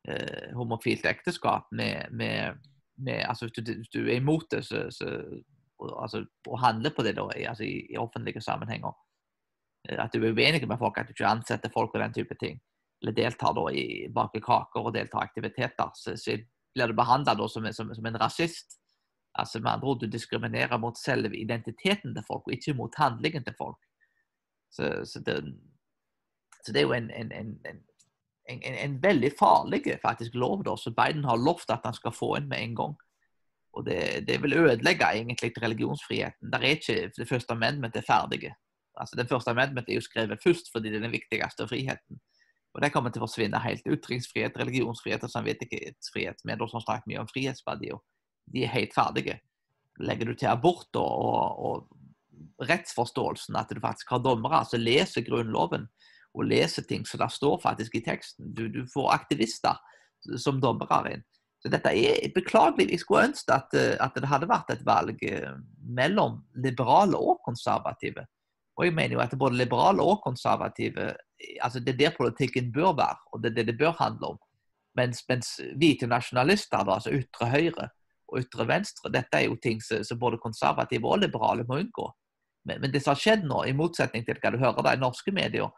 eh, 0.07 0.53
homofilt 0.57 1.05
ekteskap 1.09 1.71
med, 1.71 2.11
med, 2.11 2.61
med 2.97 3.25
altså 3.25 3.47
Hvis 3.47 3.65
du, 3.65 3.73
du, 3.93 4.05
er 4.05 4.19
imot 4.21 4.45
det, 4.51 4.65
så, 4.65 4.85
så 4.91 5.09
altså, 5.79 6.25
og 6.47 6.59
handler 6.61 6.93
på 6.93 7.03
det 7.03 7.15
da, 7.17 7.27
i, 7.35 7.43
altså, 7.49 7.63
i, 7.63 7.87
i 7.89 7.97
offentlige 7.97 8.41
sammenhenger 8.41 8.93
eh, 9.89 9.97
At 10.03 10.13
du 10.13 10.21
er 10.21 10.33
uenig 10.33 10.67
med 10.67 10.77
folk, 10.77 10.97
at 10.97 11.09
du 11.09 11.15
ikke 11.17 11.33
ansetter 11.33 11.73
folk 11.73 11.95
og 11.95 12.01
den 12.01 12.13
type 12.13 12.37
ting. 12.39 12.61
Eller 13.01 13.13
deltar 13.13 13.53
da 13.53 13.67
i 13.71 14.07
bake 14.13 14.41
kaker 14.41 14.89
og 14.89 14.93
deltar 14.95 15.21
i 15.21 15.29
aktiviteter. 15.29 15.91
Så, 15.95 16.15
så 16.17 16.37
blir 16.73 16.91
du 16.91 16.97
behandla 16.97 17.35
som, 17.49 17.67
som, 17.73 17.93
som 17.95 18.05
en 18.05 18.19
rasist. 18.19 18.79
Altså 19.37 19.59
med 19.59 19.71
andre 19.71 19.87
ord, 19.87 19.99
Du 20.01 20.07
diskriminerer 20.07 20.77
mot 20.81 20.97
selve 20.97 21.37
identiteten 21.37 22.15
til 22.15 22.23
folk, 22.27 22.47
og 22.47 22.53
ikke 22.53 22.73
mot 22.73 22.95
handlingen 22.97 23.43
til 23.45 23.53
folk. 23.57 23.77
Så, 24.73 25.05
så, 25.05 25.21
det, 25.25 25.37
så 26.65 26.73
det, 26.73 26.81
er 26.81 26.87
jo 26.87 26.93
en, 26.93 27.11
en, 27.11 27.31
en, 28.49 28.63
en 28.63 29.03
veldig 29.03 29.31
farlig 29.39 29.83
faktisk 30.01 30.35
lov 30.35 30.63
da, 30.65 30.75
som 30.75 30.95
Biden 30.95 31.25
har 31.25 31.37
lovt 31.37 31.69
at 31.71 31.85
han 31.85 31.93
skal 31.93 32.15
få 32.15 32.35
inn 32.39 32.49
med 32.49 32.63
en 32.63 32.75
gang. 32.75 32.95
Og 33.77 33.85
det, 33.85 34.27
det 34.27 34.39
vil 34.41 34.57
ødelegge 34.57 35.05
egentlig 35.13 35.51
religionsfriheten. 35.61 36.51
Der 36.51 36.59
er 36.59 36.77
ikke 36.77 37.11
Det 37.17 37.29
første 37.29 37.53
amendment 37.53 37.95
er 37.95 38.01
ferdige. 38.01 38.55
Altså, 38.97 39.15
det 39.15 39.29
første 39.29 39.51
amendment 39.51 39.89
er 39.89 39.93
jo 39.93 40.01
skrevet 40.01 40.43
først 40.43 40.71
fordi 40.71 40.89
det 40.89 40.97
er 40.97 41.05
den 41.05 41.13
viktigste 41.13 41.67
friheten. 41.67 42.19
Og 42.75 42.81
Det 42.83 42.91
kommer 42.93 43.09
til 43.09 43.21
å 43.21 43.25
forsvinne 43.25 43.59
helt. 43.63 43.85
Ytringsfrihet, 43.89 44.57
religionsfrihet 44.59 45.23
og 45.25 45.33
samvittighetsfrihet, 45.33 46.43
Vi 46.45 46.57
som 46.69 46.83
snakker 46.83 47.09
mye 47.09 47.21
om 47.23 47.29
frihetsverdier, 47.29 47.99
de 48.53 48.63
er 48.63 48.73
helt 48.73 48.93
ferdige. 48.93 49.39
Legger 49.99 50.25
du 50.29 50.35
til 50.35 50.51
abort 50.51 50.95
og, 50.95 51.63
og, 51.67 51.87
rettsforståelsen, 52.61 53.55
at 53.57 53.69
du 53.69 53.81
faktisk 53.81 54.11
har 54.13 54.21
dommere 54.21 54.63
som 54.65 54.81
leser 54.81 55.25
Grunnloven 55.25 55.87
og 56.37 56.45
leser 56.45 56.85
ting 56.85 57.05
som 57.05 57.21
det 57.21 57.31
står 57.33 57.59
faktisk 57.63 57.97
i 57.97 58.03
teksten. 58.05 58.53
Du, 58.53 58.67
du 58.69 58.85
får 58.93 59.13
aktivister 59.13 59.77
som 60.37 60.61
dommere 60.61 61.15
inn. 61.15 61.25
Så 61.61 61.71
dette 61.73 61.89
er 61.89 62.29
beklagelig. 62.35 62.91
Jeg 62.91 63.01
skulle 63.01 63.27
ønske 63.31 63.53
at, 63.53 63.73
at, 63.73 64.17
det 64.17 64.29
hadde 64.29 64.49
vært 64.49 64.69
et 64.73 64.83
valg 64.85 65.23
eh, 65.25 65.55
mellom 65.81 66.43
liberale 66.61 67.17
og 67.17 67.41
konservative. 67.45 68.27
Og 68.77 68.85
jeg 68.85 68.93
mener 68.93 69.17
jo 69.17 69.23
at 69.23 69.33
både 69.39 69.57
liberale 69.57 70.03
og 70.05 70.21
konservative 70.23 71.15
altså 71.61 71.79
Det 71.79 71.93
er 71.93 71.97
der 71.97 72.15
politikken 72.17 72.71
bør 72.73 72.95
være, 72.97 73.17
og 73.33 73.43
det 73.43 73.51
er 73.51 73.55
det 73.55 73.67
det 73.67 73.77
bør 73.77 73.91
handle 73.99 74.27
om. 74.27 74.37
Mens, 74.97 75.23
mens 75.29 75.59
hvite 75.77 76.07
nasjonalister, 76.07 76.83
da, 76.83 76.93
altså 76.93 77.11
ytre 77.13 77.49
høyre 77.49 77.89
og 78.27 78.39
ytre 78.41 78.67
venstre, 78.67 79.11
dette 79.13 79.37
er 79.37 79.45
jo 79.45 79.57
ting 79.61 79.81
som, 79.81 80.19
både 80.19 80.39
konservative 80.41 81.07
og 81.07 81.19
liberale 81.21 81.63
må 81.67 81.77
unngå. 81.83 82.07
Men, 82.65 82.81
men, 82.81 82.91
det 82.91 83.03
som 83.03 83.13
har 83.13 83.21
skjedd 83.21 83.45
nå, 83.45 83.63
i 83.63 83.75
motsetning 83.77 84.25
til 84.25 84.39
hva 84.41 84.51
du 84.51 84.57
hører 84.57 84.83
da 84.83 84.95
i 84.95 85.01
norske 85.01 85.31
medier, 85.31 85.69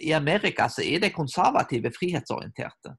i 0.00 0.12
Amerika 0.12 0.68
så 0.68 0.84
er 0.84 1.00
det 1.00 1.14
konservative 1.16 1.90
frihetsorienterte. 1.96 2.92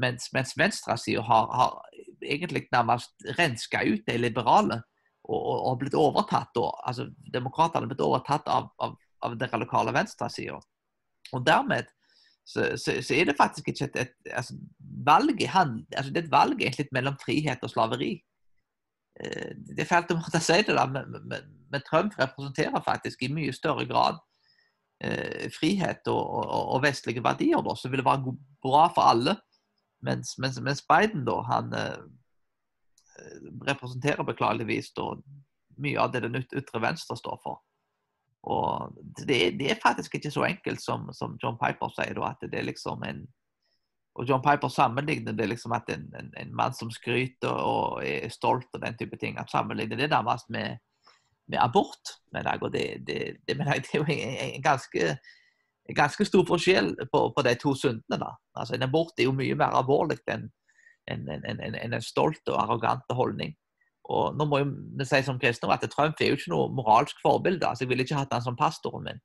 Mens, 0.00 0.30
mens 0.32 0.54
venstresida 0.56 1.22
har, 1.26 1.50
har, 1.50 1.80
egentlig 2.22 2.68
nærmest 2.72 3.26
renska 3.38 3.82
ut 3.82 4.06
de 4.06 4.16
liberale 4.18 4.82
og, 5.28 5.54
og 5.70 5.78
blitt 5.80 5.96
overtatt. 5.98 6.52
da, 6.56 6.66
altså, 6.88 7.08
Demokratene 7.32 7.86
har 7.86 7.92
blitt 7.92 8.04
overtatt 8.04 8.48
av, 8.50 8.70
av, 8.82 8.96
av 9.24 9.36
den 9.38 9.62
lokale 9.62 9.94
venstresida. 9.96 10.60
Og 11.32 11.44
dermed 11.46 11.90
så, 12.44 12.72
så, 12.76 12.96
så, 13.04 13.14
er 13.14 13.28
det 13.28 13.36
faktisk 13.38 13.68
ikke 13.68 13.84
et, 13.90 13.98
et 14.00 14.32
altså, 14.34 14.56
valg 15.06 15.42
altså, 15.44 16.10
Det 16.10 16.16
er 16.16 16.24
et 16.24 16.32
valg 16.32 16.62
egentlig 16.62 16.88
mellom 16.92 17.18
frihet 17.20 17.62
og 17.62 17.70
slaveri. 17.70 18.14
Eh, 19.20 19.52
det 19.76 19.84
er 19.84 19.90
fælt 19.90 20.10
å 20.14 20.18
måtte 20.18 20.40
si 20.42 20.58
det, 20.64 20.74
da, 20.74 20.86
men, 20.90 21.14
men, 21.28 21.52
men 21.70 21.84
Trump 21.86 22.16
representerer 22.18 22.82
faktisk 22.84 23.22
i 23.22 23.30
mye 23.32 23.54
større 23.54 23.86
grad 23.86 24.18
eh, 25.04 25.46
frihet 25.54 26.08
og, 26.10 26.22
og, 26.22 26.64
og, 26.74 26.82
vestlige 26.86 27.22
verdier, 27.24 27.62
da, 27.66 27.76
som 27.76 27.92
ville 27.92 28.06
være 28.06 28.34
bra 28.64 28.88
for 28.94 29.12
alle. 29.12 29.36
Mens, 30.02 30.38
mens, 30.40 30.56
mens 30.64 30.82
Biden 30.88 31.26
da, 31.28 31.36
han 31.50 31.74
eh, 31.76 32.00
representerer 33.66 34.26
beklageligvis 34.26 34.92
da, 34.96 35.12
mye 35.80 36.00
av 36.00 36.12
det 36.12 36.24
den 36.26 36.40
ytre 36.42 36.82
venstre 36.82 37.16
står 37.16 37.40
for. 37.42 37.60
Og 38.50 38.96
det, 39.20 39.58
det, 39.60 39.68
er 39.70 39.82
faktisk 39.82 40.16
ikke 40.16 40.32
så 40.32 40.46
enkelt 40.48 40.80
som, 40.80 41.10
som 41.12 41.36
John 41.42 41.58
Piper 41.60 41.92
sier, 41.92 42.14
da, 42.16 42.32
at 42.32 42.48
det 42.48 42.58
er 42.58 42.70
liksom 42.70 43.04
en 43.08 43.26
og 44.18 44.26
John 44.26 44.42
Piper 44.42 44.68
sammenligner 44.68 45.32
det 45.38 45.46
liksom 45.46 45.72
at 45.72 45.86
en, 45.94 46.08
en, 46.18 46.32
en 46.36 46.54
mann 46.58 46.74
som 46.74 46.88
skryter 46.90 47.52
og 47.62 48.02
er 48.04 48.26
stolt 48.34 48.66
og 48.74 48.82
den 48.82 48.96
type 48.98 49.16
ting, 49.16 49.36
at 49.38 49.52
sammenligner 49.52 49.96
det 49.96 50.08
nærmest 50.10 50.50
med 50.50 50.80
med 51.50 51.58
abort. 51.60 52.14
Men 52.32 52.44
det, 52.44 52.70
det, 53.06 53.36
det, 53.46 53.58
det, 53.58 53.60
er 53.60 53.98
jo 53.98 54.04
en 54.54 54.62
ganske, 54.62 55.18
en 55.88 55.94
ganske 55.94 56.24
stor 56.24 56.46
forskjell 56.46 56.94
på, 57.12 57.20
på, 57.36 57.42
de 57.42 57.54
to 57.54 57.74
syndene. 57.74 58.30
Altså, 58.54 58.74
en 58.74 58.86
abort 58.86 59.18
er 59.18 59.28
jo 59.28 59.36
mye 59.36 59.58
mer 59.58 59.74
alvorlig 59.80 60.20
enn 60.30 60.48
en, 61.10 61.26
en, 61.28 61.60
en, 61.60 61.76
en, 61.80 62.02
stolt 62.02 62.48
og 62.48 62.60
arrogant 62.62 63.16
holdning. 63.16 63.54
Og 64.10 64.36
nå 64.36 64.46
må 64.48 64.62
vi 64.64 65.06
si 65.06 65.20
som 65.26 65.38
kristne 65.38 65.70
at 65.74 65.84
Trump 65.92 66.18
er 66.20 66.32
jo 66.32 66.38
ikke 66.38 66.52
noe 66.52 66.70
moralsk 66.74 67.20
forbilde. 67.22 67.66
altså 67.66 67.84
Jeg 67.84 67.92
ville 67.92 68.06
ikke 68.06 68.18
hatt 68.18 68.32
han 68.34 68.42
som 68.42 68.58
pastoren 68.58 69.06
min. 69.06 69.20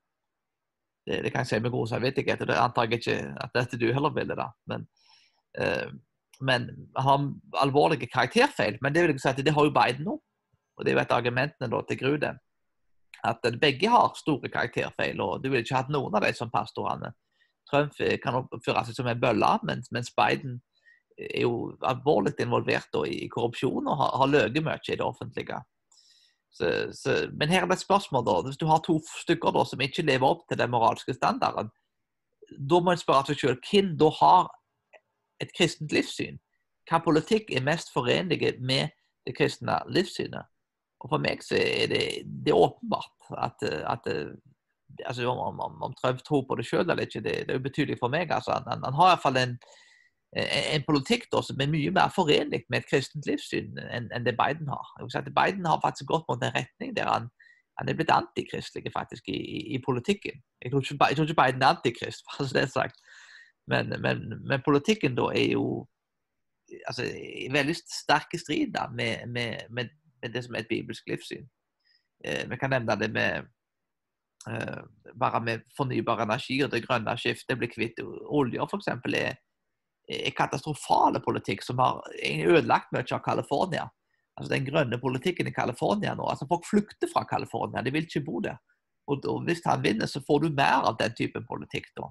Det, 1.06 1.22
det, 1.24 1.32
kan 1.32 1.46
jeg 1.46 1.52
si 1.54 1.60
med 1.62 1.74
god 1.74 1.88
samvittighet, 1.90 2.42
og 2.42 2.50
det 2.50 2.58
antar 2.58 2.88
jeg 2.90 3.00
ikke 3.00 3.18
at 3.42 3.54
dette 3.54 3.80
du 3.82 3.88
heller 3.94 4.14
ville. 4.14 4.38
da. 4.38 4.50
Men, 4.70 4.86
uh, 5.62 5.90
men 6.42 6.70
har 6.98 7.28
alvorlige 7.62 8.10
karakterfeil. 8.14 8.78
Men 8.82 8.94
det 8.94 9.04
vil 9.04 9.16
jeg 9.16 9.24
si 9.24 9.30
at 9.34 9.46
det 9.46 9.54
har 9.54 9.66
jo 9.70 9.74
Biden 9.74 10.10
nå. 10.10 10.20
Og 10.76 10.86
Det 10.86 10.92
er 10.92 10.98
jo 10.98 11.02
et 11.06 11.12
av 11.12 11.22
argumentene 11.22 11.72
da, 11.72 11.82
til 11.88 12.00
Grude. 12.02 12.32
At 13.26 13.46
begge 13.62 13.90
har 13.90 14.18
store 14.20 14.50
karakterfeil, 14.50 15.22
og 15.22 15.44
du 15.44 15.50
ville 15.50 15.64
ikke 15.64 15.80
hatt 15.80 15.94
noen 15.94 16.14
av 16.14 16.26
dem 16.26 16.36
som 16.36 16.52
pastorene. 16.52 17.14
Trump 17.70 17.96
kan 18.22 18.38
oppføre 18.42 18.84
seg 18.86 18.98
som 18.98 19.08
en 19.10 19.22
bølle, 19.22 19.52
mens, 19.66 19.90
mens, 19.96 20.12
Biden 20.14 20.60
er 21.18 21.46
jo 21.46 21.76
alvorlig 21.86 22.34
involvert 22.44 22.90
da, 22.94 23.06
i 23.08 23.30
korrupsjon 23.32 23.88
og 23.88 23.98
har, 24.02 24.14
har 24.20 24.32
løyet 24.32 24.64
mye 24.64 24.82
i 24.84 24.98
det 25.00 25.06
offentlige. 25.06 25.62
Så, 26.56 26.70
så, 26.96 27.16
men 27.36 27.52
her 27.52 27.64
er 27.64 27.72
det 27.72 27.80
et 27.80 27.84
spørsmål, 27.84 28.24
da. 28.28 28.36
Hvis 28.48 28.60
du 28.60 28.66
har 28.70 28.84
to 28.84 28.98
stykker 29.22 29.52
da, 29.56 29.66
som 29.68 29.82
ikke 29.84 30.06
lever 30.08 30.28
opp 30.28 30.46
til 30.48 30.60
den 30.60 30.72
moralske 30.72 31.16
standarden, 31.16 31.72
da 32.56 32.80
må 32.80 32.94
en 32.94 33.02
spørre 33.02 33.32
seg 33.32 33.42
selv 33.42 33.70
hvem 33.70 33.96
da 34.00 34.12
har 34.22 34.50
et 35.44 35.52
kristent 35.58 35.92
livssyn. 35.92 36.40
Hva 36.88 37.02
politikk 37.04 37.50
er 37.52 37.66
mest 37.66 37.92
forenlig 37.94 38.54
med 38.62 38.94
det 39.26 39.36
kristne 39.36 39.82
livssynet? 39.90 40.52
Og 41.04 41.12
For 41.12 41.22
meg 41.22 41.44
så 41.44 41.58
er 41.60 41.90
det, 41.92 42.04
det 42.46 42.54
er 42.54 42.62
åpenbart 42.62 43.32
at, 43.36 43.66
at 43.66 44.08
altså 45.06 45.28
om, 45.28 45.60
om, 45.60 45.82
om, 45.84 45.94
Trump 46.02 46.22
tror 46.24 46.46
på 46.48 46.56
det 46.56 46.66
sjøl 46.68 46.86
eller 46.86 47.06
ikke, 47.06 47.22
det, 47.26 47.36
det 47.48 47.56
er 47.56 47.60
ubetydelig 47.60 47.98
for 48.00 48.14
meg. 48.14 48.32
Altså, 48.32 48.56
han, 48.56 48.84
han, 48.84 48.96
har 48.96 49.12
iallfall 49.12 49.42
en, 49.42 49.58
en 50.36 50.84
politikk 50.84 51.30
da, 51.32 51.40
som 51.46 51.62
er 51.64 51.72
mye 51.72 51.92
mer 51.96 52.12
forenlig 52.12 52.66
med 52.70 52.82
et 52.82 52.90
kristent 52.90 53.28
livssyn 53.28 53.78
enn, 53.80 54.10
enn 54.12 54.26
det 54.26 54.36
Biden 54.36 54.68
har. 54.68 54.90
Biden 55.32 55.68
har 55.70 55.80
faktisk 55.84 56.10
gått 56.12 56.26
mot 56.28 56.44
en 56.44 56.56
retning 56.56 56.92
der 56.98 57.08
han, 57.08 57.30
han 57.80 57.90
er 57.90 57.96
blitt 57.96 58.12
antikristelig 58.12 58.92
faktisk 58.92 59.30
i, 59.32 59.38
i, 59.38 59.62
i 59.76 59.82
politikken. 59.86 60.42
Jeg 60.62 60.72
tror, 60.72 60.84
ikke, 60.84 60.98
jeg 61.10 61.16
tror, 61.16 61.30
ikke, 61.30 61.42
Biden 61.42 61.64
er 61.64 61.76
antikrist, 61.76 62.26
for 62.28 62.52
det 62.52 62.66
er 62.66 62.72
sagt. 62.74 63.00
Men, 63.68 63.96
men, 64.02 64.26
men, 64.44 64.62
politikken 64.66 65.16
da 65.18 65.32
er 65.34 65.52
jo 65.56 65.88
altså, 66.88 67.08
i 67.08 67.48
veldig 67.54 67.76
sterk 67.80 68.36
strid 68.40 68.76
da, 68.76 68.90
med, 68.92 69.28
med, 69.28 69.72
med 69.72 70.34
det 70.34 70.44
som 70.44 70.56
er 70.56 70.66
et 70.66 70.70
bibelsk 70.70 71.08
livssyn. 71.10 71.48
Eh, 72.26 72.44
vi 72.50 72.58
kan 72.58 72.76
nevne 72.76 73.00
det 73.00 73.12
med 73.14 73.48
eh, 74.52 74.84
bare 75.20 75.42
med 75.42 75.66
fornybar 75.78 76.24
energi 76.24 76.60
og 76.64 76.72
det 76.72 76.84
grønne 76.86 77.18
skiftet, 77.18 77.58
bli 77.58 77.72
kvitt 77.72 78.04
olje 78.04 78.68
f.eks. 78.68 78.92
Er 78.92 79.36
katastrofale 80.38 81.20
politikk 81.20 81.64
som 81.66 81.80
har 81.82 82.02
ødelagt 82.24 82.92
mye 82.94 83.06
av 83.06 83.24
California. 83.26 83.88
Altså 84.36 84.52
Den 84.52 84.66
grønne 84.68 85.00
politikken 85.00 85.48
i 85.48 85.54
California 85.54 86.16
nå. 86.16 86.26
altså 86.30 86.48
Folk 86.48 86.66
flykter 86.68 87.10
fra 87.12 87.26
California, 87.30 87.82
de 87.82 87.94
vil 87.94 88.08
ikke 88.08 88.26
bo 88.26 88.42
der. 88.44 88.58
Og, 89.08 89.26
og 89.26 89.46
Hvis 89.46 89.64
han 89.66 89.84
vinner, 89.84 90.10
så 90.10 90.22
får 90.28 90.44
du 90.44 90.50
mer 90.58 90.86
av 90.90 90.98
den 91.00 91.14
typen 91.18 91.46
politikk 91.48 91.92
da, 91.98 92.10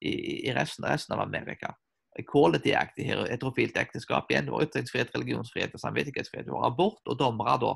i, 0.00 0.14
i 0.48 0.54
resten, 0.54 0.86
resten, 0.86 1.14
av 1.16 1.26
Amerika. 1.26 1.74
Equality 2.18 2.72
Act, 2.74 2.98
heterofilt 2.98 3.76
ekteskap 3.78 4.30
igjen, 4.30 4.48
og 4.50 4.64
ytringsfrihet, 4.66 5.12
religionsfrihet 5.14 5.74
og 5.74 5.82
samvittighetsfrihet. 5.82 6.48
Og 6.54 6.64
abort 6.66 7.02
og 7.10 7.18
dommere 7.18 7.58
da, 7.62 7.74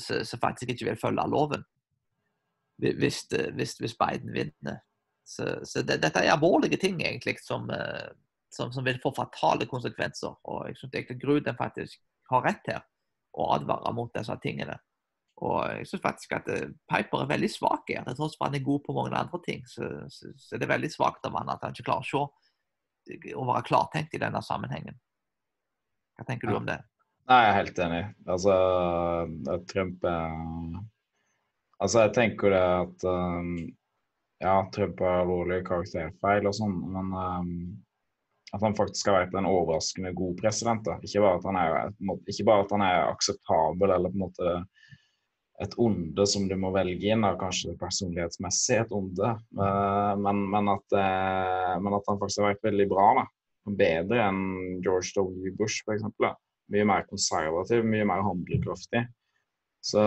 som 0.00 0.40
faktisk 0.40 0.74
ikke 0.74 0.90
vil 0.90 1.00
følge 1.00 1.28
loven 1.28 1.64
hvis, 2.78 3.24
hvis, 3.54 3.76
hvis 3.78 3.96
Biden 3.98 4.34
vinner. 4.34 4.80
Så, 5.26 5.60
så 5.64 5.82
det, 5.82 6.00
dette 6.02 6.20
er 6.20 6.34
alvorlige 6.34 6.76
ting 6.76 7.00
egentlig 7.02 7.38
som, 7.40 7.70
eh, 7.70 8.10
som, 8.54 8.72
som, 8.72 8.86
vil 8.86 9.00
få 9.02 9.12
fatale 9.16 9.66
konsekvenser. 9.70 10.34
Og 10.50 10.68
jeg 10.68 10.78
syns 10.78 10.94
egentlig 10.94 11.20
Gruden 11.22 11.58
faktisk 11.58 12.00
har 12.30 12.44
rett 12.46 12.70
her 12.70 12.82
å 13.34 13.50
advare 13.56 13.92
mot 13.96 14.12
disse 14.14 14.36
tingene. 14.42 14.76
Og 15.42 15.58
jeg 15.72 15.88
syns 15.90 16.04
faktisk 16.04 16.36
at 16.38 16.48
eh, 16.54 16.70
Piper 16.90 17.24
er 17.24 17.32
veldig 17.34 17.50
svak 17.50 17.90
her. 17.90 18.06
Til 18.06 18.18
tross 18.18 18.38
for 18.38 18.48
han 18.48 18.56
er 18.58 18.66
god 18.66 18.84
på 18.86 18.96
mange 18.96 19.18
andre 19.18 19.42
ting, 19.46 19.66
så, 19.68 19.90
så, 20.12 20.30
så 20.38 20.56
er 20.56 20.62
det 20.62 20.70
veldig 20.70 20.90
svakt 20.92 21.26
av 21.26 21.36
han 21.40 21.50
at 21.52 21.66
han 21.66 21.74
ikke 21.74 21.88
klarer 21.90 22.06
å 22.06 22.10
se 22.24 22.24
og 23.34 23.48
være 23.50 23.66
klartenkt 23.68 24.14
i 24.16 24.20
denne 24.22 24.40
sammenhengen. 24.40 24.96
Hva 26.16 26.24
tenker 26.24 26.48
du 26.48 26.56
om 26.56 26.68
det? 26.68 26.78
Nei, 27.28 27.40
Jeg 27.42 27.50
er 27.50 27.58
helt 27.58 27.78
enig. 27.84 28.02
Altså, 28.28 28.54
Trump 29.70 30.04
er 30.08 30.82
Altså, 31.82 32.04
jeg 32.04 32.12
tenker 32.16 32.54
det 32.54 32.62
at 32.62 33.04
um, 33.10 33.56
Ja, 34.40 34.54
Trump 34.72 35.00
er 35.02 35.22
alvorlig 35.22 35.62
karakterfeil 35.66 36.46
og 36.48 36.54
sånn, 36.56 36.76
men 36.94 37.10
um, 37.12 37.50
at 38.54 38.62
han 38.62 38.76
faktisk 38.78 39.10
har 39.10 39.24
vært 39.24 39.34
en 39.38 39.48
overraskende 39.50 40.12
god 40.14 40.38
president. 40.38 40.84
Da. 40.86 40.98
Ikke 41.02 41.22
bare 41.24 41.40
at 41.40 41.46
han 41.48 41.58
er, 41.58 41.94
ikke 42.30 42.46
bare 42.46 42.66
at 42.66 42.74
han 42.76 42.84
er 42.86 42.98
akseptabel 43.08 43.94
eller 43.94 44.12
på 44.12 44.20
en 44.20 44.26
måte 44.28 44.54
et 45.62 45.74
onde 45.78 46.26
som 46.26 46.48
du 46.50 46.54
må 46.58 46.72
velge 46.74 47.12
inn, 47.12 47.22
da, 47.22 47.34
kanskje 47.38 47.76
personlighetsmessig 47.78 48.80
et 48.80 48.94
onde, 48.94 49.34
eh, 49.54 50.14
men, 50.18 50.40
men, 50.50 50.70
at, 50.72 50.96
eh, 50.98 51.74
men, 51.78 51.94
at, 51.94 52.08
han 52.10 52.18
faktisk 52.18 52.42
har 52.42 52.54
vært 52.54 52.66
veldig 52.66 52.88
bra. 52.90 53.08
Da. 53.20 53.26
Bedre 53.78 54.24
enn 54.28 54.40
George 54.84 55.14
W. 55.14 55.52
Bush 55.58 55.86
f.eks. 55.86 56.06
Mye 56.74 56.88
mer 56.88 57.06
konservativ, 57.06 57.84
mye 57.86 58.06
mer 58.08 58.24
handlekraftig. 58.26 59.04
Så 59.84 60.00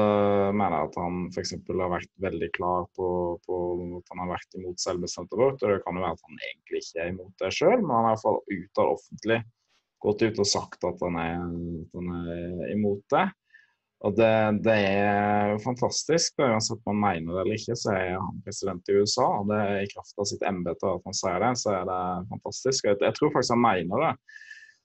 mener 0.57 0.73
jeg 0.73 0.89
at 0.89 0.95
han 0.97 1.17
f.eks. 1.29 1.51
har 1.69 1.91
vært 1.91 2.13
veldig 2.23 2.47
klar 2.55 2.87
på, 2.97 3.07
på, 3.45 3.57
at 3.99 4.13
han 4.13 4.23
har 4.23 4.31
vært 4.31 4.57
imot 4.57 4.81
selvbestemt 4.81 5.35
abort. 5.35 5.61
Og 5.61 5.69
det 5.69 5.83
kan 5.83 5.99
jo 5.99 6.05
være 6.05 6.17
at 6.17 6.23
han 6.25 6.39
egentlig 6.47 6.81
ikke 6.81 7.03
er 7.03 7.11
imot 7.11 7.43
det 7.43 7.51
sjøl, 7.53 7.75
men 7.83 7.93
han 7.93 8.07
har 8.07 8.15
iallfall 8.15 8.39
utad 8.47 8.93
offentlig 8.95 9.41
gått 10.05 10.23
ut 10.23 10.39
og 10.41 10.49
sagt 10.49 10.87
at 10.87 11.03
han 11.05 11.19
er, 11.21 11.43
at 11.83 11.99
han 11.99 12.15
er 12.17 12.71
imot 12.73 13.03
det. 13.13 13.27
Og 14.05 14.13
det, 14.13 14.33
det 14.65 14.75
er 14.85 15.55
fantastisk. 15.63 16.35
Det 16.37 16.49
uansett 16.51 16.81
om 16.85 16.99
man 17.01 17.17
mener 17.17 17.33
det 17.33 17.43
eller 17.43 17.57
ikke, 17.57 17.77
så 17.77 17.93
er 17.95 18.11
han 18.17 18.41
president 18.45 18.91
i 18.91 18.97
USA. 18.97 19.25
og 19.39 19.49
det 19.49 19.61
er 19.61 19.79
I 19.81 19.91
kraft 19.93 20.21
av 20.21 20.29
sitt 20.29 20.45
embete 20.45 20.91
at 20.91 21.05
han 21.09 21.17
sier 21.17 21.41
det, 21.41 21.53
så 21.61 21.73
er 21.79 21.87
det 21.89 22.01
fantastisk. 22.33 22.89
Jeg 22.91 23.17
tror 23.17 23.33
faktisk 23.33 23.55
han 23.55 23.65
mener 23.65 24.05
det. 24.05 24.11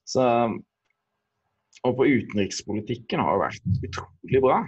Så, 0.09 0.25
og 1.83 1.97
på 1.99 2.07
utenrikspolitikken 2.07 3.23
har 3.23 3.37
det 3.37 3.47
vært 3.47 3.89
utrolig 3.89 4.43
bra. 4.45 4.59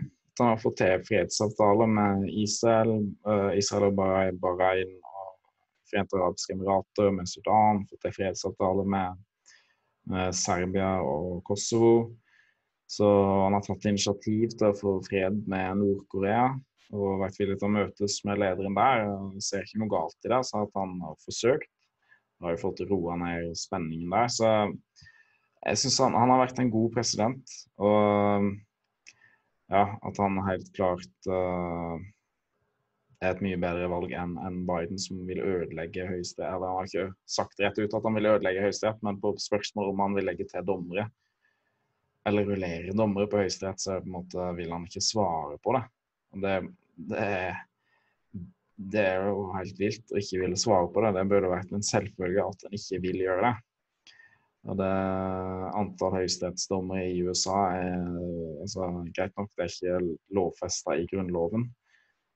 Han 0.41 0.51
har 0.51 0.59
fått 0.59 0.81
til 0.81 1.05
fredsavtaler 1.07 1.91
med 1.91 2.25
Israel, 2.43 2.97
uh, 3.29 3.53
Israel 3.55 3.93
og 3.93 4.01
Bahrain 4.43 4.91
og 4.99 5.31
Forente 5.91 6.19
arabiske 6.19 6.57
emirater, 6.57 7.13
med 7.15 7.31
Sudan. 7.31 7.85
Fått 7.91 8.03
til 8.03 8.17
fredsavtaler 8.17 8.89
med, 8.97 9.23
med 10.11 10.35
Serbia 10.35 10.97
og 11.07 11.39
Kosovo. 11.47 11.95
Så 12.91 13.07
han 13.07 13.55
har 13.55 13.63
tatt 13.65 13.87
initiativ 13.89 14.57
til 14.59 14.69
å 14.73 14.77
få 14.77 14.99
fred 15.07 15.39
med 15.51 15.81
Nord-Korea 15.81 16.51
og 16.95 17.23
vært 17.23 17.39
villig 17.41 17.57
til 17.59 17.71
å 17.71 17.75
møtes 17.75 18.19
med 18.27 18.43
lederen 18.43 18.77
der. 18.77 19.07
Jeg 19.39 19.47
ser 19.47 19.65
ikke 19.65 19.81
noe 19.83 19.93
galt 19.95 20.27
i 20.27 20.31
det, 20.31 20.43
så 20.47 20.67
at 20.67 20.77
han 20.79 20.99
har 21.03 21.17
forsøkt. 21.25 21.71
Han 22.39 22.49
har 22.49 22.57
jo 22.57 22.63
fått 22.67 22.83
roa 22.91 23.17
ned 23.23 23.55
spenningen 23.59 24.13
der. 24.13 24.31
Så 24.31 24.51
jeg 25.65 25.81
syns 25.81 26.01
han, 26.05 26.17
han, 26.19 26.33
har 26.33 26.43
vært 26.45 26.61
en 26.61 26.73
god 26.73 26.95
president. 26.97 27.55
Og 27.81 28.51
ja, 29.73 29.85
at 29.89 30.21
han 30.21 30.43
helt 30.45 30.69
klart 30.77 31.31
uh, 31.31 31.97
er 33.25 33.33
et 33.33 33.43
mye 33.45 33.59
bedre 33.61 33.89
valg 33.91 34.13
enn 34.13 34.37
en 34.45 34.63
Biden, 34.69 35.01
som 35.01 35.25
vil 35.29 35.41
ødelegge 35.41 36.07
Høyesterett. 36.11 36.53
Eller 36.53 36.69
han 36.69 36.81
har 36.81 36.91
ikke 36.91 37.35
sagt 37.37 37.61
rett 37.65 37.81
ut 37.81 37.97
at 37.97 38.09
han 38.09 38.19
vil 38.19 38.33
ødelegge 38.35 38.65
Høyesterett, 38.67 39.05
men 39.07 39.21
på 39.23 39.35
spørsmål 39.41 39.95
om 39.95 40.05
han 40.05 40.19
vil 40.19 40.29
legge 40.31 40.49
til 40.51 40.67
dommere 40.69 41.09
eller 42.25 42.47
rullere 42.49 42.97
dommere 42.97 43.29
på 43.29 43.43
Høyesterett, 43.43 43.81
så 43.81 43.99
på 44.01 44.09
en 44.09 44.17
måte 44.17 44.49
vil 44.57 44.73
han 44.73 44.87
ikke 44.89 45.03
svare 45.05 45.59
på 45.61 45.75
det. 45.77 45.83
Det, 46.45 46.55
det, 47.11 47.27
det, 48.95 49.03
er 49.05 49.29
jo 49.29 49.51
helt 49.55 49.81
vilt 49.81 50.15
å 50.15 50.21
ikke 50.21 50.41
ville 50.47 50.61
svare 50.61 50.89
på 50.93 51.05
det. 51.05 51.13
Det 51.19 51.27
burde 51.31 51.53
vært 51.53 51.75
en 51.77 51.85
selvfølge 51.85 52.47
at 52.49 52.65
en 52.65 52.79
ikke 52.79 53.03
vil 53.05 53.21
gjøre 53.27 53.45
det. 53.45 53.55
Og 54.65 54.79
det 54.81 54.93
Antall 55.77 56.15
høyesterettsdommere 56.21 57.05
i 57.13 57.21
USA 57.27 57.59
er 57.77 57.99
altså, 58.65 58.89
greit 59.17 59.35
nok, 59.37 59.51
det 59.53 59.67
er 59.67 59.75
ikke 59.75 60.17
lovfesta 60.39 60.97
i 60.97 61.07
Grunnloven, 61.11 61.69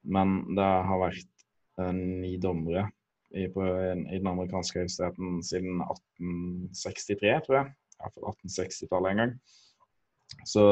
men 0.05 0.35
det 0.57 0.69
har 0.91 1.01
vært 1.01 1.47
eh, 1.81 1.95
ni 1.97 2.35
dommere 2.43 2.85
i, 3.33 3.47
på, 3.53 3.65
i 3.65 4.19
den 4.19 4.29
amerikanske 4.29 4.85
høyesteretten 4.85 5.41
siden 5.45 5.81
1863, 5.85 7.33
tror 7.47 7.61
jeg. 7.63 7.75
Iallfall 7.99 8.29
1860-tallet 8.35 9.11
en 9.15 9.23
gang. 9.25 9.35
Så 10.47 10.65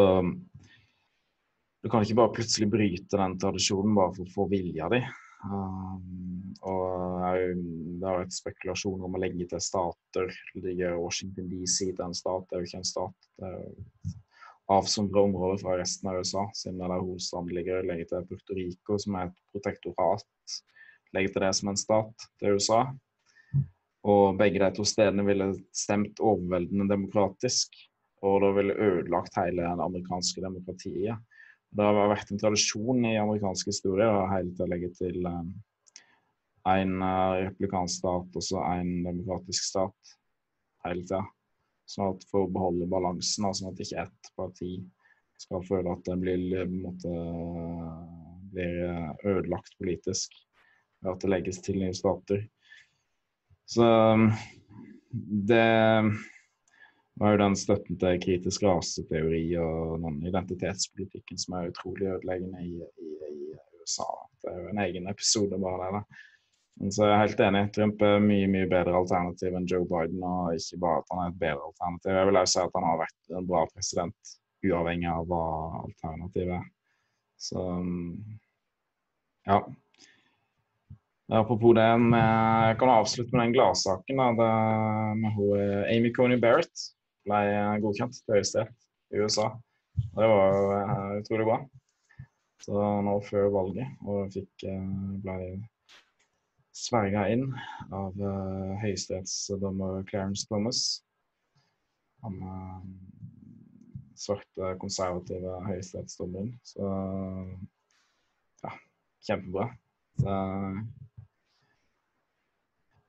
du 1.82 1.90
kan 1.90 2.04
ikke 2.04 2.18
bare 2.20 2.34
plutselig 2.36 2.68
bryte 2.70 3.18
den 3.18 3.36
tradisjonen 3.40 3.96
bare 3.96 4.12
for 4.16 4.28
å 4.28 4.34
få 4.34 4.46
vilja 4.52 4.88
di. 4.92 5.00
Um, 5.46 6.52
og 6.66 7.56
det 8.00 8.06
har 8.06 8.20
vært 8.22 8.36
spekulasjoner 8.36 9.06
om 9.06 9.16
å 9.16 9.22
legge 9.22 9.46
til 9.50 9.62
stater. 9.62 10.32
Ligger 10.58 10.98
Washington 11.00 11.48
DC 11.50 11.90
til 11.92 12.04
en 12.06 12.16
stat? 12.16 12.46
Det 12.48 12.56
er 12.56 12.64
jo 12.64 12.70
ikke 12.70 12.82
en 12.82 12.88
stat. 12.90 13.28
Det 13.40 13.50
er 13.50 14.14
avsondra 14.76 15.22
område 15.28 15.60
fra 15.62 15.76
resten 15.78 16.10
av 16.10 16.20
USA, 16.20 16.46
siden 16.58 16.80
det 16.80 16.86
er 16.86 16.94
der 16.94 17.04
hovedstaden 17.04 17.52
ligger. 17.54 17.86
Legge 17.86 18.08
til 18.10 18.28
Puerto 18.30 18.56
Rico, 18.58 19.00
som 19.02 19.18
er 19.18 19.28
et 19.30 19.42
protektorat. 19.54 20.56
Legge 21.14 21.34
til 21.34 21.46
det 21.46 21.52
som 21.58 21.70
en 21.70 21.80
stat 21.80 22.30
til 22.40 22.58
USA. 22.58 22.80
Og 24.06 24.38
begge 24.38 24.62
de 24.62 24.70
to 24.74 24.86
stedene 24.86 25.26
ville 25.26 25.52
stemt 25.74 26.22
overveldende 26.22 26.88
demokratisk 26.90 27.74
og 28.24 28.40
det 28.42 28.52
ville 28.56 28.78
ødelagt 28.88 29.36
hele 29.36 29.62
det 29.62 29.84
amerikanske 29.84 30.42
demokratiet. 30.42 31.16
Det 31.76 31.84
har 31.84 32.10
vært 32.10 32.30
en 32.32 32.40
tradisjon 32.40 33.04
i 33.04 33.16
amerikansk 33.20 33.68
historie 33.68 34.08
å 34.08 34.28
hele 34.30 34.52
tiden 34.54 34.72
legge 34.72 34.90
til 34.96 35.26
um, 35.28 35.50
en 36.72 36.94
uh, 37.02 37.42
replikansk 37.44 38.00
stat 38.00 38.38
og 38.38 38.44
så 38.44 38.62
en 38.64 38.92
demokratisk 39.04 39.66
stat 39.70 40.14
hele 40.86 41.04
tida. 41.04 41.22
Sånn 41.86 42.14
at 42.14 42.24
for 42.30 42.46
å 42.46 42.50
beholde 42.50 42.88
balansen, 42.90 43.46
sånn 43.54 43.70
at 43.70 43.82
ikke 43.82 44.06
ett 44.06 44.30
parti 44.38 44.72
skal 45.38 45.62
føle 45.68 45.92
at 45.92 46.02
det 46.08 46.16
blir, 46.22 46.40
blir 48.56 48.78
uh, 48.88 49.12
ødelagt 49.28 49.76
politisk 49.78 50.32
ved 51.04 51.12
at 51.12 51.22
det 51.22 51.30
legges 51.30 51.60
til 51.62 51.82
nye 51.82 51.94
stater. 51.94 52.46
Så 53.68 53.84
um, 53.84 54.30
det 55.12 55.66
var 57.16 57.32
jo 57.32 57.40
den 57.40 57.56
støtten 57.56 57.98
til 58.00 58.20
kritisk 58.20 58.64
raseteori 58.66 59.42
og 59.60 60.00
noen 60.02 60.20
identitetspolitikken 60.28 61.40
som 61.40 61.56
er 61.56 61.70
utrolig 61.70 62.10
ødeleggende 62.12 62.64
i, 62.64 62.74
i, 62.76 63.12
i, 63.30 63.52
USA. 63.80 64.08
Det 64.42 64.52
er 64.52 64.58
jo 64.60 64.72
en 64.72 64.80
egen 64.84 65.08
episode 65.08 65.60
bare 65.62 65.86
det. 65.86 66.00
da. 66.00 66.24
Men 66.76 66.92
så 66.92 67.06
er 67.06 67.12
jeg 67.14 67.22
helt 67.22 67.40
enig. 67.46 67.62
Trump 67.72 68.02
er 68.04 68.20
mye 68.20 68.48
mye 68.52 68.68
bedre 68.68 68.98
alternativ 68.98 69.56
enn 69.56 69.68
Joe 69.70 69.86
Biden. 69.88 70.20
Og 70.20 70.58
ikke 70.58 70.80
bare 70.82 71.00
at 71.00 71.14
han 71.14 71.22
er 71.22 71.30
et 71.30 71.38
bedre 71.40 71.70
alternativ. 71.70 72.10
Jeg 72.18 72.28
vil 72.28 72.40
også 72.42 72.52
si 72.52 72.64
at 72.66 72.76
han 72.76 72.88
har 72.90 73.00
vært 73.00 73.38
en 73.38 73.48
bra 73.48 73.62
president, 73.70 74.34
uavhengig 74.66 75.08
av 75.12 75.30
hva 75.30 75.46
alternativet 75.86 76.58
er. 76.58 76.66
Så 77.40 77.64
ja. 79.46 79.62
Apropos 81.36 81.72
det, 81.74 81.86
jeg 81.86 82.76
kan 82.78 82.92
avslutte 82.92 83.32
med 83.32 83.46
den 83.46 83.56
gladsaken. 83.56 84.20
med 85.24 85.40
Amy 85.96 86.12
Coney 86.12 86.38
Barrett 86.44 86.84
ble 87.26 87.40
godkjent 87.82 88.18
til 88.22 88.36
Høyesterett 88.36 88.86
i 89.14 89.22
USA. 89.22 89.50
Det 89.96 90.28
var 90.28 90.54
jo 90.56 90.68
eh, 90.76 91.16
utrolig 91.20 91.48
bra. 91.48 91.58
Så 92.62 92.84
nå 93.06 93.16
før 93.26 93.50
valget, 93.52 93.96
og 94.08 94.32
fikk, 94.34 94.66
eh, 94.68 94.92
ble 95.22 95.38
sverga 96.76 97.22
inn 97.32 97.46
av 97.94 98.16
uh, 98.20 98.74
høyesterettsdommer 98.82 100.02
Clarence 100.10 100.44
Thomas. 100.48 100.80
Han 102.24 102.36
uh, 102.44 102.82
svarte, 104.18 104.74
konservative 104.82 105.54
høyesterettsdommeren. 105.70 106.52
Så 106.68 106.90
ja, 108.60 108.74
kjempebra. 109.30 109.70
Så, 110.20 110.36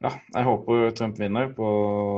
ja, 0.06 0.14
jeg 0.14 0.48
håper 0.48 0.90
Trump 0.96 1.20
vinner 1.20 1.52
på, 1.58 1.68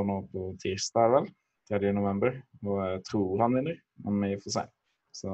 nå 0.05 0.21
på 0.29 0.51
tirsdag, 0.61 1.15
vel. 1.15 1.29
3.11. 1.69 2.41
Og 2.65 2.79
jeg 2.83 3.01
tror 3.07 3.43
han 3.43 3.57
vinner, 3.59 3.81
men 4.05 4.23
vi 4.25 4.39
får 4.43 4.55
se. 4.55 4.63
Så 5.15 5.33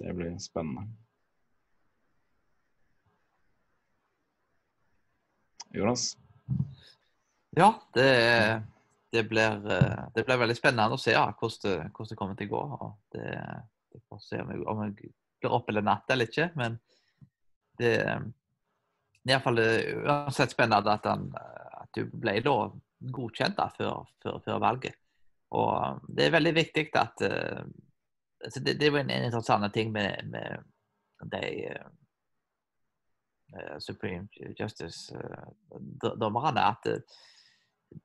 det 0.00 0.16
blir 0.16 0.36
spennende. 0.42 0.88
Jonas? 5.70 6.16
Ja, 7.50 7.74
det, 7.94 8.62
det, 9.10 9.22
blir, 9.22 9.60
det, 10.14 10.24
blir, 10.24 10.36
veldig 10.36 10.56
spennende 10.56 10.96
å 10.96 11.00
se 11.00 11.14
ja, 11.14 11.28
hvordan, 11.30 11.60
det, 11.62 11.76
hvordan, 11.94 12.10
det, 12.10 12.18
kommer 12.18 12.38
til 12.38 12.50
å 12.50 12.54
gå. 12.56 12.62
Og 12.86 13.16
det, 13.16 13.32
det 13.92 14.02
får 14.08 14.22
se 14.24 14.42
om 14.42 14.52
jeg, 14.52 14.66
om 14.66 14.84
jeg 14.84 14.96
blir 15.40 15.56
oppe 15.56 15.74
eller 15.74 15.86
natt 15.86 16.10
eller 16.10 16.30
ikke. 16.30 16.50
Men 16.58 16.78
det, 17.78 17.94
det 19.22 19.32
er 19.32 19.36
iallfall 19.36 19.62
uansett 19.62 20.54
spennende 20.54 20.96
at, 20.96 21.06
han, 21.06 21.28
at 21.84 21.92
du 21.96 22.06
ble 22.10 22.38
da 22.44 22.56
godkjent 23.00 23.56
da, 23.58 23.68
før, 23.76 24.08
før, 24.22 24.38
før, 24.44 24.58
valget. 24.58 24.94
Og 25.50 26.00
Det 26.16 26.24
er 26.26 26.30
veldig 26.36 26.54
viktig 26.54 26.90
at 26.94 27.22
uh, 27.26 27.62
altså 28.44 28.60
det, 28.60 28.80
det, 28.80 28.86
er 28.86 28.90
jo 28.90 28.96
en, 29.00 29.10
en 29.10 29.24
interessant 29.24 29.74
ting 29.74 29.92
med, 29.92 30.24
med 30.30 30.58
de 31.32 31.76
uh, 33.56 33.78
Supreme 33.80 34.28
Justice-dommerne, 34.60 36.60
uh, 36.60 36.68
at 36.70 36.86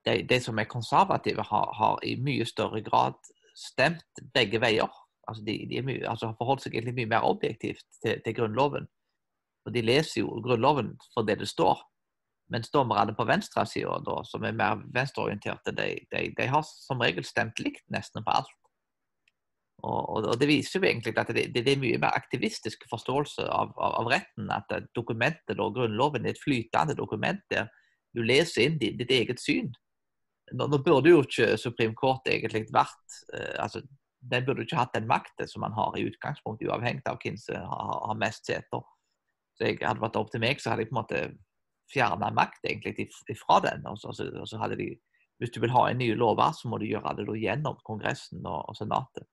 de, 0.05 0.27
de, 0.29 0.41
som 0.41 0.59
er 0.59 0.63
konservative, 0.63 1.43
har, 1.43 1.73
har, 1.77 1.99
i 2.03 2.21
mye 2.21 2.45
større 2.45 2.81
grad 2.81 3.13
stemt 3.55 4.05
begge 4.33 4.61
veier. 4.61 4.89
Altså 5.27 5.43
de, 5.45 5.67
de 5.69 5.81
mye, 5.81 6.09
altså 6.09 6.27
har 6.27 6.35
forholdt 6.37 6.63
seg 6.63 6.73
egentlig 6.73 6.95
mye 6.99 7.09
mer 7.15 7.23
objektivt 7.25 7.85
til, 8.03 8.21
til 8.25 8.35
Grunnloven. 8.35 8.87
Og 9.65 9.73
de 9.73 9.81
leser 9.81 10.21
jo 10.21 10.41
Grunnloven 10.45 10.99
for 11.13 11.21
det 11.25 11.39
det 11.39 11.49
står. 11.49 11.81
Mens 12.53 12.69
dommerne 12.69 13.15
på 13.17 13.25
venstresida, 13.25 13.97
som 14.29 14.43
er 14.45 14.53
mer 14.53 14.83
venstreorienterte, 14.93 15.73
de, 15.73 15.87
de, 16.11 16.27
de, 16.37 16.45
har 16.51 16.61
som 16.67 17.01
regel 17.01 17.25
stemt 17.25 17.57
likt 17.63 17.85
nesten 17.93 18.25
på 18.25 18.35
alt. 18.37 18.51
Og, 19.85 20.25
og 20.29 20.37
Det 20.39 20.47
viser 20.49 20.79
jo 20.79 20.87
egentlig 20.87 21.13
at 21.17 21.31
det, 21.33 21.47
det, 21.53 21.65
er 21.67 21.81
mye 21.81 21.97
mer 22.01 22.13
aktivistisk 22.17 22.85
forståelse 22.89 23.47
av, 23.49 23.73
av, 23.77 23.97
av 24.01 24.11
retten. 24.13 24.51
At 24.53 24.71
dokumentet 24.97 25.59
og 25.59 25.73
Grunnloven 25.77 26.25
er 26.25 26.35
et 26.35 26.41
flytende 26.41 26.95
dokument 26.97 27.41
der 27.51 27.67
du 28.15 28.23
leser 28.23 28.69
inn 28.69 28.79
ditt, 28.79 28.97
ditt 29.01 29.11
eget 29.11 29.41
syn. 29.41 29.73
Nå, 30.53 30.67
nå, 30.69 30.79
burde 30.85 31.11
jo 31.11 31.23
ikke 31.25 31.55
Supreme 31.57 31.97
Court 31.97 32.27
egentlig 32.29 32.67
vært 32.73 33.15
eh, 33.33 33.55
altså, 33.59 33.81
Den 34.21 34.45
burde 34.45 34.61
jo 34.61 34.69
ikke 34.69 34.77
hatt 34.79 34.93
den 34.93 35.09
makten 35.09 35.49
som 35.49 35.65
man 35.65 35.73
har 35.73 35.97
i 35.97 36.05
utgangspunktet, 36.05 36.69
uavhengig 36.69 37.05
av 37.09 37.17
hvem 37.21 37.37
som 37.41 37.57
har, 37.57 37.97
har 38.09 38.21
mest 38.21 38.45
seter. 38.45 38.85
Så 39.57 39.69
jeg 39.69 39.81
hadde 39.81 40.03
vært 40.03 40.17
opp 40.19 40.31
til 40.31 40.43
meg, 40.43 40.61
så 40.61 40.71
hadde 40.71 40.85
jeg 40.85 40.91
på 40.91 40.95
en 40.95 41.01
måte 41.01 41.19
fjerna 41.91 42.31
makt 42.33 42.65
egentlig 42.65 43.09
fra 43.39 43.59
den. 43.65 43.85
Og 43.89 43.99
så, 43.99 44.13
og 44.13 44.47
så, 44.49 44.59
hadde 44.61 44.79
de 44.79 44.89
hvis 45.41 45.51
du 45.51 45.59
vil 45.59 45.73
ha 45.75 45.89
en 45.89 45.99
ny 45.99 46.13
lover, 46.15 46.53
så 46.55 46.69
må 46.71 46.79
du 46.79 46.87
gjøre 46.87 47.15
det 47.17 47.27
gjennom 47.41 47.79
Kongressen 47.83 48.45
og, 48.45 48.69
og 48.69 48.77
Senatet. 48.77 49.27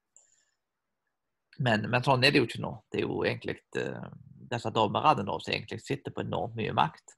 Men, 1.63 1.85
men, 1.91 2.03
sånn 2.03 2.25
er 2.25 2.33
det 2.33 2.41
jo 2.41 2.49
ikke 2.49 2.63
nå. 2.65 2.73
Det 2.91 3.03
er 3.03 3.07
jo 3.07 3.23
egentlig 3.29 3.59
uh, 3.79 4.09
disse 4.51 4.73
dommerne 4.75 5.25
nå 5.27 5.37
som 5.39 5.53
egentlig 5.53 5.83
sitter 5.85 6.15
på 6.15 6.25
enormt 6.25 6.57
mye 6.59 6.73
makt. 6.75 7.15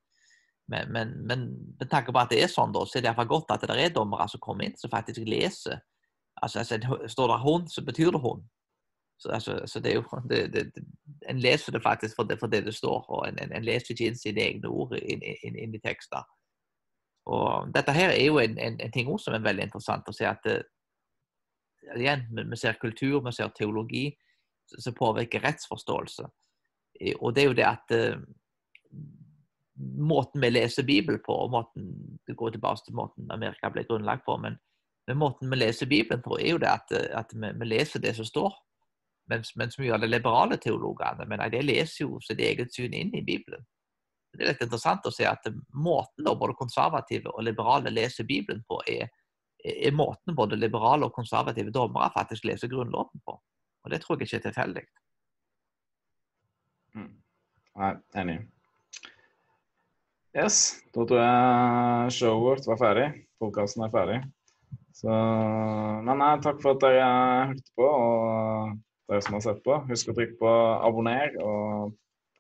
Men, 0.69 0.91
men, 0.93 1.13
men 1.29 1.47
med 1.79 1.89
tanke 1.91 2.13
på 2.13 2.21
at 2.21 2.33
det 2.33 2.43
er 2.45 2.53
sånn, 2.53 2.73
da, 2.75 2.85
så 2.89 2.99
er 2.99 3.05
det 3.05 3.11
iallfall 3.11 3.31
godt 3.31 3.53
at 3.55 3.67
det 3.69 3.77
er 3.79 3.93
dommere 3.95 4.27
som 4.33 4.43
kommer 4.43 4.67
inn 4.67 4.77
som 4.81 4.93
faktisk 4.93 5.25
leser. 5.29 5.81
Altså, 6.43 6.65
altså 6.65 7.09
Står 7.09 7.31
det 7.31 7.41
'hun', 7.45 7.69
så 7.69 7.85
betyr 7.85 8.11
det 8.11 8.21
'hund'. 8.21 8.45
Så, 9.17 9.31
altså, 9.31 9.61
så 9.67 9.81
det 9.81 9.93
er 9.93 9.95
jo, 9.95 10.21
det, 10.29 10.53
det, 10.53 10.85
En 11.29 11.41
leser 11.41 11.73
det 11.73 11.83
faktisk 11.83 12.17
for 12.17 12.29
det, 12.29 12.39
for 12.41 12.47
det, 12.47 12.75
står, 12.75 13.05
og 13.09 13.29
en, 13.29 13.39
en, 13.39 13.53
en 13.53 13.65
leser 13.65 13.95
ikke 13.95 14.09
inn 14.11 14.19
sine 14.19 14.43
egne 14.43 14.69
ord 14.69 14.97
inn, 14.99 15.23
inn, 15.23 15.57
inn, 15.57 15.75
i 15.75 15.81
tekster. 15.81 16.27
Og 17.31 17.71
Dette 17.75 17.95
her 17.95 18.13
er 18.13 18.27
jo 18.27 18.39
en, 18.43 18.59
en, 18.59 18.81
ting 18.93 19.09
også 19.09 19.31
som 19.31 19.39
er 19.39 19.47
veldig 19.47 19.69
interessant 19.69 20.09
å 20.11 20.17
se 20.17 20.27
at 20.29 20.43
det, 20.45 20.59
igjen, 21.97 22.27
vi 22.37 22.59
ser 22.61 22.81
kultur, 22.81 23.23
vi 23.25 23.33
ser 23.33 23.53
teologi 23.57 24.09
som 24.67 24.97
påvirker 24.97 25.45
rettsforståelse. 25.45 26.27
Og 27.21 27.35
det 27.35 27.43
er 27.43 27.49
jo 27.49 27.57
det 27.59 27.69
at 27.69 27.95
måten 29.99 30.41
vi 30.41 30.51
leser 30.51 30.83
Bibelen 30.83 31.21
på, 31.27 31.35
og 31.35 31.51
måten 31.51 31.91
det 32.27 32.37
går 32.37 32.55
tilbake 32.55 32.85
til 32.85 32.97
måten 32.97 33.31
Amerika 33.31 33.71
ble 33.73 33.85
grunnlagt 33.89 34.25
på, 34.27 34.37
men, 34.41 34.57
men 35.09 35.19
måten 35.19 35.51
vi 35.51 35.59
leser 35.59 35.91
Bibelen 35.91 36.23
på, 36.23 36.39
er 36.39 36.55
jo 36.55 36.63
det 36.63 36.71
at, 36.71 36.95
at 37.25 37.35
vi, 37.35 37.51
vi, 37.61 37.71
leser 37.73 38.03
det 38.03 38.15
som 38.17 38.29
står. 38.29 38.55
Mens, 39.31 39.55
mens 39.57 39.79
mye 39.81 39.95
av 39.97 40.03
de 40.03 40.09
liberale 40.11 40.59
teologene 40.61 41.25
men 41.29 41.41
de 41.53 41.63
leser 41.65 42.05
jo 42.05 42.19
sitt 42.21 42.43
eget 42.45 42.75
syn 42.75 42.93
inn 42.93 43.15
i 43.17 43.23
Bibelen. 43.25 43.63
Det 44.35 44.43
er 44.43 44.51
litt 44.51 44.65
interessant 44.67 45.07
å 45.07 45.13
se 45.15 45.27
at 45.29 45.47
måten 45.73 46.27
da 46.27 46.35
både 46.37 46.57
konservative 46.59 47.31
og 47.31 47.47
liberale 47.47 47.93
leser 47.93 48.27
Bibelen 48.29 48.65
på, 48.69 48.81
er, 48.91 49.09
er 49.65 49.95
måten 49.95 50.35
både 50.37 50.59
liberale 50.59 51.07
og 51.07 51.15
konservative 51.15 51.73
dommere 51.73 52.11
faktisk 52.17 52.49
leser 52.51 52.69
Grunnloven 52.73 53.23
på. 53.25 53.39
Og 53.85 53.93
Det 53.93 54.01
tror 54.03 54.19
jeg 54.19 54.29
ikke 54.29 54.41
er 54.41 54.47
tilfeldig. 54.49 54.85
Mm. 56.95 57.13
Nei, 57.79 57.93
enig. 58.21 58.39
Yes, 60.35 60.83
da 60.91 61.05
tror 61.07 61.21
jeg 61.23 62.15
showet 62.17 62.43
vårt 62.49 62.67
var 62.73 62.81
ferdig. 62.81 63.07
Podkasten 63.39 63.85
er 63.87 63.93
ferdig. 63.95 64.17
Så, 64.95 65.11
men 66.07 66.19
nei, 66.19 66.33
takk 66.43 66.59
for 66.63 66.75
at 66.75 66.83
dere 66.83 67.07
hørte 67.53 67.71
på, 67.79 67.87
og 67.87 68.75
dere 69.11 69.25
som 69.25 69.37
har 69.37 69.45
sett 69.45 69.63
på. 69.65 69.77
Husk 69.91 70.11
å 70.11 70.17
trykke 70.17 70.39
på 70.41 70.53
abonner, 70.89 71.37
og 71.43 71.95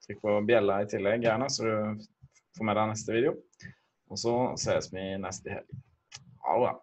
trykk 0.07 0.23
på 0.25 0.37
bjella 0.49 0.83
i 0.85 0.89
tillegg, 0.91 1.25
gjerne, 1.27 1.51
så 1.53 1.67
du 1.67 2.07
får 2.59 2.69
med 2.69 2.79
deg 2.81 2.93
neste 2.93 3.17
video. 3.17 3.37
Og 4.13 4.21
så 4.21 4.35
ses 4.61 4.91
vi 4.93 5.07
neste 5.21 5.57
helg. 5.57 5.79
Ha 6.45 6.57
det 6.57 6.67
bra. 6.67 6.75